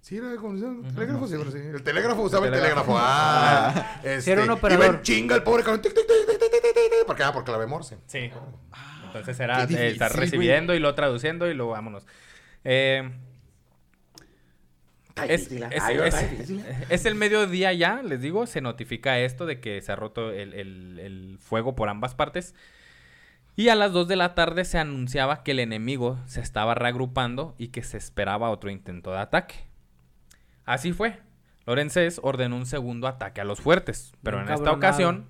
Sí, 0.00 0.16
era 0.16 0.34
como 0.34 0.54
el 0.54 0.94
telégrafo, 0.94 1.28
sí, 1.28 1.36
sí. 1.52 1.58
El 1.58 1.84
telégrafo 1.84 2.22
usaba 2.22 2.46
el 2.46 2.52
telégrafo. 2.52 2.96
Ah, 2.98 4.00
este, 4.02 4.32
era 4.32 4.42
un 4.42 4.50
operador. 4.50 4.86
Iba 4.86 4.94
en 4.96 5.02
chinga 5.02 5.36
el 5.36 5.44
pobre 5.44 5.62
cabrón. 5.62 5.82
Porque, 7.06 7.22
ah, 7.22 7.32
por 7.32 7.44
clave 7.44 7.66
morse. 7.66 7.98
Sí. 8.08 8.32
Ah, 8.72 9.02
entonces 9.06 9.38
era 9.38 9.62
estar 9.62 10.12
recibiendo 10.16 10.74
y 10.74 10.80
lo 10.80 10.92
traduciendo 10.96 11.48
y 11.48 11.54
luego 11.54 11.72
vámonos. 11.72 12.04
Eh 12.64 13.08
es, 15.28 15.48
es- 15.70 15.82
es- 16.06 16.50
es 16.90 17.04
el 17.06 17.14
mediodía 17.14 17.72
ya, 17.72 18.02
les 18.02 18.20
digo, 18.20 18.46
se 18.46 18.60
notifica 18.60 19.18
esto 19.18 19.46
de 19.46 19.60
que 19.60 19.80
se 19.82 19.92
ha 19.92 19.96
roto 19.96 20.30
el, 20.32 20.54
el- 20.54 20.98
el 20.98 21.38
fuego 21.40 21.74
por 21.74 21.88
ambas 21.88 22.14
partes. 22.14 22.54
Y 23.54 23.68
a 23.68 23.74
las 23.74 23.92
2 23.92 24.08
de 24.08 24.16
la 24.16 24.34
tarde 24.34 24.64
se 24.64 24.78
anunciaba 24.78 25.42
que 25.42 25.50
el 25.50 25.58
enemigo 25.60 26.18
se 26.26 26.40
estaba 26.40 26.74
reagrupando 26.74 27.54
y 27.58 27.68
que 27.68 27.82
se 27.82 27.98
esperaba 27.98 28.48
otro 28.50 28.70
intento 28.70 29.10
de 29.12 29.18
ataque. 29.18 29.56
Así 30.64 30.92
fue. 30.92 31.18
Lorenzés 31.66 32.18
ordenó 32.22 32.56
un 32.56 32.66
segundo 32.66 33.06
ataque 33.08 33.40
a 33.40 33.44
los 33.44 33.60
fuertes, 33.60 34.12
pero 34.22 34.38
Bien 34.38 34.48
en 34.48 34.54
esta 34.54 34.70
ocasión 34.72 35.26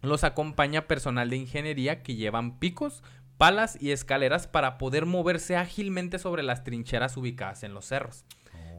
los 0.00 0.24
acompaña 0.24 0.88
personal 0.88 1.30
de 1.30 1.36
ingeniería 1.36 2.02
que 2.02 2.16
llevan 2.16 2.58
picos, 2.58 3.02
palas 3.38 3.76
y 3.80 3.90
escaleras 3.92 4.46
para 4.48 4.78
poder 4.78 5.04
moverse 5.06 5.56
ágilmente 5.56 6.18
sobre 6.18 6.42
las 6.42 6.64
trincheras 6.64 7.16
ubicadas 7.16 7.62
en 7.62 7.74
los 7.74 7.84
cerros. 7.84 8.24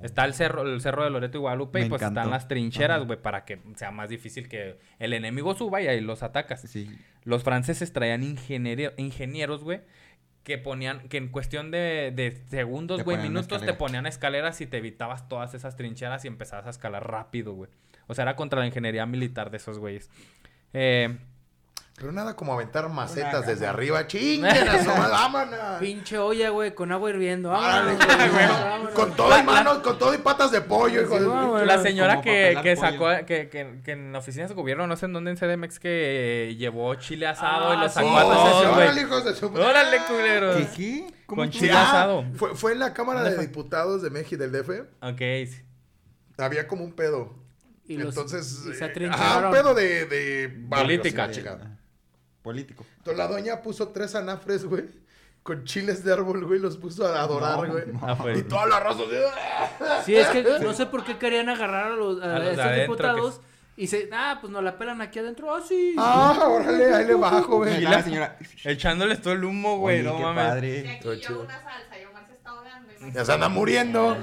Está 0.03 0.25
el 0.25 0.33
cerro, 0.33 0.61
el 0.63 0.79
cerro 0.81 1.03
de 1.03 1.09
Loreto 1.09 1.37
y 1.37 1.41
Guadalupe 1.41 1.79
Me 1.79 1.85
y 1.85 1.89
pues 1.89 2.01
encantó. 2.01 2.19
están 2.19 2.31
las 2.31 2.47
trincheras, 2.47 3.05
güey, 3.05 3.19
para 3.21 3.45
que 3.45 3.59
sea 3.75 3.89
más 3.91 4.09
difícil 4.09 4.47
que 4.49 4.77
el 4.99 5.13
enemigo 5.13 5.55
suba 5.55 5.81
y 5.81 5.87
ahí 5.87 6.01
los 6.01 6.21
atacas. 6.23 6.61
Sí. 6.61 6.89
Los 7.23 7.43
franceses 7.43 7.93
traían 7.93 8.21
ingeniero- 8.21 8.93
ingenieros, 8.97 9.63
güey, 9.63 9.81
que 10.43 10.57
ponían, 10.57 11.07
que 11.07 11.17
en 11.17 11.29
cuestión 11.29 11.71
de, 11.71 12.11
de 12.13 12.35
segundos, 12.49 13.03
güey, 13.03 13.17
minutos, 13.17 13.65
te 13.65 13.73
ponían 13.73 14.05
escaleras 14.05 14.59
y 14.59 14.67
te 14.67 14.77
evitabas 14.77 15.29
todas 15.29 15.53
esas 15.53 15.77
trincheras 15.77 16.25
y 16.25 16.27
empezabas 16.27 16.67
a 16.67 16.69
escalar 16.71 17.09
rápido, 17.09 17.53
güey. 17.53 17.69
O 18.07 18.13
sea, 18.13 18.23
era 18.23 18.35
contra 18.35 18.59
la 18.59 18.67
ingeniería 18.67 19.05
militar 19.05 19.51
de 19.51 19.57
esos 19.57 19.79
güeyes. 19.79 20.09
Eh, 20.73 21.17
Pero 21.95 22.11
nada 22.11 22.35
como 22.35 22.53
aventar 22.53 22.89
macetas 22.89 23.45
desde 23.45 23.67
arriba. 23.67 24.07
¡Chinguen 24.07 24.67
a 24.67 24.83
su 24.83 24.89
madre! 24.89 25.11
¡Vámonos! 25.11 25.79
Pinche 25.79 26.17
olla, 26.17 26.49
güey, 26.49 26.73
con 26.73 26.91
agua 26.91 27.11
hirviendo. 27.11 27.55
Árale, 27.55 27.95
Vámonos, 27.95 28.17
güey, 28.17 28.29
güey. 28.31 28.47
vámonos. 28.47 28.93
Con 28.93 29.11
todo 29.15 29.39
y 29.39 29.43
manos, 29.43 29.77
con 29.77 29.99
todo 29.99 30.13
y 30.13 30.17
patas 30.17 30.51
de 30.51 30.61
pollo, 30.61 31.03
hijo 31.03 31.19
de- 31.19 31.59
Sí, 31.61 31.65
la 31.67 31.81
señora 31.83 32.21
que, 32.21 32.57
que 32.63 32.75
sacó, 32.75 33.05
que, 33.27 33.47
que, 33.47 33.79
que 33.85 33.91
en 33.91 34.15
oficinas 34.15 34.49
de 34.49 34.55
gobierno, 34.55 34.87
no 34.87 34.95
sé 34.95 35.05
en 35.05 35.13
dónde 35.13 35.31
en 35.31 35.37
CDMX, 35.37 35.79
que 35.79 36.55
llevó 36.57 36.95
chile 36.95 37.27
asado 37.27 37.73
y 37.73 37.77
Ah, 37.77 37.83
lo 37.83 37.87
sí. 37.89 37.93
sacó 37.95 38.07
¡Oh, 38.07 38.17
a 38.17 38.23
todos, 38.23 38.65
órale, 38.65 38.91
güey. 38.93 39.05
hijos 39.05 39.25
de 39.25 39.35
su 39.35 39.45
¡Órale, 39.47 39.97
culeros! 40.07 40.55
¿Qué? 40.55 40.67
¿Qué? 40.75 41.13
¿Cómo 41.27 41.43
Con 41.43 41.51
chile 41.51 41.71
Ah, 41.73 41.87
asado. 41.89 42.25
Fue, 42.33 42.55
fue 42.55 42.71
en 42.73 42.79
la 42.79 42.93
Cámara 42.95 43.19
¿Dónde 43.19 43.31
de 43.31 43.35
fue? 43.37 43.45
Diputados 43.47 44.01
de 44.01 44.09
México 44.09 44.41
del 44.41 44.51
DF. 44.51 44.69
Ok, 45.01 45.19
sí. 45.47 45.61
Había 46.39 46.67
como 46.67 46.83
un 46.83 46.93
pedo. 46.93 47.35
Y 47.85 47.93
Y 47.93 47.97
los- 47.97 48.15
Entonces, 48.15 48.63
y 48.67 48.73
se 48.73 48.85
eh, 48.85 49.09
ah, 49.11 49.41
un 49.45 49.51
pedo 49.51 49.73
de, 49.75 50.05
de 50.05 50.47
barrios, 50.67 50.99
Política. 51.01 51.29
chingada. 51.29 51.72
Político. 52.43 52.85
Entonces, 52.97 53.17
la 53.17 53.27
doña 53.27 53.61
puso 53.61 53.87
tres 53.89 54.13
anafres, 54.15 54.65
güey. 54.65 54.85
Con 55.41 55.63
chiles 55.65 56.03
de 56.03 56.13
árbol, 56.13 56.45
güey, 56.45 56.59
los 56.59 56.77
puso 56.77 57.05
a 57.05 57.19
adorar, 57.21 57.69
güey. 57.69 57.83
Y 58.39 58.43
toda 58.43 58.65
la 58.67 58.79
raza 58.79 59.01
Sí, 60.05 60.15
es 60.15 60.27
que 60.27 60.43
no 60.61 60.73
sé 60.73 60.85
por 60.85 61.03
qué 61.03 61.17
querían 61.17 61.49
agarrar 61.49 61.91
a, 61.91 61.95
los, 61.95 62.21
a 62.21 62.35
A 62.35 62.39
los 62.39 62.45
de 62.45 62.51
estos 62.51 62.65
adentro, 62.65 62.81
diputados 62.95 63.41
y 63.75 63.87
se, 63.87 64.07
ah, 64.13 64.37
pues 64.39 64.53
nos 64.53 64.63
la 64.63 64.77
pelan 64.77 65.01
aquí 65.01 65.19
adentro. 65.19 65.53
Ah, 65.53 65.59
sí. 65.67 65.95
Ah, 65.97 66.47
órale, 66.47 66.93
ahí 66.93 67.05
le 67.05 67.15
bajo, 67.15 67.55
Y 67.65 67.69
güey. 67.71 67.81
la 67.81 68.03
señora. 68.03 68.37
Echándoles 68.63 69.21
todo 69.21 69.33
el 69.33 69.43
humo, 69.43 69.79
güey, 69.79 69.99
Oye, 70.01 70.09
no 70.09 70.17
qué 70.17 70.23
mames. 70.23 70.45
Padre. 70.45 70.89
aquí 71.01 71.19
yo 71.27 71.41
una 71.41 71.61
salsa 71.61 71.99
y 71.99 72.05
Omar 72.05 72.25
se 72.27 72.33
está 72.33 72.49
ahogando. 72.51 72.89
imagínate. 72.91 73.17
Ya 73.17 73.25
se 73.25 73.31
anda 73.33 73.49
muriendo. 73.49 74.17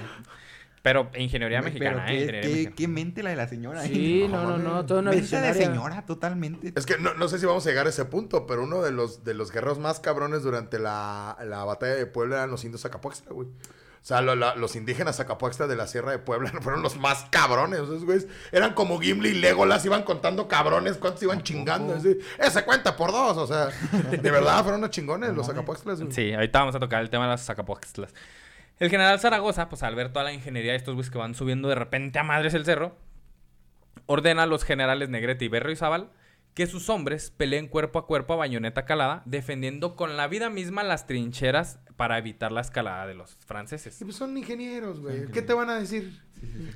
Pero 0.82 1.10
ingeniería 1.18 1.60
Pero 1.60 1.72
mexicana, 1.72 2.06
qué, 2.06 2.12
eh, 2.12 2.14
ingeniería 2.20 2.40
qué- 2.40 2.48
mexicana. 2.54 2.76
qué 2.76 2.88
mente 2.88 3.22
la 3.22 3.30
de 3.30 3.36
la 3.36 3.48
señora. 3.48 3.82
Sí, 3.82 4.22
¿eh? 4.22 4.28
no, 4.28 4.44
no, 4.44 4.58
no, 4.58 4.86
toda 4.86 5.00
una 5.00 5.10
Mente 5.10 5.38
de 5.40 5.52
señora, 5.54 6.06
totalmente. 6.06 6.72
Es 6.74 6.86
que 6.86 6.96
no, 6.98 7.12
no 7.14 7.28
sé 7.28 7.38
si 7.38 7.44
vamos 7.46 7.66
a 7.66 7.68
llegar 7.68 7.86
a 7.86 7.90
ese 7.90 8.06
punto, 8.06 8.46
pero 8.46 8.62
uno 8.64 8.80
de 8.82 8.90
los, 8.90 9.22
de 9.22 9.34
los 9.34 9.52
guerreros 9.52 9.78
más 9.78 10.00
cabrones 10.00 10.42
durante 10.42 10.78
la, 10.78 11.36
la 11.44 11.64
batalla 11.64 11.94
de 11.94 12.06
Puebla 12.06 12.36
eran 12.36 12.50
los 12.50 12.64
indios 12.64 12.80
Zacapuaxtla, 12.82 13.32
güey. 13.32 13.48
O 13.48 14.02
sea, 14.02 14.22
lo- 14.22 14.34
la- 14.34 14.54
los 14.54 14.76
indígenas 14.76 15.18
Zacapuaxtla 15.18 15.66
de 15.66 15.76
la 15.76 15.86
Sierra 15.86 16.12
de 16.12 16.18
Puebla 16.18 16.50
fueron 16.62 16.80
los 16.80 16.96
más 16.96 17.26
cabrones. 17.28 17.80
Esos 17.80 18.06
güeyes 18.06 18.26
eran 18.50 18.72
como 18.72 18.98
Gimli 18.98 19.28
y 19.28 19.34
Legolas, 19.34 19.84
iban 19.84 20.04
contando 20.04 20.48
cabrones, 20.48 20.96
cuántos 20.96 21.22
iban 21.22 21.42
chingando. 21.42 21.94
Así, 21.96 22.16
Ese 22.38 22.64
cuenta 22.64 22.96
por 22.96 23.12
dos, 23.12 23.36
o 23.36 23.46
sea, 23.46 23.68
de 24.10 24.30
verdad 24.30 24.62
fueron 24.62 24.80
unos 24.80 24.88
chingones 24.92 25.34
los 25.36 25.46
Zacapuaxtlas. 25.46 26.00
güey. 26.00 26.10
Sí, 26.12 26.32
ahorita 26.32 26.60
vamos 26.60 26.74
a 26.74 26.80
tocar 26.80 27.02
el 27.02 27.10
tema 27.10 27.24
de 27.24 27.32
las 27.32 27.44
Zacapoxtlas. 27.44 28.14
El 28.80 28.88
general 28.90 29.20
Zaragoza, 29.20 29.68
pues 29.68 29.82
al 29.82 29.94
ver 29.94 30.10
toda 30.10 30.24
la 30.24 30.32
ingeniería 30.32 30.72
de 30.72 30.78
estos 30.78 30.94
güeyes 30.94 31.10
que 31.10 31.18
van 31.18 31.34
subiendo 31.34 31.68
de 31.68 31.74
repente 31.74 32.18
a 32.18 32.24
madres 32.24 32.54
el 32.54 32.64
cerro, 32.64 32.96
ordena 34.06 34.44
a 34.44 34.46
los 34.46 34.64
generales 34.64 35.10
Negrete 35.10 35.44
y 35.44 35.48
Berro 35.48 35.70
y 35.70 35.76
Zabal 35.76 36.10
que 36.54 36.66
sus 36.66 36.88
hombres 36.88 37.30
peleen 37.30 37.68
cuerpo 37.68 37.98
a 37.98 38.06
cuerpo 38.06 38.32
a 38.32 38.36
bañoneta 38.36 38.84
calada, 38.84 39.22
defendiendo 39.24 39.96
con 39.96 40.16
la 40.16 40.26
vida 40.26 40.50
misma 40.50 40.82
las 40.82 41.06
trincheras 41.06 41.78
para 41.96 42.18
evitar 42.18 42.52
la 42.52 42.60
escalada 42.60 43.06
de 43.06 43.14
los 43.14 43.36
franceses. 43.46 44.00
Y 44.00 44.04
pues 44.04 44.16
son 44.16 44.36
ingenieros, 44.36 45.00
güey. 45.00 45.26
¿Qué 45.26 45.42
te 45.42 45.52
van 45.52 45.70
a 45.70 45.78
decir? 45.78 46.20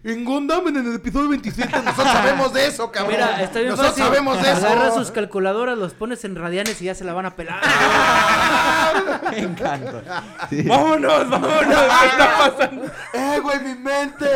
En 0.05 0.25
Gundam, 0.25 0.69
en 0.69 0.77
el 0.77 0.95
episodio 0.97 1.31
27, 1.31 1.71
nosotros 1.83 2.09
sabemos 2.12 2.53
de 2.53 2.67
eso, 2.67 2.93
cabrón. 2.93 3.12
Mira, 3.12 3.43
está 3.43 3.59
bien 3.61 3.71
nosotros 3.71 3.93
fácil. 3.95 4.05
sabemos 4.05 4.43
de 4.43 4.53
eso. 4.53 4.67
Agarra 4.67 4.91
sus 4.93 5.11
calculadoras, 5.11 5.79
los 5.79 5.95
pones 5.95 6.25
en 6.27 6.37
radianes 6.37 6.81
y 6.83 6.85
ya 6.85 6.95
se 6.95 7.05
la 7.05 7.15
van 7.15 7.25
a 7.25 7.37
pelar. 7.37 7.62
Me 9.31 9.39
encanta. 9.39 10.23
Sí. 10.51 10.62
¡Vámonos, 10.65 11.31
vámonos! 11.31 11.65
¿Qué 11.65 12.07
está 12.07 12.37
pasando? 12.39 12.85
¡Eh, 13.15 13.41
güey, 13.43 13.59
mi 13.61 13.75
mente! 13.75 14.27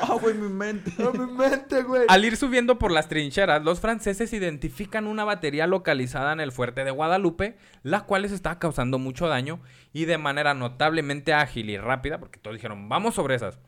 Ah, 0.00 0.16
güey, 0.20 0.34
mi 0.34 0.48
mente. 0.48 0.92
¡Oh, 1.02 1.12
mi 1.12 1.32
mente, 1.32 1.82
güey! 1.82 2.02
Al 2.08 2.24
ir 2.24 2.36
subiendo 2.36 2.78
por 2.78 2.90
las 2.92 3.08
trincheras, 3.08 3.62
los 3.62 3.80
franceses 3.80 4.32
identifican 4.34 5.06
una 5.06 5.24
batería 5.24 5.66
localizada 5.66 6.32
en 6.32 6.40
el 6.40 6.52
fuerte 6.52 6.84
de 6.84 6.90
Guadalupe, 6.90 7.56
la 7.82 8.02
cual 8.02 8.22
les 8.22 8.32
estaba 8.32 8.58
causando 8.58 8.98
mucho 8.98 9.26
daño 9.26 9.60
y 9.92 10.04
de 10.04 10.18
manera 10.18 10.52
notablemente 10.54 11.32
ágil 11.32 11.70
y 11.70 11.78
rápida, 11.78 12.18
porque 12.18 12.38
todos 12.38 12.56
dijeron, 12.56 12.88
vamos 12.90 13.14
sobre 13.14 13.36
esas. 13.36 13.58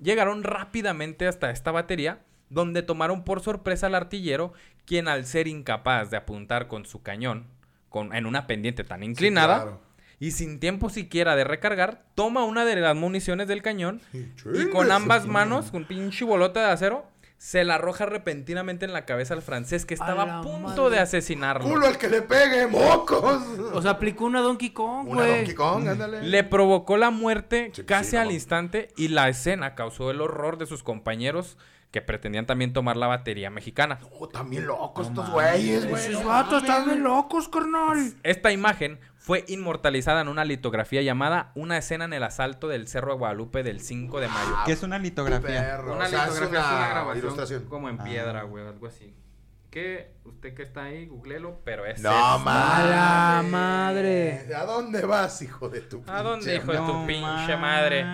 Llegaron 0.00 0.42
rápidamente 0.42 1.26
hasta 1.26 1.50
esta 1.50 1.70
batería, 1.70 2.20
donde 2.50 2.82
tomaron 2.82 3.24
por 3.24 3.40
sorpresa 3.40 3.86
al 3.86 3.94
artillero, 3.94 4.52
quien 4.84 5.08
al 5.08 5.24
ser 5.26 5.48
incapaz 5.48 6.10
de 6.10 6.16
apuntar 6.16 6.68
con 6.68 6.86
su 6.86 7.02
cañón 7.02 7.46
con, 7.88 8.12
en 8.12 8.26
una 8.26 8.48
pendiente 8.48 8.82
tan 8.82 9.04
inclinada, 9.04 9.62
claro. 9.62 9.80
y 10.18 10.32
sin 10.32 10.58
tiempo 10.58 10.90
siquiera 10.90 11.36
de 11.36 11.44
recargar, 11.44 12.02
toma 12.16 12.44
una 12.44 12.64
de 12.64 12.74
las 12.74 12.96
municiones 12.96 13.46
del 13.46 13.62
cañón 13.62 14.00
y 14.12 14.68
con 14.70 14.90
ambas 14.90 15.26
manos, 15.26 15.70
con 15.70 15.84
pinche 15.84 16.24
bolota 16.24 16.58
de 16.66 16.72
acero, 16.72 17.06
se 17.44 17.62
la 17.62 17.74
arroja 17.74 18.06
repentinamente 18.06 18.86
en 18.86 18.94
la 18.94 19.04
cabeza 19.04 19.34
al 19.34 19.42
francés 19.42 19.84
que 19.84 19.92
estaba 19.92 20.38
a 20.38 20.40
punto 20.40 20.84
madre. 20.84 20.96
de 20.96 21.00
asesinarlo. 21.00 21.68
¡Culo 21.68 21.86
al 21.86 21.98
que 21.98 22.08
le 22.08 22.22
pegue, 22.22 22.66
mocos! 22.66 23.42
O 23.74 23.82
sea, 23.82 23.90
aplicó 23.90 24.24
una 24.24 24.40
Donkey 24.40 24.70
Kong, 24.70 25.06
Una 25.10 25.24
güey. 25.24 25.36
Donkey 25.36 25.54
Kong, 25.54 25.88
ándale. 25.88 26.22
Le 26.22 26.42
provocó 26.44 26.96
la 26.96 27.10
muerte 27.10 27.70
Sí, 27.74 27.84
casi 27.84 28.12
sí, 28.12 28.16
al 28.16 28.32
instante 28.32 28.88
y 28.96 29.08
la 29.08 29.28
escena 29.28 29.74
causó 29.74 30.10
el 30.10 30.22
horror 30.22 30.56
de 30.56 30.64
sus 30.64 30.82
compañeros 30.82 31.58
que 31.94 32.02
pretendían 32.02 32.44
también 32.44 32.72
tomar 32.72 32.96
la 32.96 33.06
batería 33.06 33.50
mexicana. 33.50 34.00
Oh, 34.18 34.28
también 34.28 34.66
locos 34.66 35.06
estos 35.06 35.30
güeyes, 35.30 35.88
güey. 35.88 36.04
Esos 36.04 36.24
vatos 36.24 36.62
están 36.62 36.86
bien 36.86 37.04
locos, 37.04 37.48
carnal. 37.48 38.14
Esta 38.24 38.50
imagen 38.50 38.98
fue 39.16 39.44
inmortalizada 39.46 40.20
en 40.20 40.26
una 40.26 40.44
litografía 40.44 41.02
llamada 41.02 41.52
Una 41.54 41.78
escena 41.78 42.04
en 42.06 42.12
el 42.12 42.24
asalto 42.24 42.66
del 42.66 42.88
Cerro 42.88 43.12
de 43.12 43.18
Guadalupe 43.20 43.62
del 43.62 43.78
5 43.78 44.18
de 44.18 44.26
mayo. 44.26 44.56
¿Qué 44.66 44.72
es 44.72 44.82
una 44.82 44.98
litografía? 44.98 45.60
Perro. 45.60 45.94
Una 45.94 46.06
o 46.06 46.08
sea, 46.08 46.24
es 46.24 46.30
litografía 46.34 46.58
es 46.58 46.66
una 46.66 46.76
una 46.78 46.88
grabación 46.88 47.24
ilustración. 47.24 47.64
como 47.66 47.88
en 47.88 48.00
Ah. 48.00 48.04
piedra, 48.04 48.42
güey, 48.42 48.66
algo 48.66 48.88
así. 48.88 49.14
Que 49.74 50.12
usted 50.24 50.54
que 50.54 50.62
está 50.62 50.84
ahí, 50.84 51.06
googlelo, 51.06 51.60
pero 51.64 51.84
es 51.84 52.00
No, 52.00 52.10
eso. 52.12 52.38
mames. 52.44 52.54
A 52.54 52.84
la 53.42 53.42
madre. 53.50 54.46
¿A 54.56 54.64
dónde 54.64 55.04
vas, 55.04 55.42
hijo 55.42 55.68
de 55.68 55.80
tu 55.80 56.00
¿A 56.06 56.22
dónde, 56.22 56.44
pinche 56.46 56.56
hijo 56.56 56.70
de 56.70 56.78
tu 56.78 56.84
No 57.00 57.06
pinche 57.08 57.56
madre? 57.56 58.06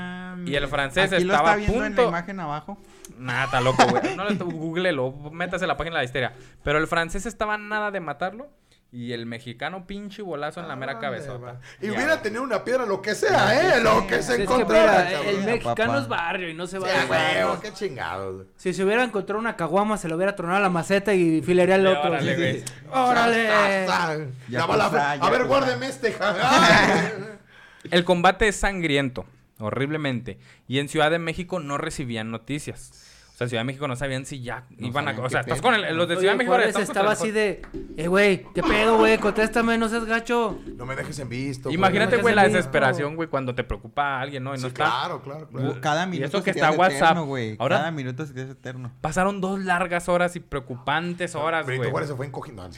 Y 0.46 0.54
el 0.54 0.66
francés 0.68 1.12
Aquí 1.12 1.22
lo 1.24 1.34
estaba 1.34 1.50
está 1.50 1.52
a 1.52 1.56
viendo 1.56 1.74
en 1.84 1.92
la 1.92 1.96
punto- 1.96 2.08
imagen 2.08 2.40
abajo. 2.40 2.78
Nada, 3.18 3.44
está 3.44 3.60
loco, 3.60 3.84
güey. 3.90 4.16
No 4.16 4.24
lo 4.24 4.44
googlelo, 4.46 5.12
métase 5.32 5.66
a 5.66 5.68
la 5.68 5.76
página 5.76 5.96
de 5.96 6.00
la 6.00 6.04
histeria. 6.04 6.32
Pero 6.64 6.78
el 6.78 6.86
francés 6.86 7.26
estaba 7.26 7.58
nada 7.58 7.90
de 7.90 8.00
matarlo 8.00 8.48
y 8.92 9.12
el 9.12 9.24
mexicano 9.24 9.86
pinche 9.86 10.20
bolazo 10.20 10.60
en 10.60 10.66
la 10.66 10.74
mera 10.74 10.92
¿A 10.92 10.94
dónde 10.96 11.06
cabezota. 11.08 11.38
va? 11.44 11.60
Y 11.80 11.86
Ya. 11.86 11.92
hubiera 11.92 12.22
tenido 12.22 12.42
una 12.42 12.64
piedra, 12.64 12.86
lo 12.86 13.00
que 13.00 13.14
sea, 13.14 13.76
¿eh? 13.76 13.80
Lo 13.80 14.04
que 14.08 14.20
se 14.22 14.32
Es 14.32 14.36
que 14.38 14.42
encontrara, 14.42 15.04
mira, 15.04 15.12
cabrón. 15.12 15.28
el 15.34 15.44
mexicano 15.44 15.92
papá. 15.92 15.98
es 15.98 16.08
barrio 16.08 16.48
y 16.48 16.54
no 16.54 16.66
se 16.66 16.78
va 16.80 16.88
Sí, 16.88 16.94
a 16.96 17.00
dejar, 17.02 17.08
güey, 17.44 17.54
¿no? 17.54 17.60
qué 17.60 17.72
chingados. 17.72 18.46
Si 18.56 18.72
se 18.74 18.84
hubiera 18.84 19.04
encontrado 19.04 19.38
una 19.38 19.54
caguama, 19.54 19.96
se 19.96 20.08
le 20.08 20.14
hubiera 20.16 20.34
tronado 20.34 20.58
la 20.60 20.70
maceta 20.70 21.14
y 21.14 21.40
filería 21.40 21.76
el 21.76 21.82
Sí, 21.82 21.86
otro. 21.88 22.10
órale, 22.10 22.36
güey. 22.36 22.58
sí. 22.60 22.64
¡Órale! 22.92 23.44
Ya 23.44 24.18
Ya 24.48 24.66
va 24.66 24.76
la- 24.76 24.86
A 25.12 25.16
ya 25.16 25.30
ver, 25.30 25.44
guárdeme 25.44 25.86
este. 25.86 26.16
El 27.90 28.04
combate 28.04 28.48
es 28.48 28.56
sangriento, 28.56 29.24
horriblemente. 29.58 30.38
Y 30.68 30.78
en 30.80 30.88
Ciudad 30.88 31.10
de 31.10 31.18
México 31.18 31.60
no 31.60 31.78
recibían 31.78 32.30
noticias. 32.30 33.06
O 33.40 33.42
sea, 33.42 33.48
Ciudad 33.48 33.62
de 33.62 33.64
México 33.64 33.88
no 33.88 33.96
sabían 33.96 34.26
si 34.26 34.42
ya 34.42 34.66
No 34.76 34.86
iban 34.88 35.08
a... 35.08 35.12
O 35.18 35.30
sea, 35.30 35.40
estás 35.40 35.60
pedo. 35.60 35.70
con 35.70 35.74
el- 35.82 35.96
los 35.96 36.06
de 36.06 36.12
Oye, 36.16 36.20
Ciudad 36.20 36.34
de 36.34 36.38
México... 36.38 36.52
Juárez 36.54 36.76
estaba 36.76 37.12
así 37.12 37.30
de, 37.30 37.62
eh, 37.96 38.06
güey, 38.06 38.44
¿qué 38.54 38.62
pedo, 38.62 38.98
güey? 38.98 39.16
Contéstame, 39.16 39.78
no 39.78 39.88
seas 39.88 40.04
gacho. 40.04 40.58
No 40.76 40.84
me 40.84 40.94
dejes 40.94 41.18
en 41.20 41.30
visto. 41.30 41.70
Imagínate, 41.70 42.18
güey, 42.18 42.34
la 42.34 42.44
desesperación, 42.44 43.16
güey, 43.16 43.30
cuando 43.30 43.54
te 43.54 43.64
preocupa 43.64 44.18
a 44.18 44.20
alguien, 44.20 44.44
¿no? 44.44 44.50
Y 44.50 44.58
no 44.58 44.60
Sí, 44.60 44.66
está... 44.66 44.84
claro, 44.84 45.22
claro, 45.22 45.48
claro. 45.48 45.80
Cada 45.80 46.04
Y 46.04 46.10
minuto 46.10 46.36
eso 46.36 46.44
que 46.44 46.50
está 46.50 46.70
WhatsApp. 46.72 47.02
eterno, 47.02 47.24
güey. 47.24 47.56
Ahora- 47.58 47.78
Cada 47.78 47.90
minuto 47.92 48.26
se 48.26 48.34
te 48.34 48.42
hace 48.42 48.52
eterno. 48.52 48.92
Pasaron 49.00 49.40
dos 49.40 49.58
largas 49.58 50.10
horas 50.10 50.36
y 50.36 50.40
preocupantes 50.40 51.34
horas, 51.34 51.64
Benito 51.64 51.84
güey. 51.84 51.90
Juárez 51.92 52.10
se 52.10 52.16
fue 52.16 52.26
encogiendo. 52.26 52.60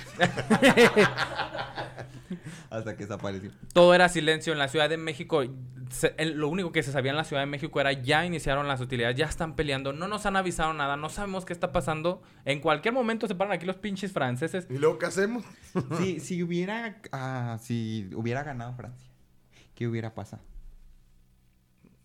Hasta 2.70 2.96
que 2.96 3.02
desapareció. 3.04 3.50
Todo 3.72 3.94
era 3.94 4.08
silencio 4.08 4.52
en 4.52 4.58
la 4.58 4.68
Ciudad 4.68 4.88
de 4.88 4.96
México. 4.96 5.42
se- 5.90 6.14
el- 6.16 6.38
lo 6.38 6.48
único 6.48 6.72
que 6.72 6.82
se 6.82 6.90
sabía 6.90 7.10
en 7.10 7.18
la 7.18 7.24
Ciudad 7.24 7.42
de 7.42 7.46
México 7.46 7.78
era 7.78 7.92
ya 7.92 8.24
iniciaron 8.24 8.66
las 8.66 8.80
utilidades, 8.80 9.14
ya 9.16 9.26
están 9.26 9.54
peleando, 9.56 9.92
no 9.92 10.08
nos 10.08 10.24
han 10.24 10.36
avisado 10.36 10.51
nada, 10.58 10.96
no 10.96 11.08
sabemos 11.08 11.44
qué 11.44 11.52
está 11.52 11.72
pasando. 11.72 12.22
En 12.44 12.60
cualquier 12.60 12.94
momento 12.94 13.26
se 13.28 13.34
paran 13.34 13.52
aquí 13.52 13.66
los 13.66 13.76
pinches 13.76 14.12
franceses. 14.12 14.66
¿Y 14.70 14.78
luego 14.78 14.98
qué 14.98 15.06
hacemos? 15.06 15.44
Si, 15.98 16.20
si 16.20 16.42
hubiera 16.42 16.96
ah, 17.12 17.58
si 17.62 18.10
hubiera 18.14 18.42
ganado 18.42 18.74
Francia, 18.74 19.08
¿qué 19.74 19.86
hubiera 19.88 20.14
pasado? 20.14 20.42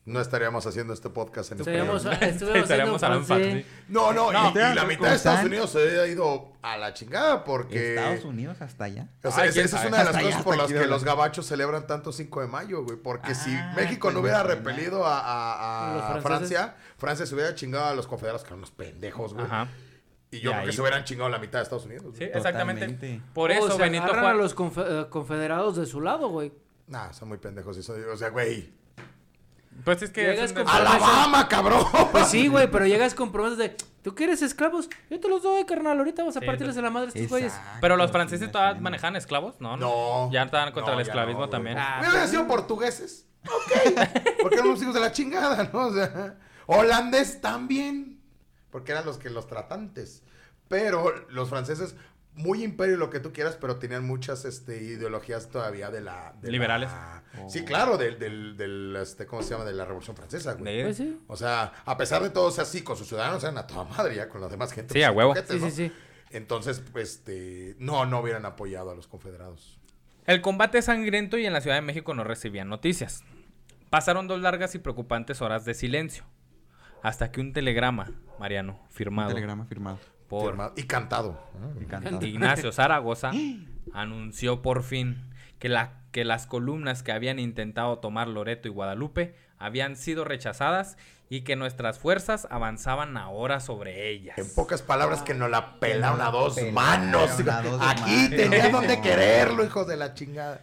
No 0.06 0.22
estaríamos 0.22 0.66
haciendo 0.66 0.94
este 0.94 1.10
podcast 1.10 1.52
en 1.52 1.60
español. 1.60 1.98
Estaríamos 2.22 3.00
francés. 3.02 3.28
francés. 3.28 3.66
No, 3.90 4.14
no, 4.14 4.32
No, 4.32 4.54
y, 4.56 4.58
y 4.58 4.62
la 4.62 4.76
¿cómo 4.76 4.88
mitad 4.88 5.10
de 5.10 5.16
Estados? 5.18 5.44
Unidos 5.44 5.70
se 5.72 6.00
ha 6.00 6.08
ido 6.08 6.54
a 6.62 6.78
la 6.78 6.94
chingada 6.94 7.44
porque... 7.44 7.96
Estados 7.96 8.24
Unidos 8.24 8.62
hasta 8.62 8.86
allá. 8.86 9.10
O 9.22 9.32
sea, 9.32 9.44
Ay, 9.44 9.50
esa, 9.50 9.62
es 9.64 9.72
sabe. 9.72 9.90
una 9.90 9.98
de 9.98 10.04
las 10.06 10.16
Hasta 10.16 10.22
cosas 10.22 10.36
allá, 10.36 10.44
por 10.46 10.58
las 10.58 10.68
que 10.72 10.86
los 10.88 11.04
gabachos 11.04 11.46
celebran 11.46 11.88
tanto 11.88 12.14
5 12.14 12.40
de 12.40 12.48
mayo, 12.48 12.86
güey. 12.86 12.96
Porque 12.96 13.36
si 13.36 13.54
Ah, 13.54 13.74
México 13.76 14.08
no 14.12 14.22
pues, 14.22 14.32
hubiera 14.34 14.44
sé, 14.50 14.56
repelido 14.56 15.06
a, 15.06 15.20
a- 15.20 16.16
a. 16.18 16.22
Francia, 16.22 16.78
Francia 16.98 17.26
se 17.26 17.36
hubiera 17.36 17.54
chingado 17.56 17.86
a 17.86 17.94
los 17.96 18.08
confederados, 18.08 18.42
que 18.44 18.48
eran 18.48 18.60
unos 18.60 18.72
pendejos, 18.72 19.34
güey. 19.34 19.46
Ajá. 19.46 19.68
Y 20.32 20.40
yo 20.40 20.52
Y 20.52 20.54
creo 20.54 20.66
que 20.66 20.72
se 20.74 20.82
hubieran 20.82 21.04
chingado 21.06 21.30
la 21.30 21.40
mitad 21.40 21.60
de 21.60 21.64
Estados 21.64 21.86
Unidos. 21.86 22.04
Sí, 22.18 22.26
güey. 22.26 22.32
exactamente. 22.38 22.82
Totalmente. 22.88 23.22
Por 23.34 23.52
O 23.52 23.54
eso 23.54 23.72
se 23.72 23.78
Benito 23.82 24.04
agarran 24.04 24.26
a 24.26 24.34
los 24.34 24.56
confe- 24.56 24.86
eh, 25.06 25.10
confederados 25.10 25.78
de 25.78 25.86
su 25.86 26.02
lado, 26.02 26.28
güey. 26.30 26.52
Nah, 26.88 27.12
son 27.14 27.30
muy 27.30 27.38
pendejos. 27.38 27.78
Eso, 27.78 27.96
o 28.12 28.18
sea, 28.18 28.30
güey. 28.30 28.72
Pues 29.84 30.02
es 30.02 30.10
que 30.10 30.24
Llegas 30.24 30.54
con- 30.54 30.68
¡Alabama, 30.68 31.48
cabrón! 31.48 31.86
Pues 32.12 32.28
sí, 32.30 32.48
güey, 32.48 32.70
pero 32.70 32.88
llegas 32.88 33.14
con 33.14 33.32
promesas 33.32 33.60
de, 33.60 33.76
¿tú 34.02 34.16
quieres 34.16 34.42
esclavos? 34.42 34.90
Yo 35.10 35.20
te 35.20 35.30
los 35.30 35.44
doy, 35.44 35.66
carnal. 35.66 35.98
Ahorita 36.00 36.24
vas 36.24 36.36
a 36.36 36.40
Sí, 36.40 36.46
partirles 36.48 36.76
a 36.78 36.82
la 36.82 36.90
madre 36.90 37.08
a 37.08 37.10
estos 37.10 37.30
güeyes. 37.30 37.54
Pero 37.80 37.96
los 37.96 38.08
sí, 38.08 38.12
franceses 38.12 38.52
todavía 38.52 38.82
manejan 38.82 39.16
esclavos, 39.16 39.62
¿no? 39.62 39.78
No. 39.78 40.30
Ya 40.32 40.44
estaban 40.44 40.74
contra 40.74 40.94
No, 40.96 41.00
el 41.00 41.06
esclavismo 41.06 41.42
no, 41.42 41.50
también. 41.50 41.78
Ah, 41.78 42.00
Hubieran 42.02 42.28
sido 42.28 42.48
portugueses. 42.48 43.28
Ok. 43.46 43.72
Porque 44.42 44.56
eran 44.56 44.70
los 44.72 44.82
hijos 44.82 44.96
de 44.96 45.00
la 45.00 45.12
chingada, 45.12 45.70
¿no? 45.72 45.88
O 45.88 45.94
sea, 45.94 46.36
holandés 46.68 47.42
también. 47.42 48.22
Porque 48.70 48.92
eran 48.92 49.06
los 49.06 49.18
que 49.18 49.30
los 49.30 49.48
tratantes. 49.48 50.22
Pero 50.68 51.26
los 51.30 51.50
franceses, 51.50 51.96
muy 52.34 52.64
imperio 52.64 52.98
lo 52.98 53.10
que 53.10 53.20
tú 53.20 53.32
quieras, 53.34 53.58
pero 53.60 53.78
tenían 53.78 54.06
muchas 54.06 54.46
este, 54.46 54.84
ideologías 54.84 55.50
todavía 55.50 55.90
de 55.90 56.02
la... 56.02 56.36
de 56.42 56.52
Liberales. 56.52 56.90
la- 56.92 57.24
Oh. 57.40 57.50
Sí, 57.50 57.64
claro, 57.66 57.98
del, 57.98 58.18
del, 58.18 58.58
del, 58.58 58.96
este, 59.00 59.28
¿cómo 59.28 59.44
se 59.44 59.52
llama? 59.52 59.64
De 59.66 59.74
la 59.74 59.86
Revolución 59.86 60.16
Francesa, 60.16 60.54
güey. 60.54 60.82
Pues 60.84 60.98
sí. 60.98 61.20
O 61.28 61.36
sea, 61.36 61.72
a 61.86 61.98
pesar 61.98 62.24
de 62.24 62.30
todo, 62.32 62.46
o 62.48 62.52
sea, 62.52 62.66
sí, 62.66 62.82
con 62.82 62.98
sus 62.98 63.08
ciudadanos 63.08 63.44
eran 63.44 63.58
a 63.60 63.68
toda 63.68 63.84
madre 63.84 64.16
ya, 64.16 64.28
con 64.28 64.42
la 64.42 64.48
demás 64.48 64.72
gente. 64.72 64.94
Sí, 64.94 65.00
pues, 65.00 65.06
a 65.08 65.12
huevo. 65.12 65.36
Sí, 65.36 65.42
¿no? 65.60 65.66
sí, 65.70 65.72
sí. 65.72 65.92
Entonces, 66.32 66.82
pues, 66.92 67.10
este, 67.18 67.76
no, 67.80 68.06
no 68.08 68.22
hubieran 68.22 68.46
apoyado 68.46 68.90
a 68.92 68.96
los 68.96 69.08
confederados. 69.08 69.78
El 70.26 70.42
combate 70.42 70.80
es 70.80 70.86
sangriento 70.86 71.38
y 71.38 71.46
en 71.46 71.54
la 71.54 71.62
Ciudad 71.62 71.76
de 71.76 71.82
México 71.84 72.14
no 72.16 72.24
recibían 72.24 72.70
noticias. 72.70 73.24
Pasaron 73.92 74.28
dos 74.28 74.42
largas 74.42 74.74
y 74.74 74.80
preocupantes 74.80 75.42
horas 75.42 75.64
de 75.64 75.74
silencio. 75.76 76.24
Hasta 77.04 77.32
que 77.32 77.42
un 77.42 77.54
telegrama, 77.54 78.12
Mariano, 78.40 78.80
firmado 78.90 79.30
Telegrama 79.30 79.66
firmado. 79.66 80.00
por 80.28 80.52
Firmado- 80.54 80.74
Y 80.76 80.84
cantado. 80.84 81.40
Y 81.82 81.86
cantado. 81.86 82.26
Ignacio 82.26 82.72
Zaragoza, 82.72 83.32
anunció 83.94 84.62
por 84.62 84.84
fin 84.84 85.30
que, 85.60 85.70
la, 85.70 86.02
que 86.12 86.26
las 86.26 86.48
columnas 86.48 87.04
que 87.04 87.12
habían 87.12 87.40
intentado 87.40 88.00
tomar 88.00 88.28
Loreto 88.28 88.68
y 88.68 88.72
Guadalupe 88.72 89.36
habían 89.58 89.96
sido 89.96 90.24
rechazadas 90.24 90.98
y 91.30 91.42
que 91.42 91.56
nuestras 91.56 92.00
fuerzas 92.00 92.48
avanzaban 92.52 93.18
ahora 93.18 93.60
sobre 93.60 94.10
ellas. 94.10 94.38
En 94.38 94.48
pocas 94.56 94.82
palabras, 94.82 95.24
que 95.24 95.34
nos 95.34 95.50
la 95.50 95.78
pelaron 95.80 96.22
a 96.22 96.30
dos 96.32 96.56
pelaron 96.56 96.74
manos. 96.74 97.40
a 97.48 97.62
dos 97.62 97.82
Aquí 97.82 98.02
manos. 98.12 98.30
tenías 98.30 98.72
donde 98.72 99.02
quererlo, 99.02 99.66
hijo 99.66 99.84
de 99.86 99.98
la 99.98 100.14
chingada. 100.14 100.62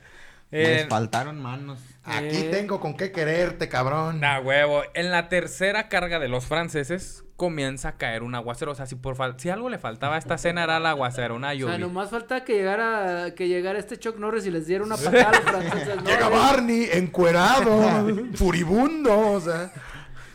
Eh, 0.57 0.77
Les 0.83 0.89
faltaron 0.89 1.41
manos. 1.43 1.81
Aquí 2.05 2.37
Eh. 2.37 2.49
tengo 2.53 2.79
con 2.81 2.97
qué 2.97 3.11
quererte, 3.11 3.69
cabrón. 3.69 4.21
Na 4.21 4.39
huevo. 4.41 4.83
En 4.95 5.11
la 5.11 5.29
tercera 5.29 5.89
carga 5.89 6.19
de 6.19 6.29
los 6.29 6.47
franceses 6.47 7.25
comienza 7.37 7.89
a 7.89 7.93
caer 7.97 8.23
un 8.23 8.35
aguacero. 8.35 8.71
O 8.73 8.75
sea, 8.75 8.87
si, 8.87 8.95
por 8.95 9.17
fal- 9.17 9.35
si 9.39 9.51
algo 9.51 9.69
le 9.69 9.79
faltaba 9.79 10.15
a 10.15 10.19
esta 10.19 10.39
cena 10.39 10.63
era 10.65 10.77
el 10.77 10.87
aguacero, 10.87 11.35
una 11.35 11.49
O 11.49 11.51
sea, 11.51 11.59
lluvia. 11.59 11.79
nomás 11.79 12.11
falta 12.11 12.45
que 12.45 12.55
llegara, 12.55 13.35
que 13.35 13.49
llegara 13.49 13.79
este 13.79 13.99
Chuck 13.99 14.17
Norris 14.19 14.47
y 14.47 14.51
les 14.51 14.67
diera 14.67 14.85
una 14.85 14.97
patada 14.97 15.31
a 15.31 15.33
los 15.33 15.41
franceses. 15.41 15.97
¿no? 15.97 16.03
Llega 16.05 16.29
Barney 16.29 16.89
encuerado, 16.93 18.07
furibundo, 18.35 19.19
o 19.33 19.41
sea. 19.41 19.73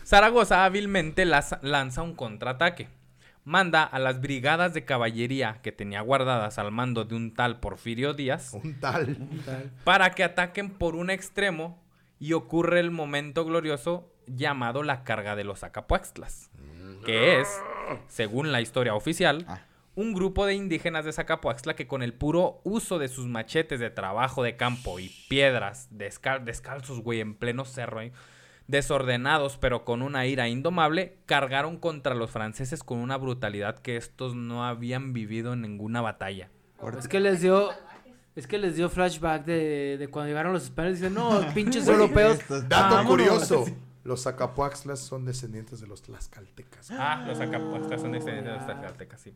Zaragoza 0.05 0.65
hábilmente 0.65 1.23
las- 1.25 1.55
lanza 1.61 2.01
un 2.01 2.15
contraataque. 2.15 2.89
Manda 3.49 3.83
a 3.83 3.97
las 3.97 4.21
brigadas 4.21 4.75
de 4.75 4.85
caballería 4.85 5.57
que 5.63 5.71
tenía 5.71 6.01
guardadas 6.01 6.59
al 6.59 6.69
mando 6.71 7.03
de 7.03 7.15
un 7.15 7.33
tal 7.33 7.59
Porfirio 7.59 8.13
Díaz 8.13 8.53
Un 8.53 8.79
tal. 8.79 9.17
para 9.83 10.11
que 10.11 10.23
ataquen 10.23 10.69
por 10.69 10.93
un 10.95 11.09
extremo 11.09 11.81
y 12.19 12.33
ocurre 12.33 12.79
el 12.79 12.91
momento 12.91 13.45
glorioso 13.45 14.13
llamado 14.27 14.83
la 14.83 15.03
carga 15.03 15.35
de 15.35 15.45
los 15.45 15.63
Acapuextlas, 15.63 16.51
que 17.07 17.41
es, 17.41 17.47
según 18.07 18.51
la 18.51 18.61
historia 18.61 18.93
oficial, 18.93 19.45
Ah. 19.47 19.61
un 19.95 20.13
grupo 20.13 20.45
de 20.45 20.53
indígenas 20.53 21.03
de 21.03 21.11
Zacapuaxtla 21.11 21.75
que 21.75 21.87
con 21.87 22.03
el 22.03 22.13
puro 22.13 22.61
uso 22.63 22.99
de 22.99 23.07
sus 23.07 23.25
machetes 23.25 23.79
de 23.79 23.89
trabajo 23.89 24.43
de 24.43 24.57
campo 24.57 24.99
y 24.99 25.09
piedras 25.27 25.89
descal- 25.91 26.43
descalzos, 26.43 26.99
güey, 27.01 27.19
en 27.19 27.33
pleno 27.33 27.65
cerro, 27.65 28.01
¿eh? 28.01 28.11
Desordenados 28.69 29.57
pero 29.57 29.83
con 29.83 30.01
una 30.01 30.25
ira 30.27 30.47
indomable, 30.47 31.17
cargaron 31.25 31.77
contra 31.77 32.13
los 32.13 32.29
franceses 32.29 32.83
con 32.83 32.99
una 32.99 33.17
brutalidad 33.17 33.79
que 33.79 33.97
estos 33.97 34.35
no 34.35 34.63
habían 34.65 35.11
vivido 35.11 35.53
en 35.53 35.61
ninguna 35.61 36.01
batalla. 36.01 36.49
Es 36.97 37.07
que 37.07 37.19
les 37.19 37.41
dio, 37.41 37.69
es 38.35 38.47
que 38.47 38.57
les 38.59 38.75
dio 38.75 38.89
flashback 38.89 39.43
de, 39.43 39.97
de 39.97 40.07
cuando 40.07 40.27
llegaron 40.29 40.53
los 40.53 40.63
españoles. 40.63 41.01
Dicen, 41.01 41.15
no, 41.15 41.41
pinches 41.53 41.87
europeos. 41.87 42.39
Dato 42.47 42.95
vámonos". 42.95 43.07
curioso. 43.07 43.65
Los 44.03 44.23
Zacapuaxtlas 44.23 44.99
son 44.99 45.25
descendientes 45.25 45.81
de 45.81 45.87
los 45.87 46.01
Tlaxcaltecas. 46.03 46.89
Ah, 46.91 47.25
los 47.27 47.39
Acapuextlas 47.39 48.01
son 48.01 48.13
descendientes 48.13 48.53
de 48.53 48.57
los 48.57 48.65
Tlaxcaltecas, 48.65 49.21
sí. 49.21 49.33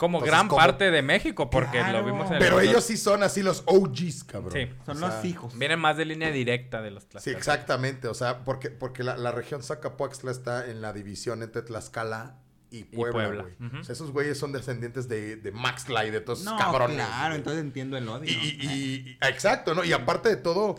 Como 0.00 0.16
Entonces, 0.16 0.32
gran 0.34 0.48
como- 0.48 0.58
parte 0.62 0.90
de 0.90 1.02
México, 1.02 1.50
porque 1.50 1.76
Claro. 1.78 1.98
lo 2.00 2.04
vimos 2.06 2.26
en 2.28 2.32
el 2.36 2.38
Pero 2.38 2.58
ellos 2.60 2.82
sí 2.82 2.96
son 2.96 3.22
así 3.22 3.42
los 3.42 3.62
OGs, 3.66 4.24
cabrón. 4.24 4.52
Sí. 4.54 4.66
Son 4.86 4.96
O 4.96 4.98
sea, 4.98 5.08
los 5.16 5.24
hijos. 5.26 5.58
Vienen 5.58 5.78
más 5.78 5.98
de 5.98 6.06
línea 6.06 6.30
directa 6.30 6.80
de 6.80 6.90
los 6.90 7.02
Sí, 7.02 7.08
Tlaxcaltecas. 7.10 7.38
exactamente. 7.38 8.08
O 8.08 8.14
sea, 8.14 8.42
porque, 8.44 8.70
porque 8.70 9.04
la, 9.04 9.18
la 9.18 9.30
región 9.30 9.62
Zacapuaxtla 9.62 10.30
está 10.30 10.70
en 10.70 10.80
la 10.80 10.94
división 10.94 11.42
entre 11.42 11.60
Tlaxcala 11.60 12.38
y 12.70 12.84
Puebla, 12.84 13.12
Puebla. 13.12 13.42
güey. 13.42 13.68
Ujú. 13.68 13.80
O 13.80 13.84
sea, 13.84 13.92
esos 13.92 14.10
güeyes 14.10 14.38
son 14.38 14.52
descendientes 14.52 15.06
de, 15.06 15.36
de 15.36 15.52
Maxla 15.52 16.06
y 16.06 16.10
de 16.10 16.22
todos 16.22 16.40
esos 16.40 16.50
No, 16.54 16.58
cabrones. 16.58 16.96
claro, 16.96 17.26
güey. 17.26 17.36
entonces 17.38 17.60
entiendo 17.62 17.98
el 17.98 18.08
odio. 18.08 18.30
Y, 18.30 18.32
y- 18.32 18.58
y- 18.62 18.94
y- 19.10 19.18
exacto, 19.28 19.74
¿no? 19.74 19.84
Y 19.84 19.92
aparte 19.92 20.30
de 20.30 20.36
todo, 20.36 20.76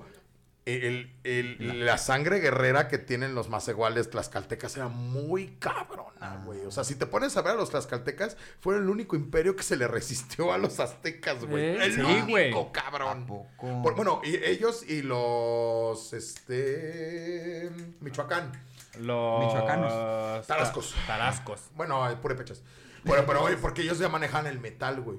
el- 0.65 1.11
el- 1.23 1.85
la 1.85 1.97
sangre 1.97 2.39
guerrera 2.39 2.88
que 2.88 2.97
tienen 2.99 3.33
los 3.33 3.49
más 3.49 3.67
iguales 3.67 4.09
tlaxcaltecas 4.11 4.77
era 4.77 4.88
muy 4.89 5.55
cabrona, 5.59 6.41
güey. 6.45 6.63
O 6.65 6.71
sea, 6.71 6.83
si 6.83 6.95
te 6.95 7.07
pones 7.07 7.35
a 7.35 7.41
ver 7.41 7.53
a 7.53 7.55
los 7.55 7.71
tlaxcaltecas, 7.71 8.38
fueron 8.59 8.83
el 8.83 8.89
único 8.89 9.15
imperio 9.15 9.55
que 9.55 9.63
se 9.63 9.75
le 9.75 9.88
resistió 9.88 10.53
a 10.53 10.57
los 10.59 10.79
aztecas, 10.79 11.43
güey. 11.45 11.63
¿Eh? 11.63 11.85
El 11.85 11.95
Sí, 11.95 12.01
único, 12.01 12.27
güey. 12.27 12.53
cabrón. 12.71 13.23
¿A 13.23 13.27
poco? 13.27 13.81
Por- 13.81 13.95
bueno, 13.95 14.21
y 14.23 14.35
ellos 14.35 14.83
y 14.88 15.01
los, 15.01 16.13
este, 16.13 17.71
Michoacán. 17.99 18.51
Los... 18.99 19.45
Michoacanos. 19.45 20.45
Tarascos. 20.47 20.95
Tarascos. 21.07 21.61
Bueno, 21.75 22.05
purépechas. 22.21 22.61
Pero, 23.03 23.25
pero, 23.25 23.41
oye, 23.43 23.57
porque 23.57 23.81
ellos 23.81 23.97
ya 23.97 24.09
manejan 24.09 24.45
el 24.45 24.59
metal, 24.59 25.01
güey. 25.01 25.17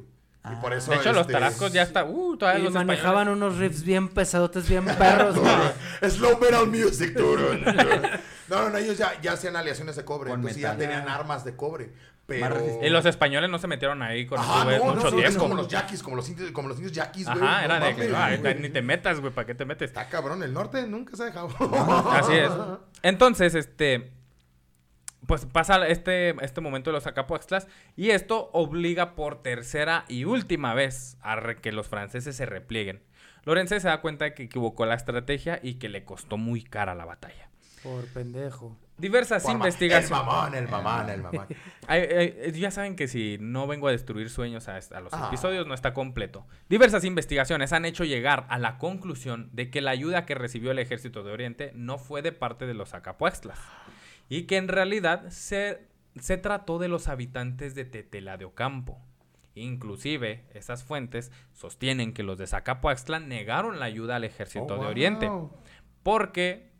Y 0.50 0.56
por 0.56 0.72
eso, 0.72 0.90
De 0.90 0.96
hecho, 0.96 1.12
los 1.12 1.20
este, 1.22 1.32
tarascos 1.34 1.72
ya 1.72 1.82
está... 1.82 2.04
Uh, 2.04 2.36
todavía 2.36 2.60
Y 2.60 2.64
los 2.64 2.72
manejaban 2.72 3.28
españoles. 3.28 3.44
unos 3.44 3.58
riffs 3.58 3.84
bien 3.84 4.08
pesadotes, 4.08 4.68
bien 4.68 4.84
perros. 4.84 5.36
Slow 6.08 6.38
metal 6.40 6.66
music, 6.66 7.12
dude. 7.14 7.60
No, 8.48 8.62
no, 8.62 8.70
no, 8.70 8.78
ellos 8.78 8.98
ya, 8.98 9.12
ya 9.20 9.34
hacían 9.34 9.54
aleaciones 9.54 9.94
de 9.94 10.04
cobre. 10.04 10.30
Con 10.30 10.40
entonces 10.40 10.58
metal. 10.60 10.76
ya 10.76 10.78
tenían 10.78 11.08
armas 11.08 11.44
de 11.44 11.54
cobre. 11.54 11.92
Pero. 12.26 12.60
Y 12.82 12.88
los 12.90 13.04
españoles 13.06 13.50
no 13.50 13.58
se 13.58 13.66
metieron 13.66 14.02
ahí 14.02 14.26
con 14.26 14.38
Ajá, 14.38 14.64
no, 14.64 14.78
no, 14.78 14.94
mucho 14.94 15.10
no, 15.10 15.18
es 15.18 15.24
tiempo. 15.26 15.40
como 15.40 15.54
los 15.54 15.68
yaquis, 15.68 16.02
como 16.02 16.16
los 16.16 16.28
indios, 16.28 16.50
como 16.52 16.68
los 16.68 16.76
indios 16.78 16.92
yaquis, 16.92 17.26
güey. 17.26 17.38
Ajá, 17.38 17.58
no 17.58 17.64
era 17.64 17.80
de 17.86 17.94
que... 17.96 18.08
güey. 18.08 18.54
ni 18.60 18.68
te 18.68 18.82
metas, 18.82 19.20
güey, 19.20 19.32
¿para 19.32 19.46
qué 19.46 19.54
te 19.54 19.64
metes? 19.64 19.90
Está 19.90 20.08
cabrón, 20.08 20.42
el 20.42 20.52
norte 20.52 20.86
nunca 20.86 21.16
se 21.16 21.24
ha 21.24 21.26
dejado. 21.26 21.48
Así 22.10 22.34
es. 22.34 22.50
Entonces, 23.02 23.54
este. 23.54 24.12
Pues 25.32 25.46
pasa 25.46 25.88
este, 25.88 26.36
este 26.44 26.60
momento 26.60 26.90
de 26.90 26.92
los 26.92 27.06
Acapuextlas 27.06 27.66
y 27.96 28.10
esto 28.10 28.50
obliga 28.52 29.14
por 29.14 29.42
tercera 29.42 30.04
y 30.06 30.24
última 30.26 30.74
vez 30.74 31.16
a 31.22 31.40
que 31.54 31.72
los 31.72 31.88
franceses 31.88 32.36
se 32.36 32.44
replieguen. 32.44 33.02
Lorenzo 33.44 33.80
se 33.80 33.88
da 33.88 34.02
cuenta 34.02 34.26
de 34.26 34.34
que 34.34 34.42
equivocó 34.42 34.84
la 34.84 34.94
estrategia 34.94 35.58
y 35.62 35.76
que 35.76 35.88
le 35.88 36.04
costó 36.04 36.36
muy 36.36 36.62
cara 36.62 36.94
la 36.94 37.06
batalla. 37.06 37.48
Por 37.82 38.04
pendejo. 38.08 38.76
Diversas 38.98 39.44
Por 39.44 39.52
investigaciones. 39.52 40.10
El 40.10 40.26
mamón, 40.26 40.54
el 40.54 40.68
mamón, 40.68 41.08
el 41.08 41.22
mamón. 41.22 41.46
Ay, 41.86 42.02
ay, 42.14 42.52
ya 42.52 42.70
saben 42.70 42.94
que 42.94 43.08
si 43.08 43.38
no 43.40 43.66
vengo 43.66 43.88
a 43.88 43.90
destruir 43.90 44.28
sueños 44.28 44.68
a, 44.68 44.76
a 44.76 45.00
los 45.00 45.14
Ah. 45.14 45.28
episodios, 45.28 45.66
no 45.66 45.72
está 45.72 45.94
completo. 45.94 46.46
Diversas 46.68 47.04
investigaciones 47.04 47.72
han 47.72 47.86
hecho 47.86 48.04
llegar 48.04 48.44
a 48.50 48.58
la 48.58 48.76
conclusión 48.76 49.48
de 49.54 49.70
que 49.70 49.80
la 49.80 49.92
ayuda 49.92 50.26
que 50.26 50.34
recibió 50.34 50.72
el 50.72 50.78
ejército 50.78 51.22
de 51.24 51.32
Oriente 51.32 51.72
no 51.74 51.96
fue 51.96 52.20
de 52.20 52.32
parte 52.32 52.66
de 52.66 52.74
los 52.74 52.92
Acapuextlas. 52.92 53.58
Y 54.32 54.44
que 54.44 54.56
en 54.56 54.68
realidad 54.68 55.28
se, 55.30 55.86
se 56.18 56.38
trató 56.38 56.78
de 56.78 56.88
los 56.88 57.08
habitantes 57.08 57.74
de 57.74 57.84
Tetela 57.84 58.36
de 58.36 58.44
Ocampo. 58.46 58.98
Inclusive, 59.54 60.44
esas 60.54 60.84
fuentes 60.84 61.30
sostienen 61.52 62.14
que 62.14 62.22
los 62.22 62.38
de 62.38 62.46
Zacapuaxtla 62.46 63.20
negaron 63.20 63.78
la 63.78 63.84
ayuda 63.86 64.16
al 64.16 64.24
ejército 64.24 64.74
Oh, 64.76 64.82
de 64.82 64.86
Oriente. 64.86 65.30
Porque 66.02 66.72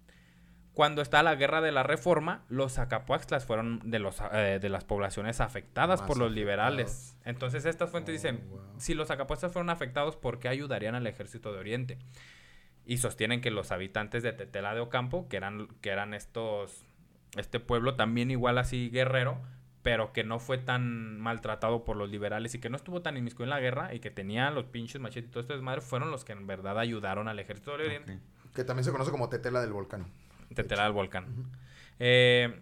cuando 0.72 1.02
está 1.02 1.22
la 1.22 1.34
guerra 1.34 1.60
de 1.60 1.70
la 1.70 1.82
reforma, 1.82 2.44
los 2.48 2.72
Zacapuaxtlas 2.74 3.44
fueron 3.44 3.90
de, 3.90 3.98
los, 3.98 4.22
eh, 4.32 4.58
de 4.60 4.68
las 4.70 4.84
poblaciones 4.84 5.40
afectadas 5.42 6.00
Más 6.00 6.08
por 6.08 6.16
los 6.16 6.28
afectados. 6.28 6.34
liberales. 6.34 7.16
Entonces 7.26 7.66
estas 7.66 7.90
fuentes 7.90 8.12
Oh, 8.14 8.16
dicen, 8.16 8.48
wow. 8.48 8.60
si 8.78 8.94
los 8.94 9.08
Zacapuaxtlas 9.08 9.52
fueron 9.52 9.68
afectados, 9.68 10.16
¿por 10.16 10.38
qué 10.38 10.48
ayudarían 10.48 10.94
al 10.94 11.06
ejército 11.06 11.52
de 11.52 11.58
Oriente? 11.58 11.98
Y 12.86 12.96
sostienen 12.96 13.42
que 13.42 13.50
los 13.50 13.70
habitantes 13.70 14.22
de 14.22 14.32
Tetela 14.32 14.74
de 14.74 14.80
Ocampo, 14.80 15.28
que 15.28 15.36
eran, 15.36 15.68
que 15.82 15.90
eran 15.90 16.14
estos, 16.14 16.86
este 17.36 17.60
pueblo 17.60 17.94
también 17.94 18.30
igual 18.30 18.58
así 18.58 18.90
guerrero, 18.90 19.40
pero 19.82 20.12
que 20.12 20.24
no 20.24 20.38
fue 20.38 20.58
tan 20.58 21.18
maltratado 21.20 21.84
por 21.84 21.96
los 21.96 22.10
liberales 22.10 22.54
y 22.54 22.60
que 22.60 22.70
no 22.70 22.76
estuvo 22.76 23.02
tan 23.02 23.16
inmiscuido 23.16 23.44
en 23.44 23.50
la 23.50 23.60
guerra 23.60 23.94
y 23.94 24.00
que 24.00 24.10
tenía 24.10 24.50
los 24.50 24.66
pinches 24.66 25.00
machetes 25.00 25.28
y 25.28 25.32
todo 25.32 25.40
este 25.40 25.54
desmadre, 25.54 25.80
fueron 25.80 26.10
los 26.10 26.24
que 26.24 26.32
en 26.32 26.46
verdad 26.46 26.78
ayudaron 26.78 27.28
al 27.28 27.38
ejército 27.38 27.76
de 27.76 27.84
Oriente. 27.86 28.20
Que 28.54 28.64
también 28.64 28.84
se 28.84 28.92
conoce 28.92 29.10
como 29.10 29.28
Tetela 29.28 29.60
del 29.60 29.72
Volcán. 29.72 30.06
Tetela 30.54 30.84
del 30.84 30.92
volcán. 30.92 31.50
Eh, 31.98 32.60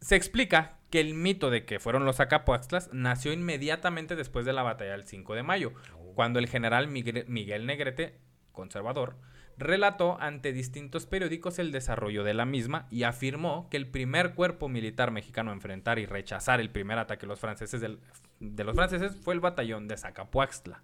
se 0.00 0.16
explica 0.16 0.78
que 0.90 1.00
el 1.00 1.14
mito 1.14 1.50
de 1.50 1.64
que 1.64 1.78
fueron 1.78 2.04
los 2.04 2.20
Acapuaxtlas 2.20 2.90
nació 2.92 3.32
inmediatamente 3.32 4.16
después 4.16 4.44
de 4.44 4.52
la 4.52 4.62
batalla 4.62 4.92
del 4.92 5.04
5 5.04 5.34
de 5.34 5.42
mayo, 5.42 5.72
cuando 6.14 6.38
el 6.38 6.48
general 6.48 6.88
Miguel 6.88 7.66
Negrete, 7.66 8.18
conservador, 8.52 9.16
relató 9.60 10.20
ante 10.20 10.52
distintos 10.52 11.06
periódicos 11.06 11.58
el 11.58 11.70
desarrollo 11.70 12.24
de 12.24 12.34
la 12.34 12.46
misma 12.46 12.86
y 12.90 13.04
afirmó 13.04 13.68
que 13.70 13.76
el 13.76 13.86
primer 13.86 14.34
cuerpo 14.34 14.68
militar 14.68 15.10
mexicano 15.10 15.50
a 15.50 15.54
enfrentar 15.54 15.98
y 15.98 16.06
rechazar 16.06 16.60
el 16.60 16.70
primer 16.70 16.98
ataque 16.98 17.26
de 17.26 17.28
los 17.28 18.74
franceses, 18.74 19.16
fue 19.22 19.34
el 19.34 19.40
batallón 19.40 19.86
de 19.86 19.96
Zacapuaxtla. 19.96 20.82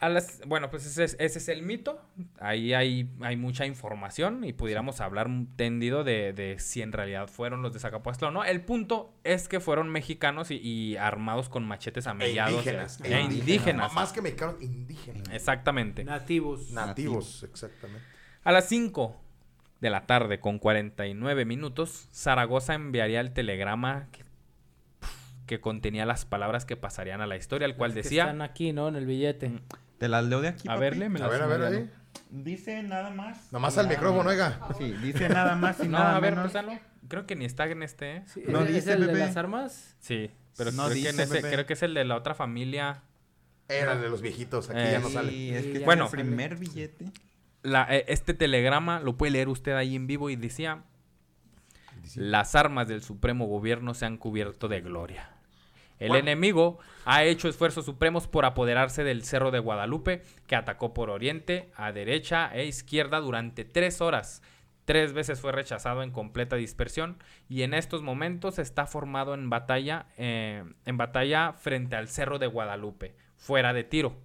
A 0.00 0.08
las, 0.08 0.42
bueno, 0.46 0.70
pues 0.70 0.84
ese 0.86 1.04
es, 1.04 1.16
ese 1.20 1.38
es 1.38 1.48
el 1.48 1.62
mito. 1.62 2.00
Ahí 2.38 2.74
hay, 2.74 3.08
hay 3.20 3.36
mucha 3.36 3.64
información 3.64 4.44
y 4.44 4.52
pudiéramos 4.52 5.00
hablar 5.00 5.28
un 5.28 5.46
tendido 5.56 6.04
de, 6.04 6.32
de 6.32 6.58
si 6.58 6.82
en 6.82 6.92
realidad 6.92 7.28
fueron 7.28 7.62
los 7.62 7.72
de 7.72 7.78
Zacapuastla 7.78 8.28
o 8.28 8.30
no. 8.30 8.44
El 8.44 8.60
punto 8.62 9.14
es 9.22 9.48
que 9.48 9.60
fueron 9.60 9.88
mexicanos 9.90 10.50
y, 10.50 10.56
y 10.56 10.96
armados 10.96 11.48
con 11.48 11.64
machetes 11.64 12.06
E 12.06 12.10
amellados. 12.10 12.52
indígenas. 12.54 13.00
e 13.02 13.20
indígenas. 13.20 13.92
Más 13.94 14.12
que 14.12 14.20
mexicanos, 14.20 14.56
indígenas. 14.60 15.28
Exactamente. 15.32 16.04
Nativos. 16.04 16.70
Nativos, 16.72 17.42
exactamente. 17.44 18.04
A 18.42 18.52
las 18.52 18.68
5 18.68 19.16
de 19.80 19.90
la 19.90 20.06
tarde 20.06 20.40
con 20.40 20.58
49 20.58 21.44
minutos, 21.44 22.08
Zaragoza 22.12 22.74
enviaría 22.74 23.20
el 23.20 23.32
telegrama 23.32 24.08
que, 24.12 24.24
que 25.46 25.60
contenía 25.60 26.04
las 26.04 26.24
palabras 26.24 26.64
que 26.64 26.76
pasarían 26.76 27.20
a 27.20 27.26
la 27.26 27.36
historia, 27.36 27.66
el 27.66 27.76
cual 27.76 27.92
Que 27.92 28.02
decía... 28.02 28.24
Están 28.24 28.42
aquí, 28.42 28.72
¿no? 28.72 28.88
En 28.88 28.96
el 28.96 29.06
billete. 29.06 29.48
Mm, 29.50 29.60
Te 29.98 30.08
las 30.08 30.24
leo 30.24 30.40
de 30.40 30.48
aquí. 30.48 30.68
A 30.68 30.72
papi? 30.72 30.80
verle, 30.80 31.08
me 31.08 31.18
A 31.20 31.22
las 31.22 31.30
ver, 31.30 31.42
a 31.42 31.46
ver, 31.46 31.62
ahí. 31.62 31.90
Dice 32.30 32.82
nada 32.82 33.10
más. 33.10 33.52
Nomás 33.52 33.76
y 33.76 33.80
al 33.80 33.86
nada 33.86 33.96
micrófono, 33.96 34.30
oiga. 34.30 34.60
Sí, 34.78 34.92
dice 35.02 35.28
nada 35.28 35.56
más 35.56 35.78
y 35.80 35.84
No, 35.88 35.98
nada 35.98 36.16
a 36.16 36.20
ver, 36.20 36.34
menos. 36.36 36.52
pásalo. 36.52 36.78
Creo 37.08 37.26
que 37.26 37.36
ni 37.36 37.44
está 37.44 37.66
en 37.66 37.82
este, 37.82 38.16
¿eh? 38.16 38.22
Sí, 38.26 38.42
No 38.48 38.62
¿es 38.62 38.68
dice, 38.72 38.92
el 38.94 39.00
de 39.00 39.06
bebé. 39.08 39.18
las 39.20 39.36
armas? 39.36 39.94
Sí, 40.00 40.30
pero 40.56 40.72
No 40.72 40.84
creo, 40.86 40.94
que 41.02 41.08
en 41.10 41.16
dice, 41.16 41.22
ese- 41.38 41.50
creo 41.50 41.66
que 41.66 41.72
es 41.74 41.82
el 41.82 41.94
de 41.94 42.04
la 42.04 42.16
otra 42.16 42.34
familia. 42.34 43.02
Era 43.68 43.92
el 43.92 44.00
de 44.02 44.08
los 44.10 44.20
viejitos, 44.20 44.70
aquí 44.70 44.78
Eh, 44.80 44.92
ya 44.92 44.98
no 45.00 45.08
sale. 45.10 45.30
Sí, 45.30 45.50
es 45.54 45.66
que 45.66 45.78
Ya 45.80 45.84
Bueno. 45.86 46.04
el 46.06 46.10
primer 46.10 46.56
billete. 46.56 47.06
La- 47.62 47.86
eh, 47.94 48.04
este 48.08 48.34
telegrama 48.34 49.00
lo 49.00 49.16
puede 49.16 49.32
leer 49.32 49.48
usted 49.48 49.72
ahí 49.72 49.94
en 49.96 50.06
vivo 50.06 50.28
y 50.30 50.36
decía, 50.36 50.82
las 52.16 52.54
armas 52.54 52.88
del 52.88 53.02
supremo 53.02 53.46
gobierno 53.46 53.94
se 53.94 54.06
han 54.06 54.16
cubierto 54.18 54.68
de 54.68 54.80
gloria. 54.80 55.30
El 55.98 56.16
enemigo 56.16 56.78
ha 57.04 57.24
hecho 57.24 57.48
esfuerzos 57.48 57.84
supremos 57.84 58.26
por 58.26 58.44
apoderarse 58.44 59.04
del 59.04 59.24
Cerro 59.24 59.50
de 59.50 59.58
Guadalupe, 59.58 60.22
que 60.46 60.56
atacó 60.56 60.92
por 60.92 61.10
oriente, 61.10 61.70
a 61.76 61.92
derecha 61.92 62.50
e 62.54 62.64
izquierda 62.66 63.20
durante 63.20 63.64
tres 63.64 64.00
horas. 64.00 64.42
Tres 64.84 65.14
veces 65.14 65.40
fue 65.40 65.52
rechazado 65.52 66.02
en 66.02 66.10
completa 66.10 66.56
dispersión 66.56 67.16
y 67.48 67.62
en 67.62 67.72
estos 67.72 68.02
momentos 68.02 68.58
está 68.58 68.86
formado 68.86 69.32
en 69.32 69.48
batalla, 69.48 70.06
eh, 70.18 70.62
en 70.84 70.96
batalla 70.96 71.52
frente 71.54 71.96
al 71.96 72.08
Cerro 72.08 72.38
de 72.38 72.48
Guadalupe, 72.48 73.14
fuera 73.36 73.72
de 73.72 73.84
tiro. 73.84 74.18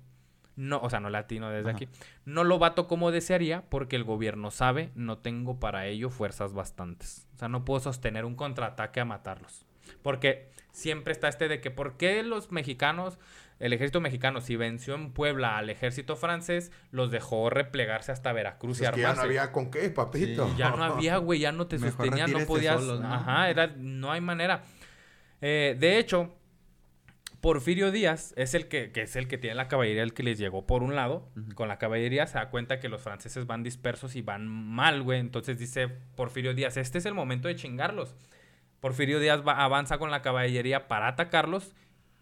No, 0.58 0.82
o 0.82 0.90
sea, 0.90 1.00
no 1.00 1.10
latino 1.10 1.50
desde 1.50 1.70
Ajá. 1.70 1.78
aquí. 1.78 1.88
No 2.26 2.44
lo 2.44 2.60
bato 2.60 2.88
como 2.88 3.12
desearía 3.12 3.64
porque 3.70 3.96
el 3.96 4.04
gobierno 4.04 4.52
sabe, 4.52 4.91
no 4.94 5.20
tengo 5.20 5.58
para 5.62 5.88
ello 5.88 6.10
fuerzas 6.10 6.52
bastantes. 6.52 7.30
O 7.36 7.38
sea, 7.38 7.48
no 7.48 7.64
puedo 7.64 7.80
sostener 7.80 8.26
un 8.26 8.36
contraataque 8.36 9.00
a 9.00 9.06
matarlos. 9.06 9.66
Porque 10.02 10.49
siempre 10.72 11.11
está 11.14 11.28
este 11.28 11.48
de 11.48 11.61
que 11.61 11.72
por 11.72 11.98
qué 11.98 12.24
los 12.24 12.52
mexicanos, 12.52 13.18
el 13.60 13.74
ejército 13.74 13.99
mexicano, 14.02 14.40
si 14.41 14.56
venció 14.56 14.95
en 14.95 15.11
Puebla 15.11 15.57
al 15.57 15.70
ejército 15.70 16.16
francés, 16.16 16.72
los 16.91 17.11
dejó 17.11 17.49
replegarse 17.49 18.11
hasta 18.11 18.32
Veracruz 18.32 18.78
y 18.78 18.82
Pues 18.82 18.90
es 18.90 18.95
que 18.95 19.02
ya 19.02 19.07
no 19.07 19.11
armarse. 19.11 19.28
había 19.40 19.52
con 19.52 19.70
qué, 19.72 19.90
papito. 19.90 20.48
Sí. 20.49 20.53
Ya 20.57 20.70
no 20.72 20.84
había, 20.84 21.18
güey, 21.18 21.40
ya 21.40 21.52
no 21.52 21.68
te 21.68 21.78
Mejor 21.78 22.06
sostenían, 22.06 22.32
no 22.32 22.45
podías. 22.45 22.80
solos, 22.80 23.02
¿no? 23.02 23.14
Ajá, 23.14 23.49
era, 23.49 23.68
no 23.78 24.11
hay 24.11 24.22
manera. 24.22 24.64
Eh, 25.41 25.76
de 25.80 25.98
hecho, 25.99 26.36
Porfirio 27.41 27.91
Díaz 27.91 28.34
es 28.36 28.53
el 28.53 28.68
que, 28.68 28.91
que 28.91 29.03
es 29.03 29.16
el 29.16 29.28
que 29.30 29.38
tiene 29.38 29.56
la 29.56 29.70
caballería, 29.70 30.03
el 30.03 30.14
que 30.14 30.24
les 30.24 30.38
llegó 30.38 30.66
por 30.68 30.84
un 30.84 30.95
lado. 30.95 31.30
Con 31.56 31.70
la 31.70 31.78
caballería 31.78 32.28
se 32.28 32.38
da 32.38 32.49
cuenta 32.49 32.80
que 32.82 32.90
los 32.90 33.02
franceses 33.02 33.45
van 33.45 33.64
dispersos 33.64 34.16
y 34.18 34.22
van 34.22 34.48
mal, 34.48 35.02
güey. 35.03 35.20
Entonces 35.22 35.57
dice 35.57 35.88
Porfirio 36.16 36.53
Díaz, 36.53 36.76
este 36.76 36.98
es 36.98 37.06
el 37.06 37.14
momento 37.14 37.48
de 37.48 37.56
chingarlos. 37.56 38.14
Porfirio 38.80 39.19
Díaz 39.19 39.41
va- 39.47 39.64
avanza 39.64 39.97
con 39.97 40.11
la 40.11 40.22
caballería 40.22 40.88
para 40.88 41.07
atacarlos 41.07 41.73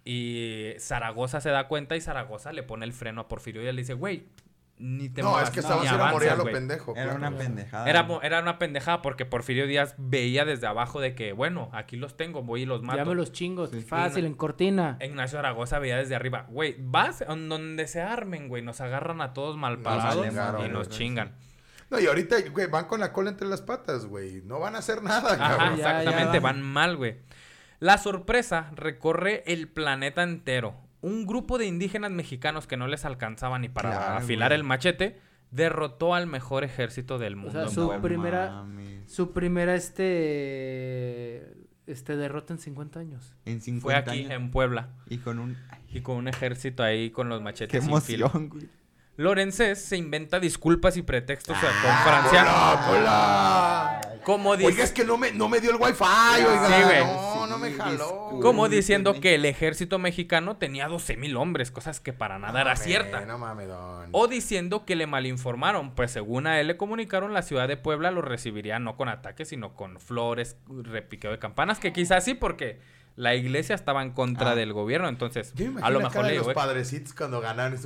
y 0.06 0.74
Zaragoza 0.80 1.42
se 1.42 1.50
da 1.50 1.68
cuenta 1.68 1.96
y 1.96 2.02
Zaragoza 2.02 2.54
le 2.54 2.64
pone 2.64 2.86
el 2.86 2.94
freno 2.94 3.22
a 3.22 3.28
Porfirio 3.28 3.62
Díaz. 3.62 3.76
Le 3.76 3.82
dice, 3.82 3.94
güey, 3.94 4.26
ni 4.80 5.10
te 5.10 5.22
No, 5.24 5.32
muevas, 5.32 5.50
es 5.50 5.54
que 5.56 5.60
ni 5.60 5.66
estaba 5.66 5.82
haciendo 5.82 6.08
morir 6.08 6.30
a 6.30 6.36
lo 6.36 6.44
güey". 6.44 6.54
pendejo. 6.54 6.94
Era 6.96 7.04
claro. 7.16 7.18
una 7.18 7.38
pendejada. 7.38 7.90
Era, 7.90 8.08
era 8.24 8.42
una 8.42 8.60
pendejada 8.60 9.02
porque 9.02 9.26
Porfirio 9.26 9.68
Díaz 9.68 9.96
veía 9.98 10.46
desde 10.46 10.68
abajo 10.68 11.02
de 11.02 11.14
que, 11.16 11.34
bueno, 11.34 11.70
aquí 11.74 11.98
los 11.98 12.16
tengo, 12.16 12.44
voy 12.44 12.62
y 12.62 12.66
los 12.66 12.84
mato. 12.84 12.98
Ya 12.98 13.06
me 13.06 13.16
los 13.16 13.32
chingos. 13.32 13.72
Sí. 13.72 13.82
Fácil, 13.82 14.26
en 14.26 14.36
cortina. 14.36 14.98
Ignacio 15.02 15.38
Zaragoza 15.40 15.80
veía 15.80 15.98
desde 15.98 16.16
arriba, 16.16 16.46
güey, 16.50 16.76
vas 16.80 17.22
en 17.22 17.50
donde 17.50 17.88
se 17.88 18.02
armen, 18.02 18.48
güey, 18.50 18.62
nos 18.64 18.80
agarran 18.80 19.20
a 19.22 19.34
todos 19.34 19.58
mal 19.58 19.80
parados 19.82 20.26
chingaron, 20.28 20.66
y 20.66 20.70
nos 20.70 20.90
chingan. 20.90 21.36
No, 21.90 22.00
y 22.00 22.06
ahorita, 22.06 22.36
güey, 22.52 22.68
van 22.68 22.86
con 22.86 23.00
la 23.00 23.14
cola 23.14 23.30
entre 23.30 23.48
las 23.48 23.62
patas, 23.62 24.06
güey. 24.06 24.42
No 24.44 24.60
van 24.60 24.76
a 24.76 24.80
hacer 24.80 25.02
nada, 25.02 25.34
Ajá, 25.34 25.58
cabrón. 25.58 25.78
ya, 25.78 26.00
exactamente, 26.02 26.34
ya. 26.36 26.40
van 26.42 26.62
mal, 26.62 26.98
güey. 26.98 27.18
La 27.80 27.98
sorpresa 27.98 28.72
recorre 28.76 29.44
el 29.46 29.68
planeta 29.70 30.24
entero. 30.24 30.76
Un 31.02 31.26
grupo 31.28 31.58
de 31.58 31.66
indígenas 31.66 32.12
mexicanos 32.12 32.68
que 32.68 32.76
no 32.76 32.88
les 32.88 33.06
alcanzaba 33.06 33.58
ni 33.60 33.70
para 33.70 33.92
Claro, 33.92 34.16
afilar 34.18 34.50
güey. 34.50 34.60
el 34.60 34.64
machete 34.66 35.20
derrotó 35.52 36.14
al 36.16 36.28
mejor 36.28 36.64
ejército 36.66 37.20
del 37.20 37.36
mundo. 37.36 37.52
sea, 37.66 37.70
su 37.70 38.02
primera-. 38.02 38.66
Su 39.06 39.32
primera, 39.32 39.76
este... 39.76 41.54
Este, 41.86 42.18
derrota 42.18 42.54
en 42.54 42.60
50 42.60 43.00
años. 43.00 43.34
En 43.46 43.62
50 43.62 43.82
Fue 43.82 43.96
aquí 43.96 44.20
años. 44.26 44.32
en 44.32 44.52
Puebla 44.52 44.90
Y 45.08 45.20
con 45.20 45.40
un... 45.40 45.56
y 45.88 46.02
con 46.02 46.18
un 46.18 46.28
ejército 46.28 46.84
ahí 46.84 47.12
con 47.12 47.30
los 47.30 47.42
machetes 47.42 47.72
Qué 47.72 47.80
sin 47.86 48.02
filo. 48.02 48.26
emoción, 48.26 48.50
güey. 48.50 48.68
Lorenzés 49.18 49.82
se 49.84 49.98
inventa 49.98 50.40
disculpas 50.40 50.96
y 50.96 51.02
pretextos 51.02 51.58
con 51.58 51.70
Francia. 52.04 52.42
¡Hola, 52.44 52.88
hola! 52.90 54.02
Como, 54.24 54.50
Oiga, 54.52 54.84
es 54.84 54.92
que 54.92 55.06
no 55.06 55.18
me, 55.18 55.32
no 55.32 55.48
me 55.48 55.60
dio 55.62 55.72
el 55.72 55.78
wifi, 55.78 56.04
oiga. 56.04 56.68
Sí, 56.68 56.84
güey. 56.84 57.04
No, 57.06 57.48
no 57.48 57.58
me 57.58 57.72
jaló. 57.74 58.40
como 58.42 58.68
diciendo 58.68 59.20
que 59.22 59.36
el 59.36 59.46
ejército 59.46 60.00
mexicano 60.00 60.58
tenía 60.58 60.88
12 60.90 61.16
mil 61.16 61.38
hombres, 61.38 61.72
cosas 61.72 62.00
que 62.02 62.12
para 62.14 62.38
nada 62.38 62.60
era 62.62 62.76
cierta. 62.76 63.22
No 63.22 63.38
mames, 63.38 63.70
don. 63.70 64.10
O 64.12 64.28
diciendo 64.28 64.86
que 64.86 64.96
le 64.98 65.08
malinformaron, 65.08 65.96
pues 65.96 66.12
según 66.12 66.46
a 66.46 66.60
él 66.60 66.68
le 66.68 66.76
comunicaron, 66.78 67.34
la 67.34 67.42
ciudad 67.42 67.70
de 67.70 67.78
Puebla 67.78 68.12
lo 68.12 68.22
recibiría 68.22 68.80
no 68.80 68.98
con 68.98 69.08
ataques, 69.08 69.48
sino 69.48 69.74
con 69.76 70.00
flores, 70.02 70.58
repiqueo 70.70 71.32
de 71.32 71.40
campanas, 71.40 71.80
que 71.80 71.94
quizás 71.94 72.26
sí, 72.26 72.34
porque 72.34 72.82
la 73.16 73.34
iglesia 73.34 73.74
estaba 73.76 74.04
en 74.04 74.12
contra 74.12 74.52
Ah. 74.52 74.56
del 74.56 74.74
gobierno, 74.74 75.08
entonces 75.08 75.54
Yo 75.56 75.72
me 75.72 75.82
a 75.82 75.90
lo 75.90 76.00
mejor 76.00 76.14
cara 76.14 76.28
le 76.28 76.36
los 76.36 76.50
"Eh, 76.50 76.54
padrecitos 76.54 77.14
cuando 77.14 77.40
ganaron. 77.42 77.80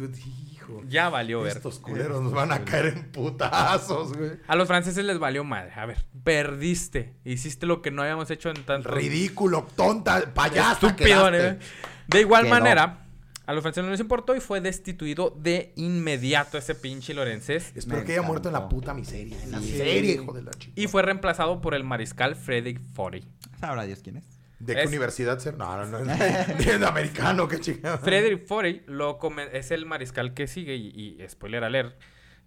Hijo, 0.80 0.84
ya 0.88 1.10
valió 1.10 1.41
ver. 1.41 1.57
estos 1.57 1.80
culeros 1.80 2.22
nos 2.22 2.31
van 2.34 2.52
a 2.52 2.64
caer 2.64 2.85
en 2.88 3.11
putazos, 3.11 4.14
güey. 4.18 4.31
A 4.48 4.56
los 4.56 4.68
franceses 4.68 5.03
les 5.06 5.19
valió 5.19 5.43
madre. 5.43 5.72
A 5.76 5.85
ver, 5.85 6.06
perdiste. 6.23 7.14
Hiciste 7.26 7.65
lo 7.65 7.81
que 7.81 7.91
no 7.91 8.02
habíamos 8.02 8.30
hecho 8.31 8.49
en 8.49 8.64
tanto 8.65 8.89
Ridículo, 8.91 9.68
tonta, 9.76 10.34
payasa 10.34 10.88
Estúpido. 10.88 11.34
¿eh? 11.34 11.60
De 12.07 12.22
igual 12.22 12.43
Quedó. 12.43 12.53
manera, 12.56 13.06
a 13.45 13.53
los 13.53 13.61
franceses 13.61 13.85
no 13.85 13.91
les 13.91 13.99
importó 13.99 14.35
y 14.35 14.39
fue 14.39 14.61
destituido 14.61 15.35
de 15.38 15.73
inmediato 15.76 16.57
ese 16.57 16.76
pinche 16.76 17.14
Lorenzés. 17.14 17.72
Espero 17.76 17.99
Me 18.02 18.06
que 18.06 18.14
haya 18.14 18.22
muerto 18.22 18.49
en 18.49 18.53
la 18.53 18.69
puta 18.69 18.93
miseria. 18.93 19.41
En 19.43 19.52
la 19.52 19.60
Sí. 19.60 19.72
miseria, 19.72 20.14
hijo 20.14 20.34
de 20.34 20.41
la 20.43 20.52
chica. 20.52 20.73
Y 20.76 20.88
fue 20.88 21.02
reemplazado 21.02 21.61
por 21.61 21.73
el 21.73 21.84
mariscal 21.84 22.35
Frederick 22.35 22.80
Forey. 22.93 23.23
Sabrá 23.60 23.84
Dios 23.84 23.99
quién 24.03 24.18
es. 24.18 24.26
¿De 24.66 24.76
qué 24.76 24.82
Es- 24.84 24.88
universidad 24.88 25.40
ser? 25.40 25.58
No, 25.58 25.86
no, 25.86 26.00
no. 26.00 26.14
Es 26.60 26.82
americano, 26.84 27.48
qué 27.48 27.60
chingada. 27.60 27.98
Frederick 27.98 28.46
Forey 28.46 28.84
lo 28.88 29.18
come- 29.18 29.50
es 29.54 29.72
el 29.72 29.86
mariscal 29.86 30.34
que 30.34 30.48
sigue 30.48 30.76
y, 30.76 30.88
y 31.22 31.28
spoiler 31.30 31.64
alert, 31.64 32.00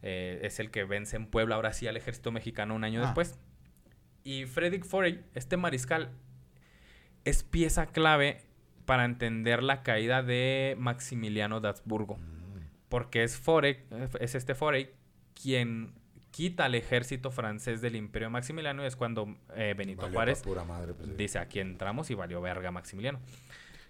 eh, 0.02 0.40
es 0.42 0.60
el 0.60 0.70
que 0.70 0.84
vence 0.84 1.16
en 1.16 1.26
Puebla 1.26 1.54
ahora 1.56 1.72
sí 1.72 1.86
al 1.86 1.96
ejército 1.96 2.30
mexicano 2.32 2.74
un 2.74 2.84
año 2.84 3.00
Ah. 3.02 3.06
después. 3.06 3.38
Y 4.22 4.46
Frederick 4.46 4.84
Forey, 4.84 5.24
este 5.34 5.56
mariscal, 5.56 6.10
es 7.24 7.42
pieza 7.42 7.86
clave 7.86 8.42
para 8.86 9.04
entender 9.04 9.62
la 9.62 9.82
caída 9.82 10.22
de 10.22 10.76
Maximiliano 10.78 11.60
de 11.60 11.68
Habsburgo. 11.68 12.18
Porque 12.88 13.22
es 13.24 13.36
Forey, 13.36 13.78
es 14.20 14.34
este 14.34 14.54
Forey 14.54 14.90
quien 15.40 15.94
quita 16.34 16.64
al 16.64 16.74
ejército 16.74 17.30
francés 17.30 17.80
del 17.80 17.94
Imperio 17.94 18.28
Maximiliano 18.28 18.82
y 18.82 18.86
es 18.86 18.96
cuando 18.96 19.36
eh, 19.54 19.72
Benito 19.78 20.02
Valió 20.02 20.14
Juárez 20.16 20.40
pa' 20.40 20.44
pura 20.48 20.64
madre, 20.64 20.92
pues, 20.92 21.08
sí. 21.08 21.14
dice 21.16 21.38
aquí 21.38 21.60
entramos 21.60 22.10
y 22.10 22.14
valió 22.14 22.40
verga 22.40 22.72
Maximiliano. 22.72 23.20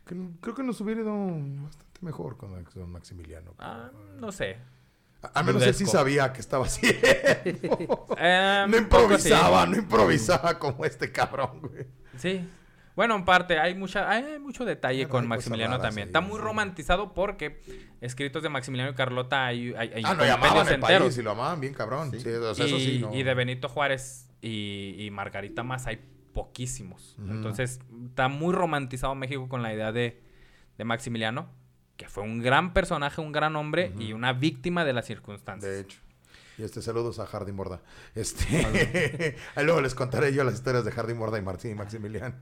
Creo 0.04 0.54
que 0.54 0.62
nos 0.62 0.78
hubiera 0.82 1.00
ido 1.00 1.14
bastante 1.62 2.00
mejor 2.02 2.36
con 2.36 2.52
Maximiliano. 2.92 3.54
Ah, 3.58 3.90
no 4.18 4.30
sé. 4.30 4.58
A- 5.22 5.28
Al 5.28 5.46
menos 5.46 5.62
él 5.62 5.72
sí 5.72 5.86
sabía 5.86 6.34
que 6.34 6.40
estaba 6.42 6.66
así. 6.66 6.82
Eh, 8.18 8.64
no 8.68 8.76
sí. 8.76 8.82
improvisaba, 8.82 9.64
no 9.66 9.76
improvisaba 9.78 10.58
como 10.58 10.84
este 10.84 11.10
cabrón, 11.10 11.60
güey. 11.62 11.86
Sí. 12.18 12.46
Bueno, 12.96 13.16
en 13.16 13.24
parte, 13.24 13.58
hay 13.58 13.74
mucha, 13.74 14.08
hay 14.08 14.38
mucho 14.38 14.64
detalle 14.64 15.08
con 15.08 15.26
Maximiliano 15.26 15.72
raras 15.76 15.88
también. 15.88 16.08
Está 16.08 16.20
muy 16.20 16.36
sí. 16.38 16.44
romantizado 16.44 17.12
porque 17.12 17.60
escritos 18.00 18.42
de 18.42 18.48
Maximiliano 18.48 18.92
y 18.92 18.94
Carlota 18.94 19.46
hay, 19.46 19.74
hay, 19.76 19.92
hay 19.94 20.02
Ah, 20.06 20.14
no, 20.14 20.24
llamaban 20.24 20.66
el 20.68 20.74
enteros. 20.74 21.02
país 21.08 21.18
y 21.18 21.22
lo 21.22 21.32
amaban 21.32 21.60
bien 21.60 21.74
cabrón. 21.74 22.12
Sí, 22.12 22.20
Sí. 22.20 22.28
o 22.30 22.54
sea, 22.54 22.64
y, 22.66 22.68
eso 22.68 22.78
sí, 22.78 22.98
no. 23.00 23.12
y 23.14 23.22
de 23.24 23.34
Benito 23.34 23.68
Juárez 23.68 24.28
y, 24.40 24.94
y 24.98 25.10
Margarita 25.10 25.62
más 25.64 25.86
hay 25.88 25.98
poquísimos. 26.32 27.16
Entonces, 27.18 27.80
está 28.08 28.28
muy 28.28 28.52
romantizado 28.54 29.14
México 29.14 29.48
con 29.48 29.62
la 29.62 29.72
idea 29.74 29.90
de, 29.92 30.20
de 30.78 30.84
Maximiliano, 30.84 31.48
que 31.96 32.08
fue 32.08 32.22
un 32.24 32.40
gran 32.42 32.72
personaje, 32.74 33.20
un 33.20 33.32
gran 33.32 33.56
hombre 33.56 33.92
y 33.98 34.12
una 34.12 34.32
víctima 34.32 34.84
de 34.84 34.92
las 34.92 35.06
circunstancias. 35.06 35.70
De 35.72 35.80
hecho. 35.80 35.98
Y 36.58 36.62
este, 36.62 36.82
saludos 36.82 37.18
a 37.18 37.26
Hardy 37.26 37.50
Morda. 37.52 37.80
Este, 38.14 39.36
luego 39.56 39.80
les 39.80 39.94
contaré 39.96 40.32
yo 40.32 40.44
las 40.44 40.54
historias 40.54 40.84
de 40.84 40.92
Hardy 40.92 41.14
Morda 41.14 41.38
y 41.38 41.42
Martín 41.42 41.72
y 41.72 41.74
Maximiliano. 41.74 42.36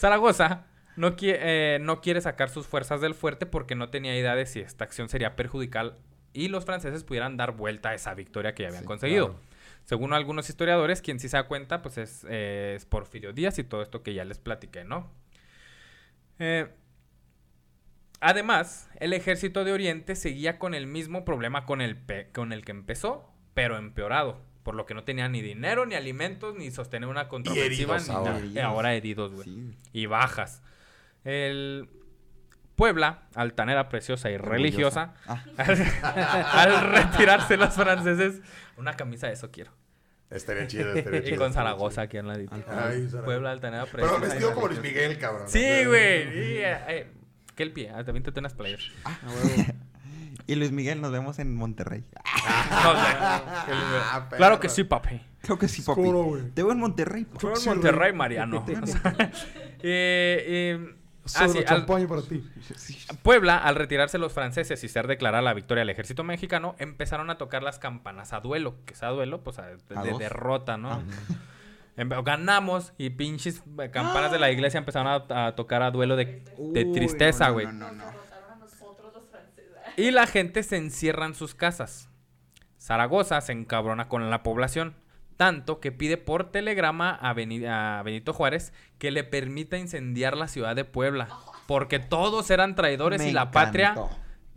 Zaragoza 0.00 0.66
no, 0.96 1.14
qui- 1.16 1.34
eh, 1.36 1.78
no 1.80 2.00
quiere 2.00 2.20
sacar 2.20 2.48
sus 2.48 2.66
fuerzas 2.66 3.00
del 3.00 3.14
fuerte 3.14 3.46
porque 3.46 3.74
no 3.74 3.90
tenía 3.90 4.16
idea 4.18 4.34
de 4.34 4.46
si 4.46 4.60
esta 4.60 4.84
acción 4.84 5.08
sería 5.08 5.36
perjudicial, 5.36 5.98
y 6.32 6.48
los 6.48 6.64
franceses 6.64 7.04
pudieran 7.04 7.36
dar 7.36 7.52
vuelta 7.52 7.90
a 7.90 7.94
esa 7.94 8.14
victoria 8.14 8.54
que 8.54 8.62
ya 8.62 8.68
habían 8.68 8.82
Sí, 8.82 8.86
conseguido. 8.86 9.26
claro. 9.30 9.40
Según 9.84 10.12
algunos 10.12 10.48
historiadores, 10.48 11.02
quien 11.02 11.18
sí 11.20 11.28
se 11.28 11.36
da 11.36 11.44
cuenta, 11.48 11.82
pues 11.82 11.98
es, 11.98 12.24
eh, 12.28 12.74
es 12.76 12.86
Porfirio 12.86 13.32
Díaz 13.32 13.58
y 13.58 13.64
todo 13.64 13.82
esto 13.82 14.02
que 14.02 14.14
ya 14.14 14.24
les 14.24 14.38
platiqué, 14.38 14.84
¿no? 14.84 15.10
Eh, 16.38 16.68
además, 18.20 18.88
el 19.00 19.12
ejército 19.12 19.64
de 19.64 19.72
Oriente 19.72 20.14
seguía 20.16 20.58
con 20.58 20.74
el 20.74 20.86
mismo 20.86 21.24
problema 21.24 21.64
con 21.66 21.80
el, 21.80 21.98
con 22.32 22.52
el 22.52 22.64
que 22.64 22.72
empezó, 22.72 23.28
pero 23.54 23.76
empeorado. 23.76 24.40
Por 24.70 24.76
lo 24.76 24.86
que 24.86 24.94
no 24.94 25.02
tenía 25.02 25.28
ni 25.28 25.42
dinero, 25.42 25.84
ni 25.84 25.96
alimentos, 25.96 26.54
ni 26.54 26.70
sostener 26.70 27.08
una 27.08 27.26
contraofensiva, 27.26 27.96
heridos 27.96 28.08
ni 28.08 28.14
ahora. 28.14 28.32
nada. 28.38 28.46
Eh, 28.54 28.62
ahora 28.62 28.94
heridos, 28.94 29.32
güey. 29.32 29.44
Sí. 29.48 29.76
Y 29.92 30.06
bajas. 30.06 30.62
El 31.24 31.88
Puebla, 32.76 33.24
altanera, 33.34 33.88
preciosa 33.88 34.30
y 34.30 34.36
religiosa, 34.36 35.14
Ah, 35.26 35.42
al, 35.56 35.82
al 36.52 36.90
retirarse 36.92 37.56
los 37.56 37.74
franceses, 37.74 38.42
una 38.76 38.94
camisa 38.94 39.26
de 39.26 39.32
eso 39.32 39.50
quiero. 39.50 39.72
Estaría 40.30 40.68
chido, 40.68 40.94
estaría 40.94 41.18
Y 41.22 41.24
chido. 41.24 41.38
con 41.38 41.52
Zaragoza 41.52 42.02
aquí 42.02 42.18
en 42.18 42.28
la 42.28 42.34
Ay. 42.34 43.08
Puebla, 43.24 43.50
altanera, 43.50 43.86
Pero 43.90 44.06
preciosa. 44.06 44.18
y 44.24 44.28
vestido 44.28 44.54
como 44.54 44.68
Luis. 44.68 44.80
Miguel, 44.82 45.18
cabrón. 45.18 45.48
Sí, 45.48 45.84
güey. 45.84 46.28
y, 46.28 46.56
eh, 46.58 46.78
eh, 46.86 47.06
que 47.56 47.64
el 47.64 47.72
pie. 47.72 47.90
Ah, 47.92 48.04
también 48.04 48.22
te 48.22 48.38
unas 48.38 48.54
playas. 48.54 48.82
Y 50.46 50.54
Luis 50.56 50.72
Miguel, 50.72 51.00
nos 51.00 51.12
vemos 51.12 51.38
en 51.38 51.54
Monterrey. 51.54 52.04
No 52.12 52.90
el- 52.92 52.96
Ah, 54.12 54.28
claro 54.36 54.60
que 54.60 54.68
sí, 54.68 54.84
papi. 54.84 55.20
Creo 55.42 55.58
que 55.58 55.68
sí, 55.68 55.82
papi. 55.82 56.02
Te 56.54 56.62
veo 56.62 56.72
en 56.72 56.78
Monterrey. 56.78 57.24
papi. 57.24 57.38
Fue 57.40 57.52
en 57.54 57.64
Monterrey, 57.64 58.12
Mariano. 58.12 58.64
O 58.82 58.86
sea, 58.86 59.14
eh, 59.82 60.44
eh, 60.46 60.94
ah, 61.36 61.48
sí, 61.48 61.58
al- 61.66 61.86
para 61.86 62.22
ti. 62.22 62.44
Puebla, 63.22 63.56
al 63.58 63.74
retirarse 63.76 64.18
los 64.18 64.32
franceses 64.32 64.82
y 64.84 64.88
ser 64.88 65.06
declarada 65.06 65.42
la 65.42 65.54
victoria 65.54 65.80
del 65.82 65.90
ejército 65.90 66.24
mexicano, 66.24 66.74
empezaron 66.78 67.30
a 67.30 67.38
tocar 67.38 67.62
las 67.62 67.78
campanas 67.78 68.32
a 68.32 68.40
duelo. 68.40 68.76
Que 68.84 68.94
es 68.94 69.02
a 69.02 69.08
duelo, 69.08 69.42
pues 69.42 69.58
a- 69.58 69.66
de, 69.66 69.78
A 69.96 70.02
de 70.02 70.10
dos. 70.10 70.18
derrota, 70.18 70.76
¿no? 70.76 70.90
Ah. 70.92 71.02
Em- 71.96 72.08
Ganamos 72.24 72.92
y 72.98 73.10
pinches 73.10 73.62
campanas 73.92 74.32
de 74.32 74.38
la 74.38 74.50
iglesia 74.50 74.78
empezaron 74.78 75.08
a, 75.30 75.46
a 75.46 75.54
tocar 75.54 75.82
a 75.82 75.90
duelo 75.90 76.16
de, 76.16 76.42
de 76.72 76.84
Uy, 76.84 76.92
tristeza, 76.92 77.48
no, 77.48 77.52
güey. 77.54 77.66
no, 77.66 77.72
no, 77.72 77.92
no. 77.92 78.04
Derrotaron 78.06 78.52
a 78.52 78.56
nosotros 78.56 79.12
los 79.12 79.24
franceses. 79.30 79.76
Y 79.96 80.10
la 80.10 80.26
gente 80.26 80.62
se 80.62 80.76
encierra 80.76 81.26
en 81.26 81.34
sus 81.34 81.54
casas. 81.54 82.08
Zaragoza 82.78 83.40
se 83.40 83.52
encabrona 83.52 84.08
con 84.08 84.30
la 84.30 84.42
población, 84.42 84.94
tanto 85.36 85.80
que 85.80 85.92
pide 85.92 86.16
por 86.16 86.50
telegrama 86.50 87.10
a, 87.14 87.34
Beni- 87.34 87.66
a 87.66 88.02
Benito 88.02 88.32
Juárez 88.32 88.72
que 88.98 89.10
le 89.10 89.24
permita 89.24 89.76
incendiar 89.78 90.36
la 90.36 90.48
ciudad 90.48 90.74
de 90.76 90.84
Puebla, 90.84 91.28
porque 91.66 91.98
todos 91.98 92.50
eran 92.50 92.74
traidores 92.74 93.20
Me 93.20 93.28
y 93.30 93.32
la 93.32 93.50
patria. 93.50 93.94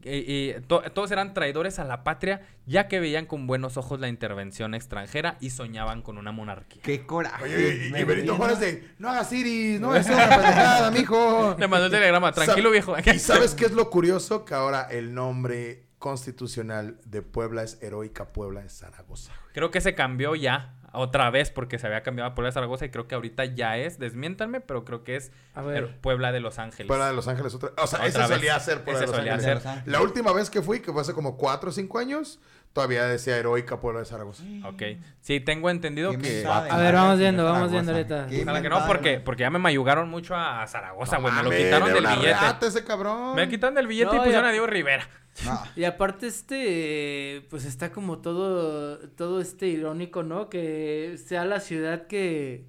Y, 0.04 0.50
y 0.52 0.62
to- 0.68 0.82
todos 0.94 1.12
eran 1.12 1.34
traidores 1.34 1.80
a 1.80 1.84
la 1.84 2.04
patria, 2.04 2.42
ya 2.66 2.88
que 2.88 3.00
veían 3.00 3.26
con 3.26 3.48
buenos 3.48 3.78
ojos 3.78 4.00
la 4.00 4.08
intervención 4.08 4.74
extranjera 4.76 5.38
y 5.40 5.50
soñaban 5.50 6.02
con 6.02 6.18
una 6.18 6.32
monarquía. 6.32 6.82
Qué 6.84 7.06
coraje. 7.06 7.44
Oye, 7.44 7.90
y, 7.94 7.96
y 8.00 8.04
Benito. 8.04 8.36
Juárez 8.36 8.60
de, 8.60 8.88
no 9.00 9.10
hagas 9.10 9.32
iris, 9.34 9.80
no 9.80 9.92
hagas 9.92 10.06
una 10.10 10.30
pendejada, 10.30 10.92
mijo. 10.92 11.56
Le 11.60 11.68
mandó 11.68 11.86
el 11.88 11.92
telegrama, 11.92 12.32
tranquilo 12.32 12.72
viejo. 12.72 12.96
¿Y 13.14 13.20
sabes 13.20 13.54
qué 13.56 13.66
es 13.66 13.72
lo 13.72 13.90
curioso? 13.90 14.46
Que 14.46 14.54
ahora 14.54 14.84
el 14.92 15.14
nombre 15.14 15.84
constitucional 16.00 16.98
de 17.06 17.22
Puebla 17.22 17.64
es 17.64 17.82
Heroica 17.82 18.26
Puebla 18.34 18.62
de 18.62 18.70
Zaragoza. 18.70 19.32
Creo 19.54 19.72
que 19.72 19.82
se 19.82 19.96
cambió 19.96 20.36
ya 20.36 20.74
otra 20.94 21.30
vez 21.30 21.50
porque 21.52 21.80
se 21.80 21.88
había 21.88 22.04
cambiado 22.04 22.32
a 22.32 22.36
Puebla 22.36 22.50
de 22.50 22.54
Zaragoza 22.54 22.86
y 22.86 22.90
creo 22.90 23.08
que 23.08 23.16
ahorita 23.16 23.46
ya 23.46 23.78
es, 23.78 24.00
desmiéntanme, 24.00 24.62
pero 24.62 24.86
creo 24.86 25.04
que 25.04 25.16
es 25.16 25.32
A 25.54 25.62
ver. 25.62 26.00
Puebla 26.02 26.32
de 26.32 26.40
Los 26.40 26.60
Ángeles. 26.60 26.88
Puebla 26.88 27.08
de 27.08 27.14
Los 27.14 27.28
Ángeles 27.28 27.54
otra. 27.56 27.72
O 27.82 27.88
sea, 27.88 28.00
Otra 28.00 28.08
ese 28.08 28.20
vez. 28.20 28.28
solía 28.30 28.60
ser 28.60 28.84
Puebla 28.84 29.00
Ese 29.00 29.00
de 29.02 29.08
Los 29.08 29.16
solía 29.18 29.34
Ángeles. 29.36 29.64
ser. 29.64 29.82
La 29.88 30.02
última 30.02 30.32
vez 30.32 30.50
que 30.50 30.62
fui, 30.62 30.80
que 30.82 30.92
fue 30.92 31.02
hace 31.02 31.14
como 31.14 31.38
4 31.38 31.70
o 31.70 31.74
5 31.74 32.00
años, 32.00 32.40
todavía 32.74 33.06
decía 33.06 33.38
Heroica 33.38 33.80
Puebla 33.80 34.00
de 34.02 34.06
Zaragoza. 34.06 34.44
Ok. 34.66 34.82
Sí, 35.22 35.40
tengo 35.40 35.70
entendido 35.70 36.18
que... 36.18 36.46
A 36.46 36.78
ver, 36.78 36.96
vamos 36.96 37.20
viendo, 37.20 37.44
vamos 37.46 37.72
viendo 37.72 37.92
ahorita. 37.92 38.28
Ojalá 38.42 38.62
que 38.62 38.70
no, 38.70 38.86
porque, 38.88 39.20
porque 39.20 39.42
ya 39.42 39.50
me 39.50 39.60
mayugaron 39.60 40.10
mucho 40.10 40.36
a 40.36 40.66
Zaragoza, 40.68 41.18
güey. 41.18 41.34
me 41.34 41.44
lo 41.44 41.52
quitaron 41.52 41.88
de 41.90 41.94
del 41.94 42.06
billete. 42.08 42.28
reata 42.28 42.68
ese 42.68 42.84
cabrón. 42.84 43.36
Me 43.36 43.48
quitaron 43.48 43.76
del 43.76 43.88
billete 43.88 44.08
No, 44.08 44.16
y 44.16 44.18
pusieron 44.20 44.44
ya- 44.44 44.50
a 44.50 44.52
Diego 44.52 44.68
Rivera. 44.68 45.08
No. 45.46 45.62
Y 45.76 45.84
aparte 45.86 46.28
este, 46.28 47.46
pues 47.50 47.66
está 47.66 47.92
como 47.92 48.20
todo, 48.20 48.98
todo 49.10 49.42
este 49.42 49.68
irónico, 49.68 50.24
¿no? 50.24 50.50
Que 50.50 51.18
sea 51.26 51.46
la 51.46 51.60
ciudad 51.60 52.08
que, 52.08 52.68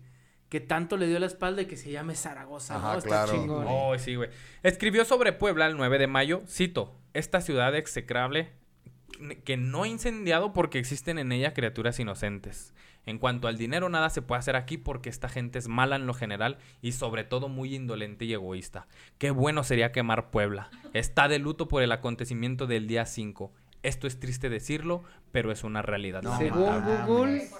que 0.48 0.60
tanto 0.60 0.96
le 0.96 1.06
dio 1.06 1.18
la 1.18 1.26
espalda 1.26 1.62
y 1.62 1.66
que 1.66 1.76
se 1.76 1.90
llame 1.90 2.14
Zaragoza, 2.14 2.78
¿no? 2.78 2.94
Está 2.96 3.08
claro. 3.08 3.32
chingón. 3.32 3.66
Oh, 3.68 3.98
sí, 3.98 4.14
güey. 4.16 4.30
Escribió 4.62 5.04
sobre 5.04 5.32
Puebla 5.32 5.66
el 5.66 5.76
9 5.76 5.98
de 5.98 6.06
mayo, 6.06 6.42
cito, 6.48 6.94
esta 7.12 7.40
ciudad 7.40 7.74
execrable 7.74 8.52
que 9.44 9.56
no 9.56 9.84
ha 9.84 9.88
incendiado 9.88 10.52
porque 10.52 10.78
existen 10.78 11.18
en 11.18 11.32
ella 11.32 11.54
criaturas 11.54 11.98
inocentes. 11.98 12.74
En 13.06 13.18
cuanto 13.18 13.48
al 13.48 13.58
dinero, 13.58 13.88
nada 13.88 14.08
se 14.08 14.22
puede 14.22 14.38
hacer 14.38 14.56
aquí 14.56 14.78
porque 14.78 15.10
esta 15.10 15.28
gente 15.28 15.58
es 15.58 15.68
mala 15.68 15.96
en 15.96 16.06
lo 16.06 16.14
general 16.14 16.56
y 16.80 16.92
sobre 16.92 17.24
todo 17.24 17.48
muy 17.48 17.74
indolente 17.74 18.24
y 18.24 18.32
egoísta. 18.32 18.86
Qué 19.18 19.30
bueno 19.30 19.62
sería 19.62 19.92
quemar 19.92 20.30
Puebla. 20.30 20.70
Está 20.94 21.28
de 21.28 21.38
luto 21.38 21.68
por 21.68 21.82
el 21.82 21.92
acontecimiento 21.92 22.66
del 22.66 22.86
día 22.86 23.04
5. 23.04 23.52
Esto 23.82 24.06
es 24.06 24.18
triste 24.18 24.48
decirlo, 24.48 25.02
pero 25.32 25.52
es 25.52 25.64
una 25.64 25.82
realidad. 25.82 26.22
No, 26.22 26.38
Según. 26.38 26.82
Google, 27.06 27.50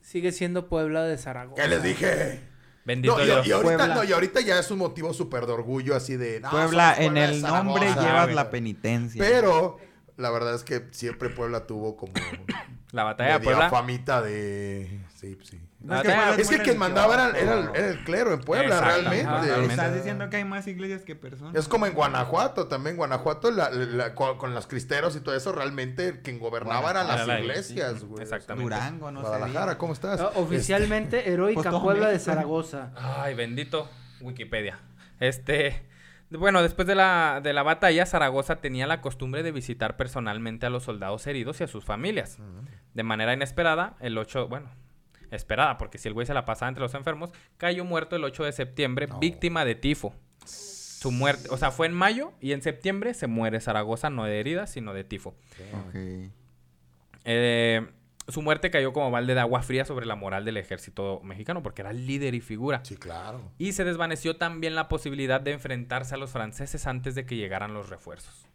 sigue 0.00 0.32
siendo 0.32 0.68
Puebla 0.68 1.04
de 1.04 1.16
Zaragoza. 1.18 1.62
¿Qué 1.62 1.68
les 1.68 1.82
dije? 1.82 2.40
Bendito 2.84 3.16
No, 3.16 3.22
y, 3.22 3.26
Dios. 3.26 3.46
y 3.46 3.52
ahorita, 3.52 3.76
Puebla. 3.76 3.94
no, 3.94 4.04
y 4.04 4.12
ahorita 4.12 4.40
ya 4.40 4.58
es 4.58 4.70
un 4.72 4.78
motivo 4.78 5.12
súper 5.14 5.46
de 5.46 5.52
orgullo 5.52 5.94
así 5.94 6.16
de... 6.16 6.40
no, 6.40 6.50
Puebla, 6.50 6.94
somos 6.94 7.06
en 7.10 7.16
el 7.18 7.42
nombre 7.42 7.86
llevas 7.86 8.34
la 8.34 8.50
penitencia. 8.50 9.22
Pero 9.22 9.78
la 10.18 10.30
verdad 10.30 10.54
es 10.54 10.62
que 10.64 10.86
siempre 10.90 11.30
Puebla 11.30 11.66
tuvo 11.66 11.96
como 11.96 12.12
La 12.92 13.04
batalla 13.04 13.38
de 13.38 13.44
Puebla. 13.44 13.68
famita 13.70 14.22
de... 14.22 15.00
Sí, 15.14 15.36
sí. 15.42 15.60
No, 15.80 15.96
es 15.96 16.02
que 16.02 16.08
Batalla- 16.08 16.36
Es 16.40 16.48
que 16.48 16.58
quien 16.58 16.78
mandaba 16.78 17.14
era, 17.14 17.28
era 17.38 17.40
el, 17.40 17.48
religioso. 17.66 17.74
era 17.74 17.86
el 17.88 18.04
clero 18.04 18.32
en 18.32 18.40
Puebla, 18.40 18.76
Exacto, 18.78 18.94
realmente. 18.94 19.26
ajá, 19.26 19.42
realmente. 19.42 19.74
Estás 19.74 19.94
diciendo 19.94 20.30
que 20.30 20.36
hay 20.38 20.44
más 20.44 20.66
iglesias 20.66 21.02
que 21.02 21.14
personas. 21.14 21.54
Es 21.54 21.68
como 21.68 21.84
en 21.86 21.92
Guanajuato 21.92 22.66
también. 22.66 22.96
Guanajuato, 22.96 23.50
la- 23.50 23.68
la- 23.70 24.14
con, 24.14 24.38
con 24.38 24.54
los 24.54 24.66
cristeros 24.66 25.14
y 25.16 25.20
todo 25.20 25.34
eso, 25.36 25.52
realmente 25.52 26.22
quien 26.22 26.38
gobernaba 26.38 26.90
eran 26.90 27.04
Era 27.06 27.16
las 27.18 27.26
la- 27.26 27.40
iglesias, 27.40 28.00
sí, 28.00 28.06
güey. 28.06 28.22
exactamente. 28.22 28.64
Durango, 28.74 29.10
no 29.10 29.20
sé. 29.20 29.26
Guadalajara, 29.28 29.76
¿cómo 29.76 29.92
estás? 29.92 30.20
Ah, 30.20 30.30
Oficialmente 30.36 31.30
Heroica 31.30 31.70
Puebla 31.82 32.08
de. 32.08 32.18
Zaragoza. 32.18 32.92
Ay, 32.96 33.34
bendito 33.34 33.86
Wikipedia. 34.22 34.78
Este, 35.20 35.82
bueno, 36.30 36.62
después 36.62 36.86
de 36.86 36.94
la, 36.94 37.40
de 37.42 37.52
la 37.52 37.62
batalla, 37.62 38.04
Zaragoza 38.06 38.56
tenía 38.56 38.86
la 38.86 39.00
costumbre 39.00 39.42
de 39.42 39.52
visitar 39.52 39.96
personalmente 39.96 40.66
a 40.66 40.70
los 40.70 40.84
soldados 40.84 41.26
heridos 41.26 41.60
y 41.60 41.64
a 41.64 41.68
sus 41.68 41.84
familias. 41.84 42.38
De 42.94 43.02
manera 43.02 43.32
inesperada, 43.32 43.96
el 44.00 44.18
8, 44.18 44.48
bueno, 44.48 44.70
esperada, 45.30 45.78
porque 45.78 45.98
si 45.98 46.08
el 46.08 46.14
güey 46.14 46.26
se 46.26 46.34
la 46.34 46.44
pasaba 46.44 46.68
entre 46.68 46.82
los 46.82 46.94
enfermos, 46.94 47.30
cayó 47.56 47.84
muerto 47.84 48.16
el 48.16 48.24
8 48.24 48.44
de 48.44 48.52
septiembre, 48.52 49.06
No. 49.06 49.18
víctima 49.18 49.64
de 49.64 49.74
tifo. 49.74 50.14
Su 50.44 51.12
muerte, 51.12 51.48
o 51.50 51.56
sea, 51.56 51.70
fue 51.70 51.86
en 51.86 51.92
mayo 51.94 52.32
y 52.40 52.52
en 52.52 52.60
septiembre 52.62 53.14
se 53.14 53.26
muere 53.28 53.60
Zaragoza, 53.60 54.10
no 54.10 54.24
de 54.24 54.40
heridas, 54.40 54.70
sino 54.70 54.92
de 54.94 55.04
tifo. 55.04 55.30
Ok. 55.88 55.94
Eh, 57.24 57.86
su 58.28 58.42
muerte 58.42 58.70
cayó 58.70 58.92
como 58.92 59.10
balde 59.10 59.34
de 59.34 59.40
agua 59.40 59.62
fría 59.62 59.84
sobre 59.84 60.06
la 60.06 60.14
moral 60.14 60.44
del 60.44 60.56
ejército 60.58 61.20
mexicano, 61.24 61.62
porque 61.62 61.82
era 61.82 61.92
líder 61.92 62.34
y 62.34 62.40
figura. 62.40 62.80
Sí, 62.84 62.96
claro. 62.96 63.40
Y 63.58 63.72
se 63.72 63.84
desvaneció 63.84 64.36
también 64.36 64.74
la 64.74 64.88
posibilidad 64.88 65.40
de 65.40 65.52
enfrentarse 65.52 66.14
a 66.14 66.18
los 66.18 66.30
franceses 66.30 66.86
antes 66.86 67.14
de 67.14 67.24
que 67.26 67.36
llegaran 67.36 67.74
los 67.74 67.88
refuerzos. 67.88 68.46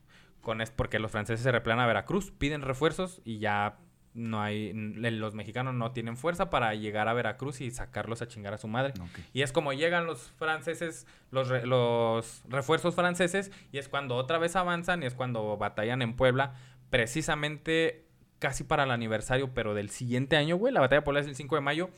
Con 0.41 0.61
es 0.61 0.71
porque 0.71 0.99
los 0.99 1.11
franceses 1.11 1.41
se 1.43 1.51
replegan 1.51 1.79
a 1.79 1.87
Veracruz, 1.87 2.31
piden 2.31 2.61
refuerzos 2.61 3.21
y 3.25 3.39
ya 3.39 3.77
no 4.13 4.43
hay 4.43 4.73
los 4.73 5.33
mexicanos 5.33 5.73
no 5.73 5.91
tienen 5.91 6.17
fuerza 6.17 6.51
para 6.51 6.75
llegar 6.75 7.07
a 7.07 7.13
Veracruz 7.13 7.61
y 7.61 7.71
sacarlos 7.71 8.21
a 8.21 8.27
chingar 8.27 8.53
a 8.53 8.59
su 8.59 8.67
madre. 8.67 8.93
Y 9.33 9.41
es 9.41 9.51
como 9.51 9.73
llegan 9.73 10.05
los 10.05 10.21
franceses, 10.37 11.07
los, 11.31 11.47
re- 11.47 11.65
los 11.65 12.43
refuerzos 12.47 12.93
franceses, 12.93 13.51
y 13.71 13.79
es 13.79 13.89
cuando 13.89 14.15
otra 14.15 14.37
vez 14.37 14.55
avanzan 14.55 15.01
y 15.01 15.07
es 15.07 15.15
cuando 15.15 15.57
batallan 15.57 16.03
en 16.03 16.15
Puebla, 16.15 16.53
precisamente 16.91 18.02
casi 18.43 18.65
para 18.65 18.83
el 18.83 18.91
aniversario, 18.91 19.53
pero 19.53 19.73
del 19.73 19.89
siguiente 19.89 20.35
año, 20.35 20.57
güey. 20.57 20.73
La 20.73 20.81
batalla 20.81 20.99
de 20.99 21.05
Puebla 21.05 21.21
es 21.21 21.27
el 21.27 21.35
5 21.37 21.55
de 21.55 21.61
mayo. 21.61 21.89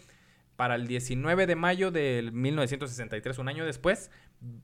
Para 0.56 0.76
el 0.76 0.86
19 0.86 1.48
de 1.48 1.56
mayo 1.56 1.90
del 1.90 2.32
1963, 2.34 3.40
un 3.40 3.50
año 3.50 3.66
después, 3.66 4.12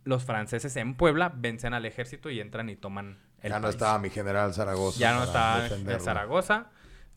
los 0.03 0.23
franceses 0.23 0.75
en 0.75 0.93
Puebla 0.93 1.33
vencen 1.35 1.73
al 1.73 1.87
ejército 1.87 2.29
y 2.29 2.39
entran 2.39 2.69
y 2.69 2.75
toman 2.75 3.17
el 3.41 3.49
ya 3.49 3.57
no 3.57 3.63
país. 3.63 3.75
estaba 3.75 3.97
mi 3.97 4.11
general 4.11 4.53
Zaragoza. 4.53 4.99
Ya 4.99 5.15
no 5.15 5.23
estaba. 5.23 5.67
Zaragoza. 5.99 6.67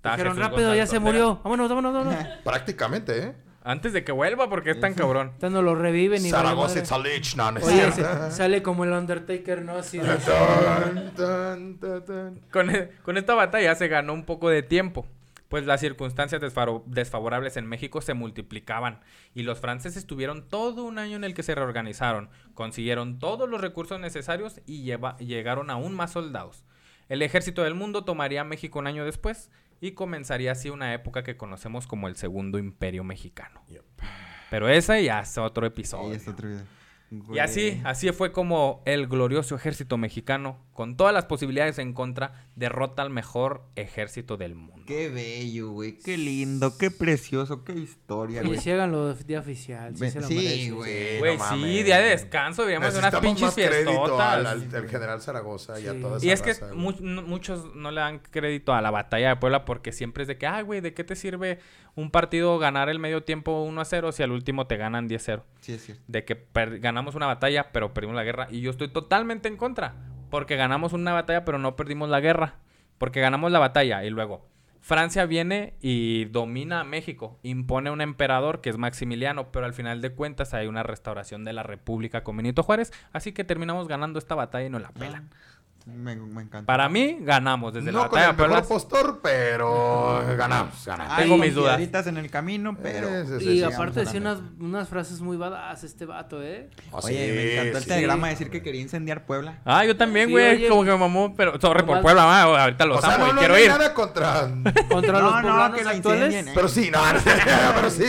Dijeron, 0.03 0.39
rápido, 0.39 0.75
ya 0.75 0.87
se 0.87 0.99
murió. 0.99 1.41
Vámonos, 1.45 1.69
vámonos, 1.69 1.93
vámonos. 1.93 2.27
Prácticamente, 2.45 3.19
¿eh? 3.19 3.35
Antes 3.67 3.95
de 3.95 4.05
que 4.05 4.13
vuelva, 4.13 4.51
porque 4.51 4.73
es 4.73 4.81
tan 4.81 4.93
cabrón. 4.95 5.29
Ahorita 5.29 5.49
no 5.51 5.63
lo 5.63 5.75
reviven 5.75 6.25
y 6.25 6.29
Zaragoza 6.29 6.79
it's 6.81 6.93
a 6.93 6.99
lich, 6.99 7.35
no, 7.35 7.51
no 7.51 7.59
es 7.61 7.65
Oye, 7.65 7.91
cierto. 7.93 8.25
se- 8.31 8.37
sale 8.37 8.63
como 8.63 8.85
el 8.85 8.93
Undertaker, 8.93 9.63
¿no? 9.65 9.77
Así 9.79 9.97
de... 9.99 10.05
Tan, 10.17 11.15
tan, 11.15 11.79
tan, 11.79 12.05
tan. 12.05 12.41
Con, 12.53 12.69
e- 12.71 12.91
con 13.03 13.17
esta 13.17 13.35
batalla 13.35 13.75
se 13.75 13.89
ganó 13.89 14.13
un 14.13 14.25
poco 14.27 14.51
de 14.51 14.63
tiempo, 14.63 15.07
pues 15.49 15.65
las 15.65 15.81
circunstancias 15.81 16.43
desfaro- 16.43 16.83
desfavorables 16.87 17.57
en 17.57 17.67
México 17.67 18.03
se 18.03 18.13
multiplicaban 18.13 19.01
y 19.35 19.45
los 19.45 19.61
franceses 19.61 20.07
tuvieron 20.07 20.47
todo 20.47 20.85
un 20.85 20.99
año 20.99 21.17
en 21.17 21.25
el 21.25 21.33
que 21.33 21.43
se 21.43 21.55
reorganizaron, 21.55 22.29
consiguieron 22.53 23.19
todos 23.19 23.49
los 23.49 23.63
recursos 23.63 23.99
necesarios 23.99 24.61
y 24.67 24.83
lleva- 24.83 25.17
llegaron 25.17 25.71
aún 25.71 25.95
más 25.95 26.13
soldados. 26.13 26.65
El 27.09 27.23
ejército 27.23 27.63
del 27.63 27.75
mundo 27.75 28.05
tomaría 28.05 28.45
México 28.45 28.79
un 28.79 28.87
año 28.87 29.05
después 29.07 29.51
y 29.81 29.93
comenzaría 29.93 30.53
así 30.53 30.71
una 30.71 30.95
época 30.95 31.23
que 31.25 31.37
conocemos 31.37 31.87
como 31.87 32.09
el 32.09 32.17
Segundo 32.17 32.59
Imperio 32.59 33.05
Mexicano. 33.05 33.63
Yep. 33.69 33.85
Pero 34.51 34.69
ese 34.69 35.03
ya 35.05 35.21
es 35.21 35.37
otro 35.39 35.67
Sí, 35.67 35.73
episodio. 35.73 36.15
es 36.15 36.29
otro 36.29 36.49
video. 36.49 36.65
Y 37.33 37.39
así, 37.39 37.81
así 37.85 38.11
fue 38.13 38.33
como 38.33 38.83
el 38.87 39.07
glorioso 39.07 39.55
ejército 39.55 39.97
mexicano, 39.99 40.59
con 40.75 40.97
todas 40.99 41.15
las 41.15 41.25
posibilidades 41.25 41.79
en 41.79 41.93
contra, 41.95 42.47
derrota 42.57 43.01
al 43.01 43.09
mejor 43.11 43.63
ejército 43.77 44.37
del 44.37 44.55
mundo. 44.55 44.75
Qué 44.87 45.09
bello, 45.09 45.71
güey. 45.71 45.99
Qué 45.99 46.19
lindo, 46.19 46.77
qué 46.77 46.91
precioso, 46.91 47.65
qué 47.65 47.73
historia, 47.73 48.43
Y 48.43 48.47
güey. 48.49 48.59
si 48.61 48.71
háganlo 48.71 49.15
día 49.15 49.39
oficial, 49.41 49.95
sí 49.95 50.01
Ve- 50.03 50.11
se 50.11 50.21
lo 50.21 50.27
sí, 50.27 50.71
güey. 50.71 51.19
Güey, 51.21 51.39
no 51.39 51.45
sí, 51.45 51.51
mames. 51.61 51.85
día 51.87 51.99
de 52.01 52.11
descanso, 52.11 52.63
deberíamos 52.67 52.95
unas 52.99 53.15
pinches 53.21 53.55
fiestotas. 53.55 54.21
al, 54.21 54.47
al- 54.47 54.75
al 54.75 54.89
general 54.89 55.23
Zaragoza 55.23 55.81
y 55.81 55.87
a 55.87 55.93
Sí. 55.95 56.01
toda 56.03 56.17
esa 56.19 56.27
Y 56.27 56.31
es 56.31 56.43
que 56.43 56.51
raza, 56.53 56.67
güey. 56.67 56.79
mu- 56.79 56.95
no- 57.01 57.23
muchos 57.23 57.75
no 57.75 57.91
le 57.91 58.01
dan 58.03 58.19
crédito 58.19 58.75
a 58.75 58.83
la 58.83 58.91
batalla 58.91 59.31
de 59.31 59.37
Puebla 59.37 59.65
porque 59.65 59.93
siempre 59.93 60.23
es 60.25 60.29
de 60.29 60.37
que, 60.37 60.47
ay, 60.47 60.65
güey, 60.65 60.81
¿de 60.83 60.93
qué 60.93 61.03
te 61.05 61.17
sirve 61.17 61.61
un 61.95 62.11
partido 62.11 62.59
ganar 62.59 62.89
el 62.91 62.99
medio 62.99 63.23
tiempo 63.23 63.63
1 63.63 63.81
a 63.81 63.85
0 63.87 64.13
si 64.13 64.23
al 64.23 64.33
último 64.33 64.67
te 64.67 64.77
ganan 64.77 65.09
10 65.09 65.23
0? 65.25 65.45
Sí, 65.61 65.73
es 65.73 65.85
cierto. 65.87 66.03
De 66.09 66.25
que 66.27 66.45
ganamos 66.81 67.15
una 67.15 67.27
batalla 67.27 67.71
pero 67.73 67.95
perdimos 67.95 68.17
la 68.17 68.25
guerra. 68.25 68.49
Y 68.51 68.61
yo 68.61 68.71
estoy 68.71 68.89
totalmente 68.89 69.49
en 69.49 69.57
contra. 69.57 69.95
Porque 70.35 70.57
ganamos 70.57 70.93
una 70.93 71.13
batalla 71.13 71.45
pero 71.45 71.59
no 71.61 71.77
perdimos 71.77 72.09
la 72.09 72.19
guerra. 72.19 72.57
Porque 72.99 73.21
ganamos 73.21 73.53
la 73.53 73.61
batalla 73.61 74.03
y 74.03 74.11
luego 74.11 74.45
Francia 74.81 75.27
viene 75.27 75.75
y 75.81 76.25
domina 76.25 76.81
a 76.81 76.85
México. 76.85 77.39
Impone 77.45 77.93
un 77.93 78.01
emperador 78.01 78.61
que 78.61 78.69
es 78.69 78.77
Maximiliano. 78.77 79.53
Pero 79.53 79.65
al 79.65 79.75
final 79.75 80.01
de 80.01 80.11
cuentas 80.11 80.53
hay 80.53 80.67
una 80.67 80.83
restauración 80.83 81.45
de 81.45 81.53
la 81.53 81.63
República 81.63 82.25
con 82.25 82.37
Benito 82.37 82.65
Juárez. 82.65 82.93
Así 83.13 83.31
que 83.31 83.45
terminamos 83.45 83.87
ganando 83.87 84.19
esta 84.19 84.35
batalla 84.35 84.67
y 84.67 84.71
nos 84.71 84.83
la 84.83 84.91
pelan. 84.91 85.31
Me, 85.87 86.17
me 86.17 86.41
encanta. 86.43 86.65
Para 86.65 86.89
mí, 86.89 87.19
ganamos 87.21 87.75
desde 87.75 87.93
la 87.93 87.99
no 88.05 88.09
con 88.09 88.19
batalla 88.19 88.31
el 88.31 88.37
de 88.37 88.43
mejor 88.43 88.67
Puebla. 88.67 88.69
postor, 88.69 89.21
pero 89.23 90.25
ganamos, 90.39 90.83
ganamos. 90.87 91.17
Tengo 91.19 91.37
mis 91.37 91.55
dudas. 91.55 91.79
en 92.07 92.17
el 92.17 92.31
camino, 92.31 92.75
pero... 92.83 93.07
Eh, 93.07 93.27
sí, 93.39 93.51
Y 93.59 93.63
aparte 93.63 94.01
decía 94.01 94.19
unas, 94.19 94.39
unas 94.59 94.89
frases 94.89 95.21
muy 95.21 95.37
badass 95.37 95.85
este 95.85 96.07
vato, 96.07 96.43
¿eh? 96.43 96.71
Oh, 96.91 97.01
Oye, 97.03 97.27
sí, 97.27 97.33
me 97.33 97.53
encantó 97.53 97.77
el 97.79 97.83
sí. 97.85 97.89
telegrama 97.91 98.29
decir 98.29 98.49
que 98.49 98.63
quería 98.63 98.81
incendiar 98.81 99.27
Puebla. 99.27 99.61
Ah, 99.67 99.85
yo 99.85 99.95
también, 99.95 100.31
güey. 100.31 100.69
como 100.69 100.85
que 100.85 100.91
me 100.91 100.97
mamó, 100.97 101.35
pero 101.37 101.61
sorry 101.61 101.83
por 101.83 102.01
Puebla, 102.01 102.25
ma, 102.25 102.43
ahorita 102.63 102.87
los 102.87 102.99
O 102.99 103.03
sea, 103.03 103.17
amo 103.17 103.27
no, 103.27 103.31
y 103.31 103.35
no, 103.35 103.39
quiero 103.41 103.55
no 103.55 103.61
ir. 103.61 103.69
nada 103.69 103.93
contra... 103.93 104.49
Contra 104.89 105.13
No, 105.21 105.21
los 105.21 105.35
no, 105.43 105.49
poblanos 105.51 105.79
que 105.79 105.85
la 105.85 105.91
actuales. 105.91 106.27
incendien, 106.29 106.49
¿eh? 106.49 106.53
pero 106.55 106.69
sí, 106.69 106.91
no, 106.91 107.01
pero 107.75 107.91
sí. 107.91 108.07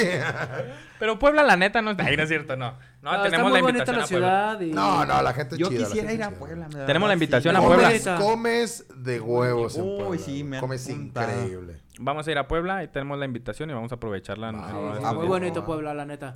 Pero 0.99 1.19
Puebla, 1.19 1.43
la 1.43 1.57
neta, 1.57 1.81
no 1.81 1.91
está 1.91 2.05
ahí, 2.05 2.15
no 2.17 2.23
es 2.23 2.29
cierto, 2.29 2.55
no. 2.55 2.73
No, 3.01 3.11
Ah, 3.11 3.21
tenemos 3.23 3.49
muy 3.51 3.59
la 3.59 3.61
bonita 3.65 3.91
invitación 3.91 3.97
la 3.97 4.03
a 4.03 4.07
Puebla. 4.07 4.57
ciudad 4.57 4.61
y... 4.61 4.71
No, 4.73 5.05
no, 5.05 5.21
la 5.21 5.33
gente 5.33 5.57
Yo 5.57 5.67
chida. 5.69 5.79
quisiera 5.85 6.09
gente 6.09 6.13
ir 6.15 6.23
a. 6.23 6.31
Puebla. 6.31 6.67
de 6.67 6.85
Tenemos 6.85 7.07
la 7.07 7.13
invitación 7.13 7.55
sí. 7.55 7.61
a 7.61 7.65
Puebla. 7.65 7.87
Comes, 7.89 8.07
comes 8.19 8.85
de 9.03 9.19
huevos 9.21 9.77
en 9.77 9.83
Uy, 9.83 9.97
Puebla. 9.99 10.17
sí, 10.23 10.43
me 10.43 10.59
Comes 10.59 10.85
apuntado. 10.89 11.31
increíble. 11.31 11.81
Vamos 11.99 12.27
a 12.27 12.31
ir 12.31 12.37
a 12.37 12.47
Puebla 12.47 12.83
y 12.83 12.87
tenemos 12.87 13.17
la 13.19 13.25
invitación 13.25 13.69
y 13.69 13.73
vamos 13.73 13.91
a 13.91 13.95
aprovecharla. 13.95 14.49
en- 14.49 14.55
en 14.55 14.61
muy 14.73 14.99
días. 14.99 15.27
bonito 15.27 15.65
Puebla, 15.65 15.93
la 15.93 16.05
neta. 16.05 16.35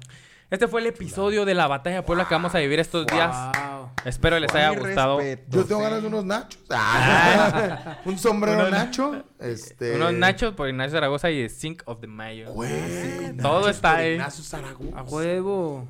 Este 0.51 0.67
fue 0.67 0.81
el 0.81 0.87
episodio 0.87 1.45
de 1.45 1.53
la 1.53 1.67
batalla 1.67 1.97
de 1.97 2.01
Puebla 2.03 2.27
que 2.27 2.33
vamos 2.33 2.55
a 2.55 2.59
vivir 2.59 2.79
estos 2.79 3.05
días. 3.05 3.35
Wow. 3.55 3.89
Espero 4.03 4.39
les 4.39 4.53
haya 4.55 4.69
gustado. 4.71 5.19
respeto, 5.19 5.57
Yo 5.57 5.65
tengo 5.65 5.81
sí. 5.81 5.83
ganas 5.85 6.01
de 6.01 6.07
unos 6.07 6.25
nachos. 6.25 6.59
Ah, 6.71 7.97
un 8.05 8.17
sombrero 8.17 8.57
Unos- 8.59 8.71
nacho. 8.71 9.23
Este... 9.39 9.95
Unos 9.95 10.13
nachos 10.13 10.55
por 10.55 10.67
Ignacio 10.67 10.97
Zaragoza 10.97 11.29
y 11.29 11.47
Sink 11.49 11.83
of 11.85 11.99
the 12.01 12.07
Mayo. 12.07 12.51
Güey, 12.53 13.37
Todo 13.37 13.69
está 13.69 13.97
ahí. 13.97 14.13
Ignacio 14.13 14.43
Zaragoza. 14.43 14.97
A 14.99 15.03
huevo. 15.03 15.87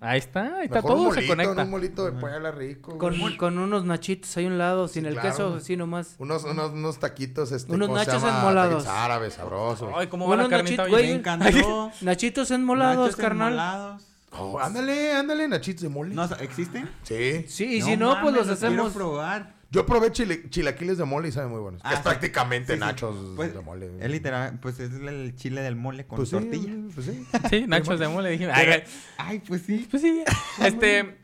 Ahí 0.00 0.18
está, 0.18 0.56
ahí 0.58 0.64
está, 0.66 0.76
Mejor 0.76 0.90
un 0.92 0.96
todo 0.96 1.08
se 1.14 1.14
molito, 1.20 1.32
conecta. 1.32 1.62
Un 1.64 1.70
molito 1.70 2.04
de 2.04 2.12
Puebla 2.12 2.50
rico. 2.50 2.98
Con, 2.98 3.18
güey. 3.18 3.36
con 3.36 3.58
unos 3.58 3.84
nachitos 3.84 4.36
ahí 4.36 4.44
a 4.44 4.48
un 4.48 4.58
lado, 4.58 4.88
sin 4.88 5.02
Sí, 5.02 5.08
el 5.08 5.14
claro. 5.14 5.28
queso, 5.30 5.54
así 5.54 5.76
nomás. 5.76 6.14
Unos, 6.18 6.44
unos, 6.44 6.72
unos 6.72 6.98
taquitos, 6.98 7.52
este, 7.52 7.72
Unos 7.72 7.88
¿cómo 7.88 8.00
se 8.00 8.06
nachos 8.06 8.22
llama? 8.22 8.38
enmolados. 8.38 8.86
Árabes, 8.86 9.34
sabrosos. 9.34 9.90
Ay, 9.96 10.06
cómo 10.08 10.28
va 10.28 10.36
la 10.36 10.48
carnita 10.48 10.82
hoy? 10.84 10.90
Me 10.90 10.96
güey. 10.98 11.10
encantó. 11.12 11.90
Nachitos 12.00 12.50
enmolados, 12.50 13.06
Nachos 13.06 13.16
carnal. 13.20 13.52
enmolados. 13.52 14.02
Oh, 14.36 14.58
ándale, 14.58 15.12
ándale, 15.12 15.46
nachitos 15.46 15.82
de 15.82 15.88
mole. 15.88 16.12
No, 16.14 16.24
¿existen? 16.40 16.90
Sí. 17.04 17.44
Sí, 17.48 17.64
y 17.76 17.82
si 17.82 17.96
no, 17.96 18.20
pues 18.20 18.34
los 18.34 18.46
mames, 18.46 18.58
quiero 18.58 18.74
hacemos. 18.74 18.92
probar. 18.92 19.54
Yo 19.74 19.86
probé 19.86 20.12
chile- 20.12 20.44
chilaquiles 20.50 20.98
de 20.98 21.04
mole 21.04 21.28
y 21.28 21.32
saben 21.32 21.50
muy 21.50 21.60
buenos. 21.60 21.80
Ah, 21.84 21.92
es 21.92 21.98
sí. 21.98 22.02
prácticamente 22.04 22.72
Sí, 22.74 22.78
sí. 22.78 22.80
nachos 22.80 23.16
Pues, 23.36 23.52
de 23.52 23.60
mole. 23.60 23.90
Es 24.00 24.10
literal, 24.10 24.58
pues 24.60 24.78
es 24.80 24.92
el 24.92 25.34
chile 25.36 25.62
del 25.62 25.74
mole 25.76 26.06
con 26.06 26.16
Pues 26.16 26.28
sí, 26.28 26.36
tortilla. 26.36 26.72
pues 26.94 27.06
sí. 27.06 27.26
Sí, 27.50 27.64
nachos 27.66 27.98
de 27.98 28.08
mole, 28.08 28.30
dije. 28.30 28.50
Ay, 28.52 28.84
Ay, 29.18 29.42
pues 29.46 29.62
sí. 29.62 29.86
Pues 29.90 30.02
sí. 30.02 30.22
Este, 30.62 31.18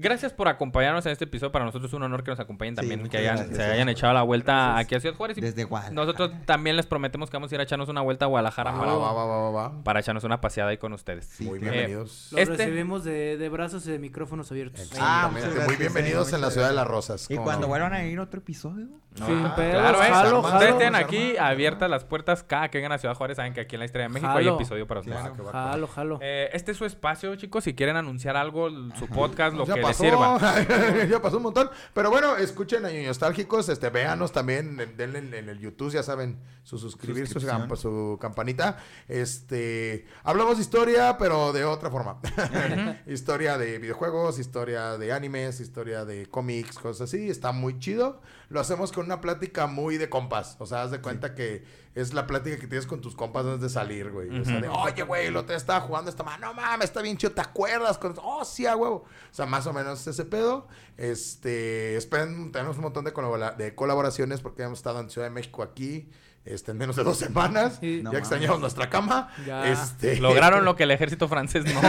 gracias 0.00 0.32
por 0.32 0.48
acompañarnos 0.48 1.04
en 1.06 1.12
este 1.12 1.24
episodio. 1.24 1.52
Para 1.52 1.64
nosotros 1.64 1.90
es 1.90 1.94
un 1.94 2.02
honor 2.02 2.22
que 2.24 2.30
nos 2.30 2.40
acompañen 2.40 2.74
Sí, 2.74 2.80
también, 2.80 3.00
muchas 3.00 3.12
que 3.12 3.18
hayan, 3.18 3.36
gracias. 3.36 3.56
se 3.56 3.62
hayan 3.64 3.88
echado 3.88 4.12
la 4.12 4.22
vuelta 4.22 4.76
aquí 4.76 4.94
a 4.94 5.00
Ciudad 5.00 5.16
Juárez. 5.16 5.38
Y 5.38 5.40
Desde 5.40 5.64
Guadalajara. 5.64 5.94
nosotros 5.94 6.30
también 6.44 6.76
les 6.76 6.86
prometemos 6.86 7.30
que 7.30 7.36
vamos 7.36 7.50
a 7.50 7.54
ir 7.54 7.60
a 7.60 7.64
echarnos 7.64 7.88
una 7.88 8.00
vuelta 8.00 8.24
a 8.24 8.28
Guadalajara 8.28 8.72
para, 8.78 8.92
va, 8.92 9.12
va, 9.12 9.24
va, 9.26 9.36
va, 9.36 9.50
va. 9.50 9.82
para 9.84 10.00
echarnos 10.00 10.24
una 10.24 10.40
paseada 10.40 10.70
ahí 10.70 10.78
con 10.78 10.92
ustedes. 10.92 11.40
Muy 11.40 11.58
Eh, 11.58 11.62
bienvenidos. 11.62 12.28
Los 12.32 12.40
Este- 12.40 12.56
recibimos 12.56 13.04
de, 13.04 13.36
de 13.36 13.48
brazos 13.48 13.86
y 13.86 13.90
de 13.90 13.98
micrófonos 13.98 14.50
abiertos. 14.50 14.90
Ah, 15.00 15.28
Muy 15.32 15.40
gracias, 15.40 15.78
bienvenidos 15.78 16.32
eh, 16.32 16.36
en 16.36 16.40
la 16.42 16.50
ciudad 16.50 16.68
de. 16.68 16.74
Las 16.76 16.86
Rosas. 16.86 17.30
Y 17.30 17.34
¿cómo 17.34 17.44
cuando 17.44 17.62
no? 17.62 17.68
vuelvan 17.68 17.92
a 17.94 18.04
ir 18.04 18.20
otro 18.20 18.40
episodio. 18.40 18.86
Ah, 19.18 19.54
pedos, 19.56 19.80
Claro, 19.80 20.02
¿eh? 20.02 20.08
jalo, 20.10 20.40
Ustedes 20.40 20.76
tienen 20.76 20.94
aquí 20.94 21.38
abiertas 21.38 21.88
las 21.88 22.04
puertas 22.04 22.42
cada 22.42 22.68
que 22.68 22.76
vengan 22.76 22.92
a 22.92 22.98
Ciudad 22.98 23.14
Juárez. 23.14 23.36
Saben 23.36 23.54
que 23.54 23.62
aquí 23.62 23.76
en 23.76 23.78
la 23.78 23.84
Historia 23.86 24.08
de 24.08 24.12
México 24.12 24.30
hay 24.30 24.46
episodio 24.46 24.86
para 24.86 25.00
ustedes. 25.00 25.18
Jalo, 25.52 25.86
jalo. 25.88 26.18
Eh, 26.20 26.50
este 26.52 26.72
es 26.72 26.76
su 26.76 26.84
espacio, 26.84 27.34
chicos. 27.36 27.64
Si 27.64 27.74
quieren 27.74 27.96
anunciar 27.96 28.36
algo, 28.36 28.68
su 28.98 29.06
podcast, 29.08 29.56
lo 29.56 29.64
que 29.64 29.80
pasó, 29.88 30.02
les 30.04 30.12
sirva. 30.12 31.06
ya 31.10 31.20
pasó 31.22 31.36
un 31.38 31.42
montón. 31.44 31.70
Pero 31.94 32.10
bueno, 32.10 32.36
escuchen 32.36 32.84
a 32.84 32.90
Ñoño 32.90 33.08
Nostálgicos, 33.08 33.68
este, 33.68 33.90
véanos 33.90 34.32
también, 34.32 34.78
eh, 34.80 34.86
denle 34.96 35.18
en, 35.20 35.34
en 35.34 35.48
el 35.48 35.58
YouTube, 35.58 35.90
ya 35.92 36.02
saben, 36.02 36.38
su 36.62 36.78
suscribir, 36.78 37.28
su, 37.28 37.40
camp- 37.46 37.74
su 37.76 38.18
campanita. 38.20 38.78
Este, 39.08 40.06
hablamos 40.22 40.56
de 40.56 40.62
historia, 40.62 41.16
pero 41.18 41.52
de 41.52 41.64
otra 41.64 41.90
forma. 41.90 42.20
historia 43.06 43.58
de 43.58 43.78
videojuegos, 43.78 44.38
historia 44.38 44.98
de 44.98 45.12
animes, 45.12 45.60
historia 45.60 46.04
de 46.04 46.26
cómics, 46.26 46.78
cosas 46.78 47.08
así. 47.08 47.28
Está 47.30 47.52
muy 47.52 47.78
chido. 47.78 48.20
Lo 48.48 48.60
hacemos 48.60 48.92
con 48.92 49.06
una 49.06 49.20
plática 49.20 49.66
muy 49.66 49.96
de 49.98 50.08
compas. 50.08 50.56
O 50.60 50.66
sea, 50.66 50.82
haz 50.82 50.90
de 50.92 51.00
cuenta 51.00 51.34
que 51.34 51.64
es 51.96 52.14
la 52.14 52.26
plática 52.26 52.56
que 52.58 52.66
tienes 52.68 52.86
con 52.86 53.00
tus 53.00 53.16
compas 53.16 53.44
antes 53.44 53.60
de 53.60 53.68
salir, 53.68 54.10
güey. 54.12 54.28
O 54.40 54.44
sea, 54.44 54.60
de, 54.60 54.68
oye, 54.68 55.02
güey, 55.02 55.26
el 55.26 55.36
otro 55.36 55.48
día 55.48 55.56
estaba 55.56 55.80
jugando 55.80 56.10
esta 56.10 56.22
mano. 56.22 56.48
No 56.48 56.54
mames, 56.54 56.84
está 56.86 57.02
bien 57.02 57.16
chido, 57.16 57.32
¿te 57.32 57.40
acuerdas? 57.40 57.98
Con... 57.98 58.14
Oh, 58.22 58.44
sí, 58.44 58.64
a 58.66 58.76
huevo. 58.76 59.04
O 59.04 59.34
sea, 59.34 59.46
más 59.46 59.66
o 59.66 59.72
menos 59.72 60.06
ese 60.06 60.24
pedo. 60.24 60.68
Este, 60.96 61.96
esperen, 61.96 62.52
tenemos 62.52 62.76
un 62.76 62.82
montón 62.84 63.04
de, 63.04 63.12
colabora- 63.12 63.56
de 63.56 63.74
colaboraciones 63.74 64.40
porque 64.40 64.62
hemos 64.62 64.78
estado 64.78 65.00
en 65.00 65.10
Ciudad 65.10 65.26
de 65.26 65.34
México 65.34 65.62
aquí. 65.62 66.08
Este, 66.44 66.70
en 66.70 66.78
menos 66.78 66.94
de 66.94 67.02
dos 67.02 67.16
semanas. 67.18 67.78
Sí. 67.80 68.00
No 68.04 68.12
ya 68.12 68.18
extrañamos 68.20 68.60
nuestra 68.60 68.88
cama. 68.88 69.30
Ya. 69.44 69.66
Este, 69.68 70.20
Lograron 70.20 70.64
lo 70.64 70.76
que 70.76 70.84
el 70.84 70.92
ejército 70.92 71.26
francés 71.26 71.64
no. 71.64 71.80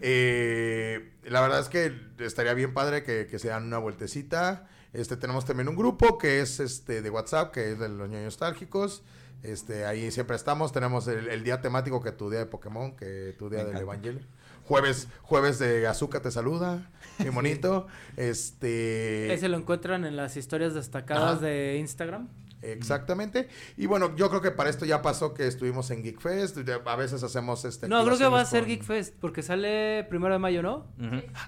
Eh, 0.00 1.12
la 1.24 1.40
verdad 1.40 1.60
es 1.60 1.68
que 1.68 1.92
estaría 2.18 2.54
bien 2.54 2.72
padre 2.74 3.02
que, 3.02 3.26
que 3.26 3.38
se 3.38 3.48
dan 3.48 3.64
una 3.64 3.78
vueltecita. 3.78 4.68
Este, 4.92 5.16
tenemos 5.16 5.44
también 5.44 5.68
un 5.68 5.76
grupo 5.76 6.18
que 6.18 6.40
es 6.40 6.60
este 6.60 7.02
de 7.02 7.10
WhatsApp, 7.10 7.52
que 7.52 7.72
es 7.72 7.78
de 7.78 7.88
los 7.88 8.08
ñoños 8.08 8.24
nostálgicos. 8.24 9.02
Este, 9.42 9.84
ahí 9.84 10.10
siempre 10.10 10.34
estamos. 10.36 10.72
Tenemos 10.72 11.06
el, 11.08 11.28
el 11.28 11.44
día 11.44 11.60
temático 11.60 12.02
que 12.02 12.12
tu 12.12 12.30
día 12.30 12.40
de 12.40 12.46
Pokémon, 12.46 12.96
que 12.96 13.34
tu 13.38 13.48
día 13.50 13.58
Me 13.58 13.64
del 13.66 13.76
encanta. 13.76 13.82
Evangelio. 13.94 14.20
Jueves, 14.64 15.08
jueves 15.22 15.58
de 15.58 15.86
Azúcar 15.86 16.20
te 16.22 16.30
saluda. 16.30 16.90
Qué 17.18 17.30
bonito. 17.30 17.86
este. 18.16 19.32
ese 19.32 19.48
lo 19.48 19.56
encuentran 19.56 20.04
en 20.04 20.16
las 20.16 20.36
historias 20.36 20.74
destacadas 20.74 21.36
Ajá. 21.36 21.46
de 21.46 21.76
Instagram. 21.78 22.28
Exactamente. 22.62 23.48
Y 23.76 23.86
bueno, 23.86 24.14
yo 24.16 24.28
creo 24.28 24.40
que 24.40 24.50
para 24.50 24.70
esto 24.70 24.84
ya 24.84 25.02
pasó 25.02 25.34
que 25.34 25.46
estuvimos 25.46 25.90
en 25.90 26.02
Geek 26.02 26.20
Fest. 26.20 26.58
A 26.84 26.96
veces 26.96 27.22
hacemos 27.22 27.64
este. 27.64 27.88
No, 27.88 28.04
creo 28.04 28.18
que 28.18 28.26
va 28.26 28.40
a 28.40 28.44
ser 28.44 28.60
con- 28.60 28.68
Geek 28.68 28.82
Fest, 28.84 29.14
porque 29.20 29.42
sale 29.42 30.04
primero 30.08 30.32
de 30.34 30.38
mayo, 30.38 30.62
¿no? 30.62 30.86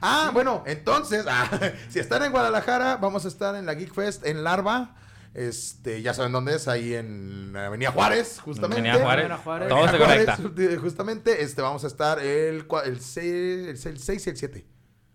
Ah, 0.00 0.30
bueno, 0.32 0.62
entonces, 0.66 1.24
ah, 1.28 1.48
si 1.88 1.98
están 1.98 2.22
en 2.22 2.32
Guadalajara, 2.32 2.96
vamos 2.96 3.24
a 3.24 3.28
estar 3.28 3.54
en 3.56 3.66
la 3.66 3.74
Geek 3.74 3.92
Fest 3.94 4.26
en 4.26 4.44
Larva. 4.44 4.96
Este, 5.32 6.02
ya 6.02 6.12
saben 6.12 6.32
dónde 6.32 6.56
es, 6.56 6.66
ahí 6.66 6.94
en 6.94 7.54
Avenida 7.56 7.92
Juárez, 7.92 8.40
justamente. 8.40 8.80
Avenida 8.90 9.04
Juárez. 9.04 9.24
Avenida 9.26 9.38
Juárez. 9.44 9.68
Todo 9.68 9.82
se 9.82 9.88
Avenida 9.88 10.06
conecta. 10.06 10.36
Juárez, 10.36 10.78
Justamente, 10.80 11.42
este, 11.42 11.62
vamos 11.62 11.84
a 11.84 11.86
estar 11.86 12.18
el, 12.18 12.66
el, 12.84 13.00
6, 13.00 13.86
el 13.86 13.98
6 13.98 14.26
y 14.26 14.30
el 14.30 14.36
7. 14.36 14.66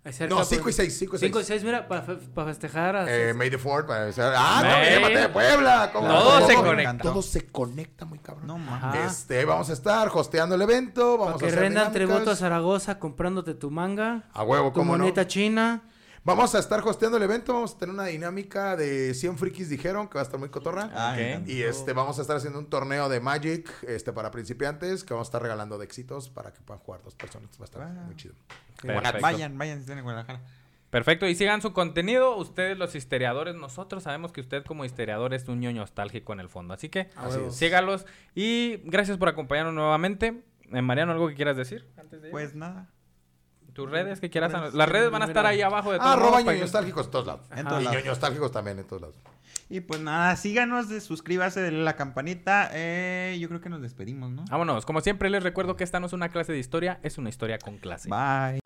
Ahí 0.06 0.14
cerca, 0.14 0.36
No, 0.36 0.45
5 0.45 0.60
y 0.60 0.64
pues. 0.65 0.76
6, 0.76 0.98
5 0.99 1.15
y 1.15 1.19
6. 1.19 1.30
5 1.32 1.40
y 1.41 1.44
6, 1.44 1.64
mira, 1.64 1.88
para 1.88 2.03
festejar. 2.45 2.95
a- 2.95 3.06
Eh, 3.11 3.34
May 3.34 3.49
the 3.49 3.57
Fourth, 3.57 3.88
para 3.88 4.06
ah, 4.07 4.61
no, 4.64 4.69
May- 4.69 4.94
llámate 4.94 5.18
de 5.18 5.30
Puebla. 5.30 5.90
¿cómo 5.91 6.07
Todo 6.07 6.40
no? 6.41 6.48
se 6.48 6.53
Todo- 6.53 6.64
conecta. 6.65 6.98
Todo 7.03 7.22
se 7.23 7.48
conecta 7.48 8.06
muy 8.06 8.19
cabrón. 8.19 8.45
No 8.45 8.57
mames. 8.60 9.11
Este, 9.11 9.44
vamos 9.45 9.69
a 9.72 9.73
estar 9.73 10.10
hosteando 10.14 10.53
el 10.53 10.61
evento, 10.61 11.18
vamos 11.18 11.40
que 11.40 11.45
a 11.45 11.48
hacer 11.48 11.60
rendan 11.60 11.91
dinámicas. 11.91 12.07
tributo 12.18 12.32
a 12.32 12.36
Zaragoza 12.36 12.99
comprándote 12.99 13.56
tu 13.56 13.72
manga, 13.72 14.30
A 14.32 14.44
huevo, 14.44 14.68
tu 14.68 14.73
cómo 14.80 14.91
no. 14.95 14.99
moneta 14.99 15.26
china. 15.26 15.82
Vamos 16.26 16.56
a 16.56 16.60
estar 16.60 16.81
hosteando 16.81 17.18
el 17.18 17.23
evento, 17.23 17.53
vamos 17.53 17.76
a 17.76 17.77
tener 17.77 17.93
una 17.93 18.06
dinámica 18.06 18.76
de 18.76 19.14
100 19.14 19.38
frikis 19.38 19.69
dijeron, 19.69 20.07
que 20.07 20.15
va 20.15 20.22
a 20.22 20.23
estar 20.23 20.39
muy 20.39 20.49
cotorra. 20.49 20.89
Ah, 20.95 21.11
Ok. 21.11 21.18
me 21.18 21.30
encanta. 21.34 21.52
Y 21.52 21.61
este, 21.61 21.93
vamos 21.93 22.18
a 22.18 22.22
estar 22.23 22.35
haciendo 22.35 22.57
un 22.57 22.65
torneo 22.68 23.07
de 23.10 23.19
Magic 23.19 23.69
este, 23.88 24.11
para 24.11 24.31
principiantes 24.31 25.03
que 25.03 25.14
vamos 25.14 25.27
a 25.27 25.30
estar 25.30 25.41
regalando 25.43 25.77
de 25.77 25.85
éxitos 25.85 26.30
para 26.30 26.52
que 26.52 26.61
puedan 26.61 26.81
jugar 26.81 27.03
dos 27.03 27.14
personas. 27.14 27.52
Va 27.60 27.61
a 27.61 27.65
estar 27.65 27.81
Ah. 27.84 28.03
muy 28.07 28.15
chido. 28.15 28.34
Perfecto. 28.81 29.19
Vayan, 29.22 29.56
vayan 29.57 29.77
si 29.77 29.81
están 29.81 29.99
en 29.99 30.03
Guadalajara. 30.03 30.41
Perfecto, 30.89 31.27
y 31.27 31.35
sigan 31.35 31.61
su 31.61 31.73
contenido. 31.73 32.35
Ustedes, 32.38 32.76
los 32.77 32.95
historiadores, 32.95 33.53
nosotros 33.53 34.02
sabemos 34.03 34.31
que 34.31 34.41
usted, 34.41 34.64
como 34.65 34.84
historiador, 34.84 35.34
es 35.35 35.47
un 35.47 35.60
ñoño 35.60 35.81
nostálgico 35.81 36.34
en 36.34 36.39
el 36.39 36.49
fondo. 36.49 36.73
Así 36.73 36.89
que 36.89 37.10
Así 37.18 37.39
es. 37.47 37.56
sígalos. 37.56 38.06
Y 38.34 38.77
gracias 38.85 39.18
por 39.18 39.27
acompañarnos 39.30 39.76
nuevamente. 39.76 40.41
Eh, 40.72 40.81
Mariano, 40.81 41.11
¿algo 41.11 41.27
que 41.27 41.35
quieras 41.35 41.56
decir 41.57 41.85
antes 41.97 42.22
de? 42.23 42.30
Pues 42.31 42.56
nada. 42.56 42.89
Tus 43.76 43.89
redes 43.91 44.19
que 44.19 44.30
quieras. 44.31 44.52
redes. 44.53 44.73
Las 44.73 44.89
redes 44.89 45.11
van 45.11 45.22
a 45.22 45.26
estar 45.26 45.45
ahí 45.45 45.61
abajo 45.61 45.91
de 45.91 45.97
Ah, 45.97 46.03
todos 46.15 46.15
arroba 46.18 46.43
que- 46.53 46.60
nostálgicos 46.60 47.06
en 47.06 47.11
todos 47.11 47.27
lados. 47.27 47.41
En 47.56 47.68
todos 47.68 47.81
y 47.81 47.85
lados. 47.85 48.06
nostálgicos 48.06 48.52
también 48.52 48.80
en 48.80 48.85
todos 48.88 49.02
lados. 49.03 49.15
Y 49.69 49.81
pues 49.81 49.99
nada, 49.99 50.35
síganos, 50.35 50.89
de- 50.89 51.02
suscríbase, 51.02 51.60
denle 51.61 51.84
la 51.84 51.95
campanita. 51.95 52.69
Eh, 52.73 53.38
yo 53.39 53.47
creo 53.49 53.61
que 53.61 53.69
nos 53.69 53.81
despedimos, 53.81 54.31
¿no? 54.31 54.45
Vámonos. 54.49 54.85
Como 54.85 55.02
siempre, 55.02 55.30
les 55.30 55.43
recuerdo 55.43 55.76
que 55.76 55.84
esta 55.84 55.99
no 55.99 56.06
es 56.07 56.14
una 56.14 56.30
clase 56.30 56.52
de 56.53 56.60
historia, 56.60 56.99
es 57.03 57.18
una 57.18 57.30
historia 57.30 57.57
con 57.60 57.77
clase. 57.77 58.10
Bye. 58.10 58.60